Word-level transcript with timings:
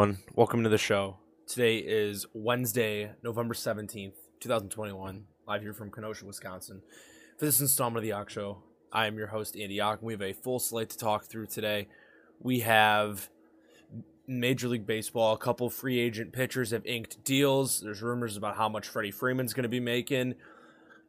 everyone. 0.00 0.22
Welcome 0.34 0.62
to 0.62 0.70
the 0.70 0.78
show. 0.78 1.18
Today 1.46 1.76
is 1.76 2.24
Wednesday, 2.32 3.10
November 3.22 3.52
17th, 3.52 4.14
2021, 4.40 5.24
live 5.46 5.60
here 5.60 5.74
from 5.74 5.90
Kenosha, 5.90 6.24
Wisconsin. 6.24 6.80
For 7.38 7.44
this 7.44 7.60
installment 7.60 7.98
of 7.98 8.04
the 8.04 8.16
Jach 8.16 8.30
Show, 8.30 8.62
I 8.90 9.06
am 9.08 9.18
your 9.18 9.26
host, 9.26 9.58
Andy 9.58 9.76
Jach, 9.76 9.98
and 9.98 10.02
we 10.04 10.14
have 10.14 10.22
a 10.22 10.32
full 10.32 10.58
slate 10.58 10.88
to 10.88 10.96
talk 10.96 11.24
through 11.24 11.48
today. 11.48 11.88
We 12.38 12.60
have 12.60 13.28
Major 14.26 14.68
League 14.68 14.86
Baseball, 14.86 15.34
a 15.34 15.38
couple 15.38 15.68
free 15.68 15.98
agent 15.98 16.32
pitchers 16.32 16.70
have 16.70 16.86
inked 16.86 17.22
deals. 17.22 17.82
There's 17.82 18.00
rumors 18.00 18.38
about 18.38 18.56
how 18.56 18.70
much 18.70 18.88
Freddie 18.88 19.10
Freeman's 19.10 19.52
going 19.52 19.64
to 19.64 19.68
be 19.68 19.80
making 19.80 20.34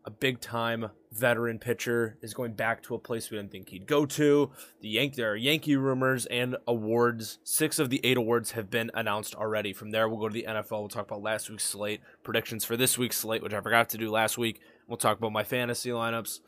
a 0.06 0.10
big 0.10 0.40
time 0.40 0.90
veteran 1.12 1.60
pitcher 1.60 2.18
is 2.22 2.34
going 2.34 2.54
back 2.54 2.82
to 2.84 2.96
a 2.96 3.00
place 3.00 3.30
we 3.30 3.38
didn't 3.38 3.52
think 3.52 3.70
he'd 3.70 3.86
go 3.86 4.06
to. 4.06 4.52
The 4.82 4.90
Yank 4.90 5.16
there 5.16 5.34
are 5.34 5.36
Yankee 5.36 5.76
rumors 5.76 6.26
and 6.28 6.56
awards. 6.68 7.40
Six 7.44 7.80
of 7.80 7.90
the 7.90 8.00
eight 8.04 8.18
awards 8.18 8.52
have 8.52 8.70
been 8.70 8.92
announced 8.94 9.36
already. 9.36 9.74
From 9.74 9.92
there, 9.92 10.08
we'll 10.08 10.20
go 10.20 10.30
to 10.30 10.34
the 10.34 10.46
NFL. 10.48 10.72
We'll 10.72 10.88
talk 10.90 11.08
about 11.08 11.22
last 11.22 11.50
week's 11.50 11.66
slate, 11.66 12.02
predictions 12.24 12.66
for 12.66 12.78
this 12.78 12.98
week's 12.98 13.18
slate, 13.18 13.44
which 13.44 13.54
I 13.54 13.62
forgot 13.62 13.90
to 13.90 13.98
do 13.98 14.10
last 14.10 14.38
week. 14.38 14.62
We'll 14.88 14.98
talk 14.98 15.18
about 15.18 15.32
my 15.32 15.44
fantasy 15.44 15.90
lineups. 15.90 16.40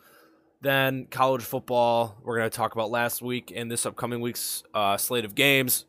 Then 0.61 1.08
college 1.11 1.44
football, 1.44 2.17
we're 2.23 2.38
going 2.38 2.49
to 2.49 2.55
talk 2.55 2.73
about 2.73 2.89
last 2.89 3.22
week 3.22 3.52
and 3.53 3.70
this 3.70 3.85
upcoming 3.85 4.22
week's 4.22 4.63
uh, 4.73 4.95
slate 4.95 5.25
of 5.25 5.35
games, 5.35 5.85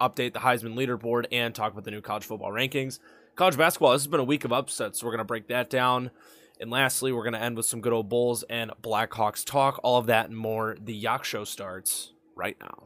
update 0.00 0.32
the 0.32 0.38
Heisman 0.38 0.74
leaderboard, 0.74 1.26
and 1.30 1.54
talk 1.54 1.72
about 1.72 1.84
the 1.84 1.90
new 1.90 2.00
college 2.00 2.24
football 2.24 2.50
rankings. 2.50 3.00
College 3.36 3.58
basketball, 3.58 3.92
this 3.92 4.00
has 4.00 4.06
been 4.06 4.20
a 4.20 4.24
week 4.24 4.46
of 4.46 4.52
upsets, 4.52 5.00
so 5.00 5.06
we're 5.06 5.12
going 5.12 5.18
to 5.18 5.24
break 5.24 5.48
that 5.48 5.68
down. 5.68 6.10
And 6.60 6.70
lastly, 6.70 7.12
we're 7.12 7.24
going 7.24 7.34
to 7.34 7.42
end 7.42 7.56
with 7.56 7.66
some 7.66 7.80
good 7.80 7.92
old 7.92 8.08
Bulls 8.08 8.44
and 8.48 8.70
Blackhawks 8.80 9.44
talk. 9.44 9.80
All 9.82 9.98
of 9.98 10.06
that 10.06 10.28
and 10.28 10.36
more. 10.36 10.76
The 10.80 11.02
Jach 11.02 11.24
Show 11.24 11.42
starts 11.42 12.12
right 12.36 12.56
now. 12.60 12.84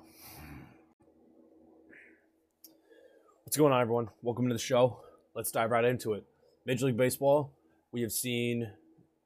What's 3.45 3.59
going 3.59 3.73
on, 3.75 3.83
everyone? 3.83 4.09
Welcome 4.23 4.49
to 4.49 4.55
the 4.55 4.59
show. 4.59 5.01
Let's 5.35 5.53
dive 5.53 5.71
right 5.71 5.85
into 5.85 6.15
it. 6.15 6.25
Major 6.65 6.87
League 6.87 6.97
Baseball, 6.97 7.53
we 7.93 8.01
have 8.01 8.13
seen 8.13 8.71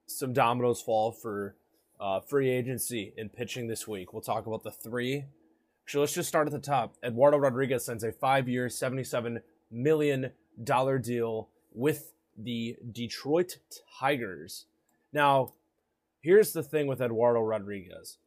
some 0.07 0.33
dominoes 0.33 0.83
fall 0.83 1.13
for 1.13 1.55
uh, 2.01 2.19
free 2.21 2.51
agency 2.51 3.15
and 3.17 3.33
pitching 3.33 3.69
this 3.69 3.87
week. 3.87 4.13
We'll 4.13 4.23
talk 4.23 4.47
about 4.47 4.65
the 4.65 4.73
three. 4.73 5.25
So 5.87 6.01
let's 6.01 6.15
just 6.15 6.29
start 6.29 6.49
at 6.49 6.53
the 6.53 6.59
top. 6.59 6.97
Eduardo 7.05 7.39
Rodriguez 7.39 7.85
signs 7.85 8.03
a 8.03 8.11
five 8.11 8.49
year, 8.49 8.67
$77 8.67 9.41
million 9.71 10.33
deal 10.65 11.49
with 11.73 12.13
the 12.37 12.77
Detroit 12.91 13.59
Tigers. 13.99 14.67
Now, 15.13 15.55
here's 16.21 16.53
the 16.53 16.63
thing 16.63 16.87
with 16.87 17.01
Eduardo 17.01 17.41
Rodriguez. 17.41 18.19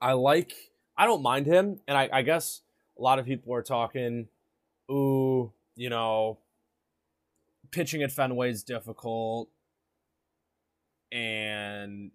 I 0.00 0.12
like, 0.12 0.52
I 0.96 1.06
don't 1.06 1.22
mind 1.22 1.46
him, 1.46 1.80
and 1.86 1.96
I, 1.96 2.08
I 2.12 2.22
guess 2.22 2.62
a 2.98 3.02
lot 3.02 3.18
of 3.18 3.26
people 3.26 3.54
are 3.54 3.62
talking, 3.62 4.28
ooh, 4.90 5.52
you 5.76 5.88
know, 5.88 6.38
pitching 7.70 8.02
at 8.02 8.12
Fenway 8.12 8.50
is 8.50 8.62
difficult, 8.62 9.48
and 11.10 12.10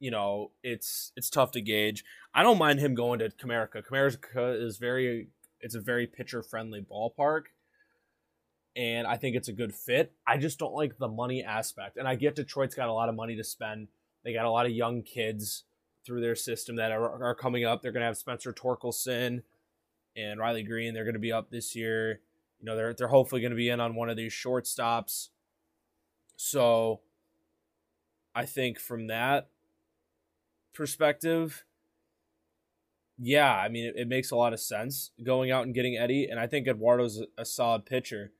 you 0.00 0.10
know 0.10 0.50
it's 0.62 1.12
it's 1.16 1.30
tough 1.30 1.52
to 1.52 1.60
gauge. 1.60 2.04
I 2.34 2.42
don't 2.42 2.58
mind 2.58 2.80
him 2.80 2.94
going 2.94 3.20
to 3.20 3.28
Comerica. 3.30 3.82
Comerica 3.82 4.60
is 4.60 4.78
very, 4.78 5.28
it's 5.60 5.74
a 5.74 5.80
very 5.80 6.06
pitcher 6.06 6.42
friendly 6.42 6.80
ballpark 6.80 7.44
and 8.76 9.06
I 9.06 9.16
think 9.16 9.36
it's 9.36 9.48
a 9.48 9.52
good 9.52 9.74
fit. 9.74 10.12
I 10.26 10.36
just 10.36 10.58
don't 10.58 10.74
like 10.74 10.98
the 10.98 11.08
money 11.08 11.44
aspect. 11.44 11.96
And 11.96 12.08
I 12.08 12.16
get 12.16 12.34
Detroit's 12.34 12.74
got 12.74 12.88
a 12.88 12.92
lot 12.92 13.08
of 13.08 13.14
money 13.14 13.36
to 13.36 13.44
spend. 13.44 13.88
They 14.24 14.32
got 14.32 14.46
a 14.46 14.50
lot 14.50 14.66
of 14.66 14.72
young 14.72 15.02
kids 15.02 15.64
through 16.04 16.20
their 16.20 16.34
system 16.34 16.76
that 16.76 16.90
are, 16.90 17.22
are 17.22 17.34
coming 17.34 17.64
up. 17.64 17.82
They're 17.82 17.92
going 17.92 18.02
to 18.02 18.06
have 18.06 18.16
Spencer 18.16 18.52
Torkelson 18.52 19.42
and 20.16 20.40
Riley 20.40 20.62
Greene. 20.62 20.92
They're 20.92 21.04
going 21.04 21.14
to 21.14 21.20
be 21.20 21.32
up 21.32 21.50
this 21.50 21.76
year. 21.76 22.20
You 22.60 22.66
know, 22.66 22.76
they're 22.76 22.94
they're 22.94 23.08
hopefully 23.08 23.40
going 23.40 23.50
to 23.50 23.56
be 23.56 23.68
in 23.68 23.80
on 23.80 23.94
one 23.94 24.10
of 24.10 24.16
these 24.16 24.32
shortstops. 24.32 25.28
So 26.36 27.00
I 28.34 28.44
think 28.44 28.80
from 28.80 29.06
that 29.06 29.48
perspective, 30.72 31.64
yeah, 33.18 33.54
I 33.54 33.68
mean, 33.68 33.84
it, 33.84 33.94
it 33.96 34.08
makes 34.08 34.30
a 34.30 34.36
lot 34.36 34.52
of 34.52 34.60
sense 34.60 35.12
going 35.22 35.50
out 35.50 35.64
and 35.64 35.74
getting 35.74 35.96
Eddie. 35.96 36.26
And 36.26 36.40
I 36.40 36.48
think 36.48 36.66
Eduardo's 36.66 37.20
a, 37.20 37.42
a 37.42 37.44
solid 37.44 37.86
pitcher 37.86 38.32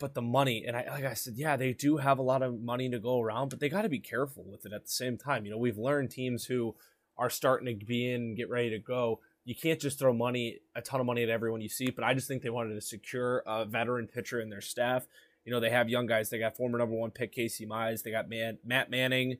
but 0.00 0.14
the 0.14 0.22
money 0.22 0.64
and 0.66 0.76
I 0.76 0.86
like 0.90 1.04
I 1.04 1.14
said, 1.14 1.34
yeah, 1.36 1.56
they 1.56 1.72
do 1.72 1.98
have 1.98 2.18
a 2.18 2.22
lot 2.22 2.42
of 2.42 2.60
money 2.60 2.88
to 2.90 2.98
go 2.98 3.20
around, 3.20 3.50
but 3.50 3.60
they 3.60 3.68
got 3.68 3.82
to 3.82 3.88
be 3.88 4.00
careful 4.00 4.42
with 4.44 4.66
it 4.66 4.72
at 4.72 4.84
the 4.84 4.90
same 4.90 5.16
time. 5.16 5.44
You 5.44 5.52
know, 5.52 5.58
we've 5.58 5.78
learned 5.78 6.10
teams 6.10 6.46
who 6.46 6.74
are 7.16 7.30
starting 7.30 7.78
to 7.78 7.86
be 7.86 8.10
in 8.10 8.34
get 8.34 8.48
ready 8.48 8.70
to 8.70 8.78
go. 8.78 9.20
You 9.44 9.54
can't 9.54 9.80
just 9.80 9.98
throw 9.98 10.12
money, 10.12 10.58
a 10.74 10.80
ton 10.80 11.00
of 11.00 11.06
money 11.06 11.22
at 11.22 11.28
everyone 11.28 11.60
you 11.60 11.68
see. 11.68 11.90
But 11.90 12.02
I 12.02 12.14
just 12.14 12.26
think 12.26 12.42
they 12.42 12.50
wanted 12.50 12.74
to 12.74 12.80
secure 12.80 13.42
a 13.46 13.64
veteran 13.66 14.06
pitcher 14.06 14.40
in 14.40 14.48
their 14.48 14.62
staff. 14.62 15.06
You 15.44 15.52
know, 15.52 15.60
they 15.60 15.70
have 15.70 15.88
young 15.88 16.06
guys. 16.06 16.30
They 16.30 16.38
got 16.38 16.56
former 16.56 16.78
number 16.78 16.96
one 16.96 17.10
pick 17.10 17.32
Casey 17.32 17.66
Mize. 17.66 18.02
They 18.02 18.10
got 18.10 18.28
Man, 18.28 18.58
Matt 18.64 18.90
Manning, 18.90 19.38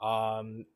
um, 0.00 0.66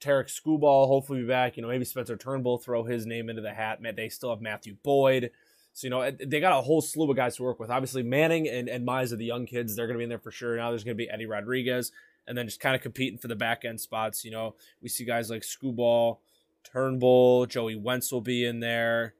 Tarik 0.00 0.28
Skubal. 0.28 0.86
Hopefully 0.86 1.20
be 1.20 1.28
back. 1.28 1.56
You 1.56 1.62
know, 1.62 1.68
maybe 1.68 1.84
Spencer 1.84 2.16
Turnbull 2.16 2.58
throw 2.58 2.84
his 2.84 3.04
name 3.04 3.28
into 3.28 3.42
the 3.42 3.52
hat. 3.52 3.80
They 3.94 4.08
still 4.08 4.30
have 4.30 4.40
Matthew 4.40 4.76
Boyd. 4.82 5.32
So, 5.72 5.86
you 5.86 5.90
know, 5.90 6.10
they 6.10 6.40
got 6.40 6.58
a 6.58 6.60
whole 6.60 6.80
slew 6.80 7.10
of 7.10 7.16
guys 7.16 7.36
to 7.36 7.42
work 7.42 7.60
with. 7.60 7.70
Obviously, 7.70 8.02
Manning 8.02 8.48
and, 8.48 8.68
and 8.68 8.86
Mize 8.86 9.12
are 9.12 9.16
the 9.16 9.24
young 9.24 9.46
kids. 9.46 9.76
They're 9.76 9.86
going 9.86 9.94
to 9.94 9.98
be 9.98 10.04
in 10.04 10.08
there 10.08 10.18
for 10.18 10.30
sure. 10.30 10.56
Now 10.56 10.70
there's 10.70 10.84
going 10.84 10.96
to 10.96 11.02
be 11.02 11.08
Eddie 11.08 11.26
Rodriguez 11.26 11.92
and 12.26 12.36
then 12.36 12.46
just 12.46 12.60
kind 12.60 12.74
of 12.74 12.82
competing 12.82 13.18
for 13.18 13.28
the 13.28 13.36
back 13.36 13.64
end 13.64 13.80
spots. 13.80 14.24
You 14.24 14.30
know, 14.30 14.54
we 14.82 14.88
see 14.88 15.04
guys 15.04 15.30
like 15.30 15.42
Skubal, 15.42 16.18
Turnbull, 16.64 17.46
Joey 17.46 17.76
Wentz 17.76 18.12
will 18.12 18.20
be 18.20 18.44
in 18.44 18.60
there. 18.60 19.14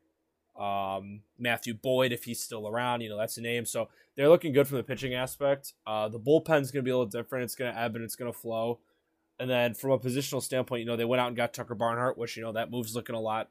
Um, 0.59 1.23
Matthew 1.39 1.73
Boyd, 1.75 2.13
if 2.13 2.25
he's 2.25 2.41
still 2.41 2.69
around, 2.69 3.01
you 3.01 3.09
know, 3.09 3.17
that's 3.17 3.39
a 3.39 3.41
name. 3.41 3.65
So 3.65 3.89
they're 4.17 4.29
looking 4.29 4.53
good 4.53 4.69
from 4.69 4.77
the 4.77 4.83
pitching 4.83 5.15
aspect. 5.15 5.73
Uh, 5.87 6.09
the 6.09 6.19
bullpen's 6.19 6.71
going 6.71 6.85
to 6.85 6.89
be 6.89 6.91
a 6.91 6.97
little 6.97 7.07
different. 7.07 7.45
It's 7.45 7.55
going 7.55 7.73
to 7.73 7.81
ebb 7.81 7.97
and 7.97 8.05
it's 8.05 8.17
going 8.17 8.31
to 8.31 8.39
flow. 8.39 8.81
And 9.39 9.49
then 9.49 9.73
from 9.73 9.93
a 9.93 9.99
positional 9.99 10.43
standpoint, 10.43 10.81
you 10.81 10.87
know, 10.87 10.97
they 10.97 11.07
went 11.07 11.21
out 11.21 11.29
and 11.29 11.37
got 11.37 11.55
Tucker 11.55 11.75
Barnhart, 11.75 12.19
which, 12.19 12.37
you 12.37 12.43
know, 12.43 12.53
that 12.53 12.71
move's 12.71 12.95
looking 12.95 13.15
a 13.15 13.21
lot 13.21 13.49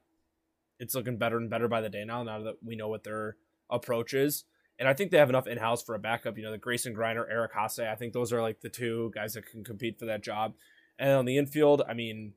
it's 0.80 0.96
looking 0.96 1.18
better 1.18 1.38
and 1.38 1.50
better 1.50 1.68
by 1.68 1.82
the 1.82 1.90
day 1.90 2.04
now. 2.06 2.24
Now 2.24 2.42
that 2.44 2.56
we 2.66 2.76
know 2.76 2.88
what 2.88 3.04
their 3.04 3.36
approach 3.70 4.14
is, 4.14 4.46
and 4.80 4.88
I 4.88 4.94
think 4.94 5.12
they 5.12 5.18
have 5.18 5.30
enough 5.30 5.48
in 5.48 5.58
house 5.58 5.84
for 5.84 5.94
a 5.94 6.00
backup. 6.00 6.38
You 6.38 6.44
know, 6.44 6.52
the 6.52 6.58
Grayson 6.58 6.96
Greiner, 6.96 7.26
Eric 7.30 7.54
Haase. 7.54 7.88
I 7.88 7.96
think 7.96 8.14
those 8.14 8.32
are 8.32 8.42
like 8.42 8.62
the 8.62 8.70
two 8.70 9.12
guys 9.14 9.34
that 9.34 9.46
can 9.46 9.64
compete 9.64 10.00
for 10.00 10.06
that 10.06 10.24
job. 10.24 10.54
And 10.98 11.12
on 11.12 11.26
the 11.26 11.38
infield, 11.38 11.82
I 11.88 11.94
mean, 11.94 12.34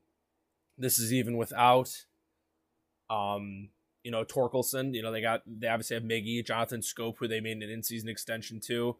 this 0.76 0.98
is 0.98 1.12
even 1.12 1.36
without, 1.36 1.90
um, 3.10 3.70
you 4.02 4.10
know, 4.10 4.24
Torkelson. 4.24 4.92
You 4.92 5.02
know, 5.02 5.12
they 5.12 5.20
got 5.20 5.42
they 5.46 5.68
obviously 5.68 5.94
have 5.94 6.02
Miggy, 6.02 6.44
Jonathan 6.44 6.80
Schoop, 6.80 7.14
who 7.18 7.28
they 7.28 7.40
made 7.40 7.62
an 7.62 7.70
in-season 7.70 8.08
extension 8.08 8.60
to. 8.66 8.96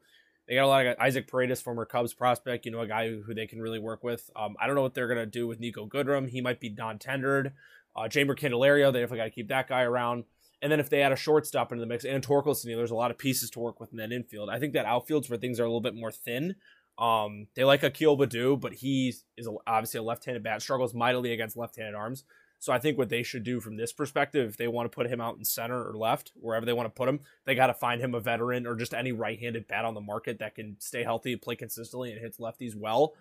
They 0.48 0.54
got 0.54 0.64
a 0.64 0.66
lot 0.66 0.86
of. 0.86 0.97
Isaac 1.00 1.28
Paredes, 1.28 1.60
former 1.60 1.84
Cubs 1.84 2.14
prospect, 2.14 2.64
you 2.66 2.72
know, 2.72 2.81
a 2.81 2.86
guy 2.86 3.08
who, 3.08 3.22
who 3.22 3.34
they 3.34 3.47
can 3.47 3.60
really 3.60 3.78
work 3.78 4.04
with. 4.04 4.31
Um, 4.36 4.56
I 4.60 4.66
don't 4.66 4.76
know 4.76 4.82
what 4.82 4.94
they're 4.94 5.08
gonna 5.08 5.26
do 5.26 5.47
with 5.48 5.60
Niko 5.60 5.88
Goodrum. 5.88 6.28
He 6.28 6.41
might 6.41 6.60
be 6.60 6.69
non-tendered. 6.69 7.52
Uh, 7.94 8.03
Jeimer 8.03 8.38
Candelario, 8.38 8.92
they 8.92 9.00
definitely 9.00 9.19
got 9.19 9.25
to 9.25 9.30
keep 9.30 9.48
that 9.48 9.69
guy 9.69 9.82
around. 9.82 10.25
And 10.60 10.70
then 10.70 10.80
if 10.80 10.88
they 10.88 11.03
add 11.03 11.12
a 11.12 11.16
shortstop 11.16 11.72
into 11.72 11.80
the 11.80 11.86
mix 11.86 12.04
and 12.04 12.25
Torkelson, 12.25 12.76
there's 12.76 12.92
a 12.92 12.94
lot 12.94 13.10
of 13.10 13.19
pieces 13.19 13.50
to 13.50 13.58
work 13.58 13.80
with 13.80 13.91
in 13.91 13.98
that 13.98 14.12
infield. 14.12 14.48
I 14.48 14.60
think 14.60 14.75
that 14.75 14.86
outfield's 14.86 15.28
where 15.28 15.38
things 15.38 15.58
are 15.58 15.64
a 15.64 15.66
little 15.66 15.80
bit 15.80 15.94
more 15.94 16.12
thin. 16.12 16.54
Um, 16.98 17.48
they 17.56 17.64
like 17.64 17.82
Akil 17.82 18.16
Baddoo, 18.16 18.60
but 18.60 18.75
he 18.75 19.14
is 19.36 19.48
obviously 19.66 19.98
a 19.98 20.02
left-handed 20.02 20.42
bat, 20.42 20.62
struggles 20.62 20.94
mightily 20.94 21.32
against 21.32 21.56
left-handed 21.56 21.94
arms. 21.94 22.25
So 22.60 22.72
I 22.72 22.78
think 22.78 22.97
what 22.97 23.08
they 23.08 23.25
should 23.25 23.42
do 23.42 23.58
from 23.58 23.76
this 23.76 23.93
perspective, 23.93 24.50
if 24.50 24.56
they 24.56 24.69
want 24.69 24.88
to 24.88 24.94
put 24.94 25.08
him 25.08 25.20
out 25.20 25.37
in 25.37 25.44
center 25.44 25.82
or 25.82 25.96
left, 25.96 26.31
wherever 26.37 26.64
they 26.64 26.72
want 26.72 26.87
to 26.87 26.96
put 26.96 27.08
him, 27.08 27.19
they 27.44 27.56
got 27.56 27.67
to 27.67 27.75
find 27.75 28.00
him 28.00 28.14
a 28.14 28.20
veteran 28.20 28.69
or 28.69 28.76
just 28.76 28.94
any 28.94 29.11
right-handed 29.11 29.67
bat 29.67 29.84
on 29.84 29.94
the 29.94 30.00
market 30.00 30.38
that 30.38 30.55
can 30.55 30.76
stay 30.78 31.02
healthy, 31.02 31.34
play 31.34 31.56
consistently, 31.56 32.12
and 32.12 32.20
hits 32.20 32.38
lefties 32.38 32.76
well 32.76 33.14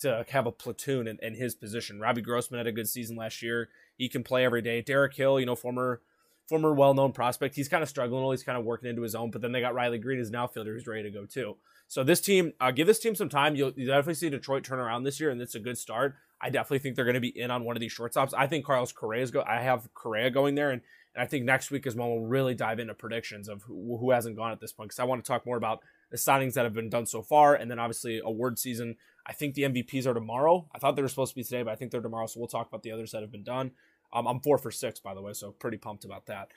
to 0.00 0.24
have 0.30 0.46
a 0.46 0.52
platoon 0.52 1.06
in, 1.06 1.18
in 1.22 1.34
his 1.34 1.54
position. 1.54 2.00
Robbie 2.00 2.22
Grossman 2.22 2.58
had 2.58 2.66
a 2.66 2.72
good 2.72 2.88
season 2.88 3.16
last 3.16 3.40
year. 3.40 3.68
He 3.98 4.08
can 4.08 4.22
play 4.22 4.44
every 4.44 4.62
day. 4.62 4.80
Derek 4.80 5.14
Hill, 5.14 5.38
you 5.38 5.46
know, 5.46 5.56
former 5.56 6.00
former 6.48 6.72
well 6.72 6.94
known 6.94 7.12
prospect. 7.12 7.54
He's 7.54 7.68
kind 7.68 7.82
of 7.82 7.88
struggling. 7.88 8.28
He's 8.30 8.42
kind 8.42 8.56
of 8.56 8.64
working 8.64 8.88
into 8.88 9.02
his 9.02 9.14
own. 9.14 9.30
But 9.30 9.42
then 9.42 9.52
they 9.52 9.60
got 9.60 9.74
Riley 9.74 9.98
Greene 9.98 10.18
as 10.18 10.30
an 10.30 10.36
outfielder 10.36 10.72
who's 10.72 10.86
ready 10.86 11.02
to 11.02 11.10
go 11.10 11.26
too. 11.26 11.56
So 11.88 12.04
this 12.04 12.20
team, 12.20 12.52
uh, 12.60 12.70
give 12.70 12.86
this 12.86 12.98
team 12.98 13.14
some 13.14 13.28
time. 13.28 13.56
You'll, 13.56 13.72
you 13.76 13.86
definitely 13.86 14.14
see 14.14 14.30
Detroit 14.30 14.64
turn 14.64 14.78
around 14.78 15.04
this 15.04 15.20
year, 15.20 15.30
and 15.30 15.40
it's 15.40 15.54
a 15.54 15.60
good 15.60 15.78
start. 15.78 16.16
I 16.40 16.50
definitely 16.50 16.80
think 16.80 16.96
they're 16.96 17.04
going 17.04 17.14
to 17.14 17.20
be 17.20 17.38
in 17.38 17.50
on 17.50 17.64
one 17.64 17.76
of 17.76 17.80
these 17.80 17.94
shortstops. 17.94 18.32
I 18.36 18.46
think 18.46 18.64
Carlos 18.64 18.92
Correa 18.92 19.22
is 19.22 19.30
go. 19.30 19.42
I 19.46 19.60
have 19.60 19.92
Correa 19.94 20.30
going 20.30 20.54
there, 20.54 20.70
and, 20.70 20.82
and 21.14 21.22
I 21.22 21.26
think 21.26 21.44
next 21.44 21.70
week 21.70 21.86
is 21.86 21.96
when 21.96 22.08
we'll 22.08 22.20
really 22.20 22.54
dive 22.54 22.78
into 22.78 22.94
predictions 22.94 23.48
of 23.48 23.62
who, 23.62 23.96
who 23.98 24.10
hasn't 24.10 24.36
gone 24.36 24.52
at 24.52 24.60
this 24.60 24.70
point 24.70 24.90
because 24.90 25.00
I 25.00 25.04
want 25.04 25.24
to 25.24 25.28
talk 25.28 25.46
more 25.46 25.56
about 25.56 25.80
the 26.10 26.16
signings 26.16 26.54
that 26.54 26.64
have 26.64 26.74
been 26.74 26.90
done 26.90 27.06
so 27.06 27.22
far, 27.22 27.54
and 27.54 27.70
then 27.70 27.78
obviously 27.78 28.20
award 28.22 28.58
season. 28.58 28.96
I 29.26 29.32
think 29.32 29.54
the 29.54 29.62
MVPs 29.62 30.06
are 30.06 30.14
tomorrow. 30.14 30.68
I 30.74 30.78
thought 30.78 30.94
they 30.94 31.02
were 31.02 31.08
supposed 31.08 31.32
to 31.32 31.36
be 31.36 31.44
today, 31.44 31.62
but 31.62 31.70
I 31.70 31.76
think 31.76 31.90
they're 31.90 32.00
tomorrow. 32.00 32.26
So 32.26 32.38
we'll 32.38 32.48
talk 32.48 32.68
about 32.68 32.82
the 32.82 32.92
others 32.92 33.12
that 33.12 33.22
have 33.22 33.32
been 33.32 33.42
done. 33.42 33.72
Um, 34.12 34.26
I'm 34.26 34.40
four 34.40 34.58
for 34.58 34.70
six, 34.70 35.00
by 35.00 35.14
the 35.14 35.22
way, 35.22 35.32
so 35.32 35.50
pretty 35.50 35.76
pumped 35.76 36.04
about 36.04 36.26
that. 36.26 36.48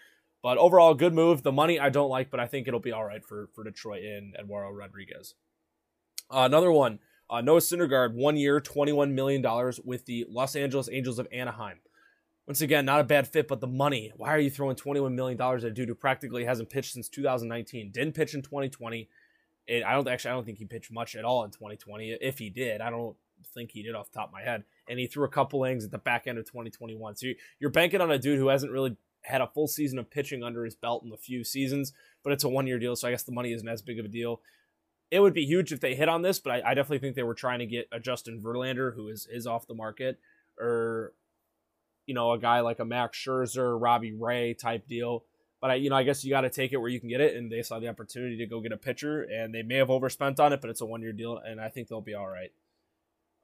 But 0.42 0.58
overall, 0.58 0.94
good 0.94 1.14
move. 1.14 1.44
The 1.44 1.52
money 1.52 1.80
I 1.80 1.90
don't 1.90 2.10
like, 2.10 2.32
but 2.32 2.40
I 2.40 2.48
think 2.48 2.68
it'll 2.68 2.80
be 2.80 2.92
all 2.92 3.06
right 3.06 3.24
for 3.24 3.50
for 3.54 3.64
Detroit 3.64 4.04
and 4.04 4.36
Eduardo 4.36 4.72
Rodriguez. 4.72 5.36
Uh, 6.32 6.46
another 6.46 6.72
one, 6.72 7.00
uh, 7.30 7.42
Noah 7.42 7.60
Syndergaard, 7.60 8.14
one 8.14 8.36
year, 8.38 8.60
$21 8.60 9.12
million 9.14 9.44
with 9.84 10.06
the 10.06 10.26
Los 10.30 10.56
Angeles 10.56 10.90
Angels 10.92 11.20
of 11.20 11.28
Anaheim. 11.32 11.80
once 12.48 12.62
again, 12.62 12.86
not 12.86 13.00
a 13.00 13.06
bad 13.06 13.28
fit, 13.28 13.48
but 13.48 13.62
the 13.62 13.68
money. 13.68 14.12
Why 14.16 14.30
are 14.30 14.40
you 14.40 14.50
throwing 14.50 14.76
$21 14.76 15.14
million 15.14 15.42
at 15.42 15.64
a 15.64 15.72
dude 15.72 15.90
who 15.90 15.96
practically 15.96 16.46
hasn't 16.46 16.70
pitched 16.70 16.94
since 16.94 17.08
2019? 17.10 17.92
Didn't 17.92 18.16
pitch 18.16 18.34
in 18.34 18.42
2020. 18.42 19.10
It, 19.68 19.84
I 19.84 19.94
don't 19.94 20.08
actually, 20.08 20.32
I 20.32 20.34
don't 20.34 20.46
think 20.46 20.58
he 20.58 20.66
pitched 20.66 20.92
much 20.92 21.16
at 21.16 21.24
all 21.24 21.44
in 21.44 21.52
2020. 21.52 22.18
If 22.20 22.40
he 22.40 22.50
did, 22.50 22.82
I 22.82 22.90
don't 22.90 23.16
think 23.54 23.72
he 23.72 23.84
did 23.84 23.96
off 23.96 24.12
the 24.12 24.20
top 24.20 24.30
of 24.30 24.34
my 24.34 24.42
head. 24.42 24.64
And 24.92 25.00
he 25.00 25.08
threw 25.08 25.24
a 25.24 25.30
couple 25.30 25.64
innings 25.64 25.86
at 25.86 25.92
the 25.92 25.98
back 25.98 26.28
end 26.28 26.38
of 26.38 26.46
2021. 26.46 27.16
So 27.16 27.28
you're 27.60 27.72
banking 27.72 28.02
on 28.02 28.12
a 28.12 28.20
dude 28.20 28.38
who 28.38 28.50
hasn't 28.50 28.72
really 28.72 28.98
had 29.24 29.40
a 29.40 29.48
full 29.48 29.68
season 29.68 29.98
of 29.98 30.12
pitching 30.12 30.44
under 30.44 30.66
his 30.66 30.76
belt 30.76 31.04
in 31.06 31.14
a 31.14 31.18
few 31.18 31.44
seasons, 31.44 31.94
but 32.24 32.34
it's 32.34 32.44
a 32.44 32.50
one 32.50 32.68
year 32.68 32.78
deal. 32.78 32.96
So 32.96 33.08
I 33.08 33.12
guess 33.12 33.24
the 33.24 33.32
money 33.32 33.54
isn't 33.54 33.68
as 33.68 33.82
big 33.82 34.00
of 34.00 34.06
a 34.06 34.10
deal. 34.10 34.42
It 35.10 35.22
would 35.22 35.34
be 35.34 35.46
huge 35.46 35.72
if 35.72 35.80
they 35.80 35.96
hit 35.96 36.10
on 36.10 36.22
this, 36.22 36.40
but 36.40 36.52
I, 36.52 36.72
I 36.72 36.74
definitely 36.74 37.00
think 37.00 37.16
they 37.16 37.24
were 37.24 37.34
trying 37.34 37.60
to 37.60 37.66
get 37.66 37.88
a 37.92 38.00
Justin 38.00 38.42
Verlander 38.42 38.94
who 38.94 39.08
is, 39.08 39.28
is 39.32 39.48
off 39.48 39.68
the 39.68 39.74
market 39.74 40.20
or 40.60 41.14
you 42.06 42.14
know, 42.16 42.34
a 42.34 42.38
guy 42.38 42.60
like 42.62 42.80
a 42.80 42.86
Max 42.86 43.18
Scherzer, 43.18 43.80
Robbie 43.80 44.14
Ray 44.14 44.54
type 44.54 44.88
deal. 44.88 45.24
But 45.62 45.72
I, 45.72 45.76
you 45.76 45.90
know, 45.90 45.96
I 45.96 46.04
guess 46.04 46.24
you 46.24 46.32
got 46.32 46.42
to 46.42 46.50
take 46.50 46.74
it 46.74 46.78
where 46.78 46.90
you 46.90 47.00
can 47.00 47.10
get 47.10 47.22
it, 47.22 47.36
and 47.36 47.52
they 47.52 47.62
saw 47.62 47.80
the 47.80 47.88
opportunity 47.88 48.38
to 48.38 48.48
go 48.48 48.60
get 48.62 48.72
a 48.72 48.78
pitcher, 48.78 49.22
and 49.22 49.54
they 49.54 49.62
may 49.62 49.76
have 49.76 49.90
overspent 49.90 50.40
on 50.40 50.54
it, 50.54 50.60
but 50.60 50.70
it's 50.70 50.82
a 50.82 50.86
one 50.86 51.02
year 51.02 51.14
deal, 51.14 51.38
and 51.38 51.62
I 51.62 51.70
think 51.70 51.88
they'll 51.88 52.02
be 52.02 52.16
all 52.16 52.28
right. 52.28 52.52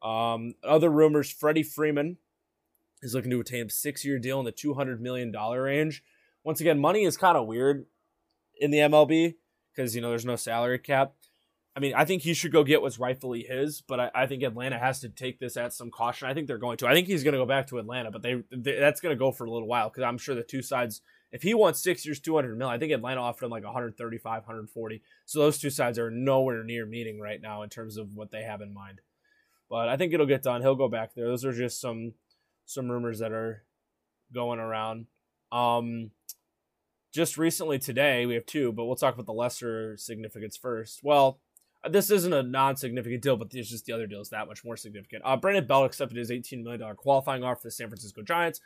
Um, 0.02 0.54
other 0.64 0.90
rumors: 0.90 1.32
Freddie 1.32 1.64
Freeman 1.64 2.18
is 3.02 3.14
looking 3.14 3.32
to 3.32 3.40
attain 3.40 3.68
a 3.68 3.70
six 3.70 4.04
year 4.06 4.20
deal 4.20 4.40
in 4.40 4.46
the 4.46 4.52
two 4.52 4.74
hundred 4.74 5.02
million 5.02 5.32
dollar 5.32 5.64
range. 5.64 6.04
Once 6.44 6.62
again, 6.62 6.80
money 6.80 7.04
is 7.04 7.18
kind 7.18 7.38
of 7.38 7.48
weird 7.48 7.86
in 8.60 8.72
the 8.72 8.78
MLB 8.78 9.36
because 9.76 9.96
you 9.96 10.02
know 10.02 10.10
there's 10.10 10.26
no 10.26 10.36
salary 10.36 10.80
cap. 10.80 11.14
I 11.78 11.80
mean, 11.80 11.94
I 11.94 12.06
think 12.06 12.24
he 12.24 12.34
should 12.34 12.52
go 12.52 12.64
get 12.64 12.82
what's 12.82 12.98
rightfully 12.98 13.44
his, 13.44 13.82
but 13.82 14.00
I, 14.00 14.12
I, 14.16 14.26
think 14.26 14.42
Atlanta 14.42 14.80
has 14.80 15.00
to 15.02 15.10
take 15.10 15.40
this 15.40 15.56
at 15.58 15.74
some 15.74 15.92
caution. 15.92 16.28
I 16.28 16.34
think 16.34 16.48
they're 16.48 16.58
going 16.58 16.78
to. 16.78 16.88
I 16.88 16.96
think 16.96 17.06
he's 17.06 17.24
going 17.24 17.34
to 17.34 17.40
go 17.40 17.46
back 17.46 17.68
to 17.68 17.78
Atlanta, 17.78 18.10
but 18.10 18.24
they, 18.24 18.42
they 18.50 18.80
that's 18.80 19.00
going 19.00 19.16
to 19.16 19.20
go 19.20 19.32
for 19.32 19.46
a 19.46 19.52
little 19.52 19.68
while 19.68 19.88
because 19.90 20.02
I'm 20.02 20.18
sure 20.18 20.34
the 20.34 20.42
two 20.42 20.64
sides. 20.64 21.02
If 21.32 21.44
he 21.44 21.54
wants 21.54 21.84
six 21.84 22.04
years, 22.04 22.20
200 22.20 22.58
mil, 22.58 22.68
I 22.68 22.80
think 22.80 22.92
Atlanta 22.92 23.22
offered 23.22 23.46
him 23.46 23.52
like 23.52 23.64
135, 23.64 24.24
140. 24.24 25.04
So 25.26 25.40
those 25.40 25.60
two 25.60 25.70
sides 25.70 26.00
are 26.00 26.10
nowhere 26.10 26.64
near 26.64 26.88
meeting 26.88 27.20
right 27.20 27.40
now 27.40 27.62
in 27.62 27.70
terms 27.70 27.98
of 27.98 28.16
what 28.16 28.32
they 28.32 28.42
have 28.42 28.62
in 28.62 28.74
mind. 28.74 29.02
But 29.70 29.90
I 29.90 29.98
think 29.98 30.14
it'll 30.14 30.26
get 30.26 30.44
done. 30.44 30.62
He'll 30.62 30.76
go 30.76 30.88
back 30.88 31.14
there. 31.14 31.28
Those 31.28 31.46
are 31.46 31.54
just 31.54 31.82
some 31.82 32.14
some 32.66 32.90
rumors 32.90 33.20
that 33.20 33.32
are 33.32 33.64
going 34.34 34.60
around. 34.60 35.08
Um, 35.52 36.12
just 37.14 37.38
recently 37.38 37.80
today, 37.80 38.26
we 38.26 38.36
have 38.36 38.46
two, 38.46 38.72
but 38.72 38.86
we'll 38.86 38.96
talk 38.96 39.14
about 39.14 39.26
the 39.26 39.34
lesser 39.34 39.96
significance 39.98 40.58
first. 40.58 41.00
Well, 41.04 41.40
this 41.90 42.12
isn't 42.12 42.34
a 42.34 42.44
non-significant 42.44 43.24
deal, 43.24 43.38
but 43.38 43.54
it's 43.54 43.70
just 43.70 43.86
the 43.86 43.94
other 43.94 44.08
deal 44.08 44.22
is 44.22 44.30
that 44.30 44.48
much 44.48 44.64
more 44.66 44.76
significant. 44.76 45.24
Uh, 45.26 45.38
Brandon 45.38 45.66
Belt 45.66 45.86
accepted 45.86 46.18
his 46.18 46.32
$18 46.32 46.64
million 46.64 46.96
qualifying 46.96 47.44
offer 47.44 47.62
for 47.62 47.68
the 47.68 47.72
San 47.72 47.88
Francisco 47.88 48.22
Giants. 48.22 48.60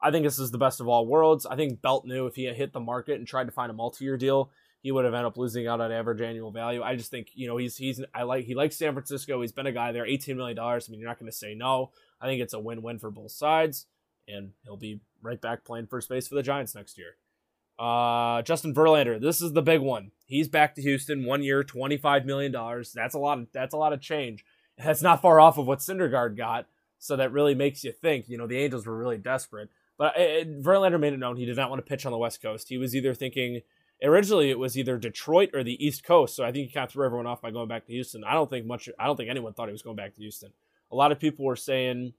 I 0.00 0.10
think 0.10 0.24
this 0.24 0.38
is 0.38 0.50
the 0.50 0.58
best 0.58 0.80
of 0.80 0.88
all 0.88 1.06
worlds. 1.06 1.46
I 1.46 1.56
think 1.56 1.82
Belt 1.82 2.06
knew 2.06 2.26
if 2.26 2.36
he 2.36 2.44
had 2.44 2.56
hit 2.56 2.72
the 2.72 2.80
market 2.80 3.18
and 3.18 3.26
tried 3.26 3.44
to 3.44 3.52
find 3.52 3.70
a 3.70 3.74
multi-year 3.74 4.16
deal, 4.16 4.50
he 4.82 4.90
would 4.92 5.04
have 5.04 5.14
ended 5.14 5.26
up 5.26 5.36
losing 5.36 5.66
out 5.66 5.80
on 5.80 5.92
average 5.92 6.20
annual 6.20 6.50
value. 6.50 6.82
I 6.82 6.96
just 6.96 7.10
think 7.10 7.28
you 7.34 7.46
know 7.46 7.56
he's 7.56 7.76
he's 7.76 8.02
I 8.14 8.22
like 8.22 8.44
he 8.44 8.54
likes 8.54 8.76
San 8.76 8.92
Francisco. 8.92 9.40
He's 9.40 9.52
been 9.52 9.66
a 9.66 9.72
guy 9.72 9.92
there, 9.92 10.04
$18 10.04 10.36
million. 10.36 10.58
I 10.58 10.78
mean, 10.88 11.00
you're 11.00 11.08
not 11.08 11.18
going 11.18 11.30
to 11.30 11.36
say 11.36 11.54
no. 11.54 11.90
I 12.20 12.26
think 12.26 12.40
it's 12.40 12.54
a 12.54 12.60
win-win 12.60 12.98
for 12.98 13.10
both 13.10 13.32
sides, 13.32 13.86
and 14.26 14.52
he'll 14.64 14.76
be 14.76 15.00
right 15.22 15.40
back 15.40 15.64
playing 15.64 15.86
first 15.86 16.08
base 16.08 16.28
for 16.28 16.34
the 16.34 16.42
Giants 16.42 16.74
next 16.74 16.98
year. 16.98 17.16
Uh, 17.78 18.42
Justin 18.42 18.74
Verlander, 18.74 19.20
this 19.20 19.40
is 19.40 19.52
the 19.52 19.62
big 19.62 19.80
one. 19.80 20.10
He's 20.26 20.48
back 20.48 20.74
to 20.74 20.82
Houston, 20.82 21.24
one 21.24 21.42
year, 21.42 21.62
twenty 21.62 21.96
five 21.96 22.24
million 22.24 22.52
dollars. 22.52 22.92
That's 22.92 23.14
a 23.14 23.18
lot. 23.18 23.38
Of, 23.38 23.46
that's 23.52 23.74
a 23.74 23.78
lot 23.78 23.92
of 23.92 24.00
change. 24.00 24.44
That's 24.78 25.02
not 25.02 25.22
far 25.22 25.40
off 25.40 25.58
of 25.58 25.66
what 25.66 25.80
Syndergaard 25.80 26.36
got. 26.36 26.66
So 26.98 27.16
that 27.16 27.32
really 27.32 27.54
makes 27.54 27.82
you 27.84 27.92
think. 27.92 28.28
You 28.28 28.38
know, 28.38 28.46
the 28.46 28.58
Angels 28.58 28.86
were 28.86 28.96
really 28.96 29.18
desperate, 29.18 29.70
but 29.98 30.14
Verlander 30.16 31.00
made 31.00 31.14
it 31.14 31.18
known 31.18 31.36
he 31.36 31.46
did 31.46 31.56
not 31.56 31.70
want 31.70 31.84
to 31.84 31.88
pitch 31.88 32.04
on 32.04 32.12
the 32.12 32.18
West 32.18 32.42
Coast. 32.42 32.68
He 32.68 32.76
was 32.78 32.94
either 32.94 33.14
thinking 33.14 33.62
originally 34.02 34.50
it 34.50 34.58
was 34.58 34.78
either 34.78 34.98
Detroit 34.98 35.50
or 35.54 35.62
the 35.62 35.84
East 35.84 36.04
Coast. 36.04 36.36
So 36.36 36.44
I 36.44 36.52
think 36.52 36.68
he 36.68 36.72
kind 36.72 36.84
of 36.84 36.90
threw 36.90 37.04
everyone 37.04 37.26
off 37.26 37.42
by 37.42 37.50
going 37.50 37.68
back 37.68 37.86
to 37.86 37.92
Houston. 37.92 38.24
I 38.24 38.34
don't 38.34 38.48
think 38.48 38.66
much. 38.66 38.88
I 38.98 39.06
don't 39.06 39.16
think 39.16 39.30
anyone 39.30 39.52
thought 39.52 39.68
he 39.68 39.72
was 39.72 39.82
going 39.82 39.96
back 39.96 40.14
to 40.14 40.20
Houston. 40.20 40.52
A 40.92 40.96
lot 40.96 41.12
of 41.12 41.20
people 41.20 41.44
were 41.44 41.56
saying 41.56 42.14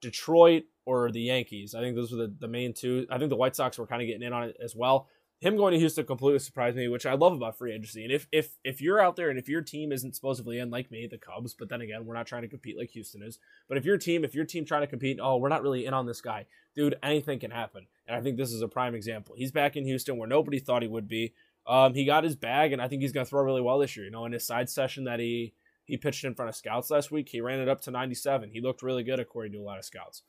Detroit 0.00 0.64
or 0.86 1.10
the 1.10 1.20
Yankees. 1.20 1.74
I 1.74 1.80
think 1.80 1.96
those 1.96 2.12
were 2.12 2.18
the, 2.18 2.34
the 2.38 2.48
main 2.48 2.72
two. 2.72 3.06
I 3.10 3.18
think 3.18 3.30
the 3.30 3.36
White 3.36 3.56
Sox 3.56 3.78
were 3.78 3.86
kind 3.86 4.02
of 4.02 4.06
getting 4.06 4.22
in 4.22 4.32
on 4.32 4.44
it 4.44 4.56
as 4.62 4.76
well. 4.76 5.08
Him 5.44 5.58
going 5.58 5.72
to 5.72 5.78
Houston 5.78 6.06
completely 6.06 6.38
surprised 6.38 6.74
me, 6.74 6.88
which 6.88 7.04
I 7.04 7.12
love 7.12 7.34
about 7.34 7.58
free 7.58 7.74
agency. 7.74 8.02
And 8.02 8.10
if 8.10 8.26
if 8.32 8.56
if 8.64 8.80
you're 8.80 8.98
out 8.98 9.14
there 9.14 9.28
and 9.28 9.38
if 9.38 9.46
your 9.46 9.60
team 9.60 9.92
isn't 9.92 10.14
supposedly 10.14 10.58
in 10.58 10.70
like 10.70 10.90
me, 10.90 11.06
the 11.06 11.18
Cubs, 11.18 11.52
but 11.52 11.68
then 11.68 11.82
again, 11.82 12.06
we're 12.06 12.14
not 12.14 12.26
trying 12.26 12.40
to 12.40 12.48
compete 12.48 12.78
like 12.78 12.88
Houston 12.92 13.22
is. 13.22 13.38
But 13.68 13.76
if 13.76 13.84
your 13.84 13.98
team, 13.98 14.24
if 14.24 14.34
your 14.34 14.46
team 14.46 14.64
trying 14.64 14.80
to 14.80 14.86
compete, 14.86 15.18
oh, 15.20 15.36
we're 15.36 15.50
not 15.50 15.60
really 15.60 15.84
in 15.84 15.92
on 15.92 16.06
this 16.06 16.22
guy, 16.22 16.46
dude, 16.74 16.96
anything 17.02 17.40
can 17.40 17.50
happen. 17.50 17.86
And 18.08 18.16
I 18.16 18.22
think 18.22 18.38
this 18.38 18.52
is 18.52 18.62
a 18.62 18.68
prime 18.68 18.94
example. 18.94 19.34
He's 19.36 19.52
back 19.52 19.76
in 19.76 19.84
Houston 19.84 20.16
where 20.16 20.26
nobody 20.26 20.60
thought 20.60 20.80
he 20.80 20.88
would 20.88 21.08
be. 21.08 21.34
Um, 21.66 21.92
he 21.92 22.06
got 22.06 22.24
his 22.24 22.36
bag, 22.36 22.72
and 22.72 22.80
I 22.80 22.88
think 22.88 23.02
he's 23.02 23.12
to 23.12 23.26
throw 23.26 23.42
really 23.42 23.60
well 23.60 23.78
this 23.78 23.98
year. 23.98 24.06
You 24.06 24.12
know, 24.12 24.24
in 24.24 24.32
his 24.32 24.46
side 24.46 24.70
session 24.70 25.04
that 25.04 25.20
he 25.20 25.52
he 25.84 25.98
pitched 25.98 26.24
in 26.24 26.34
front 26.34 26.48
of 26.48 26.56
scouts 26.56 26.90
last 26.90 27.10
week, 27.10 27.28
he 27.28 27.42
ran 27.42 27.60
it 27.60 27.68
up 27.68 27.82
to 27.82 27.90
97. 27.90 28.48
He 28.50 28.62
looked 28.62 28.82
really 28.82 29.02
good 29.02 29.20
according 29.20 29.52
to 29.52 29.58
a 29.58 29.62
lot 29.62 29.76
of 29.76 29.84
scouts. 29.84 30.22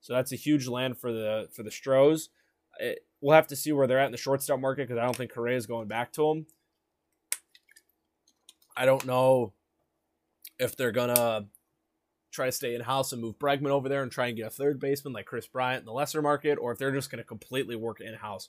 So 0.00 0.12
that's 0.12 0.30
a 0.30 0.36
huge 0.36 0.68
land 0.68 0.96
for 0.96 1.10
the 1.10 1.48
for 1.52 1.64
the 1.64 1.72
Stros. 1.72 2.28
It, 2.80 3.04
we'll 3.20 3.34
have 3.34 3.48
to 3.48 3.56
see 3.56 3.72
where 3.72 3.86
they're 3.86 3.98
at 3.98 4.06
in 4.06 4.12
the 4.12 4.18
shortstop 4.18 4.60
market 4.60 4.88
because 4.88 5.00
I 5.00 5.04
don't 5.04 5.16
think 5.16 5.32
Correa 5.32 5.56
is 5.56 5.66
going 5.66 5.88
back 5.88 6.12
to 6.14 6.28
them. 6.28 6.46
I 8.76 8.86
don't 8.86 9.06
know 9.06 9.52
if 10.58 10.76
they're 10.76 10.92
gonna 10.92 11.46
try 12.32 12.46
to 12.46 12.52
stay 12.52 12.74
in 12.74 12.80
house 12.80 13.12
and 13.12 13.20
move 13.20 13.38
Bregman 13.38 13.70
over 13.70 13.88
there 13.88 14.02
and 14.02 14.10
try 14.10 14.28
and 14.28 14.36
get 14.36 14.46
a 14.46 14.50
third 14.50 14.80
baseman 14.80 15.12
like 15.12 15.26
Kris 15.26 15.46
Bryant 15.46 15.80
in 15.80 15.86
the 15.86 15.92
lesser 15.92 16.22
market, 16.22 16.56
or 16.56 16.72
if 16.72 16.78
they're 16.78 16.92
just 16.92 17.10
gonna 17.10 17.24
completely 17.24 17.76
work 17.76 18.00
in 18.00 18.14
house. 18.14 18.48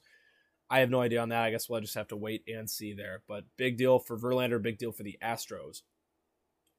I 0.70 0.80
have 0.80 0.90
no 0.90 1.02
idea 1.02 1.22
on 1.22 1.30
that. 1.30 1.44
I 1.44 1.52
guess 1.52 1.68
we'll 1.68 1.82
just 1.82 1.96
have 1.96 2.08
to 2.10 2.16
wait 2.16 2.44
and 2.48 2.70
see 2.70 2.94
there. 2.94 3.24
But 3.28 3.44
big 3.58 3.78
deal 3.78 4.00
for 4.00 4.18
Verlander, 4.18 4.62
big 4.62 4.78
deal 4.78 4.94
for 4.94 5.04
the 5.04 5.18
Astros. 5.22 5.82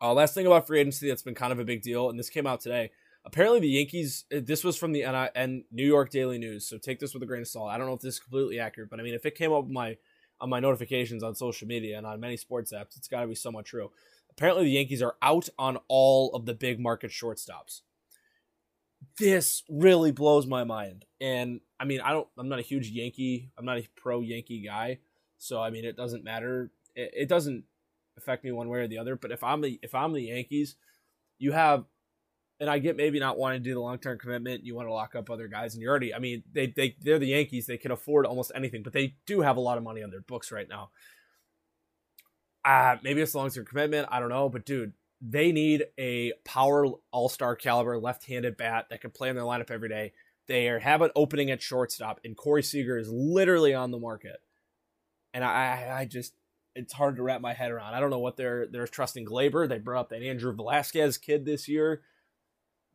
Uh, 0.01 0.15
last 0.15 0.35
thing 0.35 0.47
about 0.47 0.67
free 0.67 0.81
agency 0.81 1.09
that's 1.09 1.23
been 1.23 1.35
kind 1.35 1.53
of 1.53 1.59
a 1.59 1.65
big 1.65 1.83
deal, 1.83 2.09
and 2.09 2.19
this 2.19 2.31
came 2.31 2.47
out 2.47 2.61
today 2.61 2.91
apparently 3.25 3.61
the 3.61 3.69
Yankees. 3.69 4.25
Uh, 4.35 4.41
this 4.43 4.65
was 4.65 4.77
from 4.77 4.93
the 4.93 5.05
and 5.05 5.65
New 5.71 5.87
York 5.87 6.11
Daily 6.11 6.39
News, 6.39 6.69
so 6.69 6.79
take 6.79 6.99
this 6.99 7.15
with 7.15 7.23
a 7.23 7.27
grain 7.27 7.43
of 7.43 7.49
salt. 7.49 7.71
I 7.71 7.79
don't 7.79 7.87
know 7.87 7.95
if 7.95 8.01
this 8.01 8.15
is 8.15 8.21
completely 8.21 8.59
accurate, 8.59 8.91
but 8.91 9.01
I 9.01 9.03
mean, 9.03 9.15
if 9.15 9.27
it 9.27 9.35
came 9.35 9.53
up 9.53 9.69
my 9.69 9.97
on 10.41 10.51
my 10.51 10.61
notifications 10.61 11.23
on 11.23 11.35
social 11.35 11.69
media 11.69 11.97
and 11.97 12.07
on 12.07 12.19
many 12.19 12.37
sports 12.37 12.73
apps, 12.73 12.97
it's 12.97 13.09
got 13.09 13.21
to 13.21 13.29
be 13.29 13.35
somewhat 13.35 13.65
true. 13.65 13.91
Apparently, 14.31 14.65
the 14.65 14.71
Yankees 14.71 15.03
are 15.03 15.17
out 15.23 15.49
on 15.59 15.79
all 15.89 16.35
of 16.35 16.47
the 16.47 16.55
big 16.55 16.81
market 16.81 17.11
shortstops. 17.11 17.83
This 19.19 19.63
really 19.69 20.11
blows 20.11 20.47
my 20.47 20.65
mind, 20.65 21.05
and 21.21 21.61
I 21.79 21.85
mean, 21.85 22.01
I 22.01 22.13
don't. 22.13 22.29
I'm 22.39 22.49
not 22.49 22.61
a 22.61 22.63
huge 22.63 22.89
Yankee. 22.89 23.51
I'm 23.59 23.65
not 23.65 23.79
a 23.79 23.89
pro 23.97 24.21
Yankee 24.21 24.65
guy, 24.65 24.99
so 25.39 25.61
I 25.61 25.71
mean, 25.71 25.85
it 25.85 25.97
doesn't 25.97 26.25
matter. 26.25 26.71
It, 26.95 27.11
it 27.15 27.29
doesn't 27.29 27.65
affect 28.17 28.45
me 28.45 28.53
one 28.53 28.69
way 28.69 28.81
or 28.81 28.89
the 28.89 28.99
other. 28.99 29.17
But 29.17 29.33
if 29.33 29.43
I'm 29.43 29.61
the 29.61 29.79
if 29.83 29.95
I'm 29.95 30.13
the 30.13 30.23
Yankees, 30.23 30.77
you 31.39 31.53
have 31.53 31.85
and 32.63 32.71
I 32.71 32.79
get 32.79 32.97
maybe 32.97 33.19
not 33.19 33.37
wanting 33.37 33.61
to 33.61 33.69
do 33.69 33.75
the 33.75 33.81
long 33.81 33.99
term 33.99 34.19
commitment. 34.19 34.65
You 34.65 34.77
want 34.77 34.87
to 34.87 34.93
lock 34.93 35.17
up 35.17 35.29
other 35.31 35.49
guys, 35.49 35.75
and 35.75 35.83
you're 35.83 35.91
already. 35.91 36.15
I 36.15 36.21
mean, 36.21 36.45
they 36.53 36.69
they 36.69 36.95
they're 37.01 37.19
the 37.19 37.27
Yankees. 37.27 37.67
They 37.67 37.77
can 37.77 37.91
afford 37.91 38.25
almost 38.25 38.53
anything, 38.55 38.85
but 38.85 38.93
they 38.93 39.17
do 39.27 39.41
have 39.41 39.57
a 39.57 39.61
lot 39.61 39.79
of 39.79 39.85
money 39.85 40.01
on 40.01 40.11
their 40.11 40.21
books 40.21 40.53
right 40.53 40.69
now. 40.69 40.91
Uh, 42.65 42.99
maybe 43.03 43.21
it's 43.21 43.35
a 43.35 43.39
long 43.39 43.51
term 43.51 43.65
commitment. 43.65 44.07
I 44.13 44.21
don't 44.21 44.29
know, 44.29 44.49
but 44.49 44.65
dude, 44.65 44.93
they 45.21 45.51
need 45.51 45.87
a 45.99 46.35
power 46.45 46.87
all 47.11 47.29
star 47.29 47.57
caliber 47.57 47.99
left 47.99 48.27
handed 48.27 48.57
bat 48.57 48.87
that 48.91 49.01
can 49.01 49.11
play 49.11 49.29
in 49.29 49.35
their 49.35 49.45
lineup 49.45 49.73
every 49.73 49.89
day. 49.89 50.13
They 50.47 50.69
are, 50.69 50.79
have 50.79 51.03
an 51.03 51.11
opening 51.17 51.51
at 51.51 51.61
shortstop, 51.61 52.21
and 52.25 52.37
Corey 52.37 52.63
Seager 52.63 52.97
is 52.97 53.11
literally 53.11 53.75
on 53.75 53.91
the 53.91 53.99
market. 53.99 54.41
And 55.35 55.43
I, 55.43 55.93
I 55.99 56.05
just, 56.05 56.35
it's 56.77 56.93
hard 56.93 57.17
to 57.17 57.25
wrap 57.25 57.41
my 57.41 57.55
head 57.55 57.73
around. 57.73 57.95
I 57.95 57.99
don't 57.99 58.11
know 58.11 58.21
what 58.21 58.37
they're 58.37 58.69
they're 58.69 58.87
trusting 58.87 59.27
Gleyber. 59.27 59.69
They 59.69 59.79
brought 59.79 60.03
up 60.03 60.09
that 60.11 60.23
Andrew 60.23 60.55
Velazquez 60.55 61.19
kid 61.19 61.45
this 61.45 61.67
year. 61.67 62.03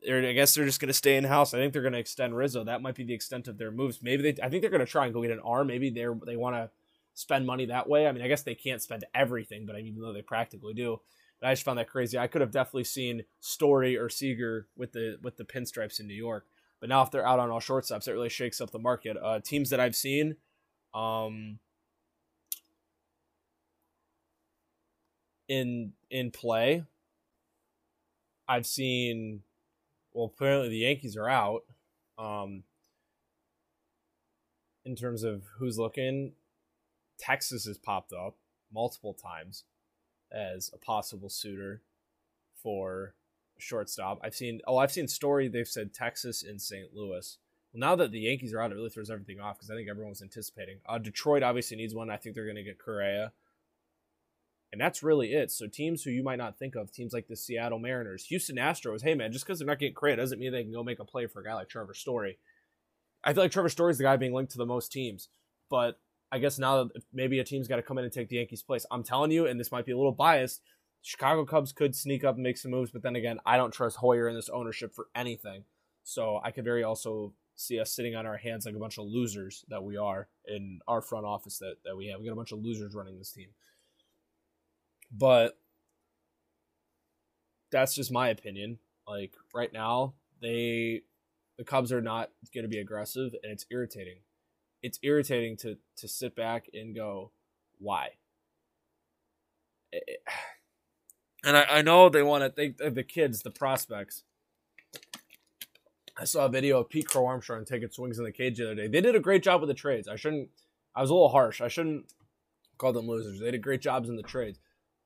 I 0.06 0.32
guess 0.32 0.54
they're 0.54 0.64
just 0.64 0.80
going 0.80 0.88
to 0.88 0.94
stay 0.94 1.16
in 1.16 1.24
house. 1.24 1.54
I 1.54 1.58
think 1.58 1.72
they're 1.72 1.82
going 1.82 1.92
to 1.92 1.98
extend 1.98 2.36
Rizzo. 2.36 2.64
That 2.64 2.82
might 2.82 2.94
be 2.94 3.04
the 3.04 3.14
extent 3.14 3.48
of 3.48 3.58
their 3.58 3.70
moves. 3.70 4.00
Maybe 4.02 4.22
they. 4.30 4.42
I 4.42 4.48
think 4.48 4.62
they're 4.62 4.70
going 4.70 4.84
to 4.84 4.90
try 4.90 5.06
and 5.06 5.14
go 5.14 5.22
get 5.22 5.32
an 5.32 5.40
R. 5.44 5.64
Maybe 5.64 5.90
they're 5.90 6.16
they 6.24 6.36
want 6.36 6.56
to 6.56 6.70
spend 7.14 7.46
money 7.46 7.66
that 7.66 7.88
way. 7.88 8.06
I 8.06 8.12
mean, 8.12 8.22
I 8.22 8.28
guess 8.28 8.42
they 8.42 8.54
can't 8.54 8.80
spend 8.80 9.04
everything, 9.12 9.66
but 9.66 9.74
I 9.74 9.78
mean, 9.78 9.88
even 9.88 10.02
though 10.02 10.12
they 10.12 10.22
practically 10.22 10.72
do. 10.72 11.00
But 11.40 11.48
I 11.48 11.52
just 11.52 11.64
found 11.64 11.78
that 11.78 11.88
crazy. 11.88 12.18
I 12.18 12.28
could 12.28 12.40
have 12.40 12.52
definitely 12.52 12.84
seen 12.84 13.24
Story 13.40 13.96
or 13.96 14.08
Seager 14.08 14.68
with 14.76 14.92
the 14.92 15.18
with 15.22 15.36
the 15.36 15.44
pinstripes 15.44 15.98
in 15.98 16.06
New 16.06 16.14
York. 16.14 16.46
But 16.80 16.88
now 16.88 17.02
if 17.02 17.10
they're 17.10 17.26
out 17.26 17.40
on 17.40 17.50
all 17.50 17.60
shortstops, 17.60 18.06
it 18.06 18.12
really 18.12 18.28
shakes 18.28 18.60
up 18.60 18.70
the 18.70 18.78
market. 18.78 19.16
Uh, 19.16 19.40
teams 19.40 19.70
that 19.70 19.80
I've 19.80 19.96
seen, 19.96 20.36
um, 20.94 21.58
in 25.48 25.92
in 26.10 26.30
play, 26.30 26.84
I've 28.48 28.66
seen 28.66 29.42
well, 30.12 30.32
apparently 30.34 30.68
the 30.68 30.78
Yankees 30.78 31.16
are 31.16 31.28
out. 31.28 31.62
Um, 32.18 32.64
in 34.84 34.96
terms 34.96 35.22
of 35.22 35.42
who's 35.58 35.78
looking, 35.78 36.32
Texas 37.18 37.66
has 37.66 37.78
popped 37.78 38.12
up 38.12 38.36
multiple 38.72 39.14
times 39.14 39.64
as 40.32 40.70
a 40.72 40.78
possible 40.78 41.28
suitor 41.28 41.82
for 42.62 43.14
shortstop. 43.58 44.20
I've 44.22 44.34
seen 44.34 44.60
oh 44.66 44.78
I've 44.78 44.92
seen 44.92 45.08
story 45.08 45.48
they've 45.48 45.66
said 45.66 45.92
Texas 45.92 46.42
and 46.42 46.60
St. 46.60 46.94
Louis 46.94 47.38
Well, 47.72 47.80
now 47.80 47.96
that 47.96 48.12
the 48.12 48.20
Yankees 48.20 48.54
are 48.54 48.60
out, 48.60 48.70
it 48.70 48.76
really 48.76 48.90
throws 48.90 49.10
everything 49.10 49.40
off 49.40 49.58
because 49.58 49.70
I 49.70 49.74
think 49.74 49.88
everyone 49.88 50.10
was 50.10 50.22
anticipating. 50.22 50.78
Uh, 50.88 50.98
Detroit 50.98 51.42
obviously 51.42 51.76
needs 51.76 51.94
one. 51.94 52.10
I 52.10 52.16
think 52.16 52.34
they're 52.34 52.44
going 52.44 52.56
to 52.56 52.62
get 52.62 52.78
Correa. 52.78 53.32
And 54.72 54.80
that's 54.80 55.02
really 55.02 55.32
it. 55.32 55.50
So 55.50 55.66
teams 55.66 56.02
who 56.02 56.10
you 56.10 56.22
might 56.22 56.36
not 56.36 56.58
think 56.58 56.74
of, 56.74 56.92
teams 56.92 57.12
like 57.12 57.26
the 57.26 57.36
Seattle 57.36 57.78
Mariners, 57.78 58.26
Houston 58.26 58.56
Astros, 58.56 59.02
hey 59.02 59.14
man, 59.14 59.32
just 59.32 59.46
because 59.46 59.58
they're 59.58 59.66
not 59.66 59.78
getting 59.78 59.94
credit 59.94 60.16
doesn't 60.16 60.38
mean 60.38 60.52
they 60.52 60.62
can 60.62 60.72
go 60.72 60.84
make 60.84 61.00
a 61.00 61.04
play 61.04 61.26
for 61.26 61.40
a 61.40 61.44
guy 61.44 61.54
like 61.54 61.68
Trevor 61.68 61.94
Story. 61.94 62.38
I 63.24 63.32
feel 63.32 63.42
like 63.42 63.50
Trevor 63.50 63.70
Story 63.70 63.92
is 63.92 63.98
the 63.98 64.04
guy 64.04 64.16
being 64.16 64.34
linked 64.34 64.52
to 64.52 64.58
the 64.58 64.66
most 64.66 64.92
teams. 64.92 65.28
But 65.70 65.98
I 66.30 66.38
guess 66.38 66.58
now 66.58 66.84
that 66.84 67.02
maybe 67.12 67.38
a 67.38 67.44
team's 67.44 67.68
got 67.68 67.76
to 67.76 67.82
come 67.82 67.98
in 67.98 68.04
and 68.04 68.12
take 68.12 68.28
the 68.28 68.36
Yankees' 68.36 68.62
place. 68.62 68.84
I'm 68.90 69.02
telling 69.02 69.30
you, 69.30 69.46
and 69.46 69.58
this 69.58 69.72
might 69.72 69.86
be 69.86 69.92
a 69.92 69.96
little 69.96 70.12
biased, 70.12 70.60
Chicago 71.02 71.44
Cubs 71.44 71.72
could 71.72 71.94
sneak 71.94 72.24
up 72.24 72.34
and 72.34 72.42
make 72.42 72.58
some 72.58 72.70
moves, 72.70 72.90
but 72.90 73.02
then 73.02 73.16
again, 73.16 73.38
I 73.46 73.56
don't 73.56 73.72
trust 73.72 73.96
Hoyer 73.96 74.28
in 74.28 74.34
this 74.34 74.48
ownership 74.48 74.94
for 74.94 75.08
anything. 75.14 75.64
So 76.04 76.40
I 76.42 76.50
could 76.50 76.64
very 76.64 76.84
also 76.84 77.32
see 77.54 77.80
us 77.80 77.92
sitting 77.92 78.14
on 78.14 78.26
our 78.26 78.36
hands 78.36 78.66
like 78.66 78.74
a 78.74 78.78
bunch 78.78 78.98
of 78.98 79.06
losers 79.06 79.64
that 79.68 79.82
we 79.82 79.96
are 79.96 80.28
in 80.46 80.80
our 80.86 81.00
front 81.00 81.26
office 81.26 81.58
that, 81.58 81.76
that 81.84 81.96
we 81.96 82.06
have. 82.08 82.20
We 82.20 82.26
got 82.26 82.32
a 82.32 82.36
bunch 82.36 82.52
of 82.52 82.60
losers 82.60 82.94
running 82.94 83.18
this 83.18 83.32
team. 83.32 83.48
But 85.10 85.58
that's 87.70 87.94
just 87.94 88.12
my 88.12 88.28
opinion. 88.28 88.78
Like 89.06 89.32
right 89.54 89.72
now, 89.72 90.14
they 90.40 91.02
the 91.56 91.64
Cubs 91.64 91.92
are 91.92 92.00
not 92.00 92.30
going 92.54 92.64
to 92.64 92.68
be 92.68 92.78
aggressive, 92.78 93.34
and 93.42 93.52
it's 93.52 93.66
irritating. 93.70 94.18
It's 94.82 94.98
irritating 95.02 95.56
to 95.58 95.78
to 95.96 96.08
sit 96.08 96.36
back 96.36 96.66
and 96.72 96.94
go, 96.94 97.32
why? 97.78 98.10
And 101.44 101.56
I, 101.56 101.66
I 101.70 101.82
know 101.82 102.08
they 102.08 102.24
want 102.24 102.42
to. 102.42 102.52
They 102.78 102.90
the 102.90 103.04
kids, 103.04 103.42
the 103.42 103.52
prospects. 103.52 104.24
I 106.18 106.24
saw 106.24 106.46
a 106.46 106.48
video 106.48 106.80
of 106.80 106.88
Pete 106.88 107.06
Crow 107.06 107.26
Armstrong 107.26 107.64
taking 107.64 107.90
swings 107.90 108.18
in 108.18 108.24
the 108.24 108.32
cage 108.32 108.58
the 108.58 108.64
other 108.64 108.74
day. 108.74 108.88
They 108.88 109.00
did 109.00 109.14
a 109.14 109.20
great 109.20 109.44
job 109.44 109.60
with 109.60 109.68
the 109.68 109.74
trades. 109.74 110.08
I 110.08 110.16
shouldn't. 110.16 110.48
I 110.96 111.00
was 111.00 111.10
a 111.10 111.14
little 111.14 111.28
harsh. 111.28 111.60
I 111.60 111.68
shouldn't 111.68 112.12
call 112.76 112.92
them 112.92 113.06
losers. 113.06 113.38
They 113.38 113.52
did 113.52 113.62
great 113.62 113.80
jobs 113.80 114.08
in 114.08 114.16
the 114.16 114.22
trades, 114.24 114.58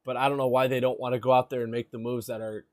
but 0.05 0.17
I 0.17 0.29
don't 0.29 0.39
know 0.39 0.49
why 0.49 0.67
they 0.67 0.81
don't 0.81 1.01
want 1.01 1.15
to 1.15 1.21
go 1.21 1.33
out 1.33 1.51
there 1.51 1.63
and 1.63 1.73
make 1.73 1.91
the 1.91 1.99
moves 1.99 2.27
that 2.27 2.41
are. 2.41 2.67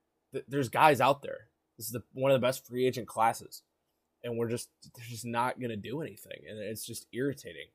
There's 0.47 0.69
guys 0.69 1.01
out 1.01 1.21
there. 1.21 1.47
This 1.77 1.87
is 1.87 1.93
the, 1.93 2.03
one 2.13 2.31
of 2.31 2.39
the 2.39 2.45
best 2.45 2.67
free 2.67 2.85
agent 2.85 3.07
classes, 3.07 3.63
and 4.23 4.37
we're 4.37 4.49
just 4.49 4.69
they're 4.95 5.05
just 5.07 5.25
not 5.25 5.59
going 5.59 5.71
to 5.71 5.75
do 5.75 6.01
anything, 6.01 6.41
and 6.49 6.59
it's 6.59 6.85
just 6.85 7.07
irritating 7.13 7.67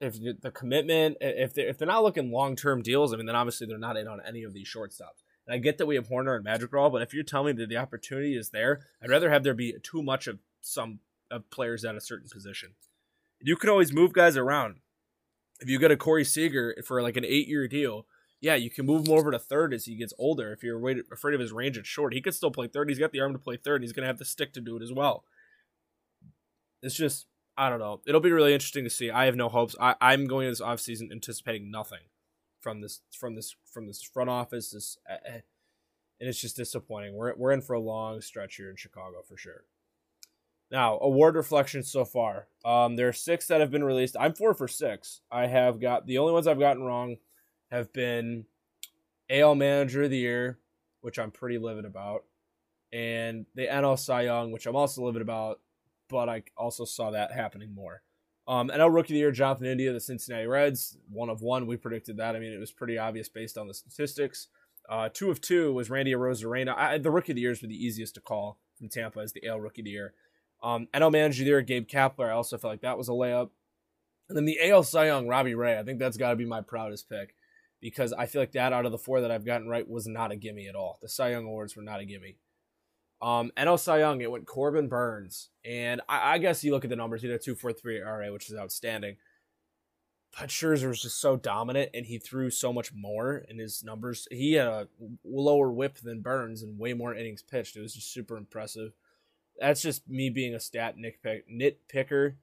if 0.00 0.40
the 0.40 0.50
commitment, 0.50 1.18
if 1.20 1.52
they're, 1.52 1.68
if 1.68 1.78
they're 1.78 1.86
not 1.86 2.02
looking 2.02 2.32
long 2.32 2.56
term 2.56 2.82
deals, 2.82 3.12
I 3.12 3.16
mean, 3.16 3.26
then 3.26 3.36
obviously 3.36 3.66
they're 3.66 3.78
not 3.78 3.96
in 3.96 4.08
on 4.08 4.20
any 4.26 4.42
of 4.42 4.54
these 4.54 4.68
shortstops. 4.68 5.22
And 5.46 5.54
I 5.54 5.58
get 5.58 5.78
that 5.78 5.86
we 5.86 5.94
have 5.96 6.08
Hoerner 6.08 6.36
and 6.36 6.44
Madrigal, 6.44 6.90
but 6.90 7.02
if 7.02 7.12
you're 7.12 7.22
telling 7.22 7.56
me 7.56 7.62
that 7.62 7.68
the 7.68 7.76
opportunity 7.76 8.36
is 8.36 8.50
there, 8.50 8.86
I'd 9.02 9.10
rather 9.10 9.30
have 9.30 9.44
there 9.44 9.54
be 9.54 9.74
too 9.82 10.02
much 10.02 10.26
of 10.26 10.38
some 10.60 11.00
of 11.30 11.50
players 11.50 11.84
at 11.84 11.94
a 11.94 12.00
certain 12.00 12.28
position. 12.32 12.70
You 13.40 13.56
can 13.56 13.70
always 13.70 13.92
move 13.92 14.12
guys 14.12 14.36
around. 14.36 14.76
If 15.60 15.68
you 15.68 15.78
get 15.78 15.90
a 15.90 15.96
Corey 15.96 16.24
Seager 16.24 16.74
for 16.86 17.02
like 17.02 17.16
an 17.16 17.24
eight 17.24 17.48
year 17.48 17.68
deal, 17.68 18.06
yeah, 18.40 18.54
you 18.54 18.70
can 18.70 18.86
move 18.86 19.06
him 19.06 19.12
over 19.12 19.30
to 19.30 19.38
third 19.38 19.74
as 19.74 19.84
he 19.84 19.94
gets 19.96 20.14
older. 20.18 20.52
If 20.52 20.62
you're 20.62 20.80
afraid 21.12 21.34
of 21.34 21.40
his 21.40 21.52
range 21.52 21.76
at 21.76 21.86
short, 21.86 22.14
he 22.14 22.22
could 22.22 22.34
still 22.34 22.50
play 22.50 22.68
third. 22.68 22.88
He's 22.88 22.98
got 22.98 23.12
the 23.12 23.20
arm 23.20 23.32
to 23.32 23.38
play 23.38 23.56
third, 23.56 23.82
he's 23.82 23.92
going 23.92 24.04
to 24.04 24.08
have 24.08 24.18
the 24.18 24.24
stick 24.24 24.52
to 24.54 24.60
do 24.60 24.76
it 24.76 24.82
as 24.82 24.92
well. 24.92 25.24
It's 26.82 26.94
just 26.94 27.26
I 27.56 27.68
don't 27.68 27.78
know. 27.78 28.00
It'll 28.06 28.22
be 28.22 28.32
really 28.32 28.54
interesting 28.54 28.84
to 28.84 28.90
see. 28.90 29.10
I 29.10 29.26
have 29.26 29.36
no 29.36 29.50
hopes. 29.50 29.76
I, 29.78 29.94
I'm 30.00 30.26
going 30.26 30.46
into 30.46 30.52
this 30.52 30.66
offseason 30.66 31.12
anticipating 31.12 31.70
nothing 31.70 32.08
from 32.60 32.80
this 32.80 33.02
from 33.12 33.34
this 33.34 33.54
from 33.70 33.86
this 33.86 34.02
front 34.02 34.30
office. 34.30 34.70
This 34.70 34.96
uh, 35.08 35.16
and 36.20 36.28
it's 36.28 36.40
just 36.40 36.56
disappointing. 36.56 37.14
We're 37.14 37.34
we're 37.36 37.52
in 37.52 37.60
for 37.60 37.74
a 37.74 37.80
long 37.80 38.22
stretch 38.22 38.56
here 38.56 38.70
in 38.70 38.76
Chicago 38.76 39.22
for 39.28 39.36
sure. 39.36 39.64
Now, 40.70 40.98
award 41.00 41.34
reflections 41.34 41.90
so 41.90 42.04
far. 42.04 42.46
Um, 42.64 42.96
there 42.96 43.08
are 43.08 43.12
six 43.12 43.46
that 43.48 43.60
have 43.60 43.70
been 43.70 43.84
released. 43.84 44.16
I'm 44.18 44.34
four 44.34 44.54
for 44.54 44.68
six. 44.68 45.20
I 45.30 45.46
have 45.46 45.80
got 45.80 46.06
the 46.06 46.18
only 46.18 46.32
ones 46.32 46.46
I've 46.46 46.60
gotten 46.60 46.84
wrong 46.84 47.16
have 47.70 47.92
been 47.92 48.44
AL 49.28 49.56
Manager 49.56 50.04
of 50.04 50.10
the 50.10 50.18
Year, 50.18 50.58
which 51.00 51.18
I'm 51.18 51.30
pretty 51.30 51.58
livid 51.58 51.84
about, 51.84 52.24
and 52.92 53.46
the 53.54 53.66
NL 53.66 53.98
Cy 53.98 54.22
Young, 54.22 54.52
which 54.52 54.66
I'm 54.66 54.76
also 54.76 55.04
livid 55.04 55.22
about 55.22 55.60
but 56.10 56.28
I 56.28 56.42
also 56.56 56.84
saw 56.84 57.12
that 57.12 57.32
happening 57.32 57.72
more. 57.72 58.02
Um, 58.48 58.68
NL 58.68 58.92
Rookie 58.92 59.12
of 59.12 59.14
the 59.14 59.20
Year, 59.20 59.30
Jonathan 59.30 59.66
India, 59.66 59.92
the 59.92 60.00
Cincinnati 60.00 60.46
Reds, 60.46 60.98
one 61.08 61.30
of 61.30 61.40
one. 61.40 61.66
We 61.66 61.76
predicted 61.76 62.16
that. 62.16 62.34
I 62.34 62.40
mean, 62.40 62.52
it 62.52 62.58
was 62.58 62.72
pretty 62.72 62.98
obvious 62.98 63.28
based 63.28 63.56
on 63.56 63.68
the 63.68 63.74
statistics. 63.74 64.48
Uh, 64.88 65.08
two 65.12 65.30
of 65.30 65.40
two 65.40 65.72
was 65.72 65.88
Randy 65.88 66.12
Arozarena. 66.12 66.76
I, 66.76 66.98
the 66.98 67.12
Rookie 67.12 67.32
of 67.32 67.36
the 67.36 67.42
Year 67.42 67.52
is 67.52 67.60
the 67.60 67.68
easiest 67.68 68.16
to 68.16 68.20
call 68.20 68.58
from 68.76 68.88
Tampa 68.88 69.20
as 69.20 69.32
the 69.32 69.46
AL 69.46 69.60
Rookie 69.60 69.82
of 69.82 69.84
the 69.84 69.92
Year. 69.92 70.14
Um, 70.62 70.88
NL 70.94 71.12
Manager 71.12 71.42
of 71.42 71.44
the 71.44 71.50
Year, 71.50 71.62
Gabe 71.62 71.88
Kapler. 71.88 72.28
I 72.28 72.32
also 72.32 72.58
felt 72.58 72.72
like 72.72 72.82
that 72.82 72.98
was 72.98 73.08
a 73.08 73.12
layup. 73.12 73.50
And 74.28 74.36
then 74.36 74.44
the 74.44 74.58
AL 74.70 74.84
Cy 74.84 75.06
Young, 75.06 75.26
Robbie 75.26 75.54
Ray. 75.54 75.78
I 75.78 75.82
think 75.82 75.98
that's 75.98 76.16
got 76.16 76.30
to 76.30 76.36
be 76.36 76.44
my 76.44 76.60
proudest 76.60 77.08
pick 77.08 77.34
because 77.80 78.12
I 78.12 78.26
feel 78.26 78.42
like 78.42 78.52
that 78.52 78.72
out 78.72 78.86
of 78.86 78.92
the 78.92 78.98
four 78.98 79.20
that 79.22 79.30
I've 79.30 79.44
gotten 79.46 79.68
right 79.68 79.88
was 79.88 80.06
not 80.06 80.30
a 80.30 80.36
gimme 80.36 80.68
at 80.68 80.76
all. 80.76 80.98
The 81.02 81.08
Cy 81.08 81.30
Young 81.30 81.46
awards 81.46 81.74
were 81.74 81.82
not 81.82 82.00
a 82.00 82.04
gimme. 82.04 82.36
Um, 83.22 83.50
NL 83.56 83.78
Cy 83.78 83.98
Young, 83.98 84.20
it 84.20 84.30
went 84.30 84.46
Corbin 84.46 84.88
Burnes. 84.88 85.50
and 85.64 86.00
I, 86.08 86.34
I 86.34 86.38
guess 86.38 86.64
you 86.64 86.72
look 86.72 86.84
at 86.84 86.90
the 86.90 86.96
numbers. 86.96 87.22
He 87.22 87.28
had 87.28 87.40
a 87.40 87.42
two 87.42 87.54
four 87.54 87.72
three 87.72 87.98
ERA, 87.98 88.32
which 88.32 88.48
is 88.48 88.56
outstanding. 88.56 89.16
But 90.38 90.48
Scherzer 90.48 90.88
was 90.88 91.02
just 91.02 91.20
so 91.20 91.36
dominant, 91.36 91.90
and 91.92 92.06
he 92.06 92.18
threw 92.18 92.50
so 92.50 92.72
much 92.72 92.92
more 92.94 93.38
in 93.48 93.58
his 93.58 93.82
numbers. 93.82 94.28
He 94.30 94.52
had 94.52 94.68
a 94.68 94.88
lower 95.24 95.72
WHIP 95.72 95.98
than 95.98 96.20
Burnes 96.22 96.62
and 96.62 96.78
way 96.78 96.94
more 96.94 97.14
innings 97.14 97.42
pitched. 97.42 97.76
It 97.76 97.80
was 97.80 97.94
just 97.94 98.12
super 98.12 98.36
impressive. 98.36 98.92
That's 99.60 99.82
just 99.82 100.08
me 100.08 100.30
being 100.30 100.54
a 100.54 100.60
stat 100.60 100.96
nitpick, 100.96 101.42
nitpicker. 101.52 102.34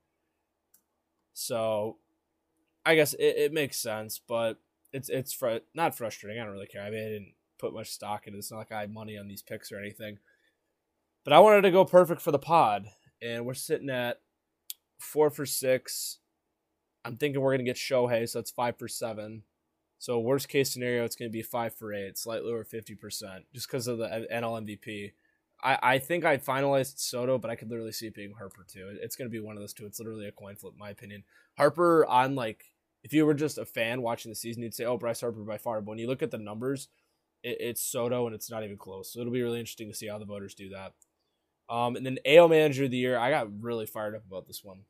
So, 1.34 1.98
I 2.86 2.96
guess 2.96 3.14
it, 3.14 3.36
it 3.38 3.54
makes 3.54 3.78
sense, 3.78 4.22
but 4.26 4.60
it's 4.94 5.10
it's 5.10 5.34
fr- 5.34 5.58
not 5.74 5.98
frustrating. 5.98 6.40
I 6.40 6.46
don't 6.46 6.54
really 6.54 6.68
care. 6.68 6.84
I 6.84 6.90
mean, 6.90 7.00
I 7.00 7.10
didn't 7.10 7.34
put 7.58 7.74
much 7.74 7.90
stock 7.90 8.28
in 8.28 8.34
it. 8.34 8.38
It's 8.38 8.52
not 8.52 8.60
like 8.60 8.72
I 8.72 8.82
had 8.82 8.94
money 8.94 9.18
on 9.18 9.28
these 9.28 9.42
picks 9.42 9.72
or 9.72 9.80
anything. 9.80 10.20
But 11.24 11.34
I 11.34 11.40
wanted 11.40 11.64
to 11.64 11.72
go 11.72 11.84
perfect 11.84 12.22
for 12.22 12.32
the 12.32 12.40
pod, 12.40 12.88
and 13.22 13.46
we're 13.46 13.54
sitting 13.56 13.90
at 13.90 14.22
four 15.00 15.30
for 15.30 15.46
six. 15.46 16.20
I'm 17.04 17.18
thinking 17.18 17.42
we're 17.42 17.54
gonna 17.54 17.64
get 17.64 17.76
Shohei, 17.78 18.30
so 18.30 18.40
it's 18.40 18.52
five 18.52 18.78
for 18.78 18.88
seven. 18.88 19.44
So 20.00 20.20
worst 20.20 20.48
case 20.50 20.72
scenario, 20.72 21.04
it's 21.04 21.16
gonna 21.16 21.30
be 21.30 21.42
five 21.42 21.74
for 21.74 21.94
eight, 21.94 22.18
slightly 22.18 22.52
over 22.52 22.64
fifty 22.64 22.96
percent, 22.96 23.46
just 23.54 23.68
because 23.68 23.88
of 23.88 23.98
the 23.98 24.28
NL 24.32 24.62
MVP. 24.64 25.14
I, 25.68 25.80
I 25.96 26.00
think 26.00 26.24
I 26.24 26.38
finalized 26.38 26.98
Soto, 26.98 27.38
but 27.38 27.52
I 27.52 27.56
could 27.56 27.70
literally 27.70 27.92
see 27.92 28.08
it 28.08 28.16
being 28.16 28.32
Harper 28.38 28.66
too. 28.66 28.98
It's 29.02 29.18
gonna 29.18 29.30
be 29.30 29.42
one 29.42 29.58
of 29.58 29.62
those 29.62 29.74
two. 29.74 29.86
It's 29.86 30.00
literally 30.00 30.28
a 30.28 30.32
coin 30.32 30.56
flip, 30.56 30.74
my 30.78 30.90
opinion. 30.92 31.24
Harper 31.58 32.06
on 32.06 32.36
like 32.36 32.72
if 33.04 33.12
you 33.12 33.26
were 33.26 33.34
just 33.34 33.58
a 33.58 33.66
fan 33.66 34.02
watching 34.02 34.32
the 34.32 34.36
season, 34.36 34.64
you'd 34.64 34.74
say, 34.74 34.86
"Oh, 34.86 34.98
Bryce 34.98 35.20
Harper 35.20 35.42
by 35.42 35.58
far." 35.58 35.82
But 35.82 35.90
when 35.90 36.00
you 36.00 36.08
look 36.08 36.24
at 36.24 36.32
the 36.32 36.38
numbers, 36.38 36.88
it, 37.44 37.58
it's 37.60 37.82
Soto, 37.82 38.26
and 38.28 38.34
it's 38.34 38.50
not 38.50 38.64
even 38.64 38.78
close. 38.78 39.12
So 39.12 39.20
it'll 39.20 39.34
be 39.34 39.42
really 39.42 39.60
interesting 39.60 39.90
to 39.90 39.98
see 39.98 40.08
how 40.08 40.18
the 40.18 40.26
voters 40.26 40.56
do 40.56 40.70
that. 40.70 40.94
Um, 41.70 41.98
and 41.98 42.06
then 42.06 42.20
AL 42.26 42.48
Manager 42.48 42.86
of 42.86 42.92
the 42.92 42.98
Year, 42.98 43.20
I 43.20 43.30
got 43.30 43.62
really 43.62 43.86
fired 43.86 44.16
up 44.16 44.26
about 44.26 44.48
this 44.48 44.64
one. 44.64 44.84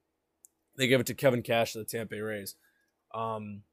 They 0.76 0.88
gave 0.88 1.00
it 1.00 1.08
to 1.08 1.16
Kevin 1.16 1.42
Cash 1.42 1.76
of 1.76 1.80
the 1.80 1.86
Tampa 1.90 2.16
Bay 2.16 2.22
Rays. 2.22 2.56
Um, 3.16 3.64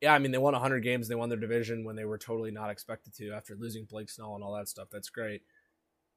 yeah, 0.00 0.14
I 0.14 0.18
mean, 0.18 0.32
they 0.32 0.38
won 0.38 0.54
100 0.54 0.80
games. 0.80 1.06
They 1.06 1.14
won 1.14 1.28
their 1.28 1.38
division 1.38 1.84
when 1.84 1.96
they 1.96 2.06
were 2.06 2.16
totally 2.16 2.50
not 2.50 2.70
expected 2.70 3.14
to 3.16 3.32
after 3.32 3.54
losing 3.54 3.84
Blake 3.84 4.08
Snell 4.08 4.34
and 4.34 4.42
all 4.42 4.54
that 4.54 4.68
stuff. 4.68 4.88
That's 4.90 5.10
great. 5.10 5.42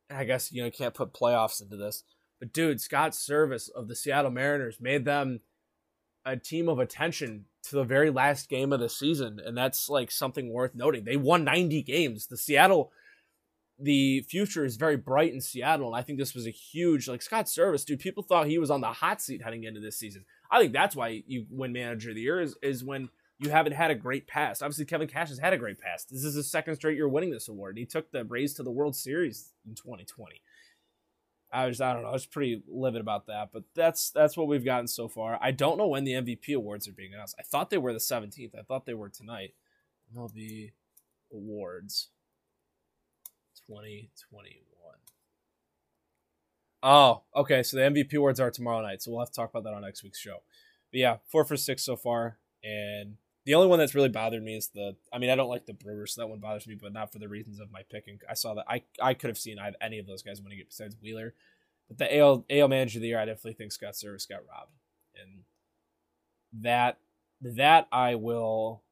I 0.09 0.23
guess, 0.23 0.51
you 0.51 0.61
know, 0.61 0.67
you 0.67 0.71
can't 0.71 0.93
put 0.93 1.13
playoffs 1.13 1.61
into 1.61 1.77
this. 1.77 2.03
But, 2.39 2.53
dude, 2.53 2.81
Scott 2.81 3.11
Servais 3.11 3.69
of 3.71 3.87
the 3.87 3.95
Seattle 3.95 4.31
Mariners 4.31 4.79
made 4.79 5.05
them 5.05 5.41
a 6.25 6.37
team 6.37 6.69
of 6.69 6.79
attention 6.79 7.45
to 7.63 7.75
the 7.75 7.83
very 7.83 8.09
last 8.09 8.49
game 8.49 8.73
of 8.73 8.79
the 8.79 8.89
season. 8.89 9.39
And 9.43 9.57
that's, 9.57 9.89
like, 9.89 10.11
something 10.11 10.51
worth 10.51 10.75
noting. 10.75 11.05
They 11.05 11.17
won 11.17 11.43
90 11.43 11.81
games. 11.83 12.27
The 12.27 12.37
Seattle– 12.37 12.91
the 13.79 14.21
future 14.21 14.63
is 14.63 14.75
very 14.75 14.97
bright 14.97 15.33
in 15.33 15.41
Seattle, 15.41 15.87
and 15.87 15.95
I 15.95 16.03
think 16.03 16.19
this 16.19 16.35
was 16.35 16.45
a 16.47 16.51
huge 16.51 17.07
like 17.07 17.21
Scott 17.21 17.45
Servais, 17.45 17.85
dude. 17.85 17.99
People 17.99 18.23
thought 18.23 18.47
he 18.47 18.59
was 18.59 18.69
on 18.69 18.81
the 18.81 18.87
hot 18.87 19.21
seat 19.21 19.43
heading 19.43 19.63
into 19.63 19.79
this 19.79 19.97
season. 19.97 20.25
I 20.51 20.59
think 20.59 20.73
that's 20.73 20.95
why 20.95 21.23
you 21.25 21.45
win 21.49 21.73
Manager 21.73 22.09
of 22.09 22.15
the 22.15 22.21
Year 22.21 22.39
is, 22.39 22.55
is 22.61 22.83
when 22.83 23.09
you 23.39 23.49
haven't 23.49 23.73
had 23.73 23.91
a 23.91 23.95
great 23.95 24.27
past. 24.27 24.61
Obviously, 24.61 24.85
Kevin 24.85 25.07
Cash 25.07 25.29
has 25.29 25.39
had 25.39 25.53
a 25.53 25.57
great 25.57 25.79
past. 25.79 26.09
This 26.09 26.23
is 26.23 26.35
his 26.35 26.49
second 26.49 26.75
straight 26.75 26.95
year 26.95 27.07
winning 27.07 27.31
this 27.31 27.47
award. 27.47 27.77
He 27.77 27.85
took 27.85 28.11
the 28.11 28.23
Rays 28.23 28.53
to 28.55 28.63
the 28.63 28.71
World 28.71 28.95
Series 28.95 29.51
in 29.67 29.75
2020. 29.75 30.41
I 31.51 31.67
was 31.67 31.79
I 31.79 31.93
don't 31.93 32.01
know. 32.01 32.09
I 32.09 32.13
was 32.13 32.25
pretty 32.25 32.63
livid 32.67 33.01
about 33.01 33.27
that, 33.27 33.49
but 33.53 33.63
that's 33.75 34.09
that's 34.09 34.35
what 34.35 34.47
we've 34.47 34.65
gotten 34.65 34.87
so 34.87 35.07
far. 35.07 35.37
I 35.39 35.51
don't 35.51 35.77
know 35.77 35.87
when 35.87 36.03
the 36.03 36.13
MVP 36.13 36.55
awards 36.55 36.87
are 36.87 36.93
being 36.93 37.13
announced. 37.13 37.35
I 37.39 37.43
thought 37.43 37.69
they 37.69 37.77
were 37.77 37.93
the 37.93 37.99
17th. 37.99 38.57
I 38.57 38.63
thought 38.63 38.87
they 38.87 38.95
were 38.95 39.09
tonight. 39.09 39.53
MLB 40.15 40.71
awards. 41.31 42.09
2021. 43.67 44.95
Oh, 46.81 47.21
okay. 47.35 47.63
So 47.63 47.77
the 47.77 47.83
MVP 47.83 48.15
awards 48.15 48.39
are 48.39 48.51
tomorrow 48.51 48.81
night. 48.81 49.01
So 49.01 49.11
we'll 49.11 49.21
have 49.21 49.29
to 49.29 49.35
talk 49.35 49.51
about 49.51 49.63
that 49.63 49.73
on 49.73 49.83
next 49.83 50.03
week's 50.03 50.19
show. 50.19 50.37
But 50.91 50.99
yeah, 50.99 51.17
four 51.27 51.45
for 51.45 51.55
six 51.55 51.83
so 51.83 51.95
far. 51.95 52.39
And 52.63 53.17
the 53.45 53.55
only 53.55 53.67
one 53.67 53.79
that's 53.79 53.95
really 53.95 54.09
bothered 54.09 54.43
me 54.43 54.55
is 54.55 54.69
the. 54.69 54.95
I 55.11 55.17
mean, 55.17 55.29
I 55.29 55.35
don't 55.35 55.49
like 55.49 55.65
the 55.65 55.73
Brewers, 55.73 56.13
so 56.13 56.21
that 56.21 56.27
one 56.27 56.39
bothers 56.39 56.65
me, 56.65 56.77
but 56.81 56.93
not 56.93 57.11
for 57.11 57.19
the 57.19 57.27
reasons 57.27 57.59
of 57.59 57.71
my 57.71 57.81
picking. 57.89 58.19
I 58.29 58.35
saw 58.35 58.53
that 58.53 58.65
I 58.69 58.83
I 59.01 59.13
could 59.13 59.29
have 59.29 59.37
seen 59.37 59.57
any 59.81 59.99
of 59.99 60.07
those 60.07 60.23
guys 60.23 60.41
winning 60.41 60.59
it 60.59 60.69
besides 60.69 60.95
Wheeler. 61.01 61.33
But 61.89 61.97
the 61.97 62.17
AL 62.17 62.45
AL 62.49 62.67
manager 62.69 62.99
of 62.99 63.01
the 63.01 63.09
year, 63.09 63.19
I 63.19 63.25
definitely 63.25 63.53
think 63.53 63.73
Scott 63.73 63.93
Servais 63.93 64.29
got 64.29 64.47
robbed, 64.49 64.71
and 65.21 65.41
that 66.61 66.99
that 67.41 67.87
I 67.91 68.15
will 68.15 68.83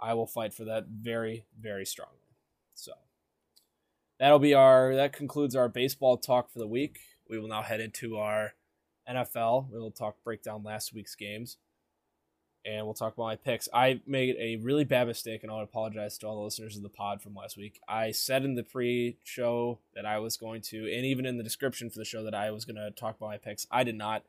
I 0.00 0.14
will 0.14 0.26
fight 0.26 0.52
for 0.52 0.64
that 0.64 0.86
very 0.88 1.44
very 1.58 1.86
strongly. 1.86 2.16
So 2.74 2.92
that'll 4.18 4.40
be 4.40 4.54
our 4.54 4.96
that 4.96 5.12
concludes 5.12 5.54
our 5.54 5.68
baseball 5.68 6.16
talk 6.16 6.50
for 6.50 6.58
the 6.58 6.66
week. 6.66 6.98
We 7.30 7.38
will 7.38 7.48
now 7.48 7.62
head 7.62 7.80
into 7.80 8.16
our 8.16 8.54
NFL. 9.08 9.68
We'll 9.70 9.92
talk 9.92 10.16
break 10.24 10.42
down 10.42 10.64
last 10.64 10.92
week's 10.92 11.14
games 11.14 11.58
and 12.64 12.84
we'll 12.84 12.94
talk 12.94 13.14
about 13.14 13.24
my 13.24 13.36
picks. 13.36 13.68
I 13.72 14.00
made 14.06 14.36
a 14.38 14.56
really 14.56 14.84
bad 14.84 15.06
mistake, 15.06 15.42
and 15.42 15.50
I 15.50 15.54
want 15.54 15.68
to 15.68 15.70
apologize 15.70 16.18
to 16.18 16.26
all 16.26 16.36
the 16.36 16.42
listeners 16.42 16.76
of 16.76 16.82
the 16.82 16.88
pod 16.88 17.22
from 17.22 17.34
last 17.34 17.56
week. 17.56 17.80
I 17.88 18.10
said 18.10 18.44
in 18.44 18.54
the 18.54 18.62
pre-show 18.62 19.78
that 19.94 20.04
I 20.04 20.18
was 20.18 20.36
going 20.36 20.62
to, 20.62 20.78
and 20.78 21.06
even 21.06 21.26
in 21.26 21.38
the 21.38 21.44
description 21.44 21.90
for 21.90 21.98
the 21.98 22.04
show 22.04 22.22
that 22.24 22.34
I 22.34 22.50
was 22.50 22.64
going 22.64 22.76
to 22.76 22.90
talk 22.90 23.16
about 23.16 23.30
my 23.30 23.38
picks. 23.38 23.66
I 23.70 23.84
did 23.84 23.96
not. 23.96 24.24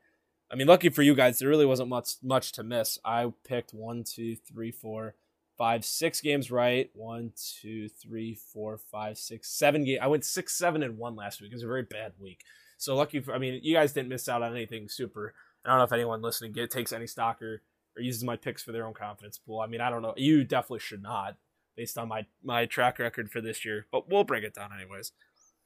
I 0.50 0.56
mean, 0.56 0.66
lucky 0.66 0.88
for 0.88 1.02
you 1.02 1.14
guys, 1.14 1.38
there 1.38 1.48
really 1.48 1.66
wasn't 1.66 1.88
much 1.88 2.14
much 2.22 2.52
to 2.52 2.62
miss. 2.62 2.98
I 3.04 3.32
picked 3.46 3.72
one, 3.72 4.04
two, 4.04 4.36
three, 4.36 4.72
four, 4.72 5.14
five, 5.56 5.84
six 5.84 6.20
games 6.20 6.50
right. 6.50 6.90
One, 6.94 7.32
two, 7.60 7.88
three, 7.88 8.34
four, 8.34 8.78
five, 8.78 9.18
six, 9.18 9.48
seven 9.48 9.84
games. 9.84 10.00
I 10.02 10.08
went 10.08 10.24
six, 10.24 10.56
seven, 10.56 10.82
and 10.82 10.98
one 10.98 11.14
last 11.14 11.40
week. 11.40 11.52
It 11.52 11.54
was 11.54 11.62
a 11.62 11.68
very 11.68 11.82
bad 11.82 12.14
week. 12.18 12.40
So 12.78 12.96
lucky 12.96 13.20
for. 13.20 13.34
I 13.34 13.38
mean, 13.38 13.60
you 13.62 13.74
guys 13.74 13.92
didn't 13.92 14.08
miss 14.08 14.28
out 14.28 14.42
on 14.42 14.52
anything 14.52 14.88
super. 14.88 15.34
I 15.64 15.68
don't 15.68 15.78
know 15.78 15.84
if 15.84 15.92
anyone 15.92 16.22
listening 16.22 16.52
get, 16.52 16.70
takes 16.70 16.92
any 16.92 17.06
stock 17.06 17.42
or 17.42 17.62
or 17.96 18.02
uses 18.02 18.24
my 18.24 18.36
picks 18.36 18.62
for 18.62 18.72
their 18.72 18.86
own 18.86 18.94
confidence 18.94 19.38
pool. 19.38 19.60
I 19.60 19.66
mean, 19.66 19.80
I 19.80 19.90
don't 19.90 20.02
know. 20.02 20.14
You 20.16 20.44
definitely 20.44 20.80
should 20.80 21.02
not, 21.02 21.36
based 21.76 21.98
on 21.98 22.08
my 22.08 22.26
my 22.42 22.66
track 22.66 22.98
record 22.98 23.30
for 23.30 23.40
this 23.40 23.64
year. 23.64 23.86
But 23.90 24.08
we'll 24.08 24.24
break 24.24 24.44
it 24.44 24.54
down 24.54 24.70
anyways. 24.76 25.12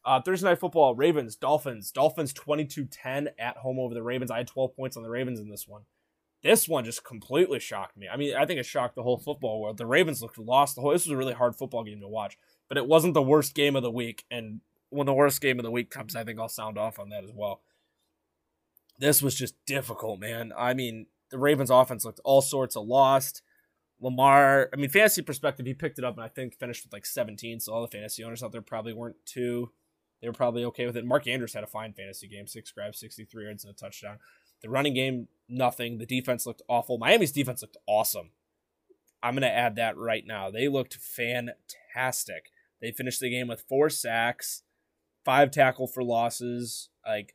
Uh, 0.05 0.21
Thursday 0.21 0.49
night 0.49 0.61
football: 0.61 0.95
Ravens, 0.95 1.37
Dolphins. 1.37 1.91
Dolphins 1.91 2.33
22-10 2.35 3.29
at 3.39 3.59
home 3.59 3.79
over 3.79 3.95
the 3.95 4.03
Ravens. 4.03 4.31
I 4.31 4.39
had 4.39 4.47
12 4.47 4.77
points 4.77 4.97
on 4.97 5.03
the 5.03 5.11
Ravens 5.11 5.41
in 5.41 5.49
this 5.49 5.67
one. 5.67 5.83
This 6.43 6.69
one 6.69 6.85
just 6.85 7.05
completely 7.05 7.59
shocked 7.59 7.97
me. 7.97 8.07
I 8.07 8.19
mean, 8.19 8.37
I 8.37 8.45
think 8.45 8.61
it 8.61 8.67
shocked 8.67 8.97
the 8.97 9.03
whole 9.03 9.17
football 9.17 9.63
world. 9.63 9.79
The 9.79 9.87
Ravens 9.87 10.21
looked 10.21 10.37
lost. 10.37 10.75
The 10.75 10.83
whole 10.83 10.93
this 10.93 11.07
was 11.07 11.13
a 11.13 11.17
really 11.17 11.33
hard 11.33 11.57
football 11.57 11.85
game 11.85 12.01
to 12.01 12.09
watch, 12.09 12.37
but 12.69 12.77
it 12.77 12.87
wasn't 12.87 13.15
the 13.15 13.23
worst 13.23 13.55
game 13.55 13.77
of 13.77 13.83
the 13.83 13.91
week. 13.91 14.25
And 14.31 14.61
when 14.91 15.07
the 15.07 15.15
worst 15.15 15.41
game 15.41 15.59
of 15.59 15.65
the 15.65 15.71
week 15.71 15.91
comes, 15.91 16.15
I 16.15 16.23
think 16.23 16.39
I'll 16.39 16.51
sound 16.51 16.77
off 16.77 16.99
on 16.99 17.09
that 17.09 17.25
as 17.25 17.33
well. 17.35 17.63
This 18.99 19.23
was 19.23 19.35
just 19.35 19.55
difficult, 19.65 20.21
man. 20.21 20.53
I 20.57 20.75
mean, 20.75 21.07
the 21.31 21.39
Ravens 21.39 21.71
offense 21.71 22.05
looked 22.05 22.21
all 22.25 22.43
sorts 22.43 22.77
of 22.77 22.87
lost. 22.87 23.43
Lamar, 24.01 24.69
I 24.73 24.77
mean, 24.77 24.91
fantasy 24.91 25.23
perspective, 25.23 25.67
he 25.67 25.75
picked 25.75 25.99
it 25.99 26.05
up 26.05 26.15
and 26.17 26.25
I 26.25 26.29
think 26.29 26.59
finished 26.59 26.85
with 26.85 26.93
like 26.93 27.07
17. 27.07 27.61
So 27.61 27.73
all 27.73 27.83
the 27.83 27.89
fantasy 27.89 28.23
owners 28.25 28.43
out 28.43 28.53
there 28.53 28.61
probably 28.61 28.93
weren't 28.93 29.17
too, 29.25 29.71
they 30.21 30.29
were 30.29 30.35
probably 30.35 30.65
okay 30.65 30.87
with 30.87 30.97
it. 30.97 31.05
Mark 31.05 31.27
Andrews 31.27 31.55
had 31.55 31.65
a 31.65 31.69
fine 31.69 31.93
fantasy 31.93 32.29
game, 32.29 32.47
six 32.47 32.71
grabs, 32.71 32.99
63 32.99 33.45
yards, 33.45 33.65
and 33.65 33.73
a 33.73 33.77
touchdown. 33.77 34.19
The 34.63 34.71
running 34.71 34.95
game, 34.95 35.29
nothing. 35.49 35.99
The 35.99 36.07
defense 36.07 36.47
looked 36.47 36.63
awful. 36.69 36.99
Miami's 36.99 37.33
defense 37.33 37.63
looked 37.63 37.77
awesome. 37.87 38.31
I'm 39.23 39.35
going 39.35 39.43
to 39.43 39.51
add 39.51 39.77
that 39.77 39.97
right 39.97 40.25
now. 40.27 40.51
They 40.51 40.69
looked 40.69 40.95
fantastic. 40.95 42.51
They 42.81 42.91
finished 42.91 43.21
the 43.21 43.31
game 43.31 43.49
with 43.49 43.65
four 43.69 43.91
sacks, 43.91 44.63
five 45.25 45.51
tackle 45.51 45.87
for 45.87 46.03
losses. 46.03 46.91
Like, 47.07 47.35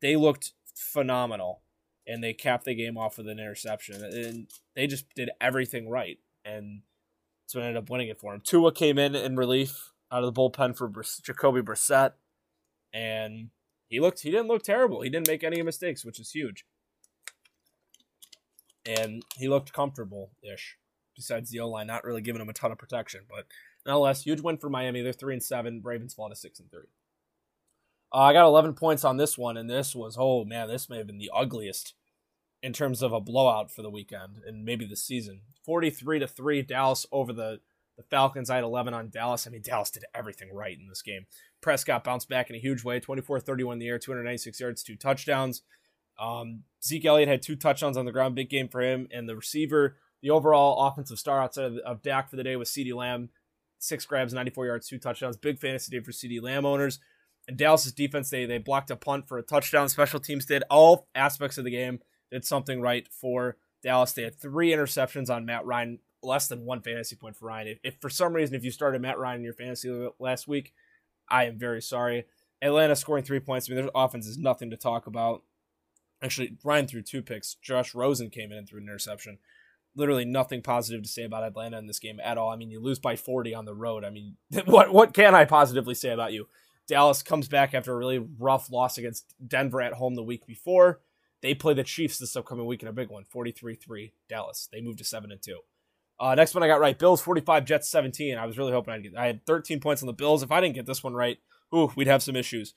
they 0.00 0.16
looked 0.16 0.52
phenomenal 0.74 1.62
and 2.08 2.24
they 2.24 2.32
capped 2.32 2.64
the 2.64 2.74
game 2.74 2.96
off 2.96 3.18
with 3.18 3.28
an 3.28 3.38
interception. 3.38 4.02
And 4.02 4.48
they 4.74 4.86
just 4.86 5.04
did 5.14 5.30
everything 5.40 5.88
right, 5.88 6.18
and 6.44 6.80
so 7.46 7.60
ended 7.60 7.76
up 7.76 7.90
winning 7.90 8.08
it 8.08 8.18
for 8.18 8.34
him. 8.34 8.40
Tua 8.42 8.72
came 8.72 8.98
in 8.98 9.14
in 9.14 9.36
relief 9.36 9.92
out 10.10 10.24
of 10.24 10.34
the 10.34 10.40
bullpen 10.40 10.76
for 10.76 10.90
Jacoby 11.22 11.60
Brissett, 11.60 12.12
and 12.92 13.50
he 13.88 14.00
looked 14.00 14.20
he 14.20 14.30
didn't 14.30 14.48
look 14.48 14.62
terrible. 14.62 15.02
He 15.02 15.10
didn't 15.10 15.28
make 15.28 15.44
any 15.44 15.62
mistakes, 15.62 16.04
which 16.04 16.18
is 16.18 16.30
huge. 16.30 16.64
And 18.86 19.22
he 19.36 19.48
looked 19.48 19.72
comfortable 19.72 20.30
ish. 20.42 20.78
Besides 21.14 21.50
the 21.50 21.60
O 21.60 21.68
line 21.68 21.88
not 21.88 22.04
really 22.04 22.22
giving 22.22 22.40
him 22.40 22.48
a 22.48 22.52
ton 22.52 22.70
of 22.70 22.78
protection, 22.78 23.22
but 23.28 23.46
nonetheless, 23.84 24.22
huge 24.22 24.40
win 24.40 24.56
for 24.56 24.70
Miami. 24.70 25.02
They're 25.02 25.12
three 25.12 25.34
and 25.34 25.42
seven. 25.42 25.80
Ravens 25.84 26.14
fall 26.14 26.28
to 26.28 26.36
six 26.36 26.60
and 26.60 26.70
three. 26.70 26.86
Uh, 28.12 28.18
I 28.18 28.32
got 28.32 28.46
11 28.46 28.74
points 28.74 29.04
on 29.04 29.16
this 29.16 29.36
one, 29.36 29.56
and 29.56 29.68
this 29.68 29.94
was, 29.94 30.16
oh 30.18 30.44
man, 30.44 30.68
this 30.68 30.88
may 30.88 30.98
have 30.98 31.06
been 31.06 31.18
the 31.18 31.30
ugliest 31.34 31.94
in 32.62 32.72
terms 32.72 33.02
of 33.02 33.12
a 33.12 33.20
blowout 33.20 33.70
for 33.70 33.82
the 33.82 33.90
weekend 33.90 34.38
and 34.46 34.64
maybe 34.64 34.86
the 34.86 34.96
season. 34.96 35.42
43 35.64 36.20
to 36.20 36.26
3, 36.26 36.62
Dallas 36.62 37.06
over 37.12 37.32
the, 37.32 37.60
the 37.96 38.02
Falcons. 38.02 38.50
I 38.50 38.56
had 38.56 38.64
11 38.64 38.94
on 38.94 39.10
Dallas. 39.10 39.46
I 39.46 39.50
mean, 39.50 39.62
Dallas 39.62 39.90
did 39.90 40.04
everything 40.14 40.52
right 40.52 40.76
in 40.78 40.88
this 40.88 41.02
game. 41.02 41.26
Prescott 41.60 42.04
bounced 42.04 42.28
back 42.28 42.50
in 42.50 42.56
a 42.56 42.60
huge 42.60 42.84
way 42.84 43.00
24 43.00 43.40
31 43.40 43.74
in 43.74 43.78
the 43.78 43.88
air, 43.88 43.98
296 43.98 44.58
yards, 44.60 44.82
two 44.82 44.96
touchdowns. 44.96 45.62
Um, 46.18 46.64
Zeke 46.82 47.04
Elliott 47.04 47.28
had 47.28 47.42
two 47.42 47.56
touchdowns 47.56 47.96
on 47.96 48.04
the 48.04 48.12
ground, 48.12 48.34
big 48.34 48.50
game 48.50 48.68
for 48.68 48.80
him. 48.80 49.08
And 49.12 49.28
the 49.28 49.36
receiver, 49.36 49.96
the 50.22 50.30
overall 50.30 50.86
offensive 50.86 51.18
star 51.18 51.42
outside 51.42 51.66
of, 51.66 51.76
of 51.78 52.02
Dak 52.02 52.30
for 52.30 52.36
the 52.36 52.42
day 52.44 52.56
was 52.56 52.70
CeeDee 52.70 52.94
Lamb, 52.94 53.30
six 53.78 54.04
grabs, 54.04 54.32
94 54.32 54.66
yards, 54.66 54.88
two 54.88 54.98
touchdowns. 54.98 55.36
Big 55.36 55.58
fantasy 55.58 55.96
day 55.96 56.02
for 56.02 56.10
CeeDee 56.10 56.42
Lamb 56.42 56.66
owners. 56.66 56.98
Dallas's 57.56 57.92
defense, 57.92 58.30
they 58.30 58.44
they 58.44 58.58
blocked 58.58 58.90
a 58.90 58.96
punt 58.96 59.28
for 59.28 59.38
a 59.38 59.42
touchdown. 59.42 59.88
Special 59.88 60.20
teams 60.20 60.44
did 60.44 60.64
all 60.70 61.08
aspects 61.14 61.58
of 61.58 61.64
the 61.64 61.70
game 61.70 62.00
did 62.30 62.44
something 62.44 62.80
right 62.80 63.08
for 63.10 63.56
Dallas. 63.82 64.12
They 64.12 64.22
had 64.22 64.38
three 64.38 64.70
interceptions 64.70 65.30
on 65.30 65.46
Matt 65.46 65.64
Ryan, 65.64 66.00
less 66.22 66.48
than 66.48 66.64
one 66.64 66.82
fantasy 66.82 67.16
point 67.16 67.36
for 67.36 67.46
Ryan. 67.46 67.68
If, 67.68 67.78
if 67.82 68.00
for 68.00 68.10
some 68.10 68.34
reason 68.34 68.54
if 68.54 68.64
you 68.64 68.70
started 68.70 69.02
Matt 69.02 69.18
Ryan 69.18 69.38
in 69.38 69.44
your 69.44 69.54
fantasy 69.54 70.08
last 70.18 70.48
week, 70.48 70.72
I 71.28 71.44
am 71.44 71.58
very 71.58 71.82
sorry. 71.82 72.26
Atlanta 72.60 72.96
scoring 72.96 73.24
three 73.24 73.40
points. 73.40 73.68
I 73.68 73.74
mean, 73.74 73.84
their 73.84 73.90
offense 73.94 74.26
is 74.26 74.38
nothing 74.38 74.70
to 74.70 74.76
talk 74.76 75.06
about. 75.06 75.42
Actually, 76.22 76.56
Ryan 76.64 76.86
threw 76.86 77.02
two 77.02 77.22
picks. 77.22 77.54
Josh 77.54 77.94
Rosen 77.94 78.30
came 78.30 78.50
in 78.50 78.58
and 78.58 78.68
threw 78.68 78.80
an 78.80 78.88
interception. 78.88 79.38
Literally 79.94 80.24
nothing 80.24 80.62
positive 80.62 81.02
to 81.02 81.08
say 81.08 81.22
about 81.22 81.44
Atlanta 81.44 81.78
in 81.78 81.86
this 81.86 82.00
game 82.00 82.18
at 82.22 82.36
all. 82.36 82.50
I 82.50 82.56
mean, 82.56 82.70
you 82.70 82.80
lose 82.80 82.98
by 82.98 83.14
40 83.16 83.54
on 83.54 83.64
the 83.64 83.74
road. 83.74 84.04
I 84.04 84.10
mean, 84.10 84.36
what 84.64 84.92
what 84.92 85.14
can 85.14 85.34
I 85.34 85.44
positively 85.44 85.94
say 85.94 86.10
about 86.10 86.32
you? 86.32 86.48
Dallas 86.88 87.22
comes 87.22 87.48
back 87.48 87.74
after 87.74 87.92
a 87.92 87.96
really 87.96 88.18
rough 88.18 88.70
loss 88.72 88.98
against 88.98 89.34
Denver 89.46 89.80
at 89.80 89.92
home 89.92 90.14
the 90.14 90.22
week 90.22 90.46
before. 90.46 91.00
They 91.42 91.54
play 91.54 91.74
the 91.74 91.84
Chiefs 91.84 92.18
this 92.18 92.34
upcoming 92.34 92.66
week 92.66 92.82
in 92.82 92.88
a 92.88 92.92
big 92.92 93.10
one, 93.10 93.24
43-3 93.32 94.12
Dallas. 94.28 94.68
They 94.72 94.80
moved 94.80 94.98
to 94.98 95.04
7 95.04 95.30
and 95.30 95.40
2. 95.40 95.58
Uh, 96.18 96.34
next 96.34 96.54
one 96.54 96.64
I 96.64 96.66
got 96.66 96.80
right, 96.80 96.98
Bills 96.98 97.20
45, 97.20 97.64
Jets 97.64 97.88
17. 97.90 98.36
I 98.36 98.46
was 98.46 98.58
really 98.58 98.72
hoping 98.72 98.92
I'd 98.92 99.02
get 99.04 99.16
I 99.16 99.26
had 99.26 99.46
13 99.46 99.78
points 99.78 100.02
on 100.02 100.08
the 100.08 100.12
Bills. 100.12 100.42
If 100.42 100.50
I 100.50 100.60
didn't 100.60 100.74
get 100.74 100.86
this 100.86 101.04
one 101.04 101.14
right, 101.14 101.38
ooh, 101.72 101.92
we'd 101.94 102.08
have 102.08 102.24
some 102.24 102.34
issues. 102.34 102.74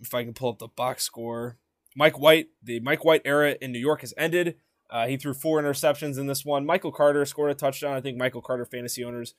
If 0.00 0.14
I 0.14 0.24
can 0.24 0.34
pull 0.34 0.50
up 0.50 0.58
the 0.58 0.68
box 0.68 1.04
score. 1.04 1.58
Mike 1.94 2.18
White, 2.18 2.48
the 2.62 2.80
Mike 2.80 3.04
White 3.04 3.22
era 3.24 3.56
in 3.60 3.72
New 3.72 3.78
York 3.78 4.00
has 4.00 4.14
ended. 4.16 4.56
Uh, 4.90 5.06
he 5.06 5.16
threw 5.16 5.34
four 5.34 5.60
interceptions 5.60 6.18
in 6.18 6.26
this 6.26 6.44
one. 6.44 6.64
Michael 6.64 6.92
Carter 6.92 7.24
scored 7.24 7.50
a 7.50 7.54
touchdown. 7.54 7.94
I 7.94 8.00
think 8.00 8.16
Michael 8.16 8.40
Carter 8.40 8.64
fantasy 8.64 9.04
owners 9.04 9.34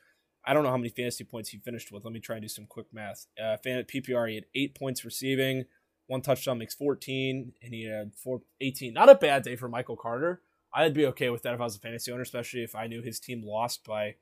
I 0.49 0.53
don't 0.53 0.63
know 0.63 0.71
how 0.71 0.77
many 0.77 0.89
fantasy 0.89 1.23
points 1.23 1.49
he 1.49 1.59
finished 1.59 1.91
with. 1.91 2.03
Let 2.03 2.11
me 2.11 2.19
try 2.19 2.37
and 2.37 2.41
do 2.41 2.49
some 2.49 2.65
quick 2.65 2.87
math. 2.91 3.27
Uh, 3.39 3.57
fan 3.63 3.83
PPR, 3.83 4.29
he 4.29 4.33
had 4.33 4.45
eight 4.55 4.73
points 4.73 5.05
receiving, 5.05 5.65
one 6.07 6.21
touchdown 6.23 6.57
makes 6.57 6.73
14, 6.73 7.53
and 7.61 7.71
he 7.71 7.87
had 7.87 8.15
four, 8.15 8.41
18. 8.59 8.91
Not 8.91 9.09
a 9.09 9.15
bad 9.15 9.43
day 9.43 9.55
for 9.55 9.69
Michael 9.69 9.95
Carter. 9.95 10.41
I'd 10.73 10.95
be 10.95 11.05
okay 11.05 11.29
with 11.29 11.43
that 11.43 11.53
if 11.53 11.61
I 11.61 11.65
was 11.65 11.75
a 11.75 11.79
fantasy 11.79 12.11
owner, 12.11 12.23
especially 12.23 12.63
if 12.63 12.73
I 12.73 12.87
knew 12.87 13.03
his 13.03 13.19
team 13.19 13.43
lost 13.45 13.83
by 13.83 14.15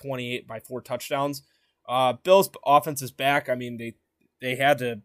28 0.00 0.46
by 0.46 0.60
four 0.60 0.80
touchdowns. 0.80 1.42
Uh, 1.88 2.12
Bills' 2.12 2.48
offense 2.64 3.02
is 3.02 3.10
back. 3.10 3.48
I 3.48 3.56
mean, 3.56 3.76
they 3.76 3.96
they 4.40 4.54
had 4.54 4.78
to 4.78 5.02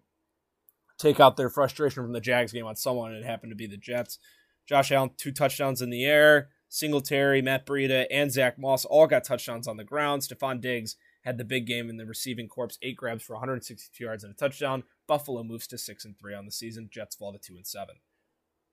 take 0.99 1.19
out 1.19 1.37
their 1.37 1.49
frustration 1.49 2.03
from 2.03 2.13
the 2.13 2.21
Jags 2.21 2.51
game 2.51 2.67
on 2.67 2.75
someone, 2.75 3.15
and 3.15 3.23
it 3.23 3.27
happened 3.27 3.51
to 3.51 3.55
be 3.55 3.65
the 3.65 3.77
Jets. 3.77 4.19
Josh 4.67 4.91
Allen, 4.91 5.09
two 5.17 5.31
touchdowns 5.31 5.81
in 5.81 5.89
the 5.89 6.05
air. 6.05 6.49
Singletary, 6.73 7.41
Matt 7.41 7.65
Breida, 7.65 8.05
and 8.09 8.31
Zach 8.31 8.57
Moss 8.57 8.85
all 8.85 9.05
got 9.05 9.25
touchdowns 9.25 9.67
on 9.67 9.75
the 9.75 9.83
ground. 9.83 10.21
Stefon 10.21 10.61
Diggs 10.61 10.95
had 11.25 11.37
the 11.37 11.43
big 11.43 11.67
game 11.67 11.89
in 11.89 11.97
the 11.97 12.05
receiving 12.05 12.47
corps, 12.47 12.77
eight 12.81 12.95
grabs 12.95 13.23
for 13.23 13.33
162 13.33 14.01
yards 14.01 14.23
and 14.23 14.33
a 14.33 14.37
touchdown. 14.37 14.83
Buffalo 15.05 15.43
moves 15.43 15.67
to 15.67 15.77
six 15.77 16.05
and 16.05 16.17
three 16.17 16.33
on 16.33 16.45
the 16.45 16.51
season. 16.51 16.87
Jets 16.89 17.13
fall 17.13 17.33
to 17.33 17.39
two 17.39 17.57
and 17.57 17.67
seven. 17.67 17.95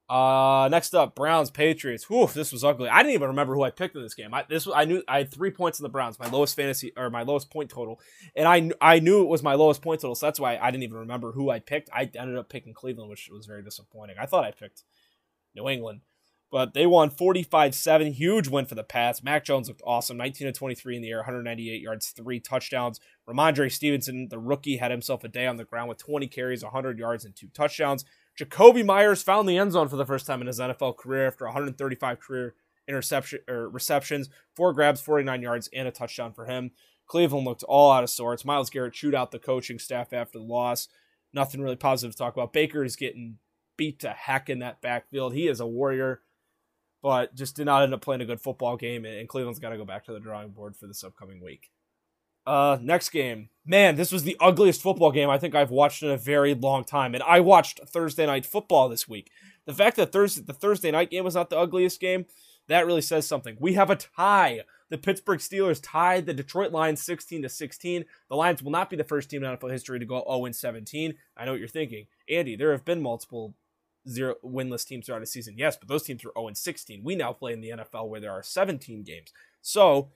Uh, 0.08 0.68
next 0.70 0.94
up, 0.94 1.16
Browns 1.16 1.50
Patriots. 1.50 2.08
Whew, 2.08 2.28
this 2.32 2.52
was 2.52 2.62
ugly. 2.62 2.88
I 2.88 2.98
didn't 2.98 3.14
even 3.14 3.28
remember 3.30 3.54
who 3.54 3.64
I 3.64 3.70
picked 3.70 3.96
in 3.96 4.02
this 4.02 4.14
game. 4.14 4.32
I 4.32 4.44
this 4.48 4.68
I 4.72 4.84
knew 4.84 5.02
I 5.08 5.18
had 5.18 5.32
three 5.32 5.50
points 5.50 5.80
in 5.80 5.82
the 5.82 5.88
Browns, 5.88 6.20
my 6.20 6.28
lowest 6.28 6.54
fantasy 6.54 6.92
or 6.96 7.10
my 7.10 7.22
lowest 7.22 7.50
point 7.50 7.68
total, 7.68 8.00
and 8.36 8.46
I 8.46 8.70
I 8.80 9.00
knew 9.00 9.22
it 9.22 9.28
was 9.28 9.42
my 9.42 9.54
lowest 9.54 9.82
point 9.82 10.02
total, 10.02 10.14
so 10.14 10.26
that's 10.26 10.38
why 10.38 10.56
I 10.56 10.70
didn't 10.70 10.84
even 10.84 10.98
remember 10.98 11.32
who 11.32 11.50
I 11.50 11.58
picked. 11.58 11.90
I 11.92 12.08
ended 12.14 12.38
up 12.38 12.48
picking 12.48 12.74
Cleveland, 12.74 13.10
which 13.10 13.28
was 13.30 13.46
very 13.46 13.64
disappointing. 13.64 14.16
I 14.20 14.26
thought 14.26 14.44
I 14.44 14.52
picked 14.52 14.84
New 15.56 15.68
England. 15.68 16.02
But 16.50 16.72
they 16.72 16.86
won 16.86 17.10
45 17.10 17.74
7. 17.74 18.12
Huge 18.12 18.48
win 18.48 18.64
for 18.64 18.74
the 18.74 18.82
Pats. 18.82 19.22
Mac 19.22 19.44
Jones 19.44 19.68
looked 19.68 19.82
awesome. 19.86 20.16
19 20.16 20.46
to 20.46 20.52
23 20.52 20.96
in 20.96 21.02
the 21.02 21.10
air, 21.10 21.18
198 21.18 21.82
yards, 21.82 22.08
three 22.08 22.40
touchdowns. 22.40 23.00
Rhamondre 23.28 23.70
Stevenson, 23.70 24.28
the 24.30 24.38
rookie, 24.38 24.78
had 24.78 24.90
himself 24.90 25.24
a 25.24 25.28
day 25.28 25.46
on 25.46 25.56
the 25.56 25.64
ground 25.64 25.88
with 25.88 25.98
20 25.98 26.26
carries, 26.28 26.62
100 26.62 26.98
yards, 26.98 27.24
and 27.24 27.36
two 27.36 27.48
touchdowns. 27.48 28.04
Jakobi 28.38 28.84
Meyers 28.84 29.22
found 29.22 29.48
the 29.48 29.58
end 29.58 29.72
zone 29.72 29.88
for 29.88 29.96
the 29.96 30.06
first 30.06 30.24
time 30.26 30.40
in 30.40 30.46
his 30.46 30.60
NFL 30.60 30.96
career 30.96 31.26
after 31.26 31.44
135 31.44 32.20
career 32.20 32.54
interception 32.86 33.40
or 33.48 33.68
receptions, 33.68 34.30
four 34.56 34.72
grabs, 34.72 35.00
49 35.00 35.42
yards, 35.42 35.68
and 35.74 35.86
a 35.86 35.90
touchdown 35.90 36.32
for 36.32 36.46
him. 36.46 36.70
Cleveland 37.06 37.46
looked 37.46 37.62
all 37.64 37.92
out 37.92 38.04
of 38.04 38.10
sorts. 38.10 38.44
Myles 38.44 38.70
Garrett 38.70 38.94
chewed 38.94 39.14
out 39.14 39.30
the 39.30 39.38
coaching 39.38 39.78
staff 39.78 40.12
after 40.12 40.38
the 40.38 40.44
loss. 40.44 40.88
Nothing 41.32 41.60
really 41.60 41.76
positive 41.76 42.14
to 42.14 42.18
talk 42.18 42.34
about. 42.34 42.52
Baker 42.52 42.84
is 42.84 42.96
getting 42.96 43.38
beat 43.76 44.00
to 44.00 44.10
heck 44.10 44.48
in 44.48 44.58
that 44.60 44.80
backfield. 44.80 45.34
He 45.34 45.48
is 45.48 45.60
a 45.60 45.66
warrior, 45.66 46.20
but 47.02 47.34
just 47.34 47.56
did 47.56 47.66
not 47.66 47.82
end 47.82 47.94
up 47.94 48.00
playing 48.00 48.20
a 48.20 48.26
good 48.26 48.40
football 48.40 48.76
game, 48.76 49.04
and 49.04 49.28
Cleveland's 49.28 49.58
got 49.58 49.70
to 49.70 49.76
go 49.76 49.84
back 49.84 50.04
to 50.04 50.12
the 50.12 50.20
drawing 50.20 50.50
board 50.50 50.76
for 50.76 50.86
this 50.86 51.04
upcoming 51.04 51.42
week. 51.42 51.70
Uh, 52.48 52.78
next 52.80 53.10
game. 53.10 53.50
Man, 53.66 53.96
this 53.96 54.10
was 54.10 54.22
the 54.22 54.36
ugliest 54.40 54.80
football 54.80 55.12
game 55.12 55.28
I 55.28 55.36
think 55.36 55.54
I've 55.54 55.70
watched 55.70 56.02
in 56.02 56.08
a 56.08 56.16
very 56.16 56.54
long 56.54 56.82
time. 56.82 57.14
And 57.14 57.22
I 57.24 57.40
watched 57.40 57.80
Thursday 57.86 58.24
night 58.24 58.46
football 58.46 58.88
this 58.88 59.06
week. 59.06 59.30
The 59.66 59.74
fact 59.74 59.96
that 59.96 60.12
Thursday 60.12 60.42
the 60.42 60.54
Thursday 60.54 60.90
night 60.90 61.10
game 61.10 61.24
was 61.24 61.34
not 61.34 61.50
the 61.50 61.58
ugliest 61.58 62.00
game, 62.00 62.24
that 62.68 62.86
really 62.86 63.02
says 63.02 63.26
something. 63.26 63.58
We 63.60 63.74
have 63.74 63.90
a 63.90 63.96
tie. 63.96 64.62
The 64.88 64.96
Pittsburgh 64.96 65.40
Steelers 65.40 65.80
tied 65.82 66.24
the 66.24 66.32
Detroit 66.32 66.72
Lions 66.72 67.02
16 67.02 67.42
to 67.42 67.50
16. 67.50 68.06
The 68.30 68.36
Lions 68.36 68.62
will 68.62 68.70
not 68.70 68.88
be 68.88 68.96
the 68.96 69.04
first 69.04 69.28
team 69.28 69.44
in 69.44 69.54
NFL 69.54 69.70
history 69.70 69.98
to 69.98 70.06
go 70.06 70.24
0 70.26 70.50
17. 70.50 71.14
I 71.36 71.44
know 71.44 71.50
what 71.50 71.60
you're 71.60 71.68
thinking. 71.68 72.06
Andy, 72.30 72.56
there 72.56 72.72
have 72.72 72.86
been 72.86 73.02
multiple 73.02 73.54
zero 74.08 74.34
winless 74.44 74.86
teams 74.86 75.06
throughout 75.06 75.22
a 75.22 75.26
season. 75.26 75.54
Yes, 75.56 75.76
but 75.76 75.88
those 75.88 76.02
teams 76.02 76.24
were 76.24 76.32
0 76.36 76.48
and 76.48 76.56
16. 76.56 77.02
We 77.02 77.14
now 77.14 77.32
play 77.32 77.52
in 77.52 77.60
the 77.60 77.70
NFL 77.70 78.08
where 78.08 78.20
there 78.20 78.32
are 78.32 78.42
17 78.42 79.02
games. 79.04 79.32
So 79.62 80.10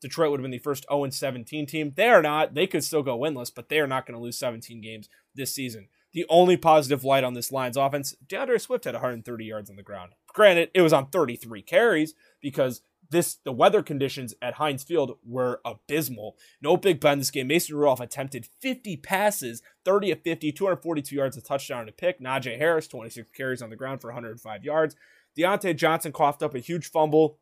Detroit 0.00 0.30
would 0.30 0.40
have 0.40 0.44
been 0.44 0.50
the 0.50 0.58
first 0.58 0.86
0 0.90 1.04
and 1.04 1.14
17 1.14 1.66
team. 1.66 1.92
They 1.96 2.08
are 2.08 2.22
not. 2.22 2.54
They 2.54 2.66
could 2.66 2.84
still 2.84 3.02
go 3.02 3.18
winless, 3.18 3.52
but 3.54 3.68
they 3.68 3.80
are 3.80 3.86
not 3.86 4.06
going 4.06 4.16
to 4.16 4.22
lose 4.22 4.38
17 4.38 4.80
games 4.80 5.08
this 5.34 5.54
season. 5.54 5.88
The 6.12 6.24
only 6.28 6.56
positive 6.56 7.04
light 7.04 7.24
on 7.24 7.34
this 7.34 7.52
Lions 7.52 7.76
offense, 7.76 8.14
DeAndre 8.26 8.60
Swift 8.60 8.84
had 8.84 8.94
130 8.94 9.44
yards 9.44 9.68
on 9.68 9.76
the 9.76 9.82
ground. 9.82 10.12
Granted, 10.32 10.70
it 10.72 10.80
was 10.80 10.92
on 10.92 11.10
33 11.10 11.62
carries 11.62 12.14
because 12.40 12.80
this 13.10 13.36
the 13.44 13.52
weather 13.52 13.82
conditions 13.82 14.34
at 14.42 14.54
Heinz 14.54 14.82
Field 14.82 15.18
were 15.24 15.60
abysmal. 15.64 16.36
No 16.60 16.76
Big 16.76 17.00
Ben 17.00 17.18
this 17.18 17.30
game. 17.30 17.48
Mason 17.48 17.76
Rudolph 17.76 18.00
attempted 18.00 18.48
50 18.60 18.96
passes, 18.98 19.62
30 19.84 20.12
of 20.12 20.22
50, 20.22 20.52
242 20.52 21.14
yards, 21.14 21.36
a 21.36 21.40
touchdown 21.40 21.80
and 21.80 21.88
a 21.88 21.92
pick. 21.92 22.20
Najee 22.20 22.58
Harris, 22.58 22.88
26 22.88 23.30
carries 23.32 23.62
on 23.62 23.70
the 23.70 23.76
ground 23.76 24.00
for 24.00 24.08
105 24.08 24.64
yards. 24.64 24.94
Diontae 25.36 25.76
Johnson 25.76 26.12
coughed 26.12 26.42
up 26.42 26.54
a 26.54 26.60
huge 26.60 26.90
fumble 26.90 27.38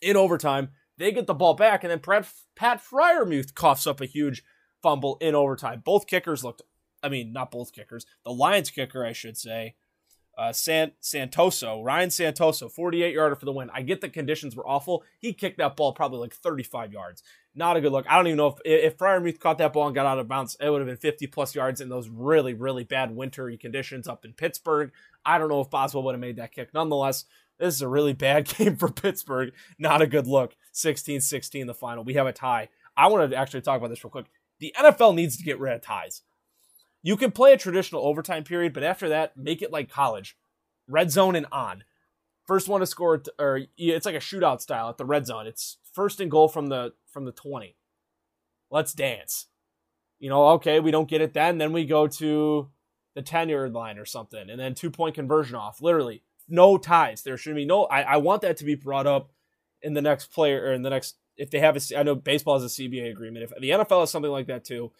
in 0.00 0.16
overtime. 0.16 0.70
They 0.98 1.12
get 1.12 1.26
the 1.26 1.34
ball 1.34 1.54
back, 1.54 1.82
and 1.82 1.90
then 1.90 2.00
Pat, 2.00 2.30
Pat 2.54 2.82
Freiermuth 2.82 3.54
coughs 3.54 3.86
up 3.86 4.00
a 4.00 4.06
huge 4.06 4.44
fumble 4.82 5.16
in 5.20 5.34
overtime. 5.34 5.82
Both 5.84 6.06
kickers 6.06 6.44
looked, 6.44 6.62
I 7.02 7.08
mean, 7.08 7.32
not 7.32 7.50
both 7.50 7.72
kickers, 7.72 8.06
the 8.24 8.32
Lions 8.32 8.70
kicker, 8.70 9.04
I 9.04 9.12
should 9.12 9.36
say, 9.36 9.74
uh, 10.36 10.52
San, 10.52 10.92
Santoso, 11.02 11.84
Ryan 11.84 12.08
Santoso, 12.08 12.70
48 12.70 13.14
yarder 13.14 13.36
for 13.36 13.44
the 13.44 13.52
win. 13.52 13.70
I 13.72 13.82
get 13.82 14.00
the 14.00 14.08
conditions 14.08 14.56
were 14.56 14.66
awful. 14.66 15.04
He 15.18 15.32
kicked 15.32 15.58
that 15.58 15.76
ball 15.76 15.92
probably 15.92 16.18
like 16.18 16.34
35 16.34 16.92
yards. 16.92 17.22
Not 17.54 17.76
a 17.76 17.82
good 17.82 17.92
look. 17.92 18.06
I 18.08 18.16
don't 18.16 18.28
even 18.28 18.38
know 18.38 18.46
if 18.46 18.58
if 18.64 18.96
Freiermuth 18.96 19.38
caught 19.38 19.58
that 19.58 19.74
ball 19.74 19.86
and 19.86 19.94
got 19.94 20.06
out 20.06 20.18
of 20.18 20.28
bounds, 20.28 20.56
it 20.58 20.70
would 20.70 20.80
have 20.80 20.88
been 20.88 20.96
50 20.96 21.26
plus 21.26 21.54
yards 21.54 21.82
in 21.82 21.90
those 21.90 22.08
really, 22.08 22.54
really 22.54 22.84
bad 22.84 23.14
wintry 23.14 23.58
conditions 23.58 24.08
up 24.08 24.24
in 24.24 24.32
Pittsburgh. 24.32 24.90
I 25.24 25.36
don't 25.36 25.50
know 25.50 25.60
if 25.60 25.68
Boswell 25.68 26.02
would 26.04 26.14
have 26.14 26.20
made 26.20 26.36
that 26.36 26.52
kick. 26.52 26.72
Nonetheless, 26.72 27.26
this 27.58 27.74
is 27.74 27.82
a 27.82 27.88
really 27.88 28.14
bad 28.14 28.46
game 28.56 28.76
for 28.76 28.88
Pittsburgh. 28.88 29.52
Not 29.78 30.00
a 30.00 30.06
good 30.06 30.26
look. 30.26 30.56
16 30.72 31.20
16 31.20 31.66
the 31.66 31.74
final. 31.74 32.04
We 32.04 32.14
have 32.14 32.26
a 32.26 32.32
tie. 32.32 32.68
I 32.96 33.08
want 33.08 33.30
to 33.30 33.36
actually 33.36 33.60
talk 33.60 33.78
about 33.78 33.88
this 33.88 34.02
real 34.02 34.10
quick. 34.10 34.26
The 34.58 34.74
NFL 34.78 35.14
needs 35.14 35.36
to 35.36 35.42
get 35.42 35.58
rid 35.58 35.74
of 35.74 35.82
ties. 35.82 36.22
You 37.02 37.16
can 37.16 37.32
play 37.32 37.52
a 37.52 37.58
traditional 37.58 38.06
overtime 38.06 38.44
period, 38.44 38.72
but 38.72 38.84
after 38.84 39.08
that, 39.08 39.36
make 39.36 39.60
it 39.60 39.72
like 39.72 39.90
college 39.90 40.36
red 40.88 41.10
zone 41.10 41.36
and 41.36 41.46
on. 41.50 41.84
First 42.46 42.68
one 42.68 42.80
to 42.80 42.86
score, 42.86 43.22
or 43.38 43.60
it's 43.76 44.06
like 44.06 44.14
a 44.14 44.18
shootout 44.18 44.60
style 44.60 44.88
at 44.88 44.98
the 44.98 45.04
red 45.04 45.26
zone. 45.26 45.46
It's 45.46 45.78
first 45.92 46.20
and 46.20 46.30
goal 46.30 46.48
from 46.48 46.66
the 46.66 46.92
from 47.06 47.24
the 47.24 47.32
20. 47.32 47.76
Let's 48.70 48.92
dance. 48.92 49.46
You 50.18 50.28
know, 50.28 50.48
okay, 50.50 50.80
we 50.80 50.90
don't 50.90 51.08
get 51.08 51.20
it 51.20 51.34
then. 51.34 51.58
Then 51.58 51.72
we 51.72 51.84
go 51.84 52.06
to 52.06 52.70
the 53.14 53.22
10 53.22 53.48
yard 53.48 53.72
line 53.72 53.98
or 53.98 54.04
something, 54.04 54.50
and 54.50 54.58
then 54.58 54.74
two 54.74 54.90
point 54.90 55.14
conversion 55.14 55.56
off. 55.56 55.80
Literally, 55.80 56.22
no 56.48 56.78
ties. 56.78 57.22
There 57.22 57.36
should 57.36 57.54
be 57.54 57.64
no. 57.64 57.84
I, 57.84 58.02
I 58.02 58.16
want 58.16 58.42
that 58.42 58.56
to 58.58 58.64
be 58.64 58.74
brought 58.74 59.06
up 59.06 59.30
in 59.80 59.94
the 59.94 60.02
next 60.02 60.26
player 60.26 60.62
or 60.64 60.72
in 60.72 60.82
the 60.82 60.90
next. 60.90 61.16
If 61.36 61.50
they 61.50 61.60
have 61.60 61.76
a, 61.76 61.98
I 61.98 62.02
know 62.02 62.14
baseball 62.14 62.60
has 62.60 62.78
a 62.78 62.82
CBA 62.82 63.10
agreement. 63.10 63.44
If 63.44 63.60
the 63.60 63.70
NFL 63.70 64.00
has 64.00 64.10
something 64.10 64.30
like 64.30 64.48
that 64.48 64.64
too, 64.64 64.92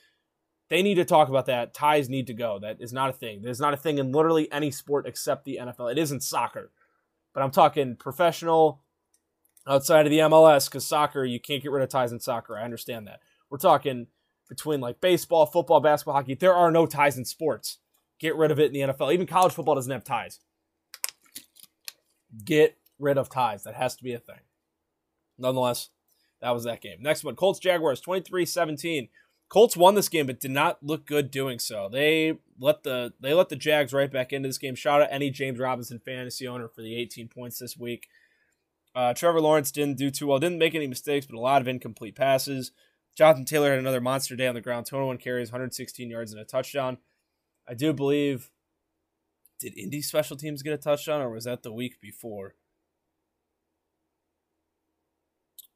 they 0.72 0.82
need 0.82 0.94
to 0.94 1.04
talk 1.04 1.28
about 1.28 1.44
that. 1.44 1.74
Ties 1.74 2.08
need 2.08 2.28
to 2.28 2.32
go. 2.32 2.58
That 2.58 2.78
is 2.80 2.94
not 2.94 3.10
a 3.10 3.12
thing. 3.12 3.42
There's 3.42 3.60
not 3.60 3.74
a 3.74 3.76
thing 3.76 3.98
in 3.98 4.10
literally 4.10 4.50
any 4.50 4.70
sport 4.70 5.06
except 5.06 5.44
the 5.44 5.58
NFL. 5.60 5.92
It 5.92 5.98
isn't 5.98 6.22
soccer, 6.22 6.70
but 7.34 7.42
I'm 7.42 7.50
talking 7.50 7.94
professional 7.94 8.80
outside 9.68 10.06
of 10.06 10.10
the 10.10 10.20
MLS 10.20 10.70
because 10.70 10.86
soccer 10.86 11.26
you 11.26 11.38
can't 11.38 11.62
get 11.62 11.72
rid 11.72 11.82
of 11.82 11.90
ties 11.90 12.10
in 12.10 12.20
soccer. 12.20 12.56
I 12.56 12.62
understand 12.62 13.06
that. 13.06 13.20
We're 13.50 13.58
talking 13.58 14.06
between 14.48 14.80
like 14.80 14.98
baseball, 15.02 15.44
football, 15.44 15.80
basketball, 15.80 16.14
hockey. 16.14 16.36
There 16.36 16.54
are 16.54 16.70
no 16.70 16.86
ties 16.86 17.18
in 17.18 17.26
sports. 17.26 17.76
Get 18.18 18.34
rid 18.34 18.50
of 18.50 18.58
it 18.58 18.68
in 18.68 18.72
the 18.72 18.94
NFL. 18.94 19.12
Even 19.12 19.26
college 19.26 19.52
football 19.52 19.74
doesn't 19.74 19.92
have 19.92 20.04
ties. 20.04 20.40
Get 22.46 22.78
rid 22.98 23.18
of 23.18 23.28
ties. 23.28 23.64
That 23.64 23.74
has 23.74 23.94
to 23.96 24.04
be 24.04 24.14
a 24.14 24.18
thing. 24.18 24.40
Nonetheless, 25.36 25.90
that 26.40 26.52
was 26.52 26.64
that 26.64 26.80
game. 26.80 27.02
Next 27.02 27.24
one 27.24 27.36
Colts 27.36 27.58
Jaguars 27.60 28.00
23 28.00 28.46
17. 28.46 29.08
Colts 29.52 29.76
won 29.76 29.94
this 29.94 30.08
game, 30.08 30.26
but 30.26 30.40
did 30.40 30.50
not 30.50 30.82
look 30.82 31.04
good 31.04 31.30
doing 31.30 31.58
so. 31.58 31.86
They 31.92 32.38
let 32.58 32.84
the 32.84 33.12
they 33.20 33.34
let 33.34 33.50
the 33.50 33.56
Jags 33.56 33.92
right 33.92 34.10
back 34.10 34.32
into 34.32 34.48
this 34.48 34.56
game. 34.56 34.74
Shout 34.74 35.02
out 35.02 35.08
any 35.10 35.28
James 35.28 35.58
Robinson 35.58 36.00
fantasy 36.02 36.48
owner 36.48 36.68
for 36.68 36.80
the 36.80 36.96
18 36.96 37.28
points 37.28 37.58
this 37.58 37.76
week. 37.76 38.08
Uh, 38.94 39.12
Trevor 39.12 39.42
Lawrence 39.42 39.70
didn't 39.70 39.98
do 39.98 40.10
too 40.10 40.26
well. 40.26 40.38
Didn't 40.38 40.58
make 40.58 40.74
any 40.74 40.86
mistakes, 40.86 41.26
but 41.26 41.36
a 41.36 41.40
lot 41.40 41.60
of 41.60 41.68
incomplete 41.68 42.16
passes. 42.16 42.72
Jonathan 43.14 43.44
Taylor 43.44 43.68
had 43.68 43.78
another 43.78 44.00
monster 44.00 44.34
day 44.36 44.46
on 44.46 44.54
the 44.54 44.62
ground. 44.62 44.86
21 44.86 45.18
carries, 45.18 45.52
116 45.52 46.08
yards, 46.08 46.32
and 46.32 46.40
a 46.40 46.46
touchdown. 46.46 46.96
I 47.68 47.74
do 47.74 47.92
believe. 47.92 48.50
Did 49.60 49.76
Indy 49.76 50.00
special 50.00 50.38
teams 50.38 50.62
get 50.62 50.72
a 50.72 50.78
touchdown, 50.78 51.20
or 51.20 51.28
was 51.28 51.44
that 51.44 51.62
the 51.62 51.74
week 51.74 52.00
before? 52.00 52.54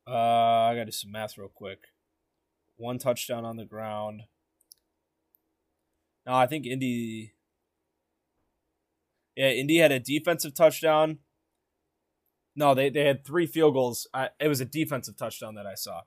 Uh, 0.09 0.13
I 0.15 0.73
got 0.73 0.79
to 0.79 0.85
do 0.87 0.93
some 0.93 1.13
math 1.13 1.37
real 1.37 1.49
quick. 1.55 1.81
One 2.77 2.99
touchdown 2.99 3.45
on 3.45 3.57
the 3.57 3.65
ground. 3.65 4.23
No, 6.27 6.35
I 6.35 6.47
think 6.47 6.67
Indy. 6.67 7.33
Yeah, 9.35 9.51
Indy 9.51 9.79
had 9.79 9.93
a 9.93 10.01
defensive 10.01 10.55
touchdown. 10.55 11.19
No, 12.55 12.75
they, 12.75 12.89
they 12.89 13.05
had 13.05 13.25
three 13.25 13.47
field 13.47 13.75
goals. 13.75 14.07
I, 14.15 14.31
it 14.41 14.49
was 14.49 14.61
a 14.61 14.65
defensive 14.65 15.17
touchdown 15.17 15.55
that 15.57 15.67
I 15.67 15.75
saw. 15.75 16.03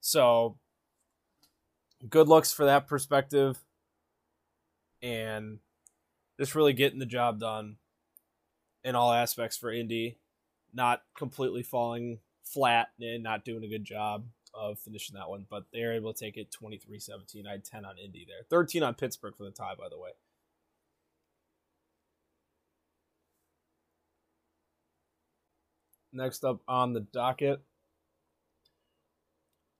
So, 0.00 0.58
good 2.08 2.28
looks 2.28 2.52
for 2.52 2.64
that 2.64 2.86
perspective. 2.88 3.62
And 5.02 5.58
just 6.38 6.54
really 6.54 6.72
getting 6.72 6.98
the 6.98 7.06
job 7.06 7.38
done 7.38 7.76
in 8.82 8.94
all 8.96 9.12
aspects 9.12 9.56
for 9.56 9.72
Indy 9.72 10.18
not 10.74 11.02
completely 11.16 11.62
falling 11.62 12.18
flat 12.42 12.88
and 13.00 13.22
not 13.22 13.44
doing 13.44 13.64
a 13.64 13.68
good 13.68 13.84
job 13.84 14.24
of 14.54 14.78
finishing 14.78 15.14
that 15.16 15.28
one, 15.28 15.46
but 15.48 15.64
they're 15.72 15.94
able 15.94 16.12
to 16.12 16.24
take 16.24 16.36
it 16.36 16.50
23 16.50 16.98
17. 16.98 17.46
I 17.46 17.52
had 17.52 17.64
10 17.64 17.84
on 17.84 17.98
Indy 17.98 18.26
there. 18.26 18.44
13 18.50 18.82
on 18.82 18.94
Pittsburgh 18.94 19.34
for 19.36 19.44
the 19.44 19.50
tie, 19.50 19.74
by 19.78 19.88
the 19.88 19.98
way. 19.98 20.10
Next 26.12 26.44
up 26.44 26.60
on 26.68 26.92
the 26.92 27.00
docket 27.00 27.62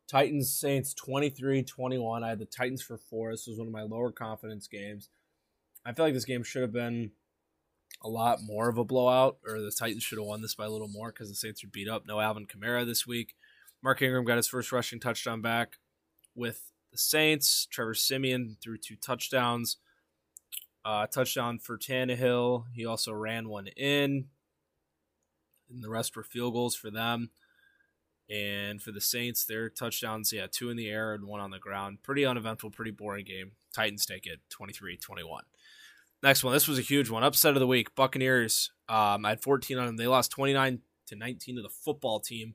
Titans 0.09 0.53
Saints 0.53 0.93
23 0.95 1.63
21. 1.63 2.25
I 2.25 2.29
had 2.29 2.39
the 2.39 2.45
Titans 2.45 2.83
for 2.83 2.99
four. 2.99 3.31
This 3.31 3.47
was 3.47 3.59
one 3.59 3.69
of 3.69 3.73
my 3.73 3.83
lower 3.83 4.11
confidence 4.11 4.67
games. 4.67 5.09
I 5.87 5.93
feel 5.93 6.05
like 6.05 6.15
this 6.15 6.25
game 6.25 6.43
should 6.43 6.63
have 6.63 6.73
been 6.73 7.13
a 8.03 8.09
lot 8.09 8.39
more 8.43 8.69
of 8.69 8.79
a 8.79 8.85
blowout, 8.85 9.39
or 9.47 9.61
the 9.61 9.71
Titans 9.71 10.03
should 10.03 10.19
have 10.19 10.27
won 10.27 10.43
this 10.43 10.55
by 10.55 10.67
a 10.67 10.71
little 10.71 10.89
more 10.89 11.11
because 11.11 11.29
the 11.29 11.35
Saints 11.35 11.65
are 11.65 11.69
beat 11.69 11.89
up. 11.89 12.05
No 12.07 12.21
Alvin 12.21 12.47
Kamara 12.47 12.85
this 12.85 13.07
week. 13.07 13.35
Mark 13.85 14.01
Ingram 14.01 14.25
got 14.25 14.39
his 14.39 14.49
first 14.49 14.73
rushing 14.73 14.99
touchdown 14.99 15.43
back 15.43 15.77
with 16.35 16.73
the 16.91 16.97
Saints. 16.97 17.69
Trevor 17.71 17.93
Siemian 17.93 18.57
threw 18.63 18.79
two 18.79 18.97
touchdowns. 18.97 19.77
Uh, 20.87 21.07
touchdown 21.07 21.59
for 21.59 21.77
Tannehill. 21.77 22.65
He 22.73 22.87
also 22.87 23.13
ran 23.13 23.47
one 23.47 23.67
in. 23.67 24.29
And 25.69 25.85
the 25.85 25.91
rest 25.91 26.17
were 26.17 26.23
field 26.23 26.55
goals 26.55 26.75
for 26.75 26.91
them. 26.91 27.29
And 28.31 28.81
for 28.81 28.91
the 28.91 29.03
Saints, 29.03 29.45
their 29.45 29.69
touchdowns, 29.69 30.33
yeah, 30.33 30.47
two 30.51 30.71
in 30.71 30.79
the 30.79 30.89
air 30.89 31.13
and 31.13 31.27
one 31.27 31.41
on 31.41 31.51
the 31.51 31.59
ground. 31.59 32.03
Pretty 32.03 32.25
uneventful, 32.25 32.71
pretty 32.71 32.91
boring 32.91 33.27
game. 33.27 33.53
Titans 33.75 34.07
take 34.07 34.27
it 34.27 34.41
23 34.49 34.97
21. 34.97 35.45
Next 36.23 36.43
one. 36.43 36.55
This 36.55 36.67
was 36.67 36.79
a 36.79 36.83
huge 36.83 37.11
one. 37.11 37.23
Upset 37.23 37.53
of 37.53 37.61
the 37.61 37.67
week. 37.67 37.95
Buccaneers. 37.95 38.71
Um, 38.89 39.27
I 39.27 39.31
had 39.31 39.43
14 39.43 39.77
on 39.77 39.87
them. 39.87 39.97
They 39.99 40.07
lost 40.07 40.31
29 40.31 40.79
to 41.09 41.17
19 41.17 41.57
to 41.57 41.63
the 41.63 41.69
football 41.69 42.19
team. 42.19 42.55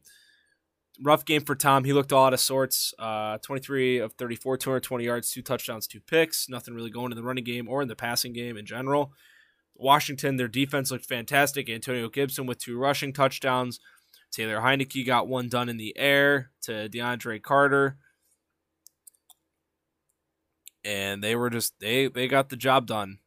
Rough 1.02 1.26
game 1.26 1.42
for 1.42 1.56
Tom. 1.56 1.84
He 1.84 1.94
looked 1.94 2.12
all 2.12 2.26
out 2.26 2.34
of 2.34 2.40
sorts. 2.40 2.94
Uh, 3.00 3.38
23 3.40 4.00
of 4.00 4.14
34, 4.14 4.58
220 4.58 5.04
yards, 5.04 5.32
two 5.32 5.42
touchdowns, 5.42 5.88
two 5.88 6.02
picks. 6.02 6.50
Nothing 6.50 6.74
really 6.74 6.90
going 6.90 7.12
in 7.12 7.18
the 7.18 7.24
running 7.24 7.44
game 7.44 7.68
or 7.70 7.82
in 7.82 7.88
the 7.88 7.96
passing 7.96 8.34
game 8.34 8.58
in 8.58 8.66
general. 8.66 9.14
Washington, 9.76 10.36
their 10.36 10.50
defense 10.50 10.92
looked 10.92 11.06
fantastic. 11.06 11.70
Antonio 11.70 12.10
Gibson 12.10 12.46
with 12.46 12.60
two 12.60 12.78
rushing 12.78 13.14
touchdowns. 13.14 13.80
Taylor 14.32 14.60
Heinicke 14.60 15.06
got 15.06 15.28
one 15.28 15.48
done 15.48 15.70
in 15.70 15.78
the 15.78 15.98
air 15.98 16.52
to 16.64 16.90
DeAndre 16.90 17.42
Carter. 17.42 17.98
and 20.84 21.24
they 21.24 21.36
were 21.36 21.50
just 21.50 21.74
they 21.80 22.08
they 22.08 22.28
got 22.28 22.50
the 22.50 22.56
job 22.56 22.88
done 22.88 23.20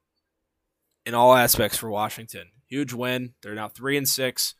in 1.04 1.14
all 1.14 1.34
aspects 1.34 1.76
for 1.76 1.90
Washington. 1.90 2.48
Huge 2.66 2.92
win. 2.92 3.34
They're 3.42 3.54
now 3.54 3.68
three 3.68 3.96
and 3.96 4.08
six, 4.08 4.54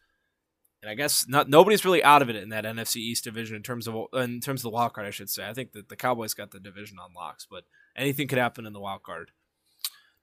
and 0.83 0.91
I 0.91 0.95
guess 0.95 1.27
not 1.29 1.49
nobody's 1.49 1.85
really 1.85 2.03
out 2.03 2.23
of 2.23 2.29
it 2.29 2.37
in 2.37 2.49
that 2.51 2.65
NFC 2.65 2.97
East 2.97 3.25
division 3.25 3.57
in 3.57 3.63
terms 3.63 3.87
of 3.87 4.07
in 4.15 4.41
terms 4.41 4.61
of 4.61 4.65
the 4.65 4.71
wild 4.71 4.93
card. 4.93 5.07
I 5.07 5.11
should 5.11 5.31
say. 5.31 5.49
I 5.49 5.55
think 5.55 5.73
that 5.73 5.89
the 5.89 5.97
Cowboys 5.97 6.35
got 6.35 6.51
the 6.51 6.61
division 6.61 6.99
on 6.99 7.13
locks, 7.15 7.47
but 7.49 7.65
anything 7.97 8.29
could 8.29 8.39
happen 8.39 8.67
in 8.67 8.73
the 8.73 8.81
wild 8.81 9.03
card. 9.03 9.31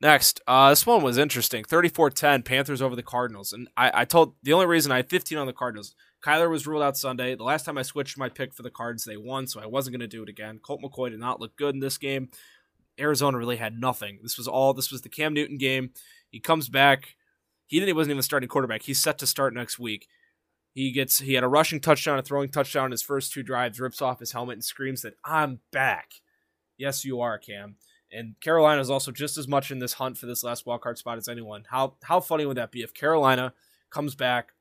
Next, 0.02 0.39
uh, 0.48 0.69
this 0.69 0.86
one 0.86 1.04
was 1.04 1.17
interesting. 1.17 1.65
34-10, 1.65 2.45
Panthers 2.45 2.82
over 2.82 2.95
the 2.95 3.04
Cardinals. 3.04 3.52
And 3.52 3.67
I, 3.76 3.91
I 3.93 4.06
told 4.06 4.36
the 4.41 4.54
only 4.54 4.65
reason 4.65 4.93
I 4.93 4.98
had 4.98 5.10
15 5.10 5.38
on 5.38 5.45
the 5.45 5.52
Cardinals, 5.52 5.93
Kyler 6.24 6.50
was 6.50 6.65
ruled 6.65 6.84
out 6.84 6.95
Sunday. 6.95 7.36
The 7.36 7.43
last 7.43 7.65
time 7.65 7.78
I 7.78 7.82
switched 7.82 8.17
my 8.17 8.30
pick 8.30 8.54
for 8.54 8.63
the 8.63 8.69
Cards, 8.69 9.04
they 9.04 9.17
won, 9.17 9.45
so 9.45 9.60
I 9.60 9.65
wasn't 9.65 9.93
going 9.98 10.10
to 10.10 10.17
do 10.17 10.24
it 10.24 10.30
again. 10.30 10.60
Colt 10.60 10.82
McCoy 10.82 11.10
did 11.10 11.19
not 11.19 11.41
look 11.41 11.58
good 11.58 11.76
in 11.76 11.82
this 11.82 11.98
game. 11.98 12.30
Arizona 12.98 13.38
really 13.38 13.58
had 13.58 13.78
nothing. 13.78 14.19
This 14.22 14.38
was 14.38 14.48
all. 14.48 14.74
This 14.74 14.89
was 14.89 15.02
the 15.02 15.10
Cam 15.10 15.34
Newton 15.34 15.58
game. 15.58 15.91
He 16.30 16.39
comes 16.39 16.69
back. 16.69 17.15
He 17.67 17.78
didn't. 17.78 17.88
He 17.88 17.93
wasn't 17.93 18.12
even 18.12 18.24
starting 18.24 18.50
quarterback. 18.50 18.84
He's 18.84 19.00
set 19.00 19.17
to 19.19 19.28
start 19.28 19.54
next 19.54 19.80
week. 19.80 20.08
He 20.73 20.91
gets. 20.91 21.19
He 21.19 21.34
had 21.34 21.43
a 21.43 21.47
rushing 21.47 21.79
touchdown, 21.79 22.19
a 22.19 22.21
throwing 22.21 22.49
touchdown 22.49 22.86
in 22.86 22.91
his 22.91 23.01
first 23.01 23.34
two 23.34 23.43
drives. 23.43 23.79
Rips 23.79 24.01
off 24.01 24.19
his 24.19 24.32
helmet 24.32 24.55
and 24.55 24.63
screams 24.63 25.01
that 25.01 25.15
I'm 25.25 25.60
back. 25.71 26.13
Yes, 26.77 27.03
you 27.03 27.19
are, 27.21 27.38
Cam. 27.38 27.75
And 28.12 28.39
Carolina 28.39 28.82
is 28.82 28.89
also 28.89 29.12
just 29.12 29.38
as 29.38 29.47
much 29.47 29.71
in 29.71 29.79
this 29.79 29.93
hunt 29.93 30.17
for 30.17 30.25
this 30.25 30.43
last 30.43 30.65
wildcard 30.65 30.97
spot 30.97 31.17
as 31.17 31.27
anyone. 31.27 31.65
How 31.69 31.95
how 32.03 32.19
funny 32.19 32.45
would 32.45 32.58
that 32.58 32.71
be 32.71 32.82
if 32.82 32.93
Carolina 32.93 33.53
comes 33.89 34.15
back 34.15 34.53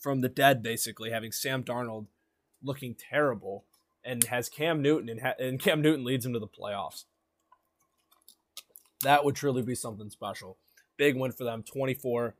from 0.00 0.20
the 0.20 0.28
dead, 0.28 0.62
basically 0.62 1.10
having 1.10 1.30
Sam 1.30 1.62
Darnold 1.62 2.06
looking 2.62 2.94
terrible, 2.94 3.64
and 4.04 4.24
has 4.24 4.48
Cam 4.48 4.82
Newton 4.82 5.08
and, 5.08 5.20
ha- 5.20 5.34
and 5.38 5.60
Cam 5.60 5.80
Newton 5.80 6.04
leads 6.04 6.26
him 6.26 6.32
to 6.32 6.38
the 6.38 6.48
playoffs. 6.48 7.04
That 9.02 9.24
would 9.24 9.34
truly 9.34 9.62
be 9.62 9.74
something 9.74 10.10
special. 10.10 10.58
Big 10.96 11.16
win 11.16 11.32
for 11.32 11.44
them, 11.44 11.62
24 11.62 12.34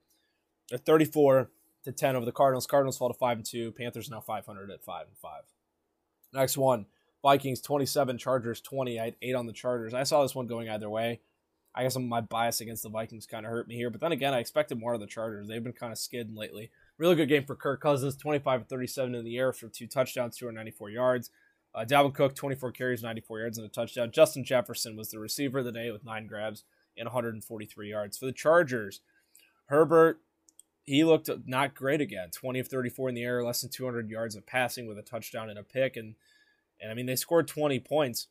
or 0.72 0.78
34 0.78 1.50
to 1.84 1.92
10 1.92 2.16
over 2.16 2.24
the 2.24 2.32
Cardinals. 2.32 2.66
Cardinals 2.66 2.98
fall 2.98 3.08
to 3.08 3.18
5 3.18 3.38
and 3.38 3.46
2. 3.46 3.72
Panthers 3.72 4.10
now 4.10 4.20
500 4.20 4.70
at 4.70 4.84
5 4.84 5.06
and 5.06 5.16
5. 5.16 5.42
Next 6.34 6.56
one, 6.56 6.86
Vikings 7.22 7.60
27, 7.60 8.18
Chargers 8.18 8.60
20. 8.60 8.98
I 8.98 9.04
had 9.06 9.16
8 9.20 9.34
on 9.34 9.46
the 9.46 9.52
Chargers. 9.52 9.94
I 9.94 10.04
saw 10.04 10.22
this 10.22 10.34
one 10.34 10.46
going 10.46 10.68
either 10.68 10.88
way. 10.88 11.20
I 11.74 11.84
guess 11.84 11.96
my 11.96 12.20
bias 12.20 12.60
against 12.60 12.82
the 12.82 12.90
Vikings 12.90 13.26
kind 13.26 13.46
of 13.46 13.50
hurt 13.50 13.66
me 13.66 13.76
here, 13.76 13.88
but 13.88 14.00
then 14.00 14.12
again, 14.12 14.34
I 14.34 14.40
expected 14.40 14.78
more 14.78 14.92
of 14.92 15.00
the 15.00 15.06
Chargers. 15.06 15.48
They've 15.48 15.62
been 15.62 15.72
kind 15.72 15.90
of 15.90 15.98
skidding 15.98 16.34
lately. 16.34 16.70
Really 16.98 17.14
good 17.14 17.30
game 17.30 17.44
for 17.44 17.56
Kirk 17.56 17.80
Cousins, 17.80 18.14
25 18.16 18.68
37 18.68 19.14
in 19.14 19.24
the 19.24 19.38
air 19.38 19.52
for 19.52 19.68
two 19.68 19.86
touchdowns, 19.86 20.36
294 20.36 20.90
yards. 20.90 21.30
Uh, 21.74 21.86
Dalvin 21.86 22.12
Cook, 22.12 22.34
24 22.34 22.72
carries, 22.72 23.02
94 23.02 23.40
yards, 23.40 23.58
and 23.58 23.66
a 23.66 23.70
touchdown. 23.70 24.10
Justin 24.10 24.44
Jefferson 24.44 24.96
was 24.96 25.10
the 25.10 25.18
receiver 25.18 25.60
of 25.60 25.64
the 25.64 25.72
day 25.72 25.90
with 25.90 26.04
nine 26.04 26.26
grabs 26.26 26.64
and 26.98 27.06
143 27.06 27.88
yards. 27.88 28.18
For 28.18 28.26
the 28.26 28.32
Chargers, 28.32 29.00
Herbert, 29.66 30.20
he 30.84 31.04
looked 31.04 31.30
not 31.46 31.74
great 31.74 32.00
again. 32.00 32.30
20 32.30 32.60
of 32.60 32.68
34 32.68 33.10
in 33.10 33.14
the 33.14 33.22
air, 33.22 33.44
less 33.44 33.60
than 33.60 33.70
200 33.70 34.10
yards 34.10 34.34
of 34.34 34.46
passing 34.46 34.86
with 34.86 34.98
a 34.98 35.02
touchdown 35.02 35.48
and 35.48 35.58
a 35.58 35.62
pick. 35.62 35.96
And, 35.96 36.14
and 36.80 36.90
I 36.90 36.94
mean, 36.94 37.06
they 37.06 37.16
scored 37.16 37.48
20 37.48 37.78
points. 37.80 38.28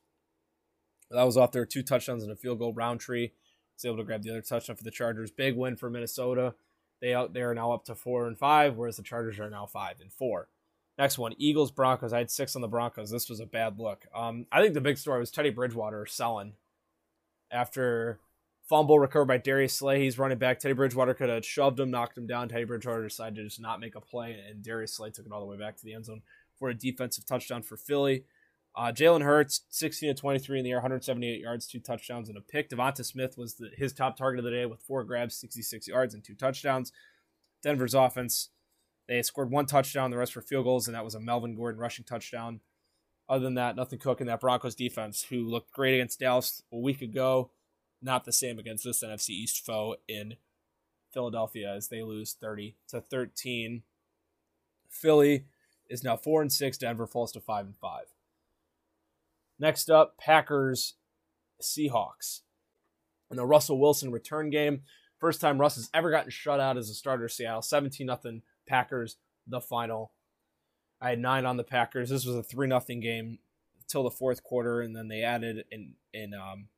That 1.10 1.24
was 1.24 1.38
off 1.38 1.52
their 1.52 1.66
two 1.66 1.84
touchdowns 1.84 2.24
and 2.24 2.32
a 2.32 2.36
field 2.36 2.60
goal. 2.60 2.74
Rountree 2.74 3.32
was 3.76 3.86
able 3.86 3.98
to 3.98 4.04
grab 4.04 4.24
the 4.24 4.32
other 4.32 4.42
touchdown 4.42 4.76
for 4.76 4.84
the 4.84 4.92
Chargers. 4.92 5.32
Big 5.32 5.56
win 5.56 5.76
for 5.76 5.90
Minnesota. 5.90 6.56
They 7.02 7.14
out 7.14 7.34
they 7.34 7.42
are 7.42 7.56
now 7.56 7.72
up 7.72 7.86
to 7.86 7.96
four 7.96 8.28
and 8.28 8.38
five, 8.38 8.78
whereas 8.78 8.98
the 8.98 9.04
Chargers 9.04 9.40
are 9.40 9.50
now 9.50 9.66
five 9.66 9.96
and 10.00 10.14
four. 10.14 10.48
Next 10.98 11.18
one, 11.18 11.34
Eagles 11.38 11.72
Broncos. 11.72 12.14
I 12.14 12.20
had 12.20 12.30
six 12.30 12.56
on 12.56 12.62
the 12.62 12.68
Broncos. 12.68 13.10
This 13.10 13.28
was 13.28 13.40
a 13.40 13.46
bad 13.46 13.80
look. 13.80 14.06
Um, 14.14 14.46
I 14.52 14.62
think 14.62 14.76
the 14.76 14.82
big 14.82 14.98
story 14.98 15.20
was 15.20 15.32
Teddy 15.32 15.50
Bridgewater 15.50 16.06
selling 16.06 16.54
after 17.50 18.20
fumble 18.72 19.00
recovered 19.00 19.26
by 19.26 19.38
Darius 19.38 19.74
Slay. 19.74 20.02
He's 20.02 20.18
running 20.18 20.38
back. 20.38 20.58
Teddy 20.58 20.74
Bridgewater 20.74 21.14
could 21.14 21.28
have 21.28 21.46
shoved 21.46 21.78
him, 21.78 21.92
knocked 21.92 22.18
him 22.18 22.26
down. 22.26 22.48
Teddy 22.48 22.64
Bridgewater 22.64 23.04
decided 23.04 23.36
to 23.36 23.44
just 23.44 23.60
not 23.60 23.82
make 23.82 23.96
a 23.96 24.00
play, 24.02 24.40
and 24.50 24.64
Darius 24.64 24.96
Slay 24.96 25.12
took 25.12 25.26
it 25.26 25.32
all 25.34 25.42
the 25.42 25.46
way 25.46 25.58
back 25.58 25.76
to 25.76 25.84
the 25.84 25.94
end 25.94 26.06
zone 26.06 26.22
for 26.58 26.70
a 26.70 26.74
defensive 26.74 27.26
touchdown 27.26 27.64
for 27.64 27.76
Philly. 27.76 28.24
Uh, 28.74 28.94
Jalen 28.94 29.24
Hurts, 29.24 29.66
16 29.72 30.16
to 30.16 30.22
23 30.22 30.60
in 30.60 30.64
the 30.64 30.72
air, 30.72 30.78
178 30.78 31.42
yards, 31.42 31.68
two 31.68 31.82
touchdowns, 31.82 32.30
and 32.30 32.38
a 32.38 32.42
pick. 32.42 32.70
Devonta 32.70 33.04
Smith 33.04 33.38
was 33.38 33.56
the, 33.56 33.72
his 33.76 33.92
top 33.92 34.16
target 34.16 34.40
of 34.40 34.46
the 34.46 34.52
day 34.52 34.66
with 34.66 34.80
four 34.80 35.04
grabs, 35.04 35.36
66 35.36 35.90
yards, 35.90 36.14
and 36.14 36.24
two 36.24 36.34
touchdowns. 36.34 36.94
Denver's 37.62 37.94
offense, 37.94 38.52
they 39.10 39.22
scored 39.22 39.52
one 39.52 39.66
touchdown, 39.66 40.12
the 40.12 40.18
rest 40.18 40.34
were 40.34 40.42
field 40.42 40.64
goals, 40.64 40.88
and 40.88 40.96
that 40.96 41.04
was 41.04 41.14
a 41.14 41.20
Melvin 41.20 41.58
Gordon 41.58 41.82
rushing 41.82 42.06
touchdown. 42.06 42.62
Other 43.28 43.44
than 43.44 43.56
that, 43.56 43.76
nothing 43.76 44.00
cooking. 44.00 44.28
That 44.28 44.40
Broncos 44.40 44.76
defense, 44.76 45.26
who 45.30 45.46
looked 45.50 45.74
great 45.74 45.96
against 45.96 46.22
Dallas 46.22 46.64
a 46.72 46.78
week 46.78 47.02
ago, 47.02 47.52
not 48.02 48.26
the 48.26 48.32
same 48.32 48.60
against 48.60 48.84
this 48.84 49.04
NFC 49.04 49.30
East 49.30 49.66
foe 49.66 49.96
in 50.08 50.36
Philadelphia 51.14 51.74
as 51.74 51.90
they 51.90 52.02
lose 52.02 52.34
30 52.34 52.76
to 52.90 53.02
13. 53.02 53.84
Philly 54.90 55.46
is 55.90 56.04
now 56.04 56.18
4 56.18 56.42
and 56.42 56.52
6, 56.52 56.78
Denver 56.78 57.08
falls 57.08 57.32
to 57.34 57.40
5 57.40 57.66
and 57.66 57.78
5. 57.78 58.06
Next 59.60 59.90
up, 59.90 60.18
Packers 60.18 60.96
Seahawks. 61.62 62.42
In 63.30 63.38
the 63.38 63.46
Russell 63.46 63.80
Wilson 63.80 64.12
return 64.12 64.50
game, 64.50 64.82
First 65.22 65.40
time 65.40 65.62
Russ 65.62 65.76
has 65.76 65.88
ever 65.94 66.10
gotten 66.10 66.32
shut 66.32 66.60
out 66.60 66.78
as 66.78 66.90
a 66.90 66.96
starter. 66.96 67.30
Seattle 67.30 67.62
17 67.62 68.08
nothing 68.08 68.42
Packers 68.68 69.18
the 69.46 69.62
final. 69.62 70.14
I 71.00 71.12
had 71.12 71.20
nine 71.20 71.46
on 71.46 71.58
the 71.58 71.64
Packers. 71.64 72.10
This 72.10 72.26
was 72.26 72.36
a 72.36 72.42
three 72.42 72.68
nothing 72.68 73.02
game 73.02 73.38
until 73.80 74.02
the 74.02 74.10
fourth 74.10 74.42
quarter, 74.42 74.82
and 74.82 74.96
then 74.96 75.10
they 75.10 75.22
added 75.22 75.66
in 75.72 75.94
in 76.12 76.34
um 76.34 76.70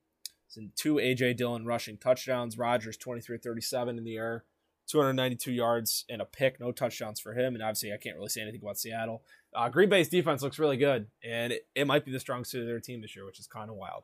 in 0.57 0.71
two 0.75 0.95
AJ 0.95 1.37
Dillon 1.37 1.65
rushing 1.65 1.97
touchdowns. 1.97 2.57
Rodgers 2.57 2.97
23-37 2.97 3.97
in 3.97 4.03
the 4.03 4.17
air, 4.17 4.43
292 4.87 5.51
yards 5.51 6.05
and 6.09 6.21
a 6.21 6.25
pick. 6.25 6.59
No 6.59 6.71
touchdowns 6.71 7.19
for 7.19 7.33
him, 7.33 7.53
and 7.55 7.63
obviously 7.63 7.93
I 7.93 7.97
can't 7.97 8.15
really 8.15 8.29
say 8.29 8.41
anything 8.41 8.61
about 8.61 8.77
Seattle. 8.77 9.23
Uh, 9.55 9.69
Green 9.69 9.89
Bay's 9.89 10.09
defense 10.09 10.41
looks 10.41 10.59
really 10.59 10.77
good, 10.77 11.07
and 11.23 11.53
it, 11.53 11.67
it 11.75 11.87
might 11.87 12.05
be 12.05 12.11
the 12.11 12.19
strongest 12.19 12.51
suit 12.51 12.61
of 12.61 12.67
their 12.67 12.79
team 12.79 13.01
this 13.01 13.15
year, 13.15 13.25
which 13.25 13.39
is 13.39 13.47
kind 13.47 13.69
of 13.69 13.75
wild. 13.75 14.03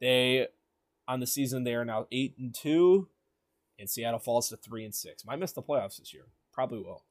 They 0.00 0.48
on 1.08 1.20
the 1.20 1.26
season 1.26 1.64
they 1.64 1.74
are 1.74 1.84
now 1.84 2.06
eight 2.12 2.34
and 2.38 2.54
two 2.54 3.08
and 3.82 3.90
Seattle 3.90 4.18
falls 4.18 4.48
to 4.48 4.56
three 4.56 4.84
and 4.84 4.94
six. 4.94 5.24
Might 5.24 5.38
miss 5.38 5.52
the 5.52 5.62
playoffs 5.62 5.98
this 5.98 6.14
year. 6.14 6.26
Probably 6.52 6.78
will. 6.78 7.04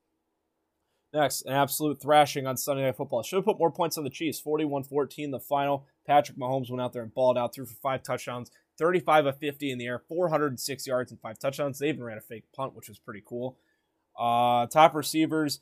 Next, 1.13 1.41
an 1.41 1.51
absolute 1.51 2.01
thrashing 2.01 2.47
on 2.47 2.55
Sunday 2.55 2.83
Night 2.83 2.95
Football. 2.95 3.21
Should 3.21 3.35
have 3.37 3.45
put 3.45 3.59
more 3.59 3.71
points 3.71 3.97
on 3.97 4.05
the 4.05 4.09
Chiefs. 4.09 4.39
41 4.39 4.83
14, 4.83 5.31
the 5.31 5.39
final. 5.39 5.85
Patrick 6.07 6.37
Mahomes 6.37 6.69
went 6.69 6.81
out 6.81 6.93
there 6.93 7.03
and 7.03 7.13
balled 7.13 7.37
out, 7.37 7.53
threw 7.53 7.65
for 7.65 7.75
five 7.75 8.01
touchdowns, 8.01 8.49
35 8.77 9.25
of 9.25 9.38
50 9.38 9.71
in 9.71 9.77
the 9.77 9.86
air, 9.86 9.99
406 9.99 10.88
yards 10.88 11.12
and 11.12 11.19
five 11.19 11.39
touchdowns. 11.39 11.79
They 11.79 11.89
even 11.89 12.03
ran 12.03 12.17
a 12.17 12.21
fake 12.21 12.45
punt, 12.55 12.75
which 12.75 12.89
was 12.89 12.99
pretty 12.99 13.23
cool. 13.25 13.57
Uh, 14.17 14.67
top 14.67 14.93
receivers 14.93 15.62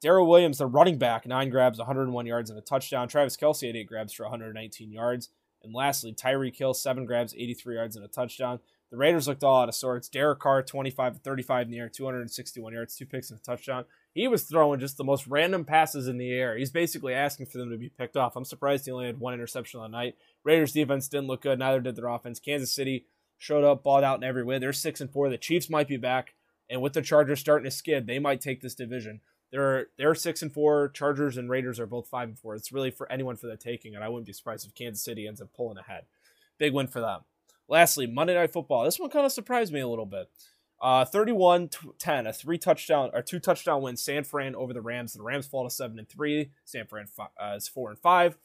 Darrel 0.00 0.26
Williams, 0.26 0.58
the 0.58 0.66
running 0.66 0.98
back, 0.98 1.26
nine 1.26 1.50
grabs, 1.50 1.78
101 1.78 2.26
yards 2.26 2.48
and 2.48 2.58
a 2.58 2.62
touchdown. 2.62 3.06
Travis 3.06 3.36
Kelce 3.36 3.66
had 3.66 3.76
eight 3.76 3.86
grabs 3.86 4.14
for 4.14 4.24
119 4.24 4.90
yards. 4.90 5.28
And 5.62 5.74
lastly, 5.74 6.14
Tyreek 6.14 6.56
Hill, 6.56 6.72
seven 6.72 7.04
grabs, 7.04 7.34
83 7.34 7.74
yards 7.74 7.96
and 7.96 8.04
a 8.04 8.08
touchdown. 8.08 8.60
The 8.90 8.96
Raiders 8.96 9.28
looked 9.28 9.44
all 9.44 9.60
out 9.60 9.68
of 9.68 9.74
sorts. 9.74 10.08
Derek 10.08 10.40
Carr, 10.40 10.62
25 10.62 11.18
35 11.18 11.66
in 11.66 11.70
the 11.70 11.78
air, 11.78 11.88
261 11.88 12.72
yards, 12.72 12.96
two 12.96 13.06
picks 13.06 13.30
and 13.30 13.38
a 13.38 13.42
touchdown. 13.42 13.84
He 14.14 14.26
was 14.26 14.44
throwing 14.44 14.80
just 14.80 14.96
the 14.96 15.04
most 15.04 15.26
random 15.26 15.64
passes 15.64 16.08
in 16.08 16.16
the 16.16 16.32
air. 16.32 16.56
He's 16.56 16.72
basically 16.72 17.12
asking 17.12 17.46
for 17.46 17.58
them 17.58 17.70
to 17.70 17.76
be 17.76 17.90
picked 17.90 18.16
off. 18.16 18.34
I'm 18.34 18.44
surprised 18.44 18.86
he 18.86 18.90
only 18.90 19.06
had 19.06 19.20
one 19.20 19.34
interception 19.34 19.80
on 19.80 19.90
the 19.90 19.96
night. 19.96 20.16
Raiders 20.44 20.72
defense 20.72 21.08
didn't 21.08 21.26
look 21.26 21.42
good. 21.42 21.58
Neither 21.58 21.80
did 21.80 21.96
their 21.96 22.08
offense. 22.08 22.40
Kansas 22.40 22.72
City 22.72 23.06
showed 23.38 23.64
up, 23.64 23.82
balled 23.82 24.04
out 24.04 24.18
in 24.18 24.24
every 24.24 24.44
way. 24.44 24.58
They're 24.58 24.72
six 24.72 25.00
and 25.00 25.10
four. 25.10 25.28
The 25.28 25.38
Chiefs 25.38 25.70
might 25.70 25.88
be 25.88 25.96
back, 25.96 26.34
and 26.68 26.80
with 26.80 26.92
the 26.92 27.02
Chargers 27.02 27.40
starting 27.40 27.64
to 27.64 27.70
skid, 27.70 28.06
they 28.06 28.18
might 28.18 28.40
take 28.40 28.60
this 28.60 28.74
division. 28.74 29.20
They're 29.50 29.88
they're 29.98 30.14
six 30.14 30.42
and 30.42 30.52
four. 30.52 30.88
Chargers 30.90 31.36
and 31.36 31.50
Raiders 31.50 31.80
are 31.80 31.86
both 31.86 32.08
five 32.08 32.28
and 32.28 32.38
four. 32.38 32.54
It's 32.54 32.72
really 32.72 32.90
for 32.90 33.10
anyone 33.10 33.36
for 33.36 33.48
the 33.48 33.56
taking, 33.56 33.94
and 33.94 34.04
I 34.04 34.08
wouldn't 34.08 34.26
be 34.26 34.32
surprised 34.32 34.66
if 34.66 34.74
Kansas 34.74 35.04
City 35.04 35.26
ends 35.26 35.40
up 35.40 35.52
pulling 35.54 35.78
ahead. 35.78 36.04
Big 36.58 36.72
win 36.72 36.86
for 36.86 37.00
them. 37.00 37.20
Lastly, 37.68 38.06
Monday 38.06 38.34
Night 38.34 38.52
Football. 38.52 38.84
This 38.84 38.98
one 38.98 39.10
kind 39.10 39.26
of 39.26 39.32
surprised 39.32 39.72
me 39.72 39.80
a 39.80 39.88
little 39.88 40.06
bit. 40.06 40.28
Uh, 40.82 41.04
31-10, 41.04 42.26
a 42.26 42.32
three 42.32 42.56
touchdown 42.56 43.10
or 43.12 43.20
two 43.22 43.38
touchdown 43.38 43.82
win. 43.82 43.96
San 43.96 44.24
Fran 44.24 44.54
over 44.54 44.72
the 44.72 44.80
Rams. 44.80 45.12
The 45.12 45.22
Rams 45.22 45.46
fall 45.46 45.64
to 45.64 45.70
seven 45.70 45.98
and 45.98 46.08
three. 46.08 46.52
San 46.64 46.86
Fran 46.86 47.06
uh, 47.18 47.54
is 47.56 47.68
four 47.68 47.90
and 47.90 47.98
five. 47.98 48.38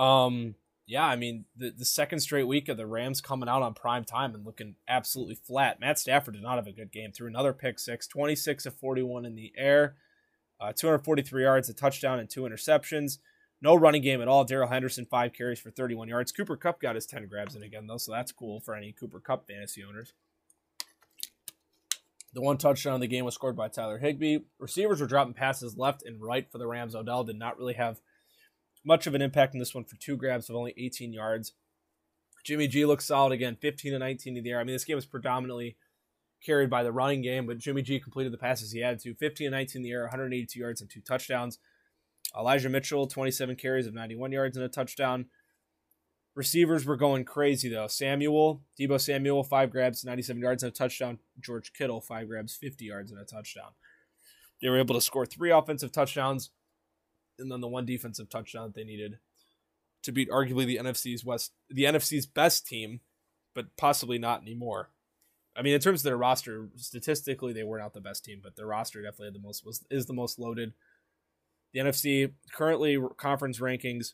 Um, 0.00 0.54
yeah, 0.86 1.04
I 1.04 1.14
mean 1.14 1.44
the 1.54 1.70
the 1.70 1.84
second 1.84 2.20
straight 2.20 2.48
week 2.48 2.68
of 2.68 2.76
the 2.76 2.86
Rams 2.86 3.20
coming 3.20 3.48
out 3.48 3.62
on 3.62 3.74
prime 3.74 4.04
time 4.04 4.34
and 4.34 4.44
looking 4.44 4.74
absolutely 4.88 5.36
flat. 5.36 5.78
Matt 5.78 5.98
Stafford 5.98 6.34
did 6.34 6.42
not 6.42 6.56
have 6.56 6.66
a 6.66 6.72
good 6.72 6.90
game. 6.90 7.12
Threw 7.12 7.28
another 7.28 7.52
pick 7.52 7.78
six, 7.78 8.08
26 8.08 8.66
of 8.66 8.74
41 8.74 9.26
in 9.26 9.36
the 9.36 9.52
air, 9.56 9.96
uh, 10.58 10.72
243 10.72 11.42
yards, 11.42 11.68
a 11.68 11.74
touchdown, 11.74 12.18
and 12.18 12.28
two 12.28 12.42
interceptions. 12.42 13.18
No 13.62 13.74
running 13.74 14.00
game 14.00 14.22
at 14.22 14.28
all. 14.28 14.44
Darrell 14.44 14.70
Henderson, 14.70 15.04
five 15.04 15.34
carries 15.34 15.60
for 15.60 15.70
31 15.70 16.08
yards. 16.08 16.32
Cooper 16.32 16.56
Kupp 16.56 16.80
got 16.80 16.94
his 16.94 17.04
10 17.04 17.28
grabs 17.28 17.54
in 17.54 17.62
again, 17.62 17.86
though, 17.86 17.98
so 17.98 18.10
that's 18.10 18.32
cool 18.32 18.58
for 18.58 18.74
any 18.74 18.92
Cooper 18.92 19.20
Kupp 19.20 19.46
fantasy 19.46 19.84
owners. 19.84 20.14
The 22.32 22.40
one 22.40 22.56
touchdown 22.56 22.94
in 22.94 23.00
the 23.00 23.06
game 23.06 23.26
was 23.26 23.34
scored 23.34 23.56
by 23.56 23.68
Tyler 23.68 23.98
Higbee. 23.98 24.38
Receivers 24.58 25.00
were 25.00 25.06
dropping 25.06 25.34
passes 25.34 25.76
left 25.76 26.02
and 26.06 26.22
right 26.22 26.50
for 26.50 26.58
the 26.58 26.66
Rams. 26.66 26.94
Odell 26.94 27.22
did 27.22 27.36
not 27.36 27.58
really 27.58 27.74
have 27.74 28.00
much 28.84 29.06
of 29.06 29.14
an 29.14 29.22
impact 29.22 29.54
in 29.54 29.58
this 29.58 29.74
one 29.74 29.84
for 29.84 29.96
two 29.96 30.16
grabs 30.16 30.48
of 30.48 30.56
only 30.56 30.74
18 30.76 31.12
yards. 31.12 31.52
Jimmy 32.44 32.68
G 32.68 32.84
looks 32.86 33.04
solid 33.04 33.32
again, 33.32 33.56
15 33.60 33.92
to 33.92 33.98
19 33.98 34.36
in 34.36 34.44
the 34.44 34.50
air. 34.50 34.60
I 34.60 34.64
mean, 34.64 34.74
this 34.74 34.84
game 34.84 34.96
was 34.96 35.06
predominantly 35.06 35.76
carried 36.44 36.70
by 36.70 36.82
the 36.82 36.92
running 36.92 37.20
game, 37.20 37.46
but 37.46 37.58
Jimmy 37.58 37.82
G 37.82 38.00
completed 38.00 38.32
the 38.32 38.38
passes 38.38 38.72
he 38.72 38.80
had 38.80 38.98
to 39.00 39.14
15 39.14 39.46
to 39.46 39.50
19 39.50 39.80
in 39.80 39.82
the 39.82 39.90
air, 39.90 40.02
182 40.02 40.58
yards 40.58 40.80
and 40.80 40.90
two 40.90 41.00
touchdowns. 41.00 41.58
Elijah 42.38 42.68
Mitchell, 42.68 43.06
27 43.06 43.56
carries 43.56 43.86
of 43.86 43.94
91 43.94 44.32
yards 44.32 44.56
and 44.56 44.64
a 44.64 44.68
touchdown. 44.68 45.26
Receivers 46.34 46.86
were 46.86 46.96
going 46.96 47.24
crazy 47.24 47.68
though. 47.68 47.88
Samuel, 47.88 48.62
Deebo 48.78 49.00
Samuel, 49.00 49.42
five 49.42 49.70
grabs, 49.70 50.04
97 50.04 50.40
yards 50.40 50.62
and 50.62 50.72
a 50.72 50.74
touchdown. 50.74 51.18
George 51.40 51.72
Kittle, 51.72 52.00
five 52.00 52.28
grabs, 52.28 52.54
50 52.54 52.84
yards 52.84 53.10
and 53.10 53.20
a 53.20 53.24
touchdown. 53.24 53.72
They 54.62 54.68
were 54.68 54.78
able 54.78 54.94
to 54.94 55.00
score 55.00 55.26
three 55.26 55.50
offensive 55.50 55.92
touchdowns 55.92 56.50
and 57.40 57.50
then 57.50 57.60
the 57.60 57.68
one 57.68 57.86
defensive 57.86 58.28
touchdown 58.28 58.68
that 58.68 58.74
they 58.74 58.84
needed 58.84 59.18
to 60.02 60.12
beat 60.12 60.30
arguably 60.30 60.66
the 60.66 60.78
NFC's 60.78 61.24
West 61.24 61.52
the 61.68 61.84
NFC's 61.84 62.26
best 62.26 62.66
team, 62.66 63.00
but 63.54 63.76
possibly 63.76 64.18
not 64.18 64.42
anymore. 64.42 64.90
I 65.56 65.62
mean, 65.62 65.74
in 65.74 65.80
terms 65.80 66.00
of 66.00 66.04
their 66.04 66.16
roster, 66.16 66.68
statistically 66.76 67.52
they 67.52 67.64
were 67.64 67.78
not 67.78 67.92
the 67.92 68.00
best 68.00 68.24
team, 68.24 68.40
but 68.42 68.56
their 68.56 68.66
roster 68.66 69.02
definitely 69.02 69.26
had 69.26 69.34
the 69.34 69.40
most 69.40 69.64
was 69.66 69.84
is 69.90 70.06
the 70.06 70.12
most 70.12 70.38
loaded. 70.38 70.72
The 71.72 71.80
NFC 71.80 72.32
currently 72.52 72.98
conference 73.16 73.60
rankings. 73.60 74.12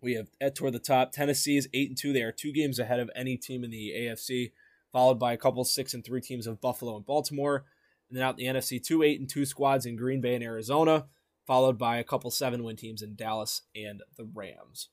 We 0.00 0.14
have 0.14 0.28
at 0.40 0.54
toward 0.54 0.74
the 0.74 0.78
top. 0.78 1.12
Tennessee's 1.12 1.66
eight 1.74 1.88
and 1.88 1.98
two. 1.98 2.12
They 2.12 2.22
are 2.22 2.32
two 2.32 2.52
games 2.52 2.78
ahead 2.78 3.00
of 3.00 3.10
any 3.16 3.36
team 3.36 3.64
in 3.64 3.70
the 3.70 3.92
AFC, 3.96 4.52
followed 4.92 5.18
by 5.18 5.32
a 5.32 5.36
couple 5.36 5.64
six 5.64 5.92
and 5.92 6.04
three 6.04 6.20
teams 6.20 6.46
of 6.46 6.60
Buffalo 6.60 6.96
and 6.96 7.04
Baltimore. 7.04 7.64
And 8.08 8.16
then 8.16 8.24
out 8.24 8.36
the 8.36 8.44
NFC, 8.44 8.82
two 8.82 9.02
eight 9.02 9.18
and 9.18 9.28
two 9.28 9.44
squads 9.44 9.86
in 9.86 9.96
Green 9.96 10.20
Bay 10.20 10.34
and 10.34 10.44
Arizona, 10.44 11.06
followed 11.48 11.78
by 11.78 11.96
a 11.96 12.04
couple 12.04 12.30
seven 12.30 12.62
win 12.62 12.76
teams 12.76 13.00
in 13.00 13.16
Dallas 13.16 13.62
and 13.74 14.02
the 14.18 14.28
Rams. 14.32 14.90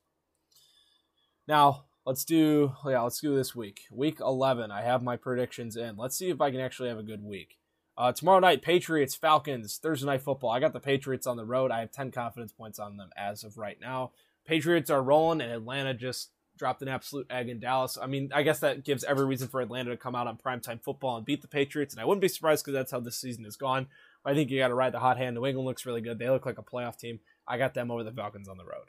Now, 1.48 1.84
let's 2.06 2.24
do 2.24 2.74
yeah, 2.86 3.02
let's 3.02 3.20
do 3.20 3.36
this 3.36 3.54
week. 3.54 3.82
Week 3.92 4.20
11, 4.22 4.72
I 4.72 4.82
have 4.82 5.04
my 5.04 5.18
predictions 5.18 5.76
in. 5.76 5.98
Let's 5.98 6.18
see 6.18 6.30
if 6.30 6.40
I 6.40 6.50
can 6.50 6.62
actually 6.62 6.90
have 6.90 6.98
a 6.98 7.04
good 7.04 7.24
week. 7.24 7.58
Uh, 7.98 8.14
tomorrow 8.14 8.40
night, 8.40 8.62
Patriots, 8.62 9.16
Falcons, 9.16 9.78
Thursday 9.78 10.06
night 10.06 10.22
football. 10.22 10.50
I 10.50 10.62
got 10.62 10.74
the 10.74 10.80
Patriots 10.80 11.28
on 11.28 11.38
the 11.38 11.46
road. 11.46 11.72
I 11.72 11.82
have 11.82 11.92
10 11.92 12.12
confidence 12.12 12.54
points 12.54 12.80
on 12.80 12.98
them 12.98 13.10
as 13.18 13.44
of 13.44 13.58
right 13.58 13.78
now. 13.80 14.12
Patriots 14.46 14.90
are 14.90 15.04
rolling, 15.04 15.42
and 15.42 15.52
Atlanta 15.52 15.94
just 15.94 16.32
dropped 16.58 16.82
an 16.82 16.88
absolute 16.88 17.28
egg 17.30 17.50
in 17.50 17.60
Dallas. 17.60 17.98
I 18.02 18.08
mean, 18.08 18.32
I 18.34 18.44
guess 18.44 18.60
that 18.60 18.84
gives 18.84 19.04
every 19.04 19.26
reason 19.26 19.48
for 19.48 19.62
Atlanta 19.62 19.92
to 19.92 19.98
come 19.98 20.16
out 20.16 20.28
on 20.28 20.38
primetime 20.38 20.82
football 20.82 21.18
and 21.18 21.26
beat 21.26 21.42
the 21.42 21.48
Patriots, 21.48 21.94
and 21.94 22.02
I 22.02 22.06
wouldn't 22.06 22.22
be 22.22 22.28
surprised 22.28 22.64
because 22.64 22.78
that's 22.78 22.92
how 22.92 23.00
this 23.00 23.18
season 23.18 23.44
has 23.44 23.56
gone. 23.56 23.88
I 24.26 24.34
think 24.34 24.50
you 24.50 24.60
got 24.60 24.70
to 24.70 24.76
ride 24.76 24.94
the 24.94 25.00
hot 25.00 25.18
hand. 25.18 25.36
New 25.36 25.46
England 25.46 25.68
looks 25.68 25.86
really 25.86 26.02
good. 26.02 26.18
They 26.18 26.30
look 26.30 26.46
like 26.46 26.58
a 26.58 26.64
playoff 26.64 26.98
team. 26.98 27.20
I 27.48 27.58
got 27.58 27.74
them 27.74 27.92
over 27.92 28.04
the 28.04 28.12
Falcons 28.12 28.48
on 28.48 28.58
the 28.58 28.66
road. 28.66 28.88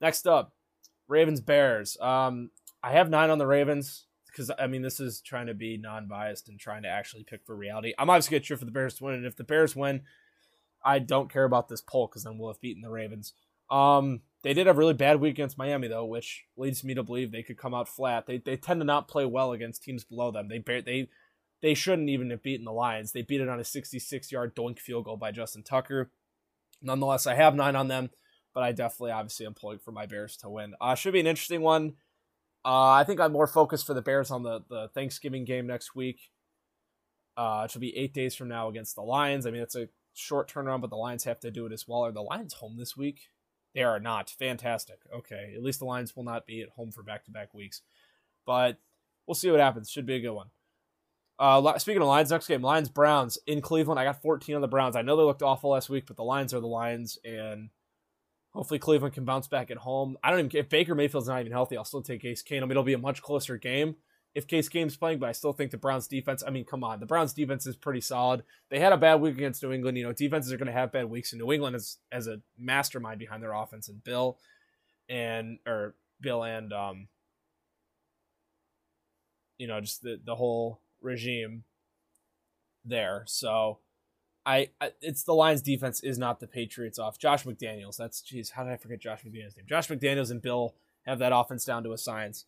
Next 0.00 0.26
up, 0.26 0.54
Ravens 1.06 1.40
Bears. 1.40 1.98
Um, 2.00 2.50
I 2.82 2.92
have 2.92 3.10
nine 3.10 3.30
on 3.30 3.38
the 3.38 3.46
Ravens 3.46 4.06
because 4.26 4.50
I 4.58 4.66
mean 4.66 4.82
this 4.82 5.00
is 5.00 5.20
trying 5.20 5.48
to 5.48 5.54
be 5.54 5.76
non-biased 5.76 6.48
and 6.48 6.58
trying 6.58 6.82
to 6.84 6.88
actually 6.88 7.24
pick 7.24 7.44
for 7.44 7.54
reality. 7.54 7.92
I'm 7.98 8.08
obviously 8.08 8.32
going 8.32 8.42
to 8.42 8.48
cheer 8.48 8.56
for 8.56 8.64
the 8.64 8.70
Bears 8.70 8.94
to 8.94 9.04
win, 9.04 9.14
and 9.14 9.26
if 9.26 9.36
the 9.36 9.44
Bears 9.44 9.76
win, 9.76 10.02
I 10.82 10.98
don't 10.98 11.30
care 11.30 11.44
about 11.44 11.68
this 11.68 11.82
poll 11.82 12.06
because 12.06 12.24
then 12.24 12.38
we'll 12.38 12.52
have 12.52 12.60
beaten 12.60 12.82
the 12.82 12.90
Ravens. 12.90 13.34
Um, 13.70 14.22
they 14.42 14.54
did 14.54 14.66
have 14.66 14.76
a 14.76 14.78
really 14.78 14.94
bad 14.94 15.20
week 15.20 15.34
against 15.34 15.58
Miami 15.58 15.88
though, 15.88 16.06
which 16.06 16.44
leads 16.56 16.82
me 16.82 16.94
to 16.94 17.02
believe 17.02 17.30
they 17.30 17.42
could 17.42 17.58
come 17.58 17.74
out 17.74 17.88
flat. 17.88 18.26
They 18.26 18.38
they 18.38 18.56
tend 18.56 18.80
to 18.80 18.84
not 18.84 19.08
play 19.08 19.26
well 19.26 19.52
against 19.52 19.82
teams 19.82 20.04
below 20.04 20.30
them. 20.30 20.48
They 20.48 20.58
they 20.80 21.08
they 21.62 21.74
shouldn't 21.74 22.08
even 22.08 22.30
have 22.30 22.42
beaten 22.42 22.64
the 22.64 22.72
Lions. 22.72 23.12
They 23.12 23.22
beat 23.22 23.40
it 23.40 23.48
on 23.48 23.60
a 23.60 23.64
66 23.64 24.32
yard 24.32 24.54
doink 24.56 24.78
field 24.78 25.04
goal 25.04 25.16
by 25.16 25.32
Justin 25.32 25.62
Tucker. 25.62 26.10
Nonetheless, 26.82 27.26
I 27.26 27.34
have 27.34 27.54
nine 27.54 27.76
on 27.76 27.88
them, 27.88 28.10
but 28.54 28.62
I 28.62 28.72
definitely 28.72 29.12
obviously 29.12 29.46
am 29.46 29.54
pulling 29.54 29.78
for 29.78 29.92
my 29.92 30.06
Bears 30.06 30.36
to 30.38 30.48
win. 30.48 30.74
Uh, 30.80 30.94
should 30.94 31.12
be 31.12 31.20
an 31.20 31.26
interesting 31.26 31.60
one. 31.60 31.94
Uh, 32.64 32.90
I 32.90 33.04
think 33.04 33.20
I'm 33.20 33.32
more 33.32 33.46
focused 33.46 33.86
for 33.86 33.94
the 33.94 34.02
Bears 34.02 34.30
on 34.30 34.42
the, 34.42 34.60
the 34.68 34.88
Thanksgiving 34.94 35.44
game 35.44 35.66
next 35.66 35.94
week. 35.94 36.30
Uh, 37.36 37.62
it 37.64 37.70
should 37.70 37.80
be 37.80 37.96
eight 37.96 38.12
days 38.12 38.34
from 38.34 38.48
now 38.48 38.68
against 38.68 38.96
the 38.96 39.02
Lions. 39.02 39.46
I 39.46 39.50
mean, 39.50 39.62
it's 39.62 39.76
a 39.76 39.88
short 40.14 40.50
turnaround, 40.50 40.80
but 40.80 40.90
the 40.90 40.96
Lions 40.96 41.24
have 41.24 41.40
to 41.40 41.50
do 41.50 41.66
it 41.66 41.72
as 41.72 41.86
well. 41.86 42.04
Are 42.04 42.12
the 42.12 42.22
Lions 42.22 42.54
home 42.54 42.76
this 42.76 42.96
week? 42.96 43.28
They 43.74 43.82
are 43.82 44.00
not. 44.00 44.30
Fantastic. 44.30 44.98
Okay. 45.14 45.54
At 45.56 45.62
least 45.62 45.78
the 45.78 45.84
Lions 45.84 46.14
will 46.16 46.24
not 46.24 46.46
be 46.46 46.60
at 46.60 46.70
home 46.70 46.90
for 46.90 47.02
back 47.02 47.24
to 47.24 47.30
back 47.30 47.54
weeks. 47.54 47.82
But 48.44 48.78
we'll 49.26 49.34
see 49.34 49.50
what 49.50 49.60
happens. 49.60 49.90
Should 49.90 50.06
be 50.06 50.16
a 50.16 50.20
good 50.20 50.32
one. 50.32 50.48
Uh, 51.40 51.78
speaking 51.78 52.02
of 52.02 52.08
Lions, 52.08 52.30
next 52.30 52.46
game, 52.46 52.60
Lions 52.60 52.90
Browns 52.90 53.38
in 53.46 53.62
Cleveland. 53.62 53.98
I 53.98 54.04
got 54.04 54.20
14 54.20 54.56
on 54.56 54.60
the 54.60 54.68
Browns. 54.68 54.94
I 54.94 55.00
know 55.00 55.16
they 55.16 55.22
looked 55.22 55.42
awful 55.42 55.70
last 55.70 55.88
week, 55.88 56.04
but 56.06 56.16
the 56.16 56.22
Lions 56.22 56.52
are 56.52 56.60
the 56.60 56.66
Lions, 56.66 57.18
and 57.24 57.70
hopefully 58.50 58.78
Cleveland 58.78 59.14
can 59.14 59.24
bounce 59.24 59.48
back 59.48 59.70
at 59.70 59.78
home. 59.78 60.18
I 60.22 60.30
don't 60.30 60.40
even 60.40 60.50
if 60.54 60.68
Baker 60.68 60.94
Mayfield's 60.94 61.28
not 61.28 61.40
even 61.40 61.50
healthy, 61.50 61.78
I'll 61.78 61.86
still 61.86 62.02
take 62.02 62.20
Case 62.20 62.42
Keenum. 62.42 62.58
I 62.58 62.60
mean, 62.60 62.70
it'll 62.72 62.82
be 62.82 62.92
a 62.92 62.98
much 62.98 63.22
closer 63.22 63.56
game 63.56 63.96
if 64.34 64.46
Case 64.46 64.68
Keenum's 64.68 64.98
playing, 64.98 65.18
but 65.18 65.30
I 65.30 65.32
still 65.32 65.54
think 65.54 65.70
the 65.70 65.78
Browns 65.78 66.06
defense. 66.06 66.44
I 66.46 66.50
mean, 66.50 66.66
come 66.66 66.84
on, 66.84 67.00
the 67.00 67.06
Browns 67.06 67.32
defense 67.32 67.66
is 67.66 67.74
pretty 67.74 68.02
solid. 68.02 68.42
They 68.68 68.78
had 68.78 68.92
a 68.92 68.98
bad 68.98 69.22
week 69.22 69.34
against 69.34 69.62
New 69.62 69.72
England. 69.72 69.96
You 69.96 70.04
know, 70.04 70.12
defenses 70.12 70.52
are 70.52 70.58
going 70.58 70.66
to 70.66 70.74
have 70.74 70.92
bad 70.92 71.06
weeks, 71.06 71.32
and 71.32 71.40
New 71.40 71.52
England 71.52 71.74
is 71.74 71.96
as 72.12 72.26
a 72.26 72.42
mastermind 72.58 73.18
behind 73.18 73.42
their 73.42 73.54
offense, 73.54 73.88
and 73.88 74.04
Bill 74.04 74.38
and 75.08 75.58
or 75.66 75.94
Bill 76.20 76.44
and 76.44 76.70
um, 76.74 77.08
you 79.56 79.66
know, 79.66 79.80
just 79.80 80.02
the 80.02 80.20
the 80.22 80.34
whole 80.34 80.82
regime 81.02 81.64
there. 82.84 83.24
So. 83.26 83.78
I, 84.46 84.70
I, 84.80 84.92
it's 85.02 85.22
the 85.22 85.34
Lions 85.34 85.60
defense 85.60 86.00
is 86.00 86.18
not 86.18 86.40
the 86.40 86.46
Patriots 86.46 86.98
off. 86.98 87.18
Josh 87.18 87.44
McDaniels, 87.44 87.98
that's 87.98 88.22
jeez, 88.22 88.52
how 88.52 88.64
did 88.64 88.72
I 88.72 88.78
forget 88.78 88.98
Josh 88.98 89.22
McDaniels' 89.22 89.54
name? 89.54 89.66
Josh 89.68 89.88
McDaniels 89.88 90.30
and 90.30 90.40
Bill 90.40 90.74
have 91.02 91.18
that 91.18 91.32
offense 91.34 91.66
down 91.66 91.84
to 91.84 91.92
a 91.92 91.98
science. 91.98 92.46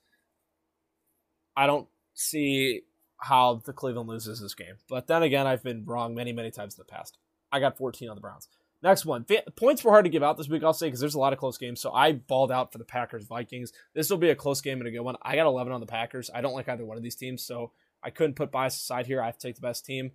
I 1.55 1.67
don't 1.67 1.87
see 2.15 2.83
how 3.19 3.63
the 3.65 3.73
Cleveland 3.73 4.09
loses 4.09 4.41
this 4.41 4.55
game. 4.55 4.75
But 4.89 5.07
then 5.07 5.23
again, 5.23 5.47
I've 5.47 5.63
been 5.63 5.85
wrong 5.85 6.15
many, 6.15 6.33
many 6.33 6.51
times 6.51 6.75
in 6.75 6.81
the 6.81 6.93
past. 6.93 7.19
I 7.51 7.61
got 7.61 7.77
14 7.77 8.09
on 8.09 8.17
the 8.17 8.21
Browns. 8.21 8.49
Next 8.83 9.05
one. 9.05 9.25
Points 9.55 9.85
were 9.85 9.93
hard 9.93 10.07
to 10.07 10.11
give 10.11 10.25
out 10.25 10.37
this 10.37 10.49
week, 10.49 10.65
I'll 10.65 10.73
say, 10.73 10.89
because 10.89 10.99
there's 10.99 11.15
a 11.15 11.21
lot 11.21 11.33
of 11.33 11.39
close 11.39 11.57
games. 11.57 11.81
So 11.81 11.93
I 11.93 12.13
balled 12.13 12.51
out 12.51 12.73
for 12.73 12.79
the 12.79 12.85
Packers 12.85 13.25
Vikings. 13.25 13.73
This 13.95 14.11
will 14.11 14.19
be 14.19 14.31
a 14.31 14.35
close 14.35 14.61
game 14.61 14.81
and 14.81 14.89
a 14.89 14.91
good 14.91 15.01
one. 15.01 15.17
I 15.23 15.37
got 15.37 15.47
11 15.47 15.73
on 15.73 15.81
the 15.81 15.87
Packers. 15.87 16.31
I 16.35 16.41
don't 16.41 16.55
like 16.55 16.69
either 16.69 16.85
one 16.85 16.97
of 16.97 17.03
these 17.05 17.15
teams, 17.15 17.45
so 17.45 17.71
I 18.03 18.11
couldn't 18.11 18.37
put 18.37 18.51
bias 18.51 18.77
aside 18.77 19.07
here. 19.07 19.23
I 19.23 19.27
have 19.27 19.39
to 19.39 19.47
take 19.47 19.57
the 19.57 19.63
best 19.63 19.85
team. 19.85 20.13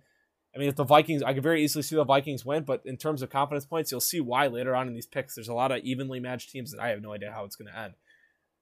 I 0.54 0.58
mean, 0.58 0.68
if 0.68 0.76
the 0.76 0.84
Vikings, 0.84 1.22
I 1.22 1.34
could 1.34 1.42
very 1.42 1.62
easily 1.62 1.82
see 1.82 1.96
the 1.96 2.04
Vikings 2.04 2.44
win, 2.44 2.64
but 2.64 2.82
in 2.84 2.96
terms 2.96 3.22
of 3.22 3.30
confidence 3.30 3.66
points, 3.66 3.90
you'll 3.90 4.00
see 4.00 4.20
why 4.20 4.46
later 4.46 4.74
on 4.74 4.88
in 4.88 4.94
these 4.94 5.06
picks. 5.06 5.34
There's 5.34 5.48
a 5.48 5.54
lot 5.54 5.72
of 5.72 5.82
evenly 5.84 6.20
matched 6.20 6.50
teams 6.50 6.72
that 6.72 6.80
I 6.80 6.88
have 6.88 7.02
no 7.02 7.12
idea 7.12 7.32
how 7.32 7.44
it's 7.44 7.56
going 7.56 7.70
to 7.70 7.78
end. 7.78 7.94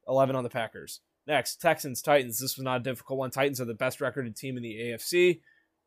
11 0.09 0.37
on 0.37 0.45
the 0.45 0.51
Packers. 0.51 1.01
Next, 1.27 1.61
Texans, 1.61 2.03
Titans. 2.03 2.39
This 2.39 2.57
was 2.57 2.65
not 2.65 2.81
a 2.81 2.85
difficult 2.85 3.19
one. 3.19 3.31
Titans 3.31 3.61
are 3.61 3.65
the 3.65 3.75
best 3.75 4.01
recorded 4.01 4.37
team 4.37 4.57
in 4.57 4.63
the 4.63 4.75
AFC. 4.75 5.41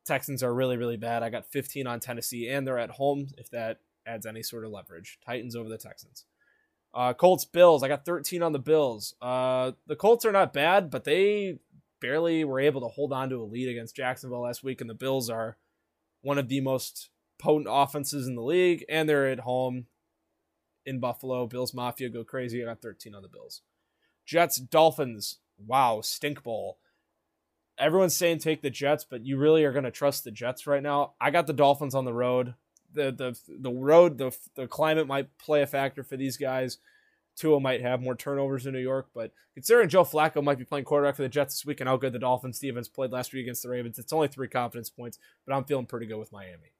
Texans 0.05 0.41
are 0.41 0.53
really, 0.53 0.77
really 0.77 0.97
bad. 0.97 1.23
I 1.23 1.29
got 1.29 1.51
15 1.51 1.87
on 1.87 1.99
Tennessee, 1.99 2.49
and 2.49 2.65
they're 2.65 2.79
at 2.79 2.91
home, 2.91 3.27
if 3.37 3.49
that 3.51 3.79
adds 4.05 4.25
any 4.25 4.43
sort 4.43 4.65
of 4.65 4.71
leverage. 4.71 5.19
Titans 5.25 5.55
over 5.55 5.69
the 5.69 5.77
Texans. 5.77 6.25
Uh, 6.93 7.13
Colts, 7.13 7.45
Bills. 7.45 7.83
I 7.83 7.87
got 7.87 8.05
13 8.05 8.41
on 8.41 8.51
the 8.51 8.59
Bills. 8.59 9.13
Uh, 9.21 9.73
the 9.85 9.95
Colts 9.95 10.25
are 10.25 10.31
not 10.31 10.53
bad, 10.53 10.89
but 10.89 11.03
they 11.03 11.59
barely 11.99 12.43
were 12.43 12.59
able 12.59 12.81
to 12.81 12.87
hold 12.87 13.13
on 13.13 13.29
to 13.29 13.41
a 13.41 13.43
lead 13.43 13.69
against 13.69 13.95
Jacksonville 13.95 14.41
last 14.41 14.63
week, 14.63 14.81
and 14.81 14.89
the 14.89 14.95
Bills 14.95 15.29
are 15.29 15.57
one 16.21 16.37
of 16.37 16.49
the 16.49 16.61
most 16.61 17.09
potent 17.39 17.67
offenses 17.69 18.27
in 18.27 18.35
the 18.35 18.41
league, 18.41 18.85
and 18.89 19.07
they're 19.07 19.29
at 19.29 19.41
home 19.41 19.85
in 20.85 20.99
Buffalo. 20.99 21.47
Bills 21.47 21.73
Mafia 21.73 22.09
go 22.09 22.23
crazy. 22.23 22.61
I 22.61 22.67
got 22.67 22.81
13 22.81 23.15
on 23.15 23.21
the 23.21 23.29
Bills. 23.29 23.61
Jets, 24.25 24.57
Dolphins. 24.57 25.37
Wow, 25.57 26.01
stink 26.01 26.43
bowl. 26.43 26.77
Everyone's 27.77 28.15
saying 28.15 28.39
take 28.39 28.61
the 28.61 28.69
Jets, 28.69 29.05
but 29.09 29.25
you 29.25 29.37
really 29.37 29.63
are 29.63 29.71
going 29.71 29.85
to 29.85 29.91
trust 29.91 30.23
the 30.23 30.31
Jets 30.31 30.67
right 30.67 30.83
now. 30.83 31.13
I 31.19 31.31
got 31.31 31.47
the 31.47 31.53
Dolphins 31.53 31.95
on 31.95 32.05
the 32.05 32.13
road. 32.13 32.55
The 32.93 33.11
the 33.11 33.39
the 33.47 33.71
road, 33.71 34.17
the 34.17 34.35
the 34.55 34.67
climate 34.67 35.07
might 35.07 35.37
play 35.37 35.61
a 35.61 35.67
factor 35.67 36.03
for 36.03 36.17
these 36.17 36.37
guys. 36.37 36.79
Tua 37.39 37.59
might 37.59 37.81
have 37.81 38.01
more 38.01 38.15
turnovers 38.15 38.65
in 38.65 38.73
New 38.73 38.79
York, 38.79 39.07
but 39.13 39.31
considering 39.53 39.89
Joe 39.89 40.03
Flacco 40.03 40.43
might 40.43 40.57
be 40.57 40.65
playing 40.65 40.85
quarterback 40.85 41.15
for 41.15 41.21
the 41.21 41.29
Jets 41.29 41.55
this 41.55 41.65
week 41.65 41.79
and 41.79 41.87
how 41.87 41.97
good 41.97 42.13
the 42.13 42.19
Dolphins 42.19 42.59
defense 42.59 42.87
played 42.87 43.11
last 43.11 43.33
week 43.33 43.43
against 43.43 43.63
the 43.63 43.69
Ravens, 43.69 43.97
it's 43.97 44.13
only 44.13 44.27
three 44.27 44.49
confidence 44.49 44.89
points, 44.89 45.17
but 45.45 45.55
I'm 45.55 45.63
feeling 45.63 45.85
pretty 45.85 46.05
good 46.05 46.19
with 46.19 46.33
Miami. 46.33 46.73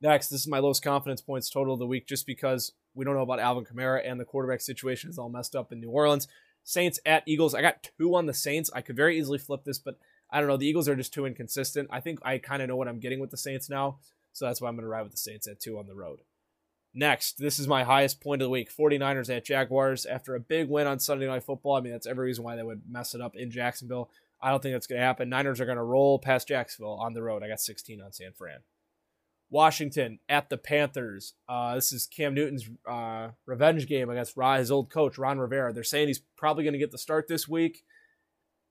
Next, 0.00 0.28
this 0.28 0.40
is 0.40 0.48
my 0.48 0.58
lowest 0.58 0.82
confidence 0.82 1.20
points 1.20 1.50
total 1.50 1.74
of 1.74 1.78
the 1.78 1.86
week 1.86 2.06
just 2.06 2.26
because 2.26 2.72
we 2.94 3.04
don't 3.04 3.14
know 3.14 3.22
about 3.22 3.40
Alvin 3.40 3.64
Kamara 3.64 4.00
and 4.04 4.18
the 4.18 4.24
quarterback 4.24 4.60
situation 4.60 5.10
is 5.10 5.18
all 5.18 5.28
messed 5.28 5.54
up 5.54 5.72
in 5.72 5.80
New 5.80 5.90
Orleans. 5.90 6.26
Saints 6.62 6.98
at 7.04 7.22
Eagles. 7.26 7.54
I 7.54 7.60
got 7.60 7.90
two 7.98 8.14
on 8.14 8.26
the 8.26 8.34
Saints. 8.34 8.70
I 8.74 8.80
could 8.80 8.96
very 8.96 9.18
easily 9.18 9.38
flip 9.38 9.64
this, 9.64 9.78
but 9.78 9.98
I 10.30 10.40
don't 10.40 10.48
know. 10.48 10.56
The 10.56 10.66
Eagles 10.66 10.88
are 10.88 10.96
just 10.96 11.12
too 11.12 11.26
inconsistent. 11.26 11.88
I 11.92 12.00
think 12.00 12.18
I 12.22 12.38
kind 12.38 12.62
of 12.62 12.68
know 12.68 12.76
what 12.76 12.88
I'm 12.88 13.00
getting 13.00 13.20
with 13.20 13.30
the 13.30 13.36
Saints 13.36 13.68
now. 13.68 13.98
So 14.32 14.46
that's 14.46 14.60
why 14.60 14.68
I'm 14.68 14.74
going 14.74 14.84
to 14.84 14.88
ride 14.88 15.02
with 15.02 15.12
the 15.12 15.18
Saints 15.18 15.46
at 15.46 15.60
two 15.60 15.78
on 15.78 15.86
the 15.86 15.94
road. 15.94 16.20
Next, 16.94 17.38
this 17.38 17.58
is 17.58 17.66
my 17.66 17.82
highest 17.82 18.20
point 18.20 18.40
of 18.40 18.46
the 18.46 18.50
week 18.50 18.70
49ers 18.72 19.34
at 19.34 19.44
Jaguars. 19.44 20.06
After 20.06 20.36
a 20.36 20.40
big 20.40 20.68
win 20.68 20.86
on 20.86 21.00
Sunday 21.00 21.26
Night 21.26 21.42
Football, 21.42 21.74
I 21.74 21.80
mean, 21.80 21.92
that's 21.92 22.06
every 22.06 22.26
reason 22.26 22.44
why 22.44 22.54
they 22.54 22.62
would 22.62 22.82
mess 22.88 23.16
it 23.16 23.20
up 23.20 23.34
in 23.34 23.50
Jacksonville. 23.50 24.10
I 24.40 24.50
don't 24.50 24.62
think 24.62 24.74
that's 24.74 24.86
going 24.86 25.00
to 25.00 25.06
happen. 25.06 25.28
Niners 25.28 25.60
are 25.60 25.66
going 25.66 25.78
to 25.78 25.82
roll 25.82 26.20
past 26.20 26.46
Jacksonville 26.46 26.94
on 27.00 27.12
the 27.12 27.22
road. 27.22 27.42
I 27.42 27.48
got 27.48 27.60
16 27.60 28.00
on 28.00 28.12
San 28.12 28.32
Fran. 28.32 28.60
Washington 29.50 30.20
at 30.28 30.50
the 30.50 30.56
Panthers. 30.56 31.34
Uh, 31.48 31.74
this 31.74 31.92
is 31.92 32.06
Cam 32.06 32.34
Newton's 32.34 32.68
uh, 32.88 33.28
revenge 33.46 33.86
game 33.86 34.08
against 34.08 34.36
his 34.36 34.70
old 34.70 34.90
coach, 34.90 35.18
Ron 35.18 35.38
Rivera. 35.38 35.72
They're 35.72 35.82
saying 35.82 36.08
he's 36.08 36.22
probably 36.36 36.64
going 36.64 36.74
to 36.74 36.78
get 36.78 36.92
the 36.92 36.98
start 36.98 37.26
this 37.26 37.48
week. 37.48 37.84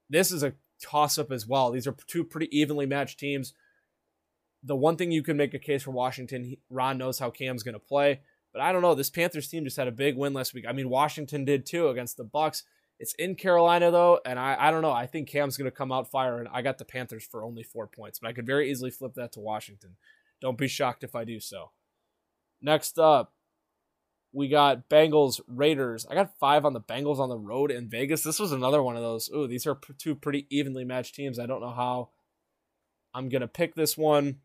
This 0.10 0.32
is 0.32 0.44
a 0.44 0.54
toss 0.82 1.18
up 1.18 1.32
as 1.32 1.48
well. 1.48 1.72
These 1.72 1.88
are 1.88 1.96
two 2.08 2.24
pretty 2.24 2.56
evenly 2.58 2.86
matched 2.86 3.20
teams. 3.20 3.54
The 4.64 4.76
one 4.76 4.96
thing 4.96 5.12
you 5.12 5.24
can 5.24 5.38
make 5.38 5.54
a 5.54 5.60
case 5.60 5.84
for 5.84 5.92
Washington, 5.92 6.56
Ron 6.70 6.98
knows 6.98 7.20
how 7.20 7.30
Cam's 7.30 7.64
going 7.64 7.74
to 7.74 7.80
play. 7.80 8.22
But 8.54 8.62
I 8.62 8.72
don't 8.72 8.82
know. 8.82 8.96
This 8.96 9.10
Panthers 9.10 9.48
team 9.48 9.64
just 9.64 9.78
had 9.78 9.88
a 9.88 9.92
big 9.92 10.16
win 10.16 10.34
last 10.34 10.54
week. 10.54 10.66
I 10.68 10.74
mean, 10.74 10.90
Washington 10.90 11.44
did 11.44 11.66
too 11.66 11.90
against 11.90 12.18
the 12.18 12.24
Bucks. 12.24 12.64
It's 13.00 13.16
in 13.16 13.36
Carolina 13.36 13.92
though, 13.92 14.20
and 14.26 14.40
I, 14.40 14.56
I 14.58 14.72
don't 14.72 14.84
know. 14.84 14.92
I 14.92 15.08
think 15.08 15.28
Cam's 15.28 15.58
going 15.58 15.70
to 15.70 15.76
come 15.76 15.92
out 15.92 16.10
fire, 16.10 16.40
and 16.40 16.48
I 16.54 16.62
got 16.62 16.78
the 16.78 16.86
Panthers 16.86 17.26
for 17.26 17.44
only 17.44 17.64
four 17.64 17.88
points, 17.88 18.20
but 18.20 18.30
I 18.30 18.34
could 18.34 18.46
very 18.46 18.70
easily 18.70 18.92
flip 18.92 19.16
that 19.16 19.32
to 19.34 19.40
Washington. 19.40 19.98
Don't 20.40 20.58
be 20.58 20.68
shocked 20.68 21.04
if 21.04 21.16
I 21.16 21.24
do 21.24 21.40
so. 21.40 21.72
Next 22.62 22.98
up, 23.00 23.34
we 24.32 24.48
got 24.48 24.90
Bengals 24.90 25.42
Raiders. 25.48 26.06
I 26.10 26.16
got 26.16 26.38
five 26.40 26.66
on 26.66 26.74
the 26.74 26.82
Bengals 26.82 27.20
on 27.20 27.30
the 27.30 27.38
road 27.38 27.72
in 27.72 27.90
Vegas. 27.90 28.24
This 28.24 28.40
was 28.40 28.52
another 28.52 28.82
one 28.82 28.96
of 28.96 29.02
those. 29.02 29.30
Ooh, 29.36 29.48
these 29.48 29.68
are 29.68 29.78
two 29.98 30.16
pretty 30.16 30.48
evenly 30.50 30.86
matched 30.86 31.16
teams. 31.16 31.40
I 31.40 31.46
don't 31.46 31.62
know 31.62 31.72
how 31.72 32.10
I'm 33.14 33.30
gonna 33.30 33.48
pick 33.48 33.76
this 33.76 33.98
one. 33.98 34.40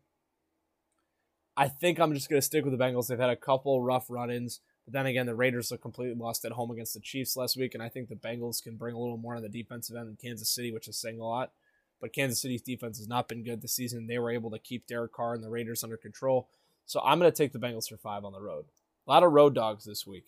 I 1.59 1.67
think 1.67 1.99
I'm 1.99 2.13
just 2.13 2.29
gonna 2.29 2.41
stick 2.41 2.63
with 2.63 2.77
the 2.77 2.83
Bengals. 2.83 3.07
They've 3.07 3.19
had 3.19 3.29
a 3.29 3.35
couple 3.35 3.81
rough 3.81 4.05
run-ins. 4.09 4.61
But 4.85 4.93
then 4.93 5.05
again, 5.05 5.25
the 5.25 5.35
Raiders 5.35 5.71
are 5.71 5.77
completely 5.77 6.15
lost 6.15 6.45
at 6.45 6.53
home 6.53 6.71
against 6.71 6.93
the 6.93 6.99
Chiefs 6.99 7.35
last 7.35 7.57
week, 7.57 7.73
and 7.73 7.83
I 7.83 7.89
think 7.89 8.07
the 8.07 8.15
Bengals 8.15 8.63
can 8.63 8.75
bring 8.77 8.95
a 8.95 8.99
little 8.99 9.17
more 9.17 9.35
on 9.35 9.43
the 9.43 9.49
defensive 9.49 9.95
end 9.95 10.07
than 10.07 10.15
Kansas 10.15 10.49
City, 10.49 10.71
which 10.71 10.87
is 10.87 10.97
saying 10.97 11.19
a 11.19 11.25
lot. 11.25 11.51
But 11.99 12.13
Kansas 12.13 12.41
City's 12.41 12.61
defense 12.61 12.97
has 12.97 13.07
not 13.07 13.27
been 13.27 13.43
good 13.43 13.61
this 13.61 13.73
season. 13.73 14.07
They 14.07 14.17
were 14.17 14.31
able 14.31 14.49
to 14.51 14.57
keep 14.57 14.87
Derek 14.87 15.11
Carr 15.13 15.33
and 15.33 15.43
the 15.43 15.49
Raiders 15.49 15.83
under 15.83 15.97
control. 15.97 16.47
So 16.85 17.01
I'm 17.01 17.19
going 17.19 17.29
to 17.31 17.37
take 17.37 17.51
the 17.51 17.59
Bengals 17.59 17.89
for 17.89 17.97
five 17.97 18.23
on 18.23 18.31
the 18.31 18.41
road. 18.41 18.65
A 19.05 19.11
lot 19.11 19.21
of 19.21 19.33
road 19.33 19.53
dogs 19.53 19.85
this 19.85 20.07
week. 20.07 20.25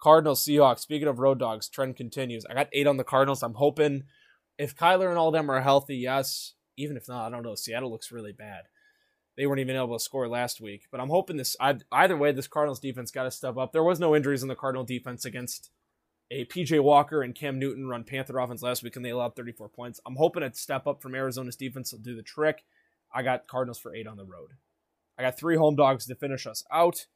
Cardinals, 0.00 0.44
Seahawks. 0.44 0.80
Speaking 0.80 1.06
of 1.06 1.18
road 1.18 1.38
dogs, 1.38 1.68
trend 1.68 1.96
continues. 1.96 2.44
I 2.46 2.54
got 2.54 2.68
eight 2.72 2.86
on 2.86 2.96
the 2.96 3.04
Cardinals. 3.04 3.42
I'm 3.42 3.54
hoping 3.54 4.04
if 4.58 4.74
Kyler 4.74 5.08
and 5.08 5.18
all 5.18 5.30
them 5.30 5.50
are 5.50 5.60
healthy, 5.60 5.96
yes. 5.96 6.54
Even 6.76 6.96
if 6.96 7.06
not, 7.06 7.26
I 7.26 7.30
don't 7.30 7.44
know. 7.44 7.54
Seattle 7.54 7.92
looks 7.92 8.10
really 8.10 8.32
bad. 8.32 8.64
They 9.36 9.46
weren't 9.46 9.60
even 9.60 9.76
able 9.76 9.98
to 9.98 10.02
score 10.02 10.28
last 10.28 10.60
week. 10.60 10.86
But 10.90 11.00
I'm 11.00 11.08
hoping 11.08 11.36
this. 11.36 11.56
Either 11.60 12.16
way, 12.16 12.32
this 12.32 12.46
Cardinals 12.46 12.80
defense 12.80 13.10
got 13.10 13.24
to 13.24 13.30
step 13.30 13.56
up. 13.56 13.72
There 13.72 13.82
was 13.82 13.98
no 13.98 14.14
injuries 14.14 14.42
in 14.42 14.48
the 14.48 14.54
Cardinal 14.54 14.84
defense 14.84 15.24
against 15.24 15.70
a 16.30 16.44
PJ 16.46 16.82
Walker 16.82 17.22
and 17.22 17.34
Cam 17.34 17.58
Newton 17.58 17.86
run 17.86 18.04
Panther 18.04 18.38
offense 18.38 18.62
last 18.62 18.82
week, 18.82 18.96
and 18.96 19.04
they 19.04 19.10
allowed 19.10 19.36
34 19.36 19.68
points. 19.68 20.00
I'm 20.06 20.16
hoping 20.16 20.42
a 20.42 20.52
step 20.54 20.86
up 20.86 21.02
from 21.02 21.14
Arizona's 21.14 21.56
defense 21.56 21.92
will 21.92 22.00
do 22.00 22.16
the 22.16 22.22
trick. 22.22 22.64
I 23.12 23.22
got 23.22 23.46
Cardinals 23.46 23.78
for 23.78 23.94
eight 23.94 24.06
on 24.06 24.16
the 24.16 24.24
road. 24.24 24.50
I 25.18 25.22
got 25.22 25.38
three 25.38 25.56
home 25.56 25.76
dogs 25.76 26.06
to 26.06 26.14
finish 26.14 26.46
us 26.46 26.64
out. 26.72 27.06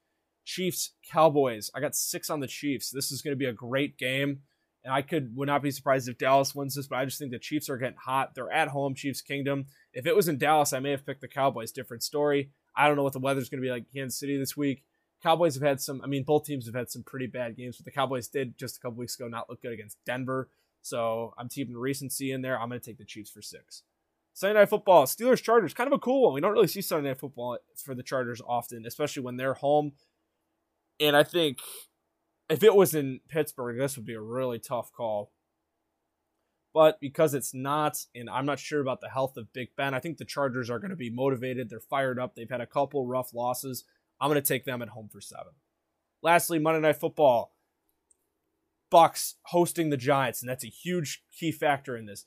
Chiefs, 0.45 0.93
Cowboys. 1.11 1.71
I 1.75 1.81
got 1.81 1.95
six 1.95 2.31
on 2.31 2.41
the 2.41 2.47
Chiefs. 2.47 2.91
This 2.91 3.11
is 3.11 3.23
going 3.23 3.33
to 3.33 3.39
be 3.39 3.47
a 3.47 3.53
great 3.53 3.99
game. 3.99 4.43
And 4.85 4.95
I 4.95 5.03
could 5.03 5.37
would 5.37 5.49
not 5.49 5.63
be 5.63 5.71
surprised 5.71 6.09
if 6.09 6.19
Dallas 6.19 6.55
wins 6.55 6.75
this, 6.75 6.87
but 6.87 6.97
I 6.97 7.05
just 7.05 7.19
think 7.19 7.33
the 7.33 7.39
Chiefs 7.39 7.69
are 7.69 7.77
getting 7.77 7.99
hot. 7.99 8.35
They're 8.35 8.51
at 8.51 8.69
home, 8.69 8.95
Chiefs 8.95 9.21
Kingdom. 9.21 9.67
If 9.93 10.07
it 10.07 10.17
was 10.17 10.29
in 10.29 10.39
Dallas, 10.39 10.73
I 10.73 10.81
may 10.81 10.93
have 10.93 11.05
picked 11.05 11.21
the 11.21 11.29
Cowboys. 11.29 11.73
Different 11.73 12.03
story. 12.03 12.51
I 12.77 12.87
don't 12.87 12.97
know 12.97 13.03
what 13.03 13.13
the 13.13 13.19
weather's 13.19 13.49
going 13.49 13.61
to 13.61 13.67
be 13.67 13.73
like 13.73 13.87
in 13.93 14.01
Kansas 14.01 14.21
City 14.21 14.39
this 14.39 14.57
week. 14.57 14.85
Cowboys 15.23 15.55
have 15.55 15.65
had 15.65 15.81
some, 15.81 16.01
I 16.03 16.07
mean, 16.07 16.23
both 16.23 16.45
teams 16.45 16.67
have 16.67 16.77
had 16.77 16.91
some 16.91 17.03
pretty 17.03 17.27
bad 17.27 17.57
games, 17.57 17.77
but 17.77 17.85
the 17.85 17.91
Cowboys 17.91 18.29
did 18.29 18.57
just 18.57 18.77
a 18.77 18.81
couple 18.81 18.99
weeks 18.99 19.19
ago 19.19 19.27
not 19.27 19.51
look 19.51 19.61
good 19.63 19.73
against 19.73 19.99
Denver. 20.07 20.49
So 20.81 21.35
I'm 21.37 21.49
keeping 21.49 21.77
recency 21.77 22.31
in 22.31 22.43
there. 22.43 22.59
I'm 22.59 22.69
going 22.69 22.81
to 22.81 22.87
take 22.87 22.99
the 22.99 23.05
Chiefs 23.05 23.31
for 23.31 23.43
six. 23.43 23.83
Sunday 24.33 24.61
Night 24.61 24.69
Football, 24.69 25.07
Steelers 25.07 25.43
Chargers, 25.43 25.75
kind 25.75 25.89
of 25.89 25.93
a 25.95 25.99
cool 25.99 26.23
one. 26.23 26.35
We 26.35 26.41
don't 26.41 26.53
really 26.53 26.69
see 26.69 26.81
Sunday 26.81 27.09
Night 27.09 27.19
Football 27.19 27.59
for 27.85 27.97
the 27.97 28.05
Chargers 28.05 28.41
often, 28.47 28.87
especially 28.87 29.25
when 29.25 29.37
they're 29.37 29.55
home. 29.55 29.93
And 31.01 31.17
I 31.17 31.25
think 31.25 31.59
if 32.49 32.63
it 32.63 32.75
was 32.75 32.95
in 32.95 33.21
Pittsburgh, 33.29 33.79
this 33.79 33.97
would 33.97 34.07
be 34.07 34.15
a 34.15 34.21
really 34.21 34.59
tough 34.59 34.93
call. 34.93 35.33
But 36.75 37.01
because 37.01 37.35
it's 37.35 37.55
not, 37.55 38.05
and 38.15 38.29
I'm 38.29 38.47
not 38.47 38.59
sure 38.59 38.81
about 38.81 39.01
the 39.01 39.09
health 39.09 39.37
of 39.37 39.53
Big 39.53 39.69
Ben, 39.77 39.95
I 39.95 40.01
think 40.01 40.19
the 40.19 40.25
Chargers 40.25 40.71
are 40.71 40.79
going 40.79 40.91
to 40.91 40.97
be 40.97 41.11
motivated. 41.11 41.69
They're 41.69 41.81
fired 41.81 42.19
up. 42.19 42.35
They've 42.35 42.49
had 42.49 42.61
a 42.61 42.67
couple 42.67 43.07
rough 43.07 43.35
losses. 43.35 43.85
I'm 44.21 44.31
going 44.31 44.41
to 44.41 44.47
take 44.47 44.65
them 44.65 44.83
at 44.83 44.91
home 44.91 45.09
for 45.11 45.21
seven. 45.21 45.53
Lastly, 46.23 46.59
Monday 46.59 46.81
Night 46.81 46.97
Football. 46.97 47.53
Bucks 48.91 49.35
hosting 49.43 49.91
the 49.91 49.97
Giants, 49.97 50.41
and 50.41 50.49
that's 50.49 50.65
a 50.65 50.69
huge 50.69 51.23
key 51.37 51.53
factor 51.53 51.97
in 51.97 52.07
this. 52.07 52.25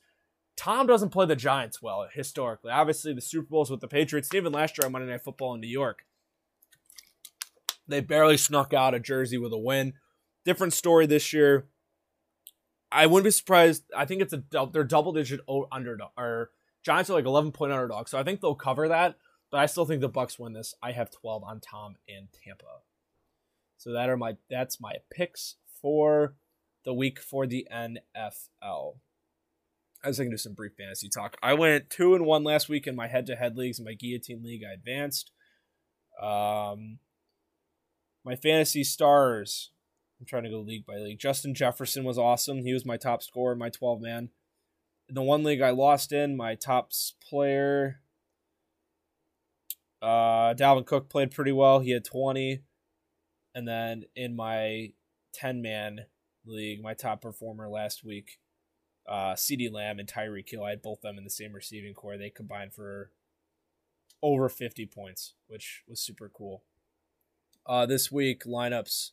Tom 0.56 0.86
doesn't 0.86 1.10
play 1.10 1.26
the 1.26 1.34
Giants 1.34 1.82
well 1.82 2.06
historically. 2.12 2.70
Obviously, 2.70 3.12
the 3.12 3.20
Super 3.20 3.48
Bowls 3.48 3.70
with 3.70 3.80
the 3.80 3.88
Patriots, 3.88 4.32
even 4.32 4.52
last 4.52 4.78
year 4.78 4.86
on 4.86 4.92
Monday 4.92 5.10
Night 5.10 5.24
Football 5.24 5.54
in 5.54 5.60
New 5.60 5.66
York, 5.66 6.04
they 7.88 8.00
barely 8.00 8.36
snuck 8.36 8.72
out 8.72 8.94
of 8.94 9.02
Jersey 9.02 9.38
with 9.38 9.52
a 9.52 9.58
win. 9.58 9.94
Different 10.44 10.72
story 10.72 11.06
this 11.06 11.32
year. 11.32 11.66
I 12.90 13.06
wouldn't 13.06 13.24
be 13.24 13.30
surprised. 13.30 13.84
I 13.96 14.04
think 14.04 14.22
it's 14.22 14.32
a 14.32 14.42
they're 14.72 14.84
double 14.84 15.12
digit 15.12 15.40
underdog 15.70 16.10
or 16.16 16.50
Giants 16.82 17.10
are 17.10 17.14
like 17.14 17.24
11 17.24 17.52
point 17.52 17.72
underdog, 17.72 18.08
so 18.08 18.18
I 18.18 18.22
think 18.22 18.40
they'll 18.40 18.54
cover 18.54 18.88
that. 18.88 19.16
But 19.50 19.60
I 19.60 19.66
still 19.66 19.84
think 19.84 20.00
the 20.00 20.08
Bucks 20.08 20.38
win 20.38 20.54
this. 20.54 20.74
I 20.82 20.92
have 20.92 21.10
12 21.10 21.44
on 21.44 21.60
Tom 21.60 21.96
and 22.08 22.28
Tampa. 22.32 22.80
So 23.76 23.92
that 23.92 24.08
are 24.08 24.16
my 24.16 24.36
that's 24.48 24.80
my 24.80 24.94
picks 25.12 25.56
for 25.80 26.36
the 26.84 26.94
week 26.94 27.20
for 27.20 27.46
the 27.46 27.66
NFL. 27.72 28.96
I 30.04 30.08
was 30.08 30.18
going 30.18 30.30
to 30.30 30.34
do 30.34 30.38
some 30.38 30.54
brief 30.54 30.72
fantasy 30.76 31.08
talk. 31.08 31.36
I 31.42 31.54
went 31.54 31.90
two 31.90 32.14
and 32.14 32.24
one 32.24 32.44
last 32.44 32.68
week 32.68 32.86
in 32.86 32.96
my 32.96 33.06
head-to-head 33.06 33.56
leagues. 33.56 33.78
In 33.78 33.84
my 33.84 33.94
guillotine 33.94 34.42
league, 34.42 34.62
I 34.68 34.72
advanced. 34.72 35.30
Um, 36.20 36.98
my 38.24 38.34
fantasy 38.34 38.84
stars. 38.84 39.71
I'm 40.22 40.26
trying 40.26 40.44
to 40.44 40.50
go 40.50 40.60
league 40.60 40.86
by 40.86 40.98
league. 40.98 41.18
Justin 41.18 41.52
Jefferson 41.52 42.04
was 42.04 42.16
awesome. 42.16 42.62
He 42.62 42.72
was 42.72 42.86
my 42.86 42.96
top 42.96 43.24
scorer, 43.24 43.56
my 43.56 43.70
12 43.70 44.00
man. 44.00 44.28
In 45.08 45.16
the 45.16 45.22
one 45.22 45.42
league 45.42 45.60
I 45.60 45.70
lost 45.70 46.12
in, 46.12 46.36
my 46.36 46.54
top 46.54 46.92
player, 47.28 48.02
uh, 50.00 50.54
Dalvin 50.54 50.86
Cook 50.86 51.10
played 51.10 51.32
pretty 51.32 51.50
well. 51.50 51.80
He 51.80 51.90
had 51.90 52.04
20. 52.04 52.62
And 53.52 53.66
then 53.66 54.04
in 54.14 54.36
my 54.36 54.92
10 55.34 55.60
man 55.60 56.02
league, 56.46 56.80
my 56.80 56.94
top 56.94 57.20
performer 57.20 57.68
last 57.68 58.04
week, 58.04 58.38
uh, 59.08 59.32
CeeDee 59.32 59.72
Lamb 59.72 59.98
and 59.98 60.08
Tyreek 60.08 60.48
Hill, 60.48 60.62
I 60.62 60.70
had 60.70 60.82
both 60.82 61.00
them 61.00 61.18
in 61.18 61.24
the 61.24 61.30
same 61.30 61.52
receiving 61.52 61.94
core. 61.94 62.16
They 62.16 62.30
combined 62.30 62.74
for 62.74 63.10
over 64.22 64.48
50 64.48 64.86
points, 64.86 65.34
which 65.48 65.82
was 65.88 65.98
super 65.98 66.30
cool. 66.32 66.62
Uh, 67.66 67.86
this 67.86 68.12
week, 68.12 68.44
lineups 68.44 69.10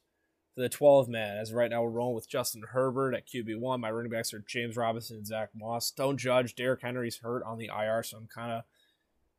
the 0.59 0.69
12 0.69 1.07
man. 1.07 1.37
As 1.37 1.53
right 1.53 1.69
now, 1.69 1.81
we're 1.83 1.89
rolling 1.89 2.15
with 2.15 2.29
Justin 2.29 2.63
Herbert 2.71 3.15
at 3.15 3.27
QB1. 3.27 3.79
My 3.79 3.89
running 3.89 4.11
backs 4.11 4.33
are 4.33 4.43
James 4.45 4.75
Robinson 4.75 5.17
and 5.17 5.27
Zach 5.27 5.49
Moss. 5.55 5.91
Don't 5.91 6.17
judge. 6.17 6.55
Derrick 6.55 6.81
Henry's 6.81 7.19
hurt 7.19 7.43
on 7.43 7.57
the 7.57 7.71
IR, 7.75 8.03
so 8.03 8.17
I'm 8.17 8.27
kind 8.27 8.51
of 8.51 8.63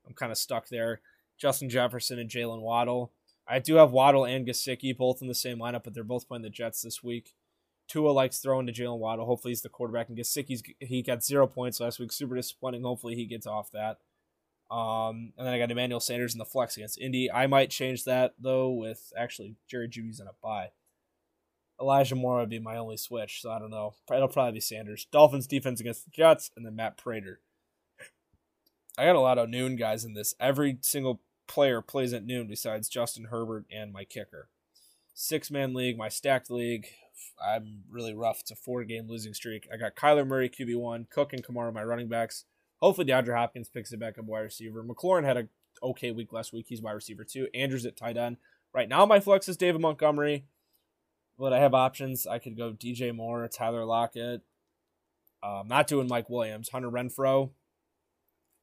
I'm 0.07 0.15
kind 0.15 0.33
of 0.33 0.39
stuck 0.39 0.69
there. 0.69 1.01
Justin 1.39 1.69
Jefferson 1.69 2.19
and 2.19 2.31
Jaylen 2.31 2.63
Waddle. 2.63 3.13
I 3.47 3.59
do 3.59 3.77
have 3.77 3.93
Waddle 3.93 4.25
and 4.25 4.47
Gesicki 4.47 4.97
both 4.97 5.21
in 5.21 5.29
the 5.29 5.35
same 5.35 5.59
lineup, 5.59 5.85
but 5.85 5.95
they're 5.95 6.05
both 6.05 6.29
playing 6.29 6.43
the 6.43 6.51
Jets 6.51 6.83
this 6.83 7.03
week. 7.03 7.35
Tua 7.89 8.11
likes 8.11 8.39
throwing 8.39 8.67
to 8.67 8.73
Jaylen 8.73 8.99
Waddle. 8.99 9.27
Hopefully 9.27 9.51
he's 9.51 9.63
the 9.63 9.69
quarterback. 9.69 10.09
And 10.09 10.17
Gesicki's 10.17 10.63
he 10.79 11.03
got 11.03 11.25
zero 11.25 11.47
points 11.47 11.81
last 11.81 11.99
week. 11.99 12.13
Super 12.13 12.37
disappointing. 12.37 12.83
Hopefully 12.83 13.15
he 13.15 13.27
gets 13.27 13.47
off 13.47 13.71
that. 13.73 13.99
Um, 14.75 15.33
and 15.37 15.47
then 15.47 15.53
I 15.53 15.59
got 15.59 15.71
Emmanuel 15.71 15.99
Sanders 16.01 16.33
in 16.33 16.39
the 16.39 16.45
flex 16.45 16.77
against 16.77 17.01
Indy. 17.01 17.31
I 17.31 17.47
might 17.49 17.71
change 17.71 18.05
that 18.05 18.35
though 18.39 18.71
with 18.71 19.13
actually 19.19 19.57
Jerry 19.69 19.89
Jeudy's 19.89 20.21
in 20.21 20.29
a 20.29 20.35
bye. 20.41 20.71
Elijah 21.81 22.15
Moore 22.15 22.39
would 22.41 22.51
be 22.51 22.59
my 22.59 22.77
only 22.77 22.97
switch, 22.97 23.41
so 23.41 23.51
I 23.51 23.59
don't 23.59 23.71
know. 23.71 23.95
It'll 24.13 24.29
probably 24.29 24.53
be 24.53 24.61
Sanders. 24.61 25.07
Dolphins 25.11 25.47
defense 25.47 25.81
against 25.81 26.05
the 26.05 26.11
Jets, 26.11 26.51
and 26.57 26.67
then 26.67 26.77
Matt 26.77 26.99
Prater. 26.99 27.41
I 28.99 29.07
got 29.07 29.17
a 29.17 29.21
lot 29.21 29.39
of 29.39 29.49
noon 29.49 29.77
guys 29.77 30.05
in 30.05 30.13
this. 30.13 30.35
Every 30.39 30.79
single 30.83 31.21
player 31.47 31.81
plays 31.81 32.13
at 32.13 32.25
noon 32.25 32.47
besides 32.47 32.89
Justin 32.89 33.25
Herbert 33.25 33.65
and 33.71 33.93
my 33.93 34.05
kicker. 34.05 34.49
Six 35.15 35.51
man 35.51 35.75
league, 35.75 35.97
my 35.97 36.09
stacked 36.09 36.51
league. 36.51 36.87
I'm 37.43 37.85
really 37.91 38.15
rough. 38.15 38.41
It's 38.41 38.51
a 38.51 38.57
four 38.57 38.85
game 38.85 39.09
losing 39.09 39.35
streak. 39.35 39.67
I 39.73 39.77
got 39.77 39.97
Kyler 39.97 40.27
Murray, 40.27 40.49
QB1, 40.49 41.09
Cook 41.11 41.33
and 41.33 41.45
Kamara, 41.45 41.73
my 41.73 41.83
running 41.83 42.09
backs. 42.09 42.45
Hopefully, 42.81 43.07
DeAndre 43.07 43.37
Hopkins 43.37 43.69
picks 43.69 43.93
it 43.93 44.01
back 44.01 44.19
up 44.19 44.25
wide 44.25 44.41
receiver. 44.41 44.83
McLaurin 44.83 45.25
had 45.25 45.37
a 45.37 45.49
okay 45.83 46.11
week 46.11 46.33
last 46.33 46.53
week. 46.53 46.67
He's 46.69 46.83
wide 46.83 46.93
receiver 46.93 47.25
too. 47.25 47.49
Andrews 47.55 47.87
at 47.87 47.97
tight 47.97 48.17
end. 48.17 48.37
Right 48.73 48.89
now, 48.89 49.05
my 49.05 49.21
flex 49.21 49.49
is 49.49 49.57
David 49.57 49.81
Montgomery, 49.81 50.45
but 51.41 51.53
I 51.53 51.59
have 51.59 51.75
options. 51.75 52.27
I 52.27 52.39
could 52.39 52.57
go 52.57 52.73
DJ 52.73 53.15
Moore, 53.15 53.49
Tyler 53.49 53.85
Lockett. 53.85 54.43
I'm 55.43 55.69
not 55.69 55.87
doing 55.87 56.07
Mike 56.07 56.29
Williams. 56.29 56.69
Hunter 56.69 56.91
Renfrow. 56.91 57.51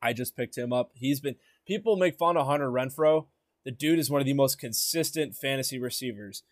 I 0.01 0.13
just 0.13 0.38
picked 0.38 0.57
him 0.57 0.71
up. 0.71 0.91
He's 0.93 1.19
been 1.19 1.36
people 1.65 1.97
make 1.97 2.17
fun 2.17 2.38
of 2.38 2.45
Hunter 2.45 2.69
Renfrow. 2.69 3.25
The 3.65 3.71
dude 3.71 3.99
is 3.99 4.09
one 4.09 4.21
of 4.21 4.28
the 4.28 4.34
most 4.34 4.59
consistent 4.59 5.36
fantasy 5.36 5.80
receivers 5.80 6.43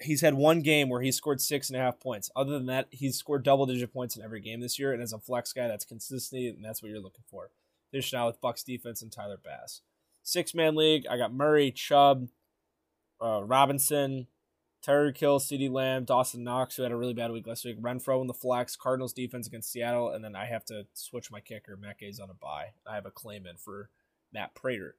he's 0.00 0.20
had 0.20 0.34
one 0.34 0.60
game 0.60 0.88
where 0.88 1.00
he 1.00 1.10
scored 1.12 1.40
six 1.40 1.68
and 1.70 1.78
a 1.78 1.82
half 1.82 2.00
points. 2.00 2.30
Other 2.36 2.52
than 2.52 2.66
that, 2.66 2.88
he's 2.90 3.16
scored 3.16 3.44
double 3.44 3.66
digit 3.66 3.92
points 3.92 4.16
in 4.16 4.22
every 4.22 4.40
game 4.40 4.60
this 4.60 4.78
year. 4.78 4.92
And 4.92 5.02
as 5.02 5.12
a 5.12 5.18
flex 5.18 5.52
guy, 5.52 5.68
that's 5.68 5.84
consistency, 5.84 6.48
and 6.48 6.64
that's 6.64 6.82
what 6.82 6.90
you're 6.90 7.00
looking 7.00 7.24
for. 7.30 7.50
Finish 7.90 8.12
now 8.12 8.26
with 8.26 8.40
Bucks 8.40 8.62
defense 8.62 9.02
and 9.02 9.12
Tyler 9.12 9.38
Bass. 9.42 9.82
Six 10.22 10.54
man 10.54 10.74
league, 10.74 11.06
I 11.08 11.16
got 11.16 11.32
Murray, 11.32 11.70
Chubb, 11.70 12.28
uh, 13.22 13.42
Robinson, 13.44 14.26
Tyreek 14.86 15.18
Hill, 15.18 15.40
CeeDee 15.40 15.70
Lamb, 15.70 16.04
Dawson 16.04 16.44
Knox, 16.44 16.76
who 16.76 16.82
had 16.82 16.92
a 16.92 16.96
really 16.96 17.14
bad 17.14 17.32
week 17.32 17.46
last 17.46 17.64
week, 17.64 17.80
Renfrow 17.80 18.20
in 18.20 18.26
the 18.26 18.34
flex, 18.34 18.76
Cardinals 18.76 19.12
defense 19.12 19.46
against 19.46 19.72
Seattle, 19.72 20.10
and 20.10 20.24
then 20.24 20.36
I 20.36 20.46
have 20.46 20.64
to 20.66 20.86
switch 20.94 21.30
my 21.30 21.40
kicker. 21.40 21.76
Matt 21.76 21.96
on 22.22 22.30
a 22.30 22.34
bye. 22.34 22.72
I 22.88 22.94
have 22.94 23.06
a 23.06 23.10
claim 23.10 23.46
in 23.46 23.56
for 23.56 23.90
Matt 24.32 24.54
Prater. 24.54 24.96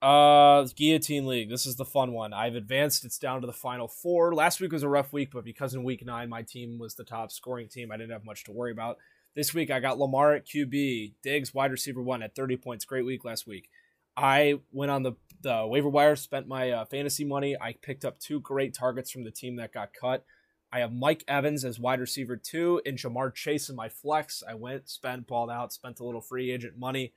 Uh, 0.00 0.66
Guillotine 0.76 1.26
League. 1.26 1.48
This 1.48 1.66
is 1.66 1.76
the 1.76 1.84
fun 1.84 2.12
one. 2.12 2.32
I've 2.32 2.54
advanced. 2.54 3.04
It's 3.04 3.18
down 3.18 3.40
to 3.40 3.46
the 3.46 3.52
final 3.52 3.88
four. 3.88 4.34
Last 4.34 4.60
week 4.60 4.72
was 4.72 4.82
a 4.82 4.88
rough 4.88 5.12
week, 5.12 5.30
but 5.32 5.44
because 5.44 5.74
in 5.74 5.82
week 5.82 6.04
nine 6.04 6.28
my 6.28 6.42
team 6.42 6.78
was 6.78 6.94
the 6.94 7.04
top 7.04 7.32
scoring 7.32 7.68
team, 7.68 7.90
I 7.90 7.96
didn't 7.96 8.12
have 8.12 8.24
much 8.24 8.44
to 8.44 8.52
worry 8.52 8.70
about. 8.70 8.98
This 9.34 9.54
week 9.54 9.70
I 9.70 9.80
got 9.80 9.98
Lamar 9.98 10.34
at 10.34 10.46
QB, 10.46 11.14
Diggs 11.22 11.54
wide 11.54 11.72
receiver 11.72 12.02
one 12.02 12.22
at 12.22 12.36
30 12.36 12.58
points. 12.58 12.84
Great 12.84 13.06
week 13.06 13.24
last 13.24 13.46
week. 13.46 13.70
I 14.16 14.60
went 14.72 14.90
on 14.92 15.02
the 15.02 15.14
the 15.44 15.66
waiver 15.66 15.88
wire, 15.88 16.16
spent 16.16 16.48
my 16.48 16.72
uh, 16.72 16.84
fantasy 16.86 17.24
money. 17.24 17.56
I 17.60 17.74
picked 17.80 18.04
up 18.04 18.18
two 18.18 18.40
great 18.40 18.74
targets 18.74 19.10
from 19.10 19.22
the 19.22 19.30
team 19.30 19.56
that 19.56 19.72
got 19.72 19.92
cut. 19.98 20.24
I 20.72 20.80
have 20.80 20.92
Mike 20.92 21.22
Evans 21.28 21.64
as 21.64 21.78
wide 21.78 22.00
receiver 22.00 22.36
two 22.36 22.82
and 22.84 22.98
Ja'Marr 22.98 23.32
Chase 23.32 23.68
in 23.68 23.76
my 23.76 23.88
flex. 23.88 24.42
I 24.48 24.54
went, 24.54 24.88
spent, 24.88 25.28
balled 25.28 25.50
out, 25.50 25.72
spent 25.72 26.00
a 26.00 26.04
little 26.04 26.20
free 26.20 26.50
agent 26.50 26.76
money. 26.76 27.12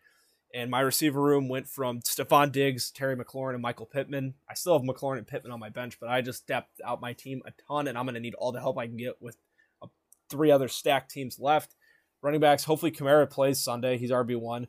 And 0.54 0.70
my 0.70 0.82
receiver 0.82 1.22
room 1.22 1.50
went 1.50 1.68
from 1.68 2.02
Stefon 2.02 2.52
Diggs, 2.52 2.92
Terry 2.92 3.16
McLaurin, 3.16 3.54
and 3.54 3.62
Michael 3.62 3.88
Pittman. 3.88 4.36
I 4.50 4.54
still 4.54 4.78
have 4.78 4.88
McLaurin 4.88 5.18
and 5.18 5.28
Pittman 5.28 5.52
on 5.52 5.60
my 5.60 5.70
bench, 5.70 6.00
but 6.00 6.10
I 6.10 6.22
just 6.22 6.40
stepped 6.40 6.80
out 6.86 7.02
my 7.02 7.14
team 7.14 7.42
a 7.46 7.52
ton, 7.68 7.88
and 7.88 7.98
I'm 7.98 8.06
going 8.06 8.14
to 8.14 8.22
need 8.22 8.36
all 8.36 8.52
the 8.52 8.62
help 8.62 8.78
I 8.78 8.88
can 8.88 8.96
get 8.96 9.22
with 9.22 9.38
uh, 9.82 9.88
three 10.30 10.52
other 10.52 10.68
stacked 10.68 11.12
teams 11.12 11.40
left. 11.40 11.76
Running 12.22 12.40
backs, 12.40 12.64
hopefully 12.64 12.92
Kamara 12.92 13.30
plays 13.30 13.60
Sunday. 13.60 13.98
He's 13.98 14.12
RB1. 14.12 14.68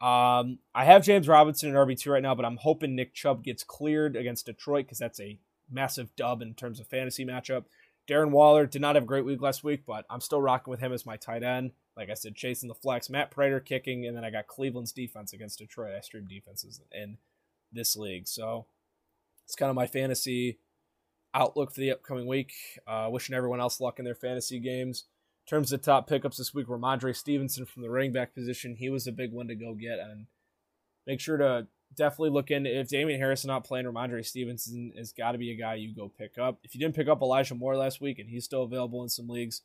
Um, 0.00 0.60
I 0.74 0.84
have 0.84 1.02
James 1.02 1.26
Robinson 1.26 1.70
in 1.70 1.74
RB2 1.74 2.12
right 2.12 2.22
now, 2.22 2.34
but 2.34 2.44
I'm 2.44 2.58
hoping 2.58 2.94
Nick 2.94 3.14
Chubb 3.14 3.42
gets 3.42 3.64
cleared 3.64 4.14
against 4.14 4.46
Detroit 4.46 4.86
because 4.86 4.98
that's 4.98 5.20
a 5.20 5.38
massive 5.70 6.14
dub 6.16 6.40
in 6.40 6.54
terms 6.54 6.78
of 6.78 6.86
fantasy 6.86 7.24
matchup. 7.24 7.64
Darren 8.08 8.30
Waller 8.30 8.64
did 8.66 8.80
not 8.80 8.94
have 8.94 9.04
a 9.04 9.08
great 9.08 9.24
week 9.24 9.42
last 9.42 9.64
week, 9.64 9.82
but 9.86 10.06
I'm 10.08 10.20
still 10.20 10.40
rocking 10.40 10.70
with 10.70 10.80
him 10.80 10.92
as 10.92 11.04
my 11.04 11.16
tight 11.16 11.42
end. 11.42 11.72
Like 11.96 12.10
I 12.10 12.14
said, 12.14 12.36
chasing 12.36 12.68
the 12.68 12.74
flex. 12.74 13.10
Matt 13.10 13.30
Prater 13.30 13.60
kicking, 13.60 14.06
and 14.06 14.16
then 14.16 14.24
I 14.24 14.30
got 14.30 14.46
Cleveland's 14.46 14.92
defense 14.92 15.32
against 15.32 15.58
Detroit. 15.58 15.94
I 15.96 16.00
stream 16.00 16.26
defenses 16.28 16.80
in 16.92 17.18
this 17.72 17.96
league. 17.96 18.28
So 18.28 18.66
it's 19.44 19.56
kind 19.56 19.68
of 19.68 19.76
my 19.76 19.86
fantasy 19.86 20.58
outlook 21.34 21.72
for 21.72 21.80
the 21.80 21.90
upcoming 21.90 22.26
week. 22.26 22.52
Uh, 22.86 23.08
wishing 23.10 23.34
everyone 23.34 23.60
else 23.60 23.80
luck 23.80 23.98
in 23.98 24.04
their 24.04 24.14
fantasy 24.14 24.60
games 24.60 25.04
terms 25.48 25.72
of 25.72 25.82
top 25.82 26.06
pickups 26.06 26.36
this 26.36 26.52
week, 26.52 26.68
were 26.68 26.78
Rhamondre 26.78 27.16
Stevenson 27.16 27.64
from 27.64 27.82
the 27.82 27.90
running 27.90 28.12
back 28.12 28.34
position. 28.34 28.76
He 28.76 28.90
was 28.90 29.06
a 29.06 29.12
big 29.12 29.32
one 29.32 29.48
to 29.48 29.54
go 29.54 29.74
get, 29.74 29.98
and 29.98 30.26
make 31.06 31.20
sure 31.20 31.36
to 31.38 31.66
definitely 31.96 32.30
look 32.30 32.50
in. 32.50 32.66
If 32.66 32.88
Damien 32.88 33.18
Harris 33.18 33.40
is 33.40 33.46
not 33.46 33.64
playing, 33.64 33.86
Rhamondre 33.86 34.24
Stevenson 34.24 34.92
has 34.96 35.12
got 35.12 35.32
to 35.32 35.38
be 35.38 35.50
a 35.50 35.56
guy 35.56 35.74
you 35.74 35.94
go 35.94 36.12
pick 36.18 36.38
up. 36.38 36.58
If 36.62 36.74
you 36.74 36.80
didn't 36.80 36.96
pick 36.96 37.08
up 37.08 37.22
Elijah 37.22 37.54
Moore 37.54 37.76
last 37.76 38.00
week, 38.00 38.18
and 38.18 38.28
he's 38.28 38.44
still 38.44 38.62
available 38.62 39.02
in 39.02 39.08
some 39.08 39.28
leagues, 39.28 39.62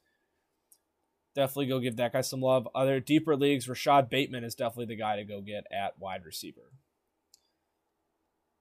definitely 1.36 1.68
go 1.68 1.80
give 1.80 1.98
that 1.98 2.14
guy 2.14 2.22
some 2.22 2.42
love. 2.42 2.68
Other 2.74 3.00
deeper 3.00 3.36
leagues, 3.36 3.68
Rashod 3.68 4.10
Bateman 4.10 4.44
is 4.44 4.56
definitely 4.56 4.96
the 4.96 5.02
guy 5.02 5.18
to 5.18 5.26
go 5.26 5.42
get 5.42 5.66
at 5.72 6.00
wide 6.00 6.24
receiver. 6.26 6.72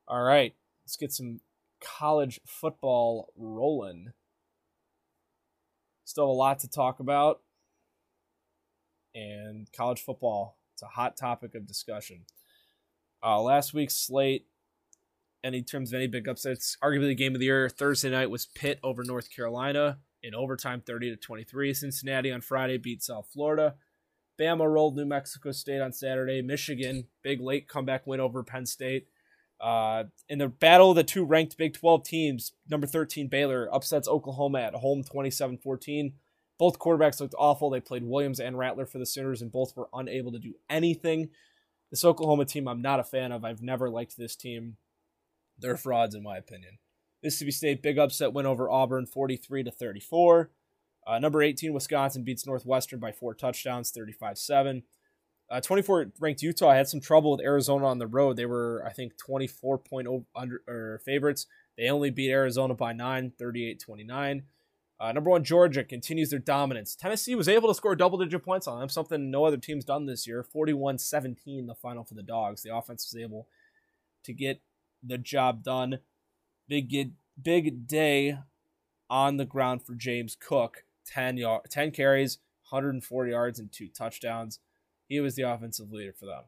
All 0.08 0.22
right, 0.22 0.54
let's 0.84 0.96
get 0.96 1.12
some 1.12 1.40
college 1.80 2.40
football 2.44 3.32
rolling. 3.36 4.12
Still 6.04 6.30
a 6.30 6.32
lot 6.32 6.58
to 6.60 6.68
talk 6.68 7.00
about. 7.00 7.40
And 9.14 9.68
college 9.72 10.00
football, 10.00 10.58
it's 10.74 10.82
a 10.82 10.86
hot 10.86 11.16
topic 11.16 11.54
of 11.54 11.66
discussion. 11.66 12.24
Uh, 13.22 13.40
last 13.40 13.74
week's 13.74 13.96
slate, 13.96 14.46
any 15.44 15.62
terms 15.62 15.92
of 15.92 15.96
any 15.96 16.06
big 16.06 16.28
upsets, 16.28 16.76
arguably 16.82 17.08
the 17.08 17.14
game 17.14 17.34
of 17.34 17.40
the 17.40 17.46
year 17.46 17.68
Thursday 17.68 18.10
night 18.10 18.30
was 18.30 18.46
Pitt 18.46 18.78
over 18.82 19.04
North 19.04 19.34
Carolina 19.34 19.98
in 20.22 20.34
overtime 20.34 20.80
30 20.80 21.10
to 21.10 21.16
23. 21.16 21.74
Cincinnati 21.74 22.32
on 22.32 22.40
Friday 22.40 22.78
beat 22.78 23.02
South 23.02 23.28
Florida. 23.32 23.74
Bama 24.40 24.70
rolled 24.70 24.96
New 24.96 25.04
Mexico 25.04 25.52
State 25.52 25.80
on 25.80 25.92
Saturday. 25.92 26.42
Michigan, 26.42 27.06
big 27.22 27.40
late 27.40 27.68
comeback 27.68 28.06
win 28.06 28.20
over 28.20 28.42
Penn 28.42 28.66
State. 28.66 29.08
Uh, 29.62 30.04
in 30.28 30.38
the 30.38 30.48
battle 30.48 30.90
of 30.90 30.96
the 30.96 31.04
two 31.04 31.24
ranked 31.24 31.56
Big 31.56 31.72
12 31.72 32.02
teams, 32.02 32.52
number 32.68 32.86
13 32.86 33.28
Baylor 33.28 33.68
upsets 33.72 34.08
Oklahoma 34.08 34.60
at 34.60 34.74
home 34.74 35.04
27 35.04 35.58
14. 35.58 36.14
Both 36.58 36.80
quarterbacks 36.80 37.20
looked 37.20 37.34
awful. 37.38 37.70
They 37.70 37.80
played 37.80 38.04
Williams 38.04 38.40
and 38.40 38.58
Rattler 38.58 38.86
for 38.86 38.98
the 38.98 39.06
Sooners, 39.06 39.40
and 39.40 39.52
both 39.52 39.76
were 39.76 39.88
unable 39.94 40.32
to 40.32 40.38
do 40.38 40.54
anything. 40.68 41.30
This 41.90 42.04
Oklahoma 42.04 42.44
team, 42.44 42.66
I'm 42.66 42.82
not 42.82 43.00
a 43.00 43.04
fan 43.04 43.30
of. 43.30 43.44
I've 43.44 43.62
never 43.62 43.88
liked 43.88 44.16
this 44.16 44.34
team. 44.34 44.76
They're 45.58 45.76
frauds, 45.76 46.14
in 46.14 46.22
my 46.22 46.36
opinion. 46.36 46.78
Mississippi 47.22 47.52
State 47.52 47.82
big 47.82 47.98
upset 47.98 48.32
win 48.32 48.46
over 48.46 48.68
Auburn, 48.68 49.06
43 49.06 49.62
to 49.62 49.70
34. 49.70 50.50
Uh, 51.06 51.18
number 51.18 51.42
18 51.42 51.72
Wisconsin 51.72 52.24
beats 52.24 52.46
Northwestern 52.46 52.98
by 52.98 53.12
four 53.12 53.34
touchdowns, 53.34 53.90
35 53.90 54.38
7. 54.38 54.82
Uh, 55.52 55.60
24 55.60 56.12
ranked 56.18 56.40
Utah 56.40 56.72
had 56.72 56.88
some 56.88 57.00
trouble 57.00 57.32
with 57.32 57.42
Arizona 57.42 57.84
on 57.84 57.98
the 57.98 58.06
road. 58.06 58.38
They 58.38 58.46
were, 58.46 58.82
I 58.86 58.92
think, 58.94 59.18
24 59.18 59.76
point 59.78 60.08
under 60.34 60.62
or 60.66 61.02
favorites. 61.04 61.46
They 61.76 61.90
only 61.90 62.08
beat 62.08 62.30
Arizona 62.30 62.72
by 62.72 62.94
9, 62.94 63.34
38 63.38 63.78
29. 63.78 64.44
Uh, 64.98 65.12
number 65.12 65.28
one, 65.28 65.44
Georgia 65.44 65.84
continues 65.84 66.30
their 66.30 66.38
dominance. 66.38 66.94
Tennessee 66.94 67.34
was 67.34 67.48
able 67.48 67.68
to 67.68 67.74
score 67.74 67.94
double 67.94 68.16
digit 68.16 68.42
points 68.42 68.66
on 68.66 68.80
them, 68.80 68.88
something 68.88 69.30
no 69.30 69.44
other 69.44 69.58
team's 69.58 69.84
done 69.84 70.06
this 70.06 70.26
year. 70.26 70.42
41 70.42 70.96
17, 70.96 71.66
the 71.66 71.74
final 71.74 72.04
for 72.04 72.14
the 72.14 72.22
Dogs. 72.22 72.62
The 72.62 72.74
offense 72.74 73.12
was 73.12 73.20
able 73.22 73.46
to 74.24 74.32
get 74.32 74.62
the 75.02 75.18
job 75.18 75.62
done. 75.62 75.98
Big, 76.66 77.12
big 77.42 77.86
day 77.86 78.38
on 79.10 79.36
the 79.36 79.44
ground 79.44 79.84
for 79.84 79.94
James 79.94 80.34
Cook 80.34 80.84
10, 81.08 81.36
yard, 81.36 81.62
10 81.68 81.90
carries, 81.90 82.38
104 82.70 83.26
yards, 83.26 83.58
and 83.58 83.70
two 83.70 83.88
touchdowns. 83.88 84.58
He 85.12 85.20
was 85.20 85.34
the 85.34 85.42
offensive 85.42 85.92
leader 85.92 86.14
for 86.18 86.24
them. 86.24 86.44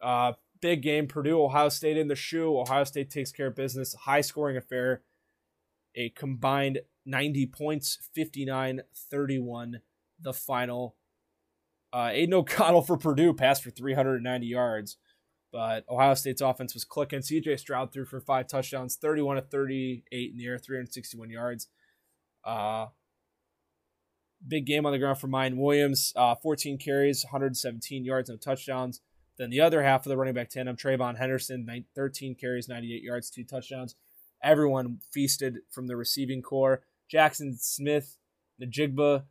Uh, 0.00 0.32
big 0.62 0.80
game, 0.80 1.06
Purdue, 1.06 1.44
Ohio 1.44 1.68
State 1.68 1.98
in 1.98 2.08
the 2.08 2.16
shoe. 2.16 2.58
Ohio 2.58 2.84
State 2.84 3.10
takes 3.10 3.30
care 3.30 3.48
of 3.48 3.54
business. 3.54 3.92
High 3.92 4.22
scoring 4.22 4.56
affair. 4.56 5.02
A 5.94 6.08
combined 6.08 6.78
90 7.04 7.48
points, 7.48 7.98
59 8.14 8.80
31, 8.94 9.82
the 10.18 10.32
final. 10.32 10.96
Uh, 11.92 12.08
Aidan 12.10 12.32
O'Connell 12.32 12.80
for 12.80 12.96
Purdue 12.96 13.34
passed 13.34 13.62
for 13.62 13.70
390 13.70 14.46
yards, 14.46 14.96
but 15.52 15.84
Ohio 15.86 16.14
State's 16.14 16.40
offense 16.40 16.72
was 16.72 16.84
clicking. 16.84 17.18
CJ 17.18 17.58
Stroud 17.58 17.92
threw 17.92 18.06
for 18.06 18.22
five 18.22 18.46
touchdowns, 18.46 18.96
31 18.96 19.36
to 19.36 19.42
38 19.42 20.30
in 20.30 20.38
the 20.38 20.46
air, 20.46 20.56
361 20.56 21.28
yards. 21.28 21.68
Uh, 22.46 22.86
Big 24.46 24.66
game 24.66 24.86
on 24.86 24.92
the 24.92 24.98
ground 24.98 25.18
for 25.18 25.28
Miyan 25.28 25.56
Williams, 25.56 26.12
uh, 26.16 26.34
14 26.34 26.78
carries, 26.78 27.24
117 27.24 28.04
yards, 28.04 28.30
and 28.30 28.40
touchdowns. 28.40 29.00
Then 29.36 29.50
the 29.50 29.60
other 29.60 29.82
half 29.82 30.04
of 30.04 30.10
the 30.10 30.16
running 30.16 30.34
back 30.34 30.50
tandem, 30.50 30.76
TreVeyon 30.76 31.18
Henderson, 31.18 31.66
13 31.94 32.34
carries, 32.34 32.68
98 32.68 33.02
yards, 33.02 33.30
two 33.30 33.44
touchdowns. 33.44 33.94
Everyone 34.42 34.98
feasted 35.12 35.58
from 35.70 35.86
the 35.86 35.96
receiving 35.96 36.42
core. 36.42 36.82
Jackson 37.10 37.56
Smith-Njigba, 37.58 39.24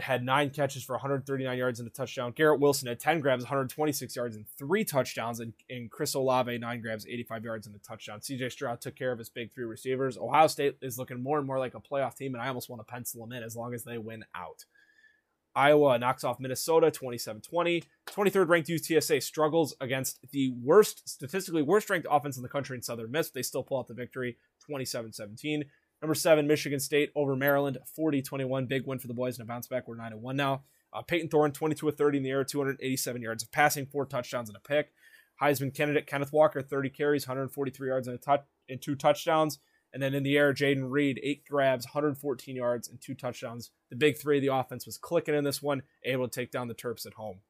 had 0.00 0.24
nine 0.24 0.50
catches 0.50 0.82
for 0.82 0.94
139 0.94 1.56
yards 1.56 1.78
and 1.78 1.86
a 1.86 1.90
touchdown. 1.90 2.32
Garrett 2.32 2.60
Wilson 2.60 2.88
had 2.88 2.98
10 2.98 3.20
grabs, 3.20 3.44
126 3.44 4.16
yards, 4.16 4.36
and 4.36 4.46
three 4.58 4.84
touchdowns. 4.84 5.40
And, 5.40 5.52
and 5.70 5.90
Chris 5.90 6.14
Olave, 6.14 6.58
nine 6.58 6.80
grabs, 6.80 7.06
85 7.06 7.44
yards, 7.44 7.66
and 7.66 7.76
a 7.76 7.78
touchdown. 7.78 8.20
CJ 8.20 8.50
Stroud 8.50 8.80
took 8.80 8.96
care 8.96 9.12
of 9.12 9.18
his 9.18 9.28
big 9.28 9.52
three 9.52 9.64
receivers. 9.64 10.18
Ohio 10.18 10.48
State 10.48 10.76
is 10.82 10.98
looking 10.98 11.22
more 11.22 11.38
and 11.38 11.46
more 11.46 11.58
like 11.58 11.74
a 11.74 11.80
playoff 11.80 12.16
team, 12.16 12.34
and 12.34 12.42
I 12.42 12.48
almost 12.48 12.68
want 12.68 12.80
to 12.80 12.92
pencil 12.92 13.20
them 13.20 13.36
in 13.36 13.44
as 13.44 13.56
long 13.56 13.74
as 13.74 13.84
they 13.84 13.98
win 13.98 14.24
out. 14.34 14.64
Iowa 15.54 15.98
knocks 15.98 16.22
off 16.22 16.38
Minnesota 16.38 16.90
27 16.90 17.40
20. 17.40 17.82
23rd 18.06 18.48
ranked 18.48 18.68
UTSA 18.68 19.22
struggles 19.22 19.74
against 19.80 20.18
the 20.30 20.50
worst, 20.62 21.08
statistically 21.08 21.62
worst 21.62 21.88
ranked 21.88 22.06
offense 22.10 22.36
in 22.36 22.42
the 22.42 22.48
country 22.48 22.76
in 22.76 22.82
Southern 22.82 23.10
Miss. 23.10 23.30
They 23.30 23.42
still 23.42 23.62
pull 23.62 23.78
out 23.78 23.88
the 23.88 23.94
victory 23.94 24.36
27 24.66 25.14
17. 25.14 25.64
Number 26.02 26.14
seven, 26.14 26.46
Michigan 26.46 26.80
State 26.80 27.10
over 27.14 27.34
Maryland, 27.36 27.78
40 27.94 28.22
21. 28.22 28.66
Big 28.66 28.86
win 28.86 28.98
for 28.98 29.08
the 29.08 29.14
boys 29.14 29.38
and 29.38 29.46
a 29.46 29.48
bounce 29.48 29.66
back. 29.66 29.88
We're 29.88 29.96
9 29.96 30.20
1 30.20 30.36
now. 30.36 30.62
Uh, 30.92 31.02
Payton 31.02 31.28
Thorne, 31.28 31.52
22 31.52 31.88
of 31.88 31.96
30 31.96 32.18
in 32.18 32.24
the 32.24 32.30
air, 32.30 32.44
287 32.44 33.20
yards 33.22 33.42
of 33.42 33.52
passing, 33.52 33.86
four 33.86 34.06
touchdowns 34.06 34.48
and 34.48 34.56
a 34.56 34.60
pick. 34.60 34.92
Heisman 35.40 35.74
candidate 35.74 36.06
Kenneth 36.06 36.32
Walker, 36.32 36.62
30 36.62 36.90
carries, 36.90 37.26
143 37.26 37.88
yards 37.88 38.08
and, 38.08 38.16
a 38.16 38.18
touch, 38.18 38.44
and 38.68 38.80
two 38.80 38.94
touchdowns. 38.94 39.58
And 39.92 40.02
then 40.02 40.14
in 40.14 40.22
the 40.22 40.36
air, 40.36 40.52
Jayden 40.52 40.90
Reed, 40.90 41.20
eight 41.22 41.44
grabs, 41.48 41.86
114 41.86 42.56
yards, 42.56 42.88
and 42.88 43.00
two 43.00 43.14
touchdowns. 43.14 43.70
The 43.90 43.96
big 43.96 44.18
three 44.18 44.38
of 44.38 44.42
the 44.42 44.54
offense 44.54 44.86
was 44.86 44.98
clicking 44.98 45.34
in 45.34 45.44
this 45.44 45.62
one, 45.62 45.82
able 46.04 46.28
to 46.28 46.40
take 46.40 46.50
down 46.50 46.68
the 46.68 46.74
Terps 46.74 47.06
at 47.06 47.14
home. 47.14 47.40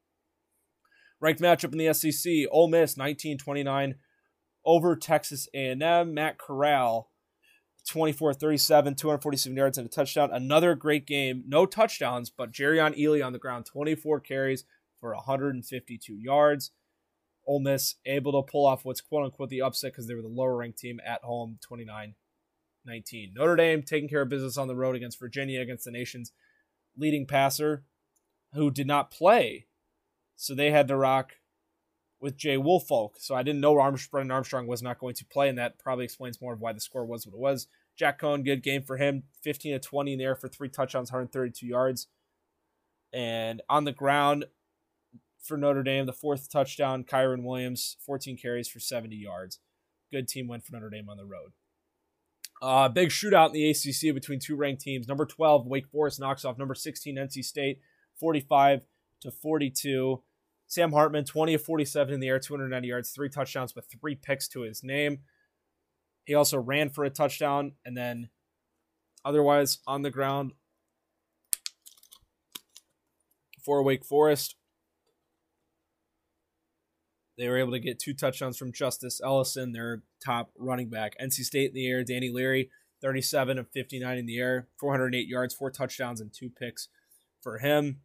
Ranked 1.20 1.40
matchup 1.40 1.72
in 1.72 1.78
the 1.78 1.92
SEC, 1.94 2.48
Ole 2.50 2.68
Miss, 2.68 2.94
19-29 2.94 3.94
over 4.64 4.96
Texas 4.96 5.48
A&M. 5.54 6.12
Matt 6.12 6.38
Corral, 6.38 7.10
24 7.86 8.34
37, 8.34 8.94
247 8.96 9.56
yards 9.56 9.78
and 9.78 9.86
a 9.86 9.90
touchdown. 9.90 10.30
Another 10.32 10.74
great 10.74 11.06
game. 11.06 11.44
No 11.46 11.66
touchdowns, 11.66 12.30
but 12.30 12.52
Jerrion 12.52 12.98
Ealy 12.98 13.24
on 13.24 13.32
the 13.32 13.38
ground, 13.38 13.66
24 13.66 14.20
carries 14.20 14.64
for 15.00 15.14
152 15.14 16.14
yards. 16.14 16.72
Ole 17.46 17.60
Miss 17.60 17.94
able 18.04 18.32
to 18.32 18.50
pull 18.50 18.66
off 18.66 18.84
what's 18.84 19.00
quote 19.00 19.24
unquote 19.24 19.50
the 19.50 19.62
upset 19.62 19.92
because 19.92 20.08
they 20.08 20.14
were 20.14 20.22
the 20.22 20.28
lower 20.28 20.56
ranked 20.56 20.78
team 20.78 21.00
at 21.06 21.22
home, 21.22 21.58
29 21.62 22.14
19. 22.84 23.32
Notre 23.34 23.56
Dame 23.56 23.82
taking 23.82 24.08
care 24.08 24.22
of 24.22 24.28
business 24.28 24.56
on 24.56 24.68
the 24.68 24.76
road 24.76 24.96
against 24.96 25.18
Virginia, 25.18 25.60
against 25.60 25.84
the 25.84 25.90
nation's 25.90 26.32
leading 26.96 27.26
passer, 27.26 27.84
who 28.54 28.70
did 28.70 28.86
not 28.86 29.10
play. 29.10 29.66
So 30.36 30.54
they 30.54 30.70
had 30.70 30.88
to 30.88 30.96
rock 30.96 31.32
with 32.26 32.36
Jay 32.36 32.56
Woolfolk. 32.56 33.18
So 33.20 33.36
I 33.36 33.44
didn't 33.44 33.60
know 33.60 33.74
Brennan 34.10 34.32
Armstrong 34.32 34.66
was 34.66 34.82
not 34.82 34.98
going 34.98 35.14
to 35.14 35.24
play, 35.24 35.48
and 35.48 35.56
that 35.58 35.78
probably 35.78 36.04
explains 36.04 36.40
more 36.40 36.52
of 36.52 36.60
why 36.60 36.72
the 36.72 36.80
score 36.80 37.06
was 37.06 37.24
what 37.24 37.34
it 37.34 37.38
was. 37.38 37.68
Jack 37.96 38.20
Coan, 38.20 38.44
good 38.44 38.64
game 38.64 38.82
for 38.82 38.96
him. 38.96 39.22
15 39.44 39.74
to 39.74 39.78
20 39.78 40.12
in 40.12 40.18
the 40.18 40.24
air 40.24 40.34
for 40.34 40.48
three 40.48 40.68
touchdowns, 40.68 41.12
132 41.12 41.64
yards. 41.64 42.08
And 43.12 43.62
on 43.70 43.84
the 43.84 43.92
ground 43.92 44.46
for 45.40 45.56
Notre 45.56 45.84
Dame, 45.84 46.04
the 46.04 46.12
fourth 46.12 46.50
touchdown, 46.50 47.04
Kyren 47.04 47.44
Williams, 47.44 47.96
14 48.04 48.36
carries 48.36 48.68
for 48.68 48.80
70 48.80 49.14
yards. 49.14 49.60
Good 50.10 50.26
team 50.26 50.48
win 50.48 50.60
for 50.62 50.72
Notre 50.72 50.90
Dame 50.90 51.08
on 51.08 51.18
the 51.18 51.24
road. 51.24 51.52
Uh, 52.60 52.88
big 52.88 53.10
shootout 53.10 53.46
in 53.46 53.52
the 53.52 53.70
ACC 53.70 54.12
between 54.12 54.40
two 54.40 54.56
ranked 54.56 54.82
teams. 54.82 55.06
Number 55.06 55.26
12, 55.26 55.64
Wake 55.64 55.86
Forest 55.86 56.18
knocks 56.18 56.44
off 56.44 56.58
number 56.58 56.74
16, 56.74 57.14
NC 57.14 57.44
State, 57.44 57.80
45 58.18 58.80
to 59.20 59.30
42. 59.30 60.22
Sam 60.66 60.92
Hartman, 60.92 61.24
20 61.24 61.54
of 61.54 61.62
47 61.62 62.14
in 62.14 62.20
the 62.20 62.28
air, 62.28 62.38
290 62.38 62.88
yards, 62.88 63.10
three 63.10 63.28
touchdowns, 63.28 63.72
but 63.72 63.84
three 63.88 64.14
picks 64.14 64.48
to 64.48 64.62
his 64.62 64.82
name. 64.82 65.20
He 66.24 66.34
also 66.34 66.58
ran 66.58 66.90
for 66.90 67.04
a 67.04 67.10
touchdown, 67.10 67.72
and 67.84 67.96
then 67.96 68.30
otherwise 69.24 69.78
on 69.86 70.02
the 70.02 70.10
ground 70.10 70.52
for 73.64 73.82
Wake 73.82 74.04
Forest. 74.04 74.56
They 77.38 77.48
were 77.48 77.58
able 77.58 77.72
to 77.72 77.80
get 77.80 77.98
two 77.98 78.14
touchdowns 78.14 78.56
from 78.56 78.72
Justice 78.72 79.20
Ellison, 79.22 79.72
their 79.72 80.02
top 80.24 80.50
running 80.58 80.88
back. 80.88 81.14
NC 81.20 81.44
State 81.44 81.68
in 81.68 81.74
the 81.74 81.86
air, 81.86 82.02
Danny 82.02 82.30
Leary, 82.30 82.70
37 83.02 83.58
of 83.58 83.68
59 83.68 84.16
in 84.16 84.26
the 84.26 84.38
air, 84.38 84.68
408 84.80 85.28
yards, 85.28 85.54
four 85.54 85.70
touchdowns, 85.70 86.20
and 86.20 86.32
two 86.32 86.48
picks 86.48 86.88
for 87.42 87.58
him. 87.58 88.00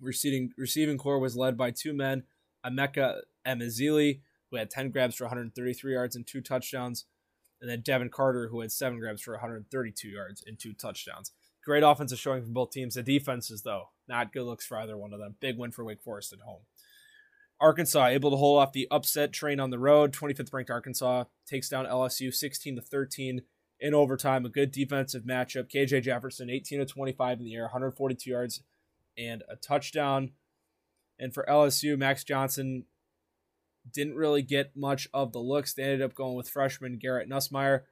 Receiving 0.00 0.52
receiving 0.56 0.98
core 0.98 1.18
was 1.18 1.36
led 1.36 1.56
by 1.56 1.70
two 1.70 1.92
men, 1.92 2.24
Emeka 2.64 3.20
Emezieli, 3.46 4.20
who 4.50 4.56
had 4.56 4.70
10 4.70 4.90
grabs 4.90 5.16
for 5.16 5.24
133 5.24 5.92
yards 5.92 6.16
and 6.16 6.26
two 6.26 6.40
touchdowns, 6.40 7.04
and 7.60 7.70
then 7.70 7.80
Devin 7.80 8.10
Carter, 8.10 8.48
who 8.48 8.60
had 8.60 8.72
seven 8.72 8.98
grabs 8.98 9.22
for 9.22 9.34
132 9.34 10.08
yards 10.08 10.42
and 10.46 10.58
two 10.58 10.72
touchdowns. 10.72 11.32
Great 11.64 11.82
offensive 11.82 12.18
showing 12.18 12.42
from 12.42 12.52
both 12.52 12.70
teams. 12.70 12.94
The 12.94 13.02
defenses, 13.02 13.62
though, 13.62 13.90
not 14.08 14.32
good 14.32 14.44
looks 14.44 14.64
for 14.64 14.78
either 14.78 14.96
one 14.96 15.12
of 15.12 15.18
them. 15.18 15.34
Big 15.40 15.58
win 15.58 15.70
for 15.70 15.84
Wake 15.84 16.00
Forest 16.00 16.32
at 16.32 16.40
home. 16.40 16.62
Arkansas 17.60 18.06
able 18.06 18.30
to 18.30 18.36
hold 18.36 18.60
off 18.60 18.72
the 18.72 18.86
upset 18.90 19.32
train 19.32 19.58
on 19.58 19.70
the 19.70 19.78
road. 19.78 20.12
25th 20.12 20.52
ranked 20.52 20.70
Arkansas 20.70 21.24
takes 21.46 21.68
down 21.68 21.86
LSU 21.86 22.32
16 22.32 22.76
to 22.76 22.82
13 22.82 23.42
in 23.80 23.94
overtime. 23.94 24.46
A 24.46 24.48
good 24.48 24.70
defensive 24.70 25.24
matchup. 25.24 25.68
KJ 25.68 26.02
Jefferson 26.02 26.48
18 26.48 26.78
to 26.78 26.86
25 26.86 27.40
in 27.40 27.44
the 27.44 27.54
air, 27.54 27.64
142 27.64 28.30
yards 28.30 28.62
and 29.18 29.42
a 29.48 29.56
touchdown. 29.56 30.32
And 31.18 31.34
for 31.34 31.44
LSU, 31.48 31.98
Max 31.98 32.24
Johnson 32.24 32.84
didn't 33.92 34.14
really 34.14 34.42
get 34.42 34.76
much 34.76 35.08
of 35.12 35.32
the 35.32 35.40
looks. 35.40 35.74
They 35.74 35.82
ended 35.82 36.02
up 36.02 36.14
going 36.14 36.36
with 36.36 36.48
freshman 36.48 36.98
Garrett 36.98 37.28
Nussmeier, 37.28 37.82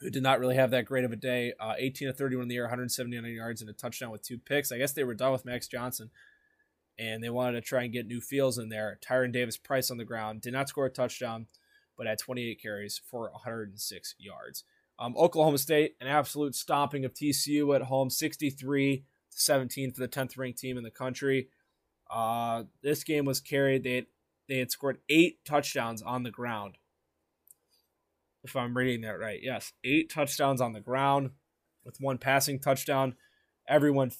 who 0.00 0.10
did 0.10 0.22
not 0.22 0.40
really 0.40 0.56
have 0.56 0.70
that 0.70 0.86
great 0.86 1.04
of 1.04 1.12
a 1.12 1.16
day. 1.16 1.52
Uh, 1.60 1.74
18 1.76 2.08
to 2.08 2.14
31 2.14 2.44
in 2.44 2.48
the 2.48 2.56
air, 2.56 2.64
179 2.64 3.30
yards 3.32 3.60
and 3.60 3.68
a 3.68 3.74
touchdown 3.74 4.10
with 4.10 4.22
two 4.22 4.38
picks. 4.38 4.72
I 4.72 4.78
guess 4.78 4.92
they 4.92 5.04
were 5.04 5.14
done 5.14 5.32
with 5.32 5.44
Max 5.44 5.68
Johnson 5.68 6.10
and 6.98 7.22
they 7.22 7.30
wanted 7.30 7.52
to 7.52 7.60
try 7.60 7.84
and 7.84 7.92
get 7.92 8.06
new 8.06 8.20
feels 8.20 8.58
in 8.58 8.68
there. 8.68 8.98
Tyrion 9.06 9.32
Davis 9.32 9.56
Price 9.56 9.90
on 9.90 9.98
the 9.98 10.04
ground 10.04 10.40
did 10.40 10.52
not 10.52 10.68
score 10.68 10.86
a 10.86 10.90
touchdown, 10.90 11.46
but 11.96 12.06
had 12.06 12.18
28 12.18 12.60
carries 12.60 13.00
for 13.10 13.30
106 13.30 14.14
yards. 14.18 14.64
Um, 14.98 15.14
Oklahoma 15.16 15.58
State, 15.58 15.94
an 16.00 16.08
absolute 16.08 16.56
stomping 16.56 17.04
of 17.04 17.14
TCU 17.14 17.74
at 17.74 17.82
home, 17.82 18.10
63 18.10 19.04
17 19.38 19.92
for 19.92 20.00
the 20.00 20.08
10th 20.08 20.36
ranked 20.36 20.58
team 20.58 20.76
in 20.76 20.84
the 20.84 20.90
country. 20.90 21.48
Uh, 22.10 22.64
this 22.82 23.04
game 23.04 23.24
was 23.24 23.40
carried. 23.40 23.84
They 23.84 23.94
had, 23.94 24.06
they 24.48 24.58
had 24.58 24.70
scored 24.70 24.98
eight 25.08 25.44
touchdowns 25.44 26.02
on 26.02 26.22
the 26.22 26.30
ground. 26.30 26.76
If 28.44 28.56
I'm 28.56 28.76
reading 28.76 29.02
that 29.02 29.18
right, 29.18 29.40
yes, 29.42 29.72
eight 29.84 30.10
touchdowns 30.10 30.60
on 30.60 30.72
the 30.72 30.80
ground 30.80 31.30
with 31.84 32.00
one 32.00 32.18
passing 32.18 32.58
touchdown. 32.58 33.14
Everyone 33.68 34.10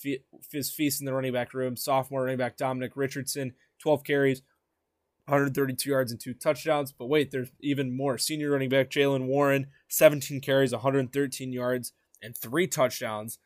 is 0.52 0.70
feasting 0.70 1.06
the 1.06 1.14
running 1.14 1.32
back 1.32 1.54
room. 1.54 1.76
Sophomore 1.76 2.24
running 2.24 2.36
back 2.38 2.56
Dominic 2.56 2.92
Richardson, 2.94 3.54
12 3.78 4.04
carries, 4.04 4.42
132 5.26 5.88
yards 5.88 6.12
and 6.12 6.20
two 6.20 6.34
touchdowns. 6.34 6.92
But 6.92 7.06
wait, 7.06 7.30
there's 7.30 7.50
even 7.60 7.96
more. 7.96 8.18
Senior 8.18 8.50
running 8.50 8.68
back 8.68 8.90
Jaylen 8.90 9.26
Warren, 9.26 9.68
17 9.88 10.40
carries, 10.40 10.72
113 10.72 11.52
yards, 11.52 11.92
and 12.22 12.36
three 12.36 12.66
touchdowns. 12.66 13.38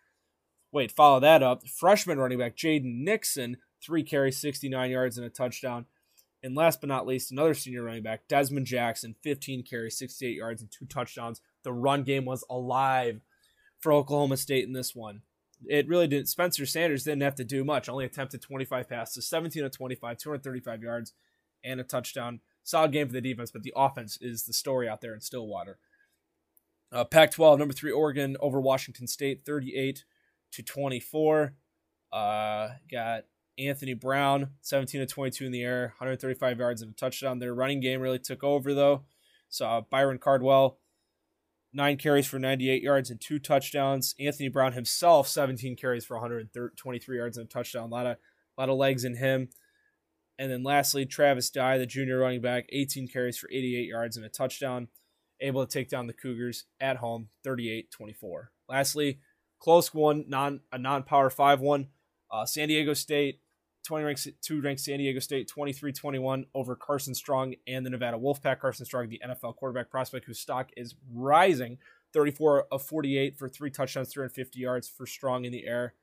Wait, 0.73 0.91
follow 0.91 1.21
that 1.21 1.43
up. 1.43 1.69
Freshman 1.69 2.19
running 2.19 2.39
back 2.39 2.57
Jaden 2.57 3.03
Nixon, 3.05 3.59
three 3.83 4.03
carries, 4.03 4.39
69 4.39 4.91
yards, 4.91 5.19
and 5.19 5.27
a 5.27 5.31
touchdown. 5.31 5.87
And 6.43 6.57
last 6.57 6.81
but 6.81 6.89
not 6.89 7.07
least, 7.07 7.31
another 7.31 7.55
senior 7.55 7.85
running 7.85 8.03
back, 8.03 8.27
Dezmon 8.29 8.65
Jackson, 8.65 9.15
15 9.23 9.63
carries, 9.63 9.99
68 9.99 10.35
yards, 10.35 10.61
and 10.63 10.71
two 10.71 10.87
touchdowns. 10.87 11.41
The 11.63 11.73
run 11.73 12.03
game 12.03 12.25
was 12.25 12.45
alive 12.51 13.21
for 13.79 13.93
Oklahoma 13.93 14.37
State 14.37 14.65
in 14.65 14.73
this 14.73 14.95
one 14.95 15.23
it 15.67 15.89
really 15.89 16.09
didn't. 16.09 16.29
Spencer 16.29 16.67
Sanders 16.67 17.05
didn't 17.05 17.23
have 17.23 17.35
to 17.37 17.45
do 17.45 17.65
much. 17.65 17.89
Only 17.89 18.05
attempted 18.05 18.43
25 18.43 18.89
passes, 18.89 19.27
17 19.29 19.65
of 19.65 19.73
25, 19.73 20.19
235 20.19 20.83
yards, 20.83 21.13
and 21.65 21.81
a 21.81 21.85
touchdown. 21.85 22.41
Solid 22.65 22.93
game 22.93 23.09
for 23.09 23.13
the 23.13 23.21
defense, 23.21 23.51
but 23.51 23.63
the 23.63 23.73
offense 23.77 24.19
is 24.21 24.45
the 24.45 24.53
story 24.53 24.89
out 24.89 25.01
there 25.01 25.15
in 25.15 25.21
Stillwater. 25.21 25.79
Uh, 26.91 27.05
Pac-12, 27.05 27.59
number 27.59 27.75
three, 27.75 27.91
Oregon 27.91 28.37
over 28.41 28.61
Washington 28.61 29.07
State, 29.07 29.45
38 29.45 30.05
to 30.53 30.63
24. 30.63 31.55
Uh, 32.13 32.69
got 32.91 33.25
Anthony 33.59 33.95
Brown, 33.95 34.51
17 34.63 35.01
to 35.01 35.07
22 35.07 35.47
in 35.47 35.53
the 35.53 35.63
air, 35.63 35.95
135 35.99 36.59
yards 36.59 36.83
and 36.83 36.93
a 36.93 36.95
touchdown. 36.95 37.39
Their 37.39 37.55
running 37.55 37.81
game 37.81 38.01
really 38.01 38.19
took 38.19 38.43
over 38.43 38.75
though. 38.75 39.05
So 39.49 39.67
uh, 39.67 39.81
Byron 39.83 40.19
Cardwell, 40.19 40.79
nine 41.73 41.97
carries 41.97 42.27
for 42.27 42.39
98 42.39 42.83
yards 42.83 43.11
and 43.11 43.21
two 43.21 43.39
touchdowns. 43.39 44.15
Anthony 44.19 44.49
Brown 44.49 44.73
himself, 44.73 45.29
17 45.29 45.77
carries 45.77 46.05
for 46.05 46.17
123 46.17 47.17
yards 47.17 47.37
and 47.37 47.47
a 47.47 47.49
touchdown. 47.49 47.85
A 47.85 47.93
lot 47.93 48.07
of, 48.07 48.17
a 48.57 48.61
lot 48.61 48.69
of 48.71 48.77
legs 48.77 49.05
in 49.05 49.17
him. 49.17 49.49
And 50.39 50.51
then 50.51 50.63
lastly, 50.63 51.05
Travis 51.05 51.51
Dye, 51.51 51.79
the 51.79 51.87
junior 51.87 52.19
running 52.19 52.41
back, 52.41 52.67
18 52.71 53.09
carries 53.09 53.39
for 53.39 53.51
88 53.51 53.87
yards 53.87 54.17
and 54.17 54.25
a 54.25 54.31
touchdown. 54.31 54.89
Able 55.41 55.67
to 55.67 55.73
take 55.73 55.89
down 55.89 56.07
the 56.07 56.13
Cougars 56.13 56.65
at 56.81 56.99
home, 56.99 57.29
38 57.45 57.91
24. 57.91 58.53
Lastly, 58.69 59.19
close 59.63 59.95
one, 59.95 60.25
non 60.29 60.61
a 60.73 60.79
non 60.79 61.05
power 61.05 61.31
5 61.31 61.61
1. 61.61 61.87
Uh, 62.31 62.45
San 62.45 62.69
Diego 62.69 62.95
State 62.95 63.41
20 63.87 64.05
ranks, 64.05 64.29
two 64.41 64.61
ranked 64.61 64.81
San 64.81 64.99
Diego 64.99 65.21
State 65.21 65.49
23 65.49 65.93
21 65.93 66.47
over 66.55 66.75
Carson 66.75 67.15
Strong 67.15 67.55
and 67.67 67.87
the 67.87 67.91
Nevada 67.91 68.19
Wolfpack. 68.19 68.59
Carson 68.59 68.85
Strong, 68.85 69.09
the 69.09 69.21
NFL 69.25 69.57
quarterback 69.57 69.91
prospect 69.91 70.27
whose 70.27 70.41
stock 70.41 70.71
is 70.77 70.97
rising 71.13 71.79
34 72.13 72.67
of 72.73 72.83
48 72.83 73.39
for 73.39 73.49
three 73.49 73.71
touchdowns, 73.71 74.13
350 74.13 74.59
yards 74.59 74.89
for 74.89 75.07
Strong 75.07 75.45
in 75.45 75.53
the 75.53 75.67
air. 75.67 75.95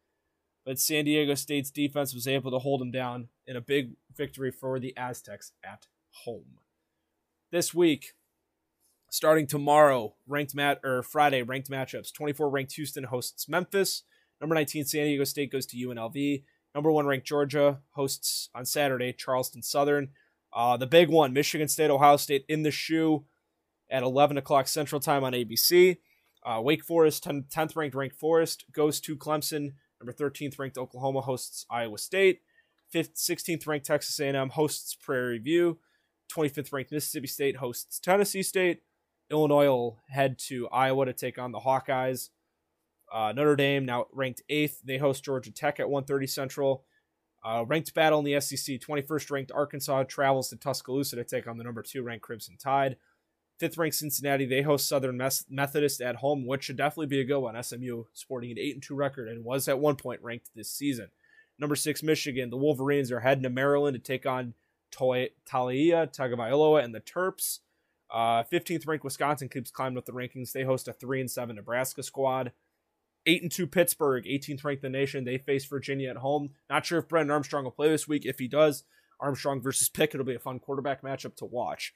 But 0.65 0.79
San 0.79 1.05
Diego 1.05 1.35
State's 1.35 1.71
defense 1.71 2.13
was 2.13 2.27
able 2.27 2.51
to 2.51 2.59
hold 2.59 2.81
him 2.81 2.91
down 2.91 3.27
in 3.45 3.55
a 3.55 3.61
big 3.61 3.93
victory 4.15 4.51
for 4.51 4.79
the 4.79 4.95
Aztecs 4.95 5.51
at 5.63 5.87
home. 6.25 6.59
This 7.51 7.73
week, 7.73 8.13
starting 9.09 9.47
tomorrow, 9.47 10.15
ranked 10.27 10.55
mat 10.55 10.79
or 10.83 11.03
Friday, 11.03 11.41
ranked 11.41 11.69
matchups. 11.69 12.13
24 12.13 12.49
ranked 12.49 12.73
Houston 12.73 13.05
hosts 13.05 13.49
Memphis. 13.49 14.03
Number 14.39 14.55
19 14.55 14.85
San 14.85 15.05
Diego 15.05 15.23
State 15.23 15.51
goes 15.51 15.65
to 15.67 15.77
UNLV. 15.77 16.43
Number 16.73 16.91
one 16.91 17.05
ranked 17.05 17.27
Georgia 17.27 17.79
hosts 17.91 18.49
on 18.53 18.65
Saturday 18.65 19.11
Charleston 19.13 19.63
Southern. 19.63 20.09
Uh, 20.53 20.77
the 20.77 20.87
big 20.87 21.09
one, 21.09 21.33
Michigan 21.33 21.67
State, 21.67 21.89
Ohio 21.89 22.17
State 22.17 22.45
in 22.47 22.63
the 22.63 22.71
shoe 22.71 23.25
at 23.89 24.03
11 24.03 24.37
o'clock 24.37 24.67
Central 24.67 25.01
Time 25.01 25.23
on 25.23 25.33
ABC. 25.33 25.97
Uh, 26.45 26.61
Wake 26.61 26.83
Forest, 26.83 27.23
10, 27.23 27.45
10th 27.53 27.75
ranked 27.75 27.95
ranked 27.95 28.15
Forest, 28.15 28.65
goes 28.71 28.99
to 29.01 29.15
Clemson. 29.17 29.73
Number 29.99 30.13
13th 30.13 30.57
ranked 30.57 30.77
Oklahoma 30.77 31.21
hosts 31.21 31.65
Iowa 31.69 31.97
State. 31.97 32.41
5th, 32.93 33.15
16th 33.15 33.67
ranked 33.67 33.85
Texas 33.85 34.19
A&M 34.19 34.49
hosts 34.49 34.95
Prairie 34.95 35.39
View. 35.39 35.79
25th 36.31 36.71
ranked 36.71 36.91
Mississippi 36.91 37.27
State 37.27 37.57
hosts 37.57 37.99
Tennessee 37.99 38.43
State. 38.43 38.81
Illinois 39.31 39.65
will 39.65 39.99
head 40.07 40.37
to 40.47 40.67
Iowa 40.69 41.05
to 41.05 41.13
take 41.13 41.37
on 41.37 41.51
the 41.51 41.59
Hawkeyes. 41.59 42.29
Uh, 43.11 43.31
Notre 43.35 43.55
Dame 43.55 43.85
now 43.85 44.05
ranked 44.11 44.43
eighth. 44.49 44.81
They 44.83 44.97
host 44.97 45.23
Georgia 45.23 45.51
Tech 45.51 45.79
at 45.79 45.87
1:30 45.87 46.29
Central. 46.29 46.83
Uh, 47.43 47.63
ranked 47.65 47.93
battle 47.93 48.19
in 48.19 48.25
the 48.25 48.39
SEC. 48.39 48.79
21st 48.79 49.31
ranked 49.31 49.51
Arkansas 49.51 50.03
travels 50.03 50.49
to 50.49 50.57
Tuscaloosa 50.57 51.15
to 51.15 51.23
take 51.23 51.47
on 51.47 51.57
the 51.57 51.63
number 51.63 51.81
two 51.81 52.03
ranked 52.03 52.23
Crimson 52.23 52.57
Tide. 52.57 52.97
Fifth 53.59 53.77
ranked 53.77 53.95
Cincinnati. 53.95 54.45
They 54.45 54.61
host 54.61 54.87
Southern 54.87 55.17
Methodist 55.49 56.01
at 56.01 56.17
home, 56.17 56.45
which 56.45 56.63
should 56.63 56.77
definitely 56.77 57.07
be 57.07 57.21
a 57.21 57.25
good 57.25 57.39
one. 57.39 57.61
SMU 57.61 58.05
sporting 58.13 58.51
an 58.51 58.59
eight 58.59 58.75
and 58.75 58.83
two 58.83 58.95
record 58.95 59.27
and 59.27 59.43
was 59.43 59.67
at 59.67 59.79
one 59.79 59.95
point 59.95 60.21
ranked 60.21 60.49
this 60.55 60.71
season. 60.71 61.09
Number 61.57 61.75
six 61.75 62.01
Michigan. 62.03 62.49
The 62.49 62.57
Wolverines 62.57 63.11
are 63.11 63.19
heading 63.19 63.43
to 63.43 63.49
Maryland 63.49 63.95
to 63.95 63.99
take 63.99 64.25
on 64.25 64.53
Toy, 64.91 65.29
Taulia 65.45 66.07
Tagovailoa 66.11 66.83
and 66.83 66.95
the 66.95 67.01
Terps. 67.01 67.59
Uh, 68.11 68.43
15th 68.43 68.87
ranked 68.87 69.03
Wisconsin 69.03 69.49
keeps 69.49 69.71
climbing 69.71 69.97
up 69.97 70.05
the 70.05 70.11
rankings. 70.11 70.51
They 70.51 70.63
host 70.63 70.87
a 70.87 70.93
3 70.93 71.21
and 71.21 71.31
7 71.31 71.55
Nebraska 71.55 72.03
squad. 72.03 72.51
8 73.25 73.43
and 73.43 73.51
2 73.51 73.67
Pittsburgh, 73.67 74.25
18th 74.25 74.63
ranked 74.63 74.81
the 74.81 74.89
nation. 74.89 75.25
They 75.25 75.37
face 75.37 75.65
Virginia 75.65 76.09
at 76.09 76.17
home. 76.17 76.51
Not 76.69 76.85
sure 76.85 76.99
if 76.99 77.07
Brennan 77.07 77.31
Armstrong 77.31 77.65
will 77.65 77.71
play 77.71 77.89
this 77.89 78.07
week. 78.07 78.25
If 78.25 78.39
he 78.39 78.47
does, 78.47 78.83
Armstrong 79.19 79.61
versus 79.61 79.89
Pick, 79.89 80.13
it'll 80.13 80.25
be 80.25 80.35
a 80.35 80.39
fun 80.39 80.59
quarterback 80.59 81.03
matchup 81.03 81.35
to 81.37 81.45
watch. 81.45 81.93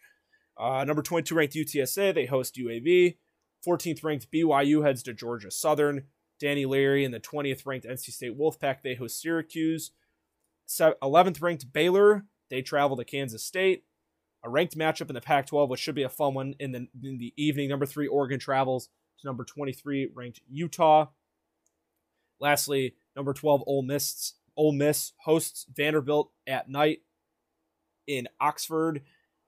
Uh, 0.57 0.83
number 0.83 1.01
22 1.01 1.33
ranked 1.33 1.55
UTSA, 1.55 2.13
they 2.13 2.25
host 2.25 2.55
UAB. 2.55 3.17
14th 3.65 4.03
ranked 4.03 4.31
BYU 4.31 4.85
heads 4.85 5.01
to 5.03 5.13
Georgia 5.13 5.49
Southern. 5.49 6.03
Danny 6.39 6.65
Leary 6.65 7.05
and 7.05 7.13
the 7.13 7.19
20th 7.19 7.65
ranked 7.65 7.87
NC 7.87 8.11
State 8.11 8.37
Wolfpack, 8.37 8.81
they 8.83 8.95
host 8.95 9.21
Syracuse. 9.21 9.91
11th 10.69 11.41
ranked 11.41 11.71
Baylor, 11.71 12.25
they 12.49 12.61
travel 12.61 12.97
to 12.97 13.05
Kansas 13.05 13.43
State. 13.43 13.85
A 14.43 14.49
ranked 14.49 14.77
matchup 14.77 15.09
in 15.09 15.13
the 15.13 15.21
Pac 15.21 15.47
12, 15.47 15.69
which 15.69 15.79
should 15.79 15.95
be 15.95 16.03
a 16.03 16.09
fun 16.09 16.33
one 16.33 16.55
in 16.59 16.71
the, 16.71 16.87
in 17.01 17.17
the 17.17 17.33
evening. 17.37 17.69
Number 17.69 17.85
three, 17.85 18.07
Oregon 18.07 18.39
travels 18.39 18.89
to 19.19 19.27
number 19.27 19.43
23 19.43 20.09
ranked 20.13 20.41
Utah. 20.49 21.07
Lastly, 22.39 22.95
number 23.15 23.33
12, 23.33 23.63
Ole 23.65 23.83
Miss, 23.83 24.33
Ole 24.57 24.73
Miss 24.73 25.13
hosts 25.19 25.65
Vanderbilt 25.73 26.31
at 26.45 26.69
night 26.69 27.03
in 28.05 28.27
Oxford. 28.39 29.01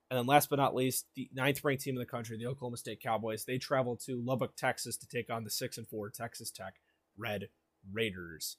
And 0.10 0.20
then 0.20 0.28
last 0.28 0.50
but 0.50 0.58
not 0.58 0.76
least, 0.76 1.08
the 1.16 1.30
ninth 1.34 1.64
ranked 1.64 1.84
team 1.84 1.96
in 1.96 2.00
the 2.00 2.06
country, 2.06 2.38
the 2.38 2.46
Oklahoma 2.46 2.78
State 2.78 3.02
Cowboys, 3.02 3.44
they 3.44 3.58
travel 3.58 3.98
to 4.06 4.22
Lubbock, 4.24 4.56
Texas 4.56 4.98
to 4.98 5.08
take 5.08 5.30
on 5.30 5.44
the 5.44 5.50
six 5.50 5.78
and 5.78 5.88
four 5.88 6.10
Texas 6.10 6.52
Tech 6.52 6.76
Red 7.18 7.50
Raiders. 7.92 8.58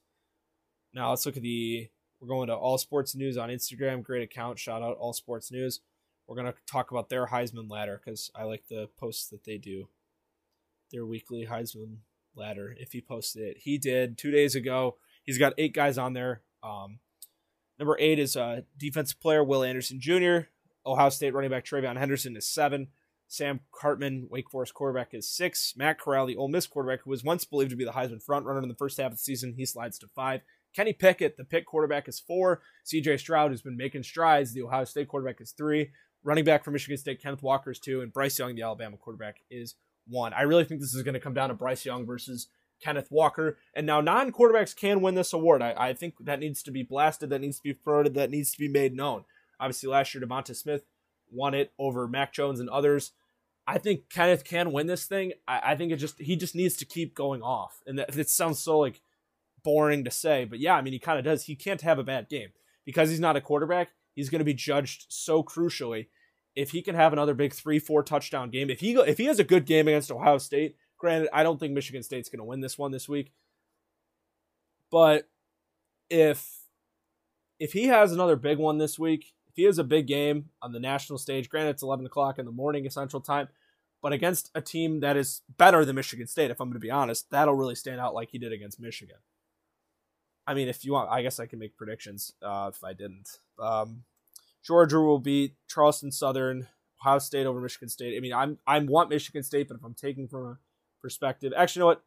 Now 0.92 1.10
let's 1.10 1.24
look 1.24 1.36
at 1.36 1.42
the 1.42 1.88
we're 2.20 2.28
going 2.28 2.48
to 2.48 2.54
All 2.54 2.78
Sports 2.78 3.14
News 3.14 3.36
on 3.36 3.50
Instagram. 3.50 4.02
Great 4.02 4.22
account. 4.22 4.58
Shout 4.58 4.82
out 4.82 4.96
All 4.96 5.12
Sports 5.12 5.52
News. 5.52 5.80
We're 6.26 6.36
going 6.36 6.52
to 6.52 6.58
talk 6.66 6.90
about 6.90 7.08
their 7.08 7.26
Heisman 7.26 7.70
ladder 7.70 8.00
because 8.04 8.30
I 8.34 8.44
like 8.44 8.64
the 8.68 8.88
posts 8.98 9.28
that 9.28 9.44
they 9.44 9.58
do. 9.58 9.88
Their 10.92 11.06
weekly 11.06 11.46
Heisman 11.46 11.98
ladder. 12.34 12.76
If 12.78 12.92
he 12.92 13.00
posted 13.00 13.42
it, 13.42 13.56
he 13.60 13.78
did 13.78 14.18
two 14.18 14.30
days 14.30 14.54
ago. 14.54 14.96
He's 15.24 15.38
got 15.38 15.54
eight 15.58 15.74
guys 15.74 15.98
on 15.98 16.12
there. 16.12 16.42
Um, 16.62 17.00
number 17.78 17.96
eight 17.98 18.18
is 18.18 18.36
uh, 18.36 18.62
defensive 18.76 19.20
player 19.20 19.42
Will 19.42 19.64
Anderson 19.64 20.00
Jr. 20.00 20.48
Ohio 20.84 21.08
State 21.08 21.34
running 21.34 21.50
back 21.50 21.64
TreVeyon 21.64 21.98
Henderson 21.98 22.36
is 22.36 22.46
seven. 22.46 22.88
Sam 23.28 23.60
Hartman, 23.80 24.28
Wake 24.30 24.50
Forest 24.50 24.74
quarterback, 24.74 25.12
is 25.12 25.28
six. 25.28 25.74
Matt 25.76 25.98
Corral, 25.98 26.26
the 26.26 26.36
Ole 26.36 26.48
Miss 26.48 26.66
quarterback, 26.66 27.02
who 27.02 27.10
was 27.10 27.24
once 27.24 27.44
believed 27.44 27.70
to 27.70 27.76
be 27.76 27.84
the 27.84 27.90
Heisman 27.90 28.24
frontrunner 28.24 28.62
in 28.62 28.68
the 28.68 28.74
first 28.76 28.98
half 28.98 29.10
of 29.10 29.18
the 29.18 29.22
season, 29.22 29.54
he 29.56 29.66
slides 29.66 29.98
to 29.98 30.08
five. 30.08 30.42
Kenny 30.74 30.92
Pickett, 30.92 31.36
the 31.36 31.44
Pitt 31.44 31.66
quarterback, 31.66 32.06
is 32.06 32.20
four. 32.20 32.60
CJ 32.84 33.18
Stroud, 33.18 33.50
who's 33.50 33.62
been 33.62 33.76
making 33.76 34.04
strides, 34.04 34.52
the 34.52 34.62
Ohio 34.62 34.84
State 34.84 35.08
quarterback, 35.08 35.40
is 35.40 35.52
three. 35.52 35.90
Running 36.26 36.44
back 36.44 36.64
from 36.64 36.72
Michigan 36.72 36.98
State, 36.98 37.22
Kenneth 37.22 37.44
Walker 37.44 37.70
is 37.70 37.78
two, 37.78 38.00
and 38.00 38.12
Bryce 38.12 38.36
Young, 38.36 38.56
the 38.56 38.62
Alabama 38.62 38.96
quarterback, 38.96 39.36
is 39.48 39.76
one. 40.08 40.32
I 40.32 40.42
really 40.42 40.64
think 40.64 40.80
this 40.80 40.92
is 40.92 41.04
going 41.04 41.14
to 41.14 41.20
come 41.20 41.34
down 41.34 41.50
to 41.50 41.54
Bryce 41.54 41.86
Young 41.86 42.04
versus 42.04 42.48
Kenneth 42.82 43.06
Walker. 43.12 43.58
And 43.74 43.86
now 43.86 44.00
non 44.00 44.32
quarterbacks 44.32 44.74
can 44.74 45.00
win 45.00 45.14
this 45.14 45.32
award. 45.32 45.62
I, 45.62 45.72
I 45.78 45.92
think 45.92 46.14
that 46.18 46.40
needs 46.40 46.64
to 46.64 46.72
be 46.72 46.82
blasted, 46.82 47.30
that 47.30 47.40
needs 47.40 47.58
to 47.58 47.62
be 47.62 47.74
promoted, 47.74 48.14
that 48.14 48.32
needs 48.32 48.50
to 48.50 48.58
be 48.58 48.66
made 48.66 48.92
known. 48.92 49.22
Obviously, 49.60 49.88
last 49.88 50.12
year, 50.12 50.24
Devonta 50.24 50.56
Smith 50.56 50.82
won 51.30 51.54
it 51.54 51.72
over 51.78 52.08
Mac 52.08 52.32
Jones 52.32 52.58
and 52.58 52.68
others. 52.70 53.12
I 53.64 53.78
think 53.78 54.10
Kenneth 54.10 54.42
can 54.42 54.72
win 54.72 54.88
this 54.88 55.04
thing. 55.04 55.32
I, 55.46 55.60
I 55.62 55.76
think 55.76 55.92
it 55.92 55.98
just 55.98 56.20
he 56.20 56.34
just 56.34 56.56
needs 56.56 56.76
to 56.78 56.84
keep 56.84 57.14
going 57.14 57.40
off. 57.40 57.82
And 57.86 58.00
that 58.00 58.16
it 58.18 58.28
sounds 58.28 58.58
so 58.58 58.80
like 58.80 59.00
boring 59.62 60.02
to 60.02 60.10
say, 60.10 60.44
but 60.44 60.58
yeah, 60.58 60.74
I 60.74 60.82
mean 60.82 60.92
he 60.92 60.98
kind 60.98 61.20
of 61.20 61.24
does. 61.24 61.44
He 61.44 61.54
can't 61.54 61.82
have 61.82 62.00
a 62.00 62.04
bad 62.04 62.28
game 62.28 62.48
because 62.84 63.10
he's 63.10 63.20
not 63.20 63.36
a 63.36 63.40
quarterback. 63.40 63.90
He's 64.16 64.28
going 64.28 64.40
to 64.40 64.44
be 64.44 64.54
judged 64.54 65.06
so 65.08 65.44
crucially. 65.44 66.08
If 66.56 66.70
he 66.70 66.82
can 66.82 66.94
have 66.94 67.12
another 67.12 67.34
big 67.34 67.52
three, 67.52 67.78
four 67.78 68.02
touchdown 68.02 68.50
game, 68.50 68.70
if 68.70 68.80
he 68.80 68.94
if 68.94 69.18
he 69.18 69.26
has 69.26 69.38
a 69.38 69.44
good 69.44 69.66
game 69.66 69.86
against 69.88 70.10
Ohio 70.10 70.38
State, 70.38 70.76
granted, 70.98 71.28
I 71.32 71.42
don't 71.42 71.60
think 71.60 71.74
Michigan 71.74 72.02
State's 72.02 72.28
going 72.28 72.38
to 72.38 72.44
win 72.44 72.60
this 72.60 72.78
one 72.78 72.90
this 72.90 73.08
week, 73.08 73.32
but 74.90 75.28
if 76.10 76.60
if 77.58 77.72
he 77.72 77.86
has 77.86 78.12
another 78.12 78.36
big 78.36 78.58
one 78.58 78.78
this 78.78 78.98
week, 78.98 79.34
if 79.48 79.54
he 79.54 79.64
has 79.64 79.78
a 79.78 79.84
big 79.84 80.06
game 80.06 80.50
on 80.60 80.72
the 80.72 80.80
national 80.80 81.18
stage, 81.18 81.48
granted 81.48 81.70
it's 81.70 81.82
11 81.82 82.04
o'clock 82.06 82.38
in 82.38 82.46
the 82.46 82.52
morning 82.52 82.88
Central 82.90 83.22
Time, 83.22 83.48
but 84.02 84.12
against 84.12 84.50
a 84.54 84.60
team 84.60 85.00
that 85.00 85.16
is 85.16 85.42
better 85.56 85.84
than 85.84 85.96
Michigan 85.96 86.26
State, 86.26 86.50
if 86.50 86.60
I'm 86.60 86.68
going 86.68 86.74
to 86.74 86.80
be 86.80 86.90
honest, 86.90 87.30
that'll 87.30 87.54
really 87.54 87.74
stand 87.74 88.00
out 88.00 88.14
like 88.14 88.30
he 88.30 88.38
did 88.38 88.52
against 88.52 88.80
Michigan. 88.80 89.16
I 90.46 90.54
mean, 90.54 90.68
if 90.68 90.84
you 90.84 90.92
want, 90.92 91.10
I 91.10 91.22
guess 91.22 91.40
I 91.40 91.46
can 91.46 91.58
make 91.58 91.76
predictions 91.76 92.32
uh, 92.42 92.70
if 92.72 92.84
I 92.84 92.92
didn't. 92.92 93.40
Um, 93.58 94.04
Georgia 94.66 95.00
will 95.00 95.20
beat 95.20 95.54
Charleston 95.68 96.10
Southern, 96.10 96.66
Ohio 97.00 97.18
State 97.20 97.46
over 97.46 97.60
Michigan 97.60 97.88
State. 97.88 98.16
I 98.16 98.20
mean, 98.20 98.32
I'm 98.32 98.58
I 98.66 98.78
want 98.80 99.10
Michigan 99.10 99.42
State, 99.42 99.68
but 99.68 99.76
if 99.76 99.84
I'm 99.84 99.94
taking 99.94 100.26
from 100.26 100.44
a 100.44 100.58
perspective, 101.00 101.52
actually, 101.56 101.80
you 101.80 101.82
know 101.82 101.86
what? 101.86 102.04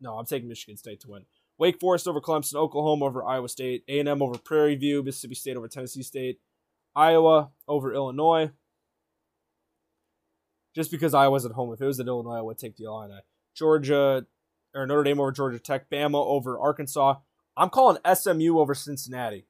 No, 0.00 0.18
I'm 0.18 0.26
taking 0.26 0.48
Michigan 0.48 0.76
State 0.76 1.00
to 1.00 1.10
win. 1.10 1.26
Wake 1.58 1.78
Forest 1.78 2.08
over 2.08 2.20
Clemson, 2.20 2.54
Oklahoma 2.54 3.04
over 3.04 3.24
Iowa 3.24 3.48
State, 3.48 3.84
A&M 3.86 4.22
over 4.22 4.38
Prairie 4.38 4.76
View, 4.76 5.02
Mississippi 5.02 5.34
State 5.34 5.56
over 5.56 5.68
Tennessee 5.68 6.02
State, 6.02 6.40
Iowa 6.96 7.50
over 7.68 7.92
Illinois. 7.92 8.50
Just 10.74 10.90
because 10.90 11.14
Iowa's 11.14 11.44
at 11.44 11.52
home. 11.52 11.72
If 11.72 11.80
it 11.80 11.86
was 11.86 12.00
at 12.00 12.06
Illinois, 12.06 12.38
I 12.38 12.42
would 12.42 12.58
take 12.58 12.76
the 12.76 12.84
Illini. 12.84 13.20
Georgia 13.54 14.26
or 14.74 14.86
Notre 14.86 15.02
Dame 15.04 15.20
over 15.20 15.32
Georgia 15.32 15.58
Tech, 15.58 15.90
Bama 15.90 16.14
over 16.14 16.58
Arkansas. 16.58 17.16
I'm 17.56 17.70
calling 17.70 17.98
SMU 18.10 18.58
over 18.58 18.74
Cincinnati. 18.74 19.46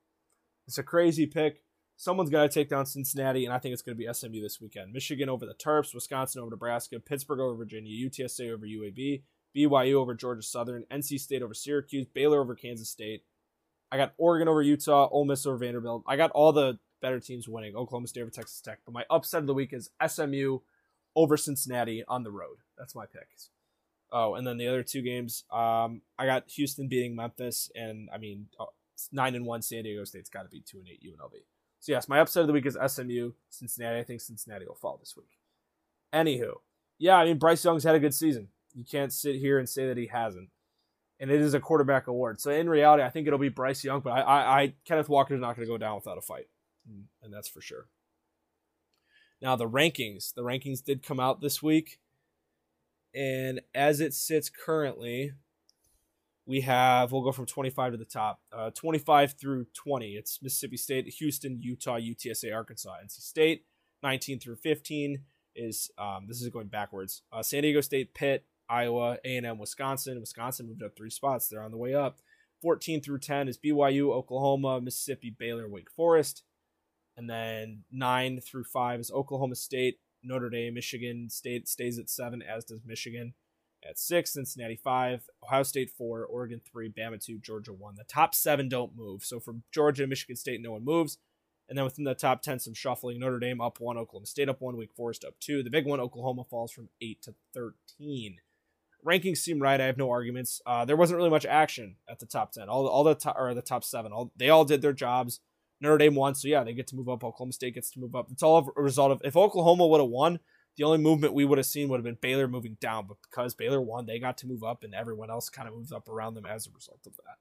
It's 0.67 0.79
a 0.79 0.83
crazy 0.83 1.27
pick. 1.27 1.63
Someone's 2.01 2.31
got 2.31 2.45
to 2.45 2.49
take 2.49 2.71
down 2.71 2.87
Cincinnati, 2.87 3.45
and 3.45 3.53
I 3.53 3.59
think 3.59 3.75
it's 3.75 3.83
going 3.83 3.95
to 3.95 4.03
be 4.03 4.11
SMU 4.11 4.41
this 4.41 4.59
weekend. 4.59 4.91
Michigan 4.91 5.29
over 5.29 5.45
the 5.45 5.53
Terps, 5.53 5.95
Wisconsin 5.95 6.41
over 6.41 6.49
Nebraska, 6.49 6.99
Pittsburgh 6.99 7.41
over 7.41 7.55
Virginia, 7.55 8.09
UTSA 8.09 8.55
over 8.55 8.65
UAB, 8.65 9.21
BYU 9.55 9.95
over 9.97 10.15
Georgia 10.15 10.41
Southern, 10.41 10.87
NC 10.91 11.21
State 11.21 11.43
over 11.43 11.53
Syracuse, 11.53 12.07
Baylor 12.15 12.41
over 12.41 12.55
Kansas 12.55 12.89
State. 12.89 13.25
I 13.93 13.99
got 13.99 14.15
Oregon 14.17 14.49
over 14.49 14.63
Utah, 14.63 15.11
Ole 15.13 15.27
Miss 15.27 15.45
over 15.45 15.59
Vanderbilt. 15.59 16.05
I 16.07 16.17
got 16.17 16.31
all 16.31 16.55
the 16.55 16.79
better 17.03 17.21
teams 17.21 17.47
winning. 17.47 17.77
Oklahoma 17.77 18.07
State 18.07 18.23
over 18.23 18.31
Texas 18.31 18.63
Tech. 18.63 18.79
But 18.87 18.95
my 18.95 19.05
upset 19.11 19.43
of 19.43 19.47
the 19.47 19.53
week 19.53 19.75
is 19.75 19.91
SMU 20.03 20.61
over 21.15 21.37
Cincinnati 21.37 22.03
on 22.09 22.23
the 22.23 22.31
road. 22.31 22.57
That's 22.79 22.95
my 22.95 23.05
pick. 23.05 23.29
Oh, 24.11 24.37
and 24.37 24.47
then 24.47 24.57
the 24.57 24.69
other 24.69 24.83
two 24.83 25.03
games, 25.03 25.45
um, 25.53 26.01
I 26.19 26.25
got 26.25 26.49
Houston 26.53 26.89
beating 26.89 27.15
Memphis, 27.15 27.71
and 27.75 28.09
I 28.11 28.17
mean, 28.17 28.47
nine 29.13 29.35
and 29.35 29.45
one. 29.45 29.61
San 29.61 29.83
Diego 29.83 30.05
State's 30.05 30.31
got 30.31 30.45
to 30.45 30.49
be 30.49 30.63
two 30.63 30.79
and 30.79 30.89
eight 30.89 31.03
UNLV. 31.05 31.43
So 31.81 31.93
yes, 31.93 32.09
my 32.09 32.21
upset 32.21 32.43
of 32.43 32.47
the 32.47 32.53
week 32.53 32.67
is 32.67 32.77
SMU, 32.87 33.33
Cincinnati. 33.49 33.99
I 33.99 34.05
think 34.05 34.21
Cincinnati 34.21 34.67
will 34.67 34.75
fall 34.75 34.99
this 34.99 35.17
week. 35.17 35.39
Anywho, 36.15 36.57
yeah, 36.99 37.17
I 37.17 37.25
mean 37.25 37.39
Bryce 37.39 37.65
Young's 37.65 37.85
had 37.85 37.95
a 37.95 38.01
good 38.01 38.15
season. 38.15 38.49
You 38.75 38.85
can't 38.85 39.13
sit 39.13 39.37
here 39.37 39.59
and 39.59 39.69
say 39.69 39.89
that 39.89 39.97
he 39.97 40.07
hasn't. 40.07 40.51
And 41.19 41.31
it 41.31 41.41
is 41.41 41.55
a 41.55 41.61
quarterback 41.61 42.07
award. 42.07 42.41
So 42.41 42.51
in 42.51 42.69
reality, 42.69 43.03
I 43.03 43.11
think 43.11 43.27
it'll 43.27 43.39
be 43.39 43.49
Bryce 43.49 43.83
Young, 43.83 44.01
but 44.01 44.11
I, 44.11 44.21
I, 44.21 44.61
I 44.61 44.75
Kenneth 44.85 45.09
Walker's 45.09 45.41
not 45.41 45.57
going 45.57 45.67
to 45.67 45.73
go 45.73 45.79
down 45.79 45.97
without 45.97 46.19
a 46.19 46.23
fight. 46.23 46.49
Mm, 46.91 47.05
and 47.23 47.33
that's 47.33 47.49
for 47.49 47.61
sure. 47.61 47.87
Now 49.41 49.57
the 49.57 49.69
rankings, 49.69 50.35
the 50.35 50.43
rankings 50.43 50.85
did 50.85 51.03
come 51.03 51.19
out 51.19 51.41
this 51.41 51.63
week, 51.63 51.99
and 53.15 53.61
as 53.75 54.01
it 54.01 54.13
sits 54.13 54.51
currently, 54.51 55.33
we 56.51 56.63
have 56.63 57.13
we'll 57.13 57.23
go 57.23 57.31
from 57.31 57.47
25 57.47 57.93
to 57.93 57.97
the 57.97 58.05
top, 58.05 58.41
uh, 58.53 58.71
25 58.71 59.35
through 59.35 59.67
20. 59.73 60.17
It's 60.17 60.43
Mississippi 60.43 60.77
State, 60.77 61.07
Houston, 61.07 61.61
Utah, 61.63 61.97
UTSA, 61.97 62.53
Arkansas, 62.53 62.97
NC 63.05 63.21
State. 63.21 63.67
19 64.03 64.41
through 64.41 64.57
15 64.57 65.23
is 65.55 65.93
um, 65.97 66.27
this 66.27 66.43
is 66.43 66.49
going 66.49 66.67
backwards. 66.67 67.23
Uh, 67.33 67.41
San 67.41 67.63
Diego 67.63 67.81
State, 67.81 68.15
Pitt, 68.15 68.47
Iowa, 68.69 69.19
A&M, 69.25 69.59
Wisconsin. 69.59 70.19
Wisconsin 70.19 70.67
moved 70.67 70.83
up 70.83 70.97
three 70.97 71.11
spots. 71.11 71.49
They're 71.49 71.63
on 71.63 71.71
the 71.71 71.77
way 71.77 71.95
up. 71.95 72.19
14 72.63 73.01
through 73.01 73.21
10 73.21 73.47
is 73.47 73.57
BYU, 73.57 74.11
Oklahoma, 74.11 74.81
Mississippi, 74.81 75.35
Baylor, 75.39 75.69
Wake 75.69 75.91
Forest. 75.93 76.43
And 77.17 77.31
then 77.31 77.85
nine 77.93 78.41
through 78.41 78.65
five 78.65 78.99
is 78.99 79.13
Oklahoma 79.13 79.55
State, 79.55 80.01
Notre 80.25 80.51
Dame, 80.51 80.75
Michigan 80.75 81.31
State 81.31 81.69
stays 81.69 81.97
at 82.01 82.11
seven, 82.11 82.43
as 82.43 82.65
does 82.65 82.81
Michigan 82.85 83.35
at 83.89 83.99
six, 83.99 84.33
Cincinnati 84.33 84.77
five, 84.77 85.29
Ohio 85.43 85.63
State 85.63 85.91
four, 85.91 86.25
Oregon 86.25 86.61
three, 86.71 86.89
Bama 86.91 87.25
two, 87.25 87.39
Georgia 87.39 87.73
one. 87.73 87.95
The 87.97 88.05
top 88.05 88.35
seven 88.35 88.69
don't 88.69 88.97
move. 88.97 89.25
So 89.25 89.41
from 89.41 89.63
Georgia, 89.73 90.07
Michigan 90.07 90.37
State, 90.37 90.61
no 90.61 90.73
one 90.73 90.85
moves. 90.85 91.19
And 91.69 91.79
then 91.79 91.85
within 91.85 92.05
the 92.05 92.15
top 92.15 92.43
10, 92.43 92.59
some 92.59 92.75
shuffling. 92.75 93.21
Notre 93.21 93.39
Dame 93.39 93.61
up 93.61 93.79
one, 93.79 93.97
Oklahoma 93.97 94.27
State 94.27 94.49
up 94.49 94.61
one, 94.61 94.77
Wake 94.77 94.93
Forest 94.93 95.25
up 95.25 95.35
two. 95.39 95.63
The 95.63 95.71
big 95.71 95.87
one, 95.87 96.01
Oklahoma 96.01 96.43
falls 96.51 96.73
from 96.73 96.89
eight 97.01 97.23
to 97.23 97.35
13. 97.55 98.39
Rankings 99.07 99.39
seem 99.39 99.61
right. 99.63 99.81
I 99.81 99.87
have 99.87 99.97
no 99.97 100.11
arguments. 100.11 100.61
Uh, 100.67 100.85
there 100.85 100.97
wasn't 100.97 101.17
really 101.17 101.31
much 101.31 101.47
action 101.47 101.97
at 102.09 102.19
the 102.19 102.27
top 102.27 102.53
10. 102.53 102.69
All, 102.69 102.89
all 102.89 103.05
the 103.05 103.15
top, 103.15 103.37
or 103.39 103.55
the 103.55 103.63
top 103.63 103.85
seven, 103.85 104.13
all, 104.13 104.33
they 104.37 104.51
all 104.51 104.65
did 104.65 104.83
their 104.83 104.93
jobs. 104.93 105.41
Notre 105.81 105.97
Dame 105.97 106.17
won, 106.17 106.35
so 106.35 106.49
yeah, 106.49 106.63
they 106.65 106.75
get 106.75 106.89
to 106.89 106.97
move 106.97 107.09
up. 107.09 107.25
Oklahoma 107.25 107.53
State 107.53 107.75
gets 107.75 107.91
to 107.93 108.01
move 108.01 108.15
up. 108.15 108.31
It's 108.31 108.43
all 108.43 108.71
a 108.77 108.83
result 108.83 109.13
of 109.13 109.23
if 109.25 109.37
Oklahoma 109.37 109.87
would 109.87 110.01
have 110.01 110.11
won, 110.11 110.41
the 110.77 110.85
only 110.85 110.99
movement 110.99 111.35
we 111.35 111.45
would 111.45 111.59
have 111.59 111.67
seen 111.67 111.89
would 111.89 111.99
have 111.99 112.05
been 112.05 112.19
Baylor 112.21 112.49
moving 112.49 112.77
down. 112.81 113.07
But 113.07 113.19
because 113.23 113.55
Baylor 113.55 113.81
won, 113.81 114.07
they 114.07 114.19
got 114.19 114.39
to 114.39 114.47
move 114.47 114.65
up, 114.65 114.83
and 114.83 114.95
everyone 114.95 115.31
else 115.31 115.49
kind 115.49 115.69
of 115.69 115.75
moves 115.75 115.93
up 115.93 116.09
around 116.09 116.35
them 116.35 116.47
as 116.47 116.67
a 116.67 116.71
result 116.75 117.01
of 117.07 117.17
that. 117.17 117.37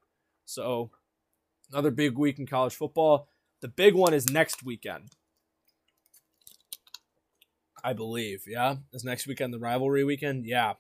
So 0.46 0.92
another 1.72 1.92
big 1.92 2.18
week 2.18 2.40
in 2.40 2.48
college 2.48 2.76
football. 2.76 3.30
The 3.62 3.68
big 3.68 3.94
one 3.94 4.14
is 4.14 4.30
next 4.30 4.64
weekend. 4.64 5.16
I 7.84 7.94
believe. 7.94 8.44
Yeah, 8.48 8.78
is 8.92 9.04
next 9.04 9.28
weekend 9.28 9.54
the 9.54 9.60
rivalry 9.60 10.04
weekend? 10.04 10.46
Yeah. 10.46 10.74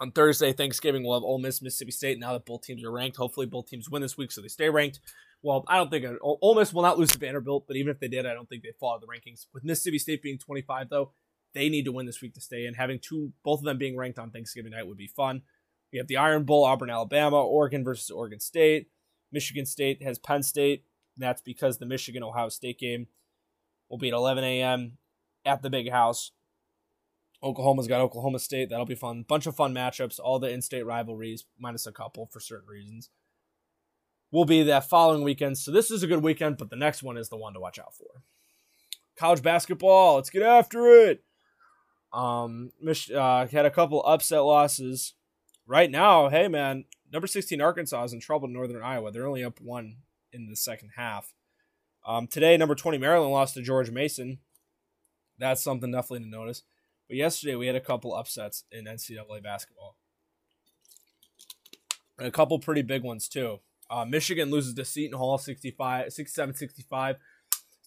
On 0.00 0.12
Thursday, 0.12 0.52
Thanksgiving, 0.52 1.02
we'll 1.02 1.18
have 1.18 1.24
Ole 1.24 1.38
Miss, 1.38 1.60
Mississippi 1.60 1.90
State. 1.90 2.20
Now 2.20 2.32
that 2.32 2.46
both 2.46 2.62
teams 2.62 2.84
are 2.84 2.92
ranked, 2.92 3.16
hopefully 3.16 3.46
both 3.46 3.66
teams 3.66 3.90
win 3.90 4.00
this 4.00 4.16
week, 4.16 4.30
so 4.30 4.40
they 4.40 4.48
stay 4.48 4.70
ranked. 4.70 5.00
Well, 5.42 5.64
I 5.66 5.76
don't 5.76 5.90
think 5.90 6.06
Ole 6.22 6.54
Miss 6.54 6.72
will 6.72 6.82
not 6.82 6.98
lose 6.98 7.10
to 7.10 7.18
Vanderbilt, 7.18 7.64
but 7.66 7.76
even 7.76 7.90
if 7.90 7.98
they 7.98 8.08
did, 8.08 8.26
I 8.26 8.32
don't 8.32 8.48
think 8.48 8.62
they'd 8.62 8.76
fall 8.78 8.92
out 8.92 8.96
of 8.96 9.00
the 9.02 9.06
rankings. 9.06 9.46
With 9.52 9.64
Mississippi 9.64 9.98
State 9.98 10.22
being 10.22 10.38
25, 10.38 10.88
though, 10.88 11.12
they 11.54 11.68
need 11.68 11.84
to 11.84 11.92
win 11.92 12.06
this 12.06 12.20
week 12.20 12.34
to 12.34 12.40
stay 12.40 12.66
in. 12.66 12.74
Having 12.74 13.00
two, 13.00 13.32
both 13.44 13.60
of 13.60 13.64
them 13.64 13.78
being 13.78 13.96
ranked 13.96 14.18
on 14.18 14.30
Thanksgiving 14.30 14.72
night 14.72 14.86
would 14.86 14.96
be 14.96 15.06
fun. 15.06 15.42
We 15.92 15.98
have 15.98 16.06
the 16.06 16.16
Iron 16.18 16.44
Bowl, 16.44 16.64
Auburn, 16.64 16.90
Alabama, 16.90 17.42
Oregon 17.42 17.84
versus 17.84 18.10
Oregon 18.10 18.40
State. 18.40 18.88
Michigan 19.32 19.66
State 19.66 20.02
has 20.02 20.18
Penn 20.18 20.42
State. 20.42 20.84
and 21.16 21.22
That's 21.22 21.42
because 21.42 21.78
the 21.78 21.86
Michigan 21.86 22.22
Ohio 22.22 22.48
State 22.48 22.78
game 22.78 23.06
will 23.88 23.98
be 23.98 24.08
at 24.08 24.14
11 24.14 24.44
a.m. 24.44 24.98
at 25.44 25.62
the 25.62 25.70
Big 25.70 25.90
House. 25.90 26.32
Oklahoma's 27.42 27.86
got 27.86 28.00
Oklahoma 28.00 28.38
State. 28.38 28.68
That'll 28.68 28.84
be 28.84 28.94
fun. 28.94 29.24
Bunch 29.26 29.46
of 29.46 29.54
fun 29.54 29.72
matchups. 29.72 30.18
All 30.22 30.38
the 30.38 30.50
in-state 30.50 30.84
rivalries, 30.84 31.44
minus 31.58 31.86
a 31.86 31.92
couple 31.92 32.26
for 32.26 32.40
certain 32.40 32.68
reasons, 32.68 33.10
will 34.32 34.44
be 34.44 34.62
that 34.64 34.88
following 34.88 35.22
weekend. 35.22 35.56
So 35.56 35.70
this 35.70 35.90
is 35.90 36.02
a 36.02 36.08
good 36.08 36.22
weekend, 36.22 36.58
but 36.58 36.68
the 36.68 36.76
next 36.76 37.02
one 37.02 37.16
is 37.16 37.28
the 37.28 37.36
one 37.36 37.54
to 37.54 37.60
watch 37.60 37.78
out 37.78 37.94
for. 37.94 38.22
College 39.16 39.42
basketball. 39.42 40.16
Let's 40.16 40.30
get 40.30 40.42
after 40.42 40.88
it. 40.88 41.24
Um, 42.12 42.72
uh, 43.14 43.46
had 43.46 43.66
a 43.66 43.70
couple 43.70 44.04
upset 44.04 44.44
losses. 44.44 45.14
Right 45.66 45.90
now, 45.90 46.28
hey 46.30 46.48
man, 46.48 46.84
number 47.12 47.26
16 47.26 47.60
Arkansas 47.60 48.04
is 48.04 48.12
in 48.12 48.20
trouble 48.20 48.48
in 48.48 48.54
Northern 48.54 48.82
Iowa. 48.82 49.10
They're 49.10 49.26
only 49.26 49.44
up 49.44 49.60
one 49.60 49.96
in 50.32 50.48
the 50.48 50.56
second 50.56 50.92
half. 50.96 51.34
Um, 52.06 52.26
today, 52.26 52.56
number 52.56 52.74
20 52.74 52.96
Maryland 52.96 53.32
lost 53.32 53.54
to 53.54 53.62
George 53.62 53.90
Mason. 53.90 54.38
That's 55.38 55.62
something 55.62 55.92
definitely 55.92 56.24
to 56.24 56.30
notice. 56.30 56.62
But 57.06 57.18
yesterday 57.18 57.54
we 57.54 57.66
had 57.66 57.76
a 57.76 57.80
couple 57.80 58.14
upsets 58.14 58.64
in 58.72 58.86
NCAA 58.86 59.42
basketball. 59.42 59.96
And 62.18 62.26
a 62.26 62.32
couple 62.32 62.58
pretty 62.58 62.82
big 62.82 63.02
ones 63.02 63.28
too. 63.28 63.60
Uh, 63.90 64.04
Michigan 64.04 64.50
loses 64.50 64.74
to 64.74 64.84
Seton 64.84 65.18
Hall 65.18 65.38
65, 65.38 66.12
67 66.12 66.54
65. 66.54 67.16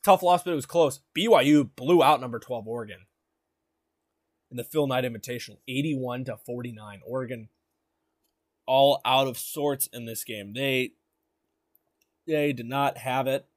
Tough 0.03 0.23
loss, 0.23 0.43
but 0.43 0.51
it 0.51 0.55
was 0.55 0.65
close. 0.65 1.01
BYU 1.15 1.69
blew 1.75 2.01
out 2.01 2.21
number 2.21 2.39
12 2.39 2.67
Oregon 2.67 3.05
in 4.51 4.57
the 4.57 4.63
Phil 4.63 4.85
Knight 4.85 5.05
Invitational 5.05 5.57
81 5.67 6.25
to 6.25 6.37
49. 6.37 7.01
Oregon 7.07 7.49
all 8.67 9.01
out 9.03 9.27
of 9.27 9.37
sorts 9.37 9.87
in 9.87 10.05
this 10.05 10.23
game. 10.23 10.53
They 10.53 10.93
they 12.27 12.53
did 12.53 12.67
not 12.67 12.99
have 12.99 13.27
it. 13.27 13.47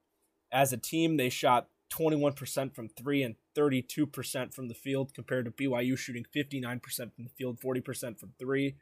As 0.50 0.72
a 0.72 0.78
team, 0.78 1.16
they 1.16 1.28
shot 1.28 1.68
21% 1.92 2.74
from 2.74 2.88
3 2.88 3.22
and 3.22 3.34
32% 3.56 4.54
from 4.54 4.68
the 4.68 4.74
field 4.74 5.12
compared 5.14 5.44
to 5.44 5.50
BYU 5.50 5.98
shooting 5.98 6.24
59% 6.34 6.80
from 7.14 7.24
the 7.24 7.30
field, 7.30 7.60
40% 7.60 8.18
from 8.18 8.32
3. 8.38 8.76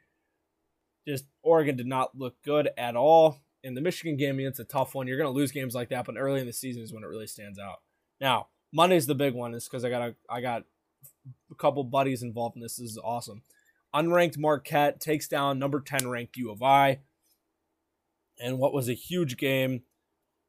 Just 1.07 1.25
Oregon 1.41 1.75
did 1.75 1.87
not 1.87 2.17
look 2.17 2.41
good 2.43 2.69
at 2.77 2.95
all. 2.95 3.41
In 3.63 3.75
the 3.75 3.81
Michigan 3.81 4.17
game, 4.17 4.39
it's 4.39 4.59
a 4.59 4.63
tough 4.63 4.95
one. 4.95 5.07
You're 5.07 5.17
going 5.17 5.31
to 5.31 5.37
lose 5.37 5.51
games 5.51 5.75
like 5.75 5.89
that, 5.89 6.05
but 6.05 6.15
early 6.17 6.41
in 6.41 6.47
the 6.47 6.53
season 6.53 6.81
is 6.81 6.93
when 6.93 7.03
it 7.03 7.07
really 7.07 7.27
stands 7.27 7.59
out. 7.59 7.81
Now, 8.19 8.47
Monday's 8.73 9.05
the 9.05 9.15
big 9.15 9.33
one 9.33 9.53
is 9.53 9.65
because 9.65 9.85
I 9.85 9.89
got 9.89 10.01
a, 10.01 10.15
I 10.29 10.41
got 10.41 10.63
couple 11.57 11.83
buddies 11.83 12.23
involved 12.23 12.55
in 12.55 12.61
this. 12.61 12.77
This 12.77 12.91
is 12.91 12.99
awesome. 13.03 13.43
Unranked 13.93 14.37
Marquette 14.37 14.99
takes 14.99 15.27
down 15.27 15.59
number 15.59 15.79
10 15.79 16.07
ranked 16.07 16.37
U 16.37 16.51
of 16.51 16.63
I. 16.63 16.99
And 18.41 18.57
what 18.57 18.73
was 18.73 18.89
a 18.89 18.93
huge 18.93 19.37
game 19.37 19.83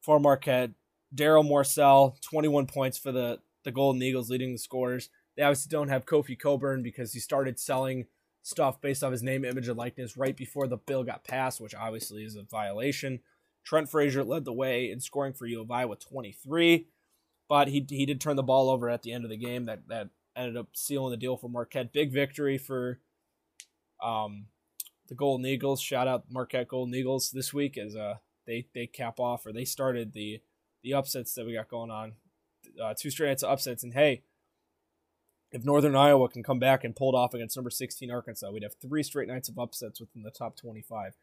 for 0.00 0.20
Marquette. 0.20 0.70
Darryl 1.14 1.48
Morsell, 1.48 2.20
21 2.22 2.66
points 2.66 2.98
for 2.98 3.12
the 3.12 3.38
the 3.64 3.72
Golden 3.72 4.02
Eagles 4.02 4.30
leading 4.30 4.52
the 4.52 4.58
scorers. 4.58 5.08
They 5.36 5.42
obviously 5.42 5.70
don't 5.70 5.88
have 5.88 6.04
Kofi 6.04 6.38
Cockburn 6.38 6.82
because 6.82 7.12
he 7.12 7.20
started 7.20 7.58
selling 7.58 8.06
stuff 8.42 8.80
based 8.80 9.02
off 9.02 9.12
his 9.12 9.22
name, 9.22 9.44
image, 9.44 9.68
and 9.68 9.78
likeness 9.78 10.16
right 10.16 10.36
before 10.36 10.66
the 10.66 10.76
bill 10.76 11.02
got 11.02 11.24
passed, 11.24 11.60
which 11.60 11.74
obviously 11.74 12.24
is 12.24 12.36
a 12.36 12.42
violation. 12.42 13.20
Trent 13.64 13.88
Frazier 13.88 14.22
led 14.22 14.44
the 14.44 14.52
way 14.52 14.90
in 14.90 15.00
scoring 15.00 15.32
for 15.32 15.46
U 15.46 15.62
of 15.62 15.70
I 15.70 15.86
with 15.86 16.06
23, 16.06 16.86
but 17.48 17.68
he, 17.68 17.84
he 17.88 18.04
did 18.04 18.20
turn 18.20 18.36
the 18.36 18.42
ball 18.42 18.68
over 18.68 18.90
at 18.90 19.02
the 19.02 19.12
end 19.12 19.24
of 19.24 19.30
the 19.30 19.38
game. 19.38 19.64
That 19.64 19.88
that 19.88 20.10
ended 20.36 20.56
up 20.56 20.68
sealing 20.72 21.10
the 21.10 21.16
deal 21.16 21.36
for 21.36 21.48
Marquette. 21.48 21.92
Big 21.92 22.12
victory 22.12 22.58
for 22.58 23.00
um, 24.02 24.46
the 25.08 25.14
Golden 25.14 25.46
Eagles. 25.46 25.80
Shout 25.80 26.08
out 26.08 26.24
Marquette 26.30 26.68
Golden 26.68 26.94
Eagles 26.94 27.30
this 27.30 27.52
week 27.52 27.78
as 27.78 27.94
uh, 27.94 28.16
they 28.46 28.66
they 28.74 28.86
cap 28.86 29.18
off 29.18 29.46
or 29.46 29.52
they 29.52 29.64
started 29.64 30.12
the 30.12 30.40
the 30.82 30.94
upsets 30.94 31.34
that 31.34 31.46
we 31.46 31.54
got 31.54 31.68
going 31.68 31.90
on 31.90 32.12
uh, 32.82 32.94
two 32.98 33.10
straight 33.10 33.42
of 33.42 33.50
upsets. 33.50 33.82
And 33.82 33.94
hey, 33.94 34.22
if 35.52 35.64
Northern 35.64 35.96
Iowa 35.96 36.28
can 36.28 36.42
come 36.42 36.58
back 36.58 36.84
and 36.84 36.96
pull 36.96 37.14
off 37.16 37.34
against 37.34 37.56
number 37.56 37.70
16 37.70 38.10
Arkansas, 38.10 38.50
we'd 38.50 38.62
have 38.62 38.74
three 38.74 39.02
straight 39.02 39.28
nights 39.28 39.48
of 39.48 39.58
upsets 39.58 40.00
within 40.00 40.22
the 40.22 40.30
top 40.30 40.56
25. 40.56 41.14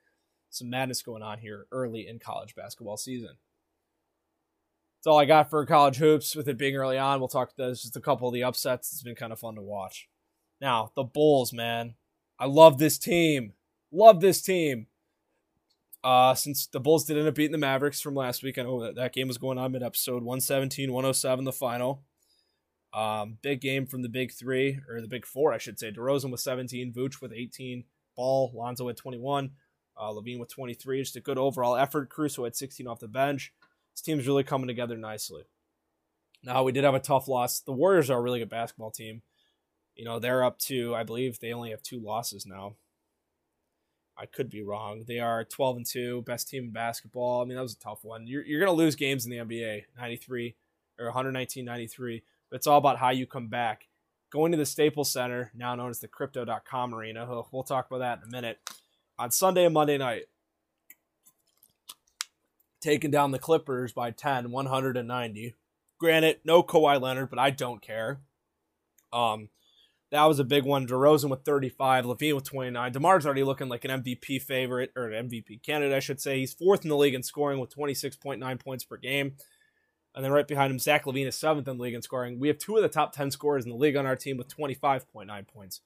Some 0.50 0.70
madness 0.70 1.02
going 1.02 1.24
on 1.24 1.40
here 1.40 1.68
early 1.72 2.08
in 2.08 2.20
college 2.20 2.56
basketball 2.56 2.98
season. 2.98 3.38
That's 5.02 5.08
all 5.08 5.18
I 5.18 5.26
got 5.26 5.50
for 5.50 5.66
college 5.66 5.98
hoops. 5.98 6.36
With 6.36 6.48
it 6.48 6.60
being 6.60 6.76
early 6.76 7.00
on, 7.00 7.20
we'll 7.20 7.28
talk 7.28 7.56
to 7.56 7.72
just 7.72 7.98
a 7.98 8.00
couple 8.00 8.28
of 8.28 8.36
the 8.36 8.44
upsets. 8.44 8.94
It's 8.94 9.02
been 9.02 9.16
kind 9.16 9.34
of 9.34 9.40
fun 9.40 9.56
to 9.56 9.62
watch. 9.62 10.08
Now, 10.62 10.92
the 10.96 11.02
Bulls, 11.04 11.52
man. 11.52 11.96
I 12.38 12.46
love 12.46 12.78
this 12.78 13.00
team. 13.00 13.54
Love 13.92 14.22
this 14.22 14.44
team. 14.44 14.86
Uh, 16.04 16.36
since 16.36 16.68
the 16.68 16.80
Bulls 16.80 17.06
did 17.06 17.18
end 17.18 17.28
up 17.28 17.34
beating 17.34 17.52
the 17.52 17.58
Mavericks 17.58 18.00
from 18.00 18.14
last 18.14 18.44
week, 18.44 18.60
I 18.60 18.62
know 18.62 18.80
that, 18.84 18.94
that 18.94 19.12
game 19.12 19.28
was 19.28 19.40
going 19.40 19.58
on 19.58 19.72
mid 19.72 19.82
episode 19.82 20.22
117, 20.22 20.94
107, 20.94 21.46
the 21.46 21.52
final. 21.52 22.04
Um, 22.94 23.40
big 23.42 23.60
game 23.60 23.88
from 23.88 24.04
the 24.04 24.10
big 24.10 24.32
three, 24.32 24.82
or 24.88 25.02
the 25.02 25.08
big 25.08 25.26
four, 25.26 25.52
I 25.52 25.58
should 25.58 25.80
say. 25.80 25.92
DeRozan 25.92 26.30
with 26.30 26.42
17, 26.42 26.94
Vooch 26.94 27.22
with 27.22 27.34
18, 27.34 27.86
Ball, 28.16 28.52
Lonzo 28.54 28.86
with 28.86 28.98
21, 28.98 29.50
uh, 30.00 30.12
LaVine 30.12 30.40
with 30.40 30.54
23. 30.54 31.02
Just 31.02 31.16
a 31.16 31.22
good 31.22 31.40
overall 31.40 31.76
effort. 31.76 32.12
Caruso 32.12 32.44
had 32.44 32.56
16 32.56 32.86
off 32.86 33.00
the 33.00 33.08
bench. 33.08 33.52
This 33.94 34.02
team's 34.02 34.28
really 34.28 34.44
coming 34.44 34.68
together 34.68 34.98
nicely. 34.98 35.44
Now, 36.44 36.64
we 36.64 36.72
did 36.72 36.84
have 36.84 36.96
a 36.96 37.00
tough 37.00 37.28
loss. 37.28 37.60
The 37.60 37.72
Warriors 37.72 38.10
are 38.10 38.18
a 38.18 38.22
really 38.22 38.40
good 38.40 38.50
basketball 38.50 38.92
team. 38.92 39.22
You 39.96 40.06
know, 40.06 40.20
they're 40.20 40.44
up 40.44 40.58
to, 40.60 40.96
I 40.96 41.04
believe 41.04 41.40
they 41.40 41.54
only 41.54 41.72
have 41.72 41.84
two 41.84 42.00
losses 42.00 42.46
now. 42.46 42.76
I 44.18 44.26
could 44.26 44.50
be 44.50 44.64
wrong. 44.64 45.06
They 45.08 45.20
are 45.20 45.44
12 45.44 45.78
and 45.78 45.86
2, 45.86 46.22
best 46.24 46.50
team 46.50 46.66
in 46.66 46.72
basketball. 46.72 47.42
I 47.42 47.46
mean, 47.46 47.56
that 47.56 47.64
was 47.64 47.74
a 47.74 47.80
tough 47.80 48.04
one. 48.04 48.28
You're, 48.28 48.46
you're 48.46 48.60
going 48.60 48.72
to 48.72 48.78
lose 48.78 48.96
games 48.96 49.26
in 49.26 49.32
the 49.32 49.38
NBA, 49.38 49.86
93 49.98 50.56
or 51.00 51.06
119 51.06 51.66
93, 51.66 52.24
but 52.50 52.58
it's 52.58 52.68
all 52.68 52.78
about 52.78 53.00
how 53.00 53.10
you 53.10 53.26
come 53.26 53.48
back. 53.48 53.88
Going 54.32 54.52
to 54.52 54.58
the 54.58 54.66
Staples 54.66 55.12
Center, 55.12 55.52
now 55.56 55.76
known 55.76 55.90
as 55.90 56.00
the 56.00 56.08
Crypto.com 56.08 56.96
Arena, 56.96 57.46
we'll 57.52 57.64
talk 57.64 57.88
about 57.88 58.00
that 58.00 58.20
in 58.20 58.30
a 58.30 58.32
minute. 58.32 58.60
On 59.20 59.30
Sunday 59.30 59.66
and 59.66 59.74
Monday 59.74 59.98
night, 59.98 60.24
taking 62.82 63.12
down 63.12 63.32
the 63.32 63.40
Clippers 63.40 63.94
by 63.94 64.12
10, 64.12 64.52
190. 64.52 65.56
Granted, 66.00 66.40
no 66.44 66.64
Kawhi 66.64 67.00
Leonard, 67.00 67.30
but 67.30 67.40
I 67.40 67.52
don't 67.52 67.82
care. 67.82 68.22
Um, 69.14 69.50
that 70.12 70.26
was 70.26 70.40
a 70.40 70.44
big 70.44 70.66
one. 70.66 70.88
DeRozan 70.88 71.30
with 71.30 71.46
35, 71.46 72.06
LaVine 72.06 72.36
with 72.36 72.44
29. 72.44 72.94
DeMar's 72.94 73.26
already 73.26 73.44
looking 73.44 73.70
like 73.70 73.86
an 73.86 74.04
MVP 74.04 74.42
favorite, 74.42 74.92
or 74.96 75.10
an 75.10 75.30
MVP 75.30 75.64
candidate, 75.64 75.96
I 75.96 76.00
should 76.00 76.20
say. 76.20 76.40
He's 76.40 76.54
fourth 76.54 76.84
in 76.84 76.90
the 76.90 76.98
league 76.98 77.14
in 77.14 77.24
scoring 77.24 77.60
with 77.60 77.76
26.9 77.76 78.60
points 78.60 78.84
per 78.84 78.98
game. 78.98 79.34
And 80.14 80.26
then 80.26 80.34
right 80.34 80.48
behind 80.48 80.72
him, 80.72 80.80
Zach 80.80 81.06
LaVine 81.06 81.28
is 81.28 81.38
seventh 81.38 81.68
in 81.70 81.78
the 81.78 81.84
league 81.84 81.94
in 81.94 82.02
scoring. 82.02 82.40
We 82.40 82.50
have 82.50 82.58
two 82.58 82.76
of 82.76 82.82
the 82.82 82.90
top 82.90 83.14
10 83.14 83.32
scorers 83.32 83.64
in 83.64 83.72
the 83.72 83.78
league 83.78 83.96
on 83.96 84.06
our 84.06 84.18
team 84.18 84.38
with 84.38 84.54
25.9 84.54 85.48
points. 85.48 85.82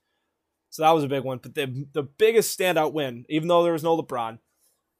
So 0.71 0.81
that 0.81 0.91
was 0.91 1.03
a 1.03 1.09
big 1.09 1.23
one. 1.23 1.37
But 1.37 1.53
the, 1.53 1.85
the 1.93 2.03
biggest 2.03 2.57
standout 2.57 2.93
win, 2.93 3.25
even 3.29 3.47
though 3.47 3.63
there 3.63 3.73
was 3.73 3.83
no 3.83 3.95
LeBron, 3.95 4.39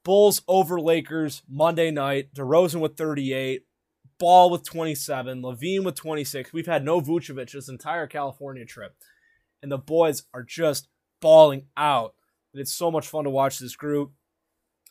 Bulls 0.06 0.40
over 0.48 0.80
Lakers 0.80 1.42
Monday 1.48 1.90
night. 1.90 2.32
DeRozan 2.32 2.80
with 2.80 2.96
38, 2.96 3.66
Ball 4.18 4.48
with 4.48 4.64
27, 4.64 5.42
LaVine 5.42 5.84
with 5.84 5.96
26. 5.96 6.52
We've 6.52 6.66
had 6.66 6.84
no 6.84 7.00
Vucevic 7.00 7.52
this 7.52 7.68
entire 7.68 8.06
California 8.06 8.64
trip 8.64 8.94
and 9.62 9.72
the 9.72 9.78
boys 9.78 10.22
are 10.32 10.42
just 10.44 10.86
balling 11.20 11.66
out. 11.76 12.14
And 12.52 12.60
it's 12.60 12.72
so 12.72 12.90
much 12.90 13.08
fun 13.08 13.24
to 13.24 13.30
watch 13.30 13.58
this 13.58 13.74
group. 13.76 14.12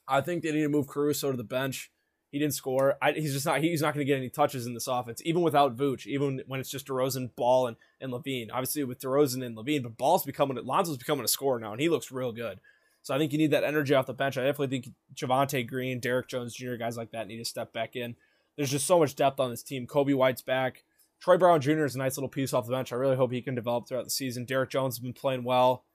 I 0.06 0.22
think 0.22 0.44
they 0.44 0.52
need 0.52 0.64
to 0.64 0.70
move 0.70 0.88
Caruso 0.88 1.32
to 1.32 1.38
the 1.38 1.44
bench. 1.44 1.92
He 2.30 2.40
didn't 2.40 2.56
score. 2.56 2.98
I, 3.02 3.14
he's 3.14 3.32
just 3.32 3.46
not. 3.46 3.62
He's 3.62 3.82
not 3.82 3.94
going 3.94 4.06
to 4.06 4.12
get 4.12 4.18
any 4.18 4.30
touches 4.30 4.68
in 4.68 4.74
this 4.74 4.88
offense, 4.88 5.22
even 5.24 5.42
without 5.42 5.78
Vooch. 5.78 6.06
Even 6.06 6.42
when 6.48 6.60
it's 6.60 6.70
just 6.70 6.88
DeRozan, 6.88 7.34
Ball, 7.38 7.68
and, 7.68 7.78
and 8.02 8.12
LaVine. 8.12 8.50
Obviously 8.52 8.84
with 8.84 9.00
DeRozan 9.00 9.46
and 9.46 9.56
LaVine, 9.56 9.84
but 9.84 9.96
Ball's 9.96 10.26
becoming 10.26 10.58
Lonzo's 10.58 10.98
becoming 10.98 11.24
a 11.24 11.30
scorer 11.30 11.60
now, 11.60 11.72
and 11.72 11.80
he 11.80 11.88
looks 11.88 12.12
real 12.12 12.34
good. 12.34 12.60
So 13.06 13.14
I 13.14 13.20
think 13.20 13.32
you 13.32 13.38
need 13.38 13.52
that 13.52 13.64
energy 13.64 13.94
off 13.94 14.08
the 14.08 14.16
bench. 14.16 14.36
I 14.36 14.44
definitely 14.46 14.82
think 14.82 14.96
Javonte 15.14 15.68
Green, 15.68 16.00
Derrick 16.00 16.28
Jones 16.28 16.56
Jr., 16.56 16.74
guys 16.74 16.98
like 16.98 17.12
that 17.12 17.28
need 17.28 17.38
to 17.38 17.46
step 17.46 17.72
back 17.72 17.96
in. 17.96 18.16
There's 18.58 18.72
just 18.72 18.88
so 18.88 18.98
much 18.98 19.16
depth 19.16 19.40
on 19.40 19.52
this 19.52 19.62
team. 19.62 19.86
Coby 19.86 20.16
White's 20.16 20.42
back. 20.42 20.84
Troy 21.22 21.38
Brown 21.38 21.62
Jr. 21.62 21.86
is 21.86 21.94
a 21.94 22.00
nice 22.00 22.18
little 22.18 22.30
piece 22.30 22.52
off 22.52 22.66
the 22.66 22.72
bench. 22.72 22.92
I 22.92 22.96
really 22.96 23.16
hope 23.16 23.32
he 23.32 23.44
can 23.44 23.54
develop 23.54 23.88
throughout 23.88 24.06
the 24.06 24.10
season. 24.10 24.44
Derek 24.44 24.72
Jones 24.72 24.96
has 24.96 25.04
been 25.04 25.14
playing 25.14 25.44
well. 25.44 25.86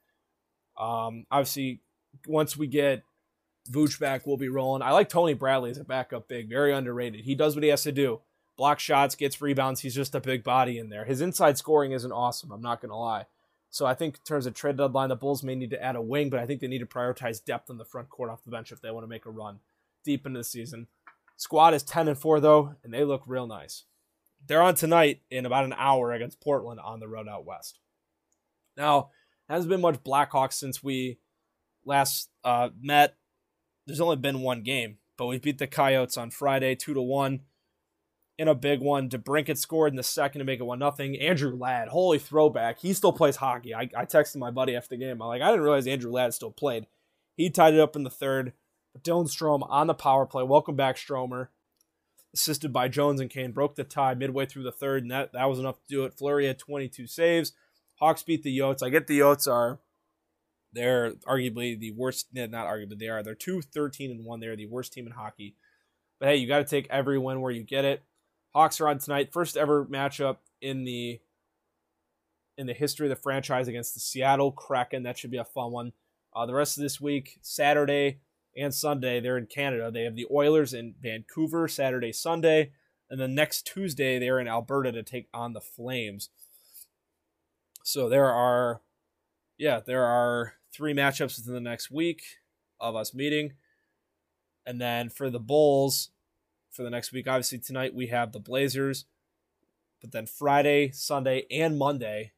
Um, 0.79 1.25
obviously, 1.29 1.81
once 2.27 2.55
we 2.55 2.67
get 2.67 3.03
Vooch 3.69 3.99
back, 3.99 4.25
we'll 4.25 4.37
be 4.37 4.47
rolling. 4.47 4.81
I 4.81 4.91
like 4.91 5.09
Tony 5.09 5.33
Bradley 5.33 5.69
as 5.69 5.79
a 5.79 5.83
backup 5.83 6.29
big, 6.29 6.47
very 6.47 6.73
underrated. 6.73 7.25
He 7.25 7.35
does 7.35 7.55
what 7.55 7.63
he 7.63 7.69
has 7.71 7.83
to 7.83 7.91
do. 7.91 8.21
block 8.55 8.79
shots, 8.79 9.15
gets 9.15 9.41
rebounds. 9.41 9.81
He's 9.81 9.95
just 9.95 10.15
a 10.15 10.21
big 10.21 10.45
body 10.45 10.77
in 10.77 10.87
there. 10.87 11.03
His 11.03 11.19
inside 11.19 11.57
scoring 11.57 11.91
isn't 11.91 12.11
awesome. 12.13 12.53
I'm 12.53 12.61
not 12.61 12.79
going 12.79 12.91
to 12.91 12.95
lie. 12.95 13.25
So 13.71 13.85
I 13.85 13.93
think 13.93 14.15
in 14.15 14.21
terms 14.23 14.45
of 14.45 14.53
trade 14.53 14.77
deadline, 14.77 15.09
the 15.09 15.15
Bulls 15.15 15.43
may 15.43 15.55
need 15.55 15.69
to 15.69 15.81
add 15.81 15.95
a 15.95 16.01
wing, 16.01 16.29
but 16.29 16.41
I 16.41 16.45
think 16.45 16.59
they 16.59 16.67
need 16.67 16.79
to 16.79 16.85
prioritize 16.85 17.43
depth 17.43 17.69
in 17.69 17.77
the 17.77 17.85
front 17.85 18.09
court 18.09 18.29
off 18.29 18.43
the 18.43 18.51
bench 18.51 18.71
if 18.71 18.81
they 18.81 18.91
want 18.91 19.05
to 19.05 19.09
make 19.09 19.25
a 19.25 19.31
run 19.31 19.59
deep 20.03 20.25
into 20.25 20.39
the 20.39 20.43
season. 20.43 20.87
Squad 21.37 21.73
is 21.73 21.81
10 21.81 22.09
and 22.09 22.17
4 22.17 22.41
though, 22.41 22.75
and 22.83 22.93
they 22.93 23.05
look 23.05 23.23
real 23.25 23.47
nice. 23.47 23.85
They're 24.45 24.61
on 24.61 24.75
tonight 24.75 25.21
in 25.31 25.45
about 25.45 25.63
an 25.63 25.73
hour 25.77 26.11
against 26.11 26.41
Portland 26.41 26.81
on 26.81 26.99
the 26.99 27.07
road 27.07 27.29
out 27.29 27.45
west. 27.45 27.79
Now, 28.75 29.09
hasn't 29.47 29.69
been 29.69 29.81
much 29.81 30.03
Blackhawks 30.03 30.53
since 30.53 30.83
we 30.83 31.19
last 31.85 32.29
uh, 32.43 32.69
met. 32.79 33.15
There's 33.87 34.01
only 34.01 34.17
been 34.17 34.41
one 34.41 34.63
game, 34.63 34.97
but 35.17 35.27
we 35.27 35.39
beat 35.39 35.59
the 35.59 35.67
Coyotes 35.67 36.17
on 36.17 36.29
Friday, 36.29 36.75
two 36.75 36.93
to 36.93 37.01
one 37.01 37.41
in 38.41 38.47
a 38.47 38.55
big 38.55 38.81
one. 38.81 39.07
DeBrincat 39.07 39.57
scored 39.57 39.93
in 39.93 39.97
the 39.97 40.03
second 40.03 40.39
to 40.39 40.45
make 40.45 40.59
it 40.59 40.63
one 40.63 40.79
nothing. 40.79 41.15
Andrew 41.19 41.55
Ladd, 41.55 41.89
holy 41.89 42.17
throwback. 42.17 42.79
He 42.79 42.91
still 42.93 43.13
plays 43.13 43.35
hockey. 43.35 43.75
I, 43.75 43.81
I 43.95 44.05
texted 44.05 44.37
my 44.37 44.49
buddy 44.49 44.75
after 44.75 44.89
the 44.89 44.97
game. 44.97 45.21
I'm 45.21 45.27
like, 45.27 45.43
I 45.43 45.51
didn't 45.51 45.61
realize 45.61 45.85
Andrew 45.85 46.11
Ladd 46.11 46.33
still 46.33 46.51
played. 46.51 46.87
He 47.37 47.51
tied 47.51 47.75
it 47.75 47.79
up 47.79 47.95
in 47.95 48.03
the 48.03 48.09
third. 48.09 48.53
But 48.93 49.03
Dylan 49.03 49.29
Strome 49.29 49.65
on 49.69 49.85
the 49.85 49.93
power 49.93 50.25
play. 50.25 50.43
Welcome 50.43 50.75
back, 50.75 50.97
Stromer. 50.97 51.51
Assisted 52.33 52.73
by 52.73 52.87
Jones 52.87 53.21
and 53.21 53.29
Kane, 53.29 53.51
broke 53.51 53.75
the 53.75 53.83
tie 53.83 54.15
midway 54.15 54.47
through 54.47 54.63
the 54.63 54.71
third, 54.71 55.03
and 55.03 55.11
that, 55.11 55.33
that 55.33 55.49
was 55.49 55.59
enough 55.59 55.75
to 55.83 55.87
do 55.87 56.05
it. 56.05 56.13
Fleury 56.17 56.47
had 56.47 56.57
22 56.57 57.05
saves. 57.05 57.53
Hawks 57.99 58.23
beat 58.23 58.41
the 58.41 58.57
Yotes. 58.57 58.81
I 58.81 58.89
get 58.89 59.07
the 59.07 59.19
Yotes 59.19 59.47
are 59.47 59.79
they're 60.73 61.11
arguably 61.27 61.77
the 61.77 61.91
worst. 61.91 62.27
Not 62.33 62.51
arguably, 62.51 62.97
they 62.97 63.09
are. 63.09 63.21
They're 63.21 63.35
two 63.35 63.61
13 63.61 64.11
and 64.11 64.25
one. 64.25 64.39
They're 64.39 64.55
the 64.55 64.65
worst 64.65 64.93
team 64.93 65.05
in 65.05 65.11
hockey. 65.13 65.55
But 66.19 66.29
hey, 66.29 66.35
you 66.37 66.47
got 66.47 66.59
to 66.59 66.63
take 66.63 66.87
every 66.89 67.19
win 67.19 67.41
where 67.41 67.51
you 67.51 67.63
get 67.63 67.85
it. 67.85 68.03
Hawks 68.53 68.81
are 68.81 68.87
on 68.87 68.99
tonight. 68.99 69.31
First 69.31 69.57
ever 69.57 69.85
matchup 69.85 70.37
in 70.61 70.83
the 70.83 71.19
in 72.57 72.67
the 72.67 72.73
history 72.73 73.07
of 73.07 73.09
the 73.09 73.21
franchise 73.21 73.67
against 73.67 73.93
the 73.93 73.99
Seattle 73.99 74.51
Kraken. 74.51 75.03
That 75.03 75.17
should 75.17 75.31
be 75.31 75.37
a 75.37 75.45
fun 75.45 75.71
one. 75.71 75.93
Uh, 76.35 76.45
the 76.45 76.53
rest 76.53 76.77
of 76.77 76.83
this 76.83 76.99
week, 76.99 77.39
Saturday 77.41 78.19
and 78.55 78.73
Sunday, 78.73 79.19
they're 79.19 79.37
in 79.37 79.45
Canada. 79.45 79.89
They 79.91 80.03
have 80.03 80.15
the 80.15 80.27
Oilers 80.29 80.73
in 80.73 80.95
Vancouver 81.01 81.67
Saturday, 81.67 82.11
Sunday, 82.11 82.71
and 83.09 83.19
then 83.19 83.33
next 83.33 83.65
Tuesday 83.65 84.19
they're 84.19 84.39
in 84.39 84.47
Alberta 84.47 84.91
to 84.91 85.03
take 85.03 85.27
on 85.33 85.53
the 85.53 85.61
Flames. 85.61 86.29
So 87.83 88.09
there 88.09 88.31
are, 88.31 88.81
yeah, 89.57 89.79
there 89.79 90.05
are 90.05 90.53
three 90.73 90.93
matchups 90.93 91.37
within 91.37 91.53
the 91.53 91.69
next 91.69 91.89
week 91.89 92.21
of 92.79 92.95
us 92.95 93.13
meeting, 93.13 93.53
and 94.65 94.79
then 94.79 95.09
for 95.09 95.29
the 95.29 95.39
Bulls, 95.39 96.11
for 96.71 96.83
the 96.83 96.89
next 96.89 97.11
week. 97.11 97.27
Obviously, 97.27 97.59
tonight 97.59 97.93
we 97.93 98.07
have 98.07 98.31
the 98.31 98.39
Blazers, 98.39 99.05
but 99.99 100.11
then 100.11 100.25
Friday, 100.25 100.91
Sunday, 100.91 101.45
and 101.51 101.77
Monday, 101.77 102.31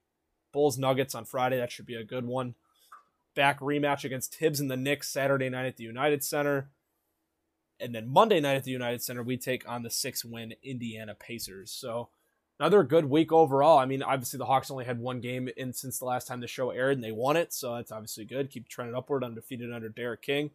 Bulls 0.52 0.78
Nuggets 0.78 1.16
on 1.16 1.26
Friday. 1.26 1.58
That 1.58 1.72
should 1.72 1.86
be 1.86 1.96
a 1.96 2.04
good 2.04 2.26
one. 2.26 2.56
Back 3.36 3.60
rematch 3.60 4.04
against 4.04 4.36
Thibs 4.36 4.60
and 4.60 4.70
the 4.70 4.78
Knicks 4.78 5.10
Saturday 5.10 5.50
night 5.50 5.66
at 5.66 5.78
the 5.78 5.84
United 5.84 6.24
Center. 6.24 6.70
And 7.80 7.94
then 7.94 8.08
Monday 8.08 8.40
night 8.40 8.56
at 8.56 8.64
the 8.64 8.72
United 8.72 9.02
Center, 9.02 9.24
we 9.24 9.38
take 9.38 9.68
on 9.68 9.84
the 9.84 9.90
six 9.90 10.24
win 10.24 10.54
Indiana 10.64 11.16
Pacers. 11.16 11.72
So 11.72 12.10
another 12.60 12.84
good 12.84 13.06
week 13.06 13.32
overall. 13.32 13.80
I 13.80 13.86
mean, 13.86 14.04
obviously 14.04 14.38
the 14.38 14.46
Hawks 14.46 14.70
only 14.70 14.86
had 14.86 15.00
one 15.00 15.20
game 15.20 15.50
in 15.58 15.74
since 15.74 16.00
the 16.00 16.06
last 16.06 16.28
time 16.28 16.40
the 16.40 16.48
show 16.48 16.70
aired, 16.70 16.96
and 16.96 17.04
they 17.04 17.12
won 17.12 17.36
it, 17.36 17.52
so 17.54 17.76
that's 17.76 17.92
obviously 17.92 18.26
good. 18.26 18.52
Keep 18.52 18.70
trending 18.70 18.96
upward, 18.96 19.24
undefeated 19.24 19.74
under 19.74 19.90
Derek 19.90 20.22
King, 20.22 20.52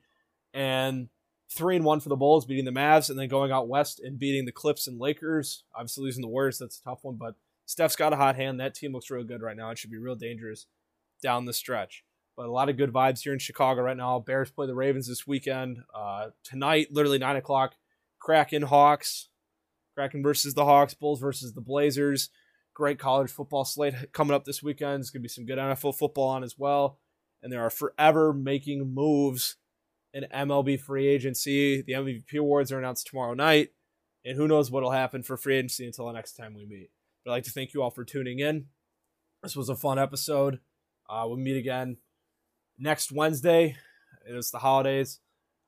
and 0.54 1.08
three 1.50 1.76
and 1.76 1.84
one 1.84 2.00
for 2.00 2.08
the 2.08 2.16
Bulls, 2.16 2.44
beating 2.44 2.64
the 2.64 2.70
Mavs, 2.70 3.10
and 3.10 3.18
then 3.18 3.28
going 3.28 3.52
out 3.52 3.68
west 3.68 4.00
and 4.00 4.18
beating 4.18 4.44
the 4.44 4.52
Clips 4.52 4.86
and 4.86 5.00
Lakers. 5.00 5.64
Obviously 5.74 6.04
losing 6.04 6.22
the 6.22 6.28
Warriors, 6.28 6.58
that's 6.58 6.78
a 6.78 6.82
tough 6.82 7.00
one, 7.02 7.16
but 7.16 7.34
Steph's 7.66 7.96
got 7.96 8.12
a 8.12 8.16
hot 8.16 8.36
hand. 8.36 8.60
That 8.60 8.74
team 8.74 8.92
looks 8.92 9.10
real 9.10 9.24
good 9.24 9.42
right 9.42 9.56
now. 9.56 9.70
It 9.70 9.78
should 9.78 9.90
be 9.90 9.98
real 9.98 10.14
dangerous 10.14 10.66
down 11.22 11.44
the 11.44 11.52
stretch. 11.52 12.04
But 12.36 12.46
a 12.46 12.52
lot 12.52 12.68
of 12.68 12.76
good 12.76 12.92
vibes 12.92 13.22
here 13.22 13.32
in 13.32 13.38
Chicago 13.38 13.82
right 13.82 13.96
now. 13.96 14.20
Bears 14.20 14.50
play 14.50 14.66
the 14.66 14.74
Ravens 14.74 15.08
this 15.08 15.26
weekend. 15.26 15.78
Uh, 15.94 16.28
tonight, 16.44 16.88
literally 16.92 17.18
nine 17.18 17.36
o'clock. 17.36 17.74
Kraken 18.20 18.62
Hawks. 18.62 19.28
Kraken 19.94 20.22
versus 20.22 20.54
the 20.54 20.64
Hawks. 20.64 20.94
Bulls 20.94 21.20
versus 21.20 21.52
the 21.52 21.60
Blazers. 21.60 22.30
Great 22.74 22.98
college 22.98 23.30
football 23.30 23.64
slate 23.64 24.12
coming 24.12 24.34
up 24.34 24.44
this 24.44 24.62
weekend. 24.62 25.00
It's 25.00 25.10
gonna 25.10 25.22
be 25.22 25.28
some 25.28 25.46
good 25.46 25.58
NFL 25.58 25.98
football 25.98 26.28
on 26.28 26.44
as 26.44 26.54
well. 26.56 27.00
And 27.42 27.52
there 27.52 27.62
are 27.62 27.70
forever 27.70 28.32
making 28.32 28.94
moves 28.94 29.56
an 30.14 30.26
MLB 30.34 30.80
free 30.80 31.06
agency. 31.06 31.82
The 31.82 31.92
MVP 31.92 32.38
awards 32.38 32.72
are 32.72 32.78
announced 32.78 33.06
tomorrow 33.06 33.34
night, 33.34 33.70
and 34.24 34.36
who 34.36 34.48
knows 34.48 34.70
what'll 34.70 34.90
happen 34.90 35.22
for 35.22 35.36
free 35.36 35.56
agency 35.56 35.86
until 35.86 36.06
the 36.06 36.12
next 36.12 36.34
time 36.34 36.54
we 36.54 36.66
meet. 36.66 36.90
But 37.24 37.32
I'd 37.32 37.34
like 37.34 37.44
to 37.44 37.50
thank 37.50 37.74
you 37.74 37.82
all 37.82 37.90
for 37.90 38.04
tuning 38.04 38.38
in. 38.38 38.66
This 39.42 39.56
was 39.56 39.68
a 39.68 39.76
fun 39.76 39.98
episode. 39.98 40.60
Uh, 41.08 41.24
we'll 41.26 41.36
meet 41.36 41.56
again 41.56 41.98
next 42.78 43.12
Wednesday. 43.12 43.76
It 44.28 44.34
is 44.34 44.50
the 44.50 44.58
holidays. 44.58 45.20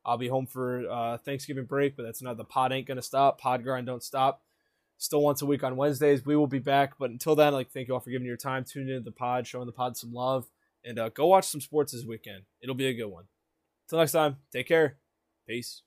I'll 0.05 0.19
be 0.19 0.29
home 0.29 0.47
for 0.47 0.89
uh, 0.91 1.19
Thanksgiving 1.19 1.67
break, 1.67 1.97
but 1.97 2.05
that's 2.05 2.23
not 2.23 2.37
the 2.37 2.45
pod 2.45 2.73
ain't 2.73 2.89
gonna 2.89 3.03
stop. 3.03 3.41
Pod 3.41 3.63
grind 3.63 3.87
don't 3.87 4.03
stop. 4.03 4.43
Still 4.99 5.23
once 5.23 5.41
a 5.41 5.47
week 5.47 5.63
on 5.63 5.77
Wednesdays. 5.77 6.25
We 6.25 6.37
will 6.37 6.47
be 6.47 6.59
back, 6.59 6.95
but 6.99 7.11
until 7.11 7.35
then, 7.35 7.49
I'd 7.49 7.57
like 7.57 7.71
thank 7.71 7.89
you 7.89 7.95
all 7.95 8.01
for 8.01 8.11
giving 8.11 8.27
your 8.27 8.37
time, 8.37 8.65
tuning 8.65 8.91
into 8.91 9.05
the 9.05 9.13
pod, 9.13 9.47
showing 9.47 9.67
the 9.67 9.73
pod 9.73 9.97
some 9.97 10.13
love, 10.13 10.49
and 10.85 10.99
uh, 10.99 11.09
go 11.11 11.27
watch 11.27 11.47
some 11.47 11.61
sports 11.61 11.93
this 11.93 12.05
weekend. 12.05 12.43
It'll 12.63 12.75
be 12.75 12.87
a 12.87 12.95
good 12.95 13.07
one. 13.07 13.25
Till 13.91 13.99
next 13.99 14.13
time, 14.13 14.37
take 14.53 14.69
care. 14.69 14.99
Peace. 15.49 15.83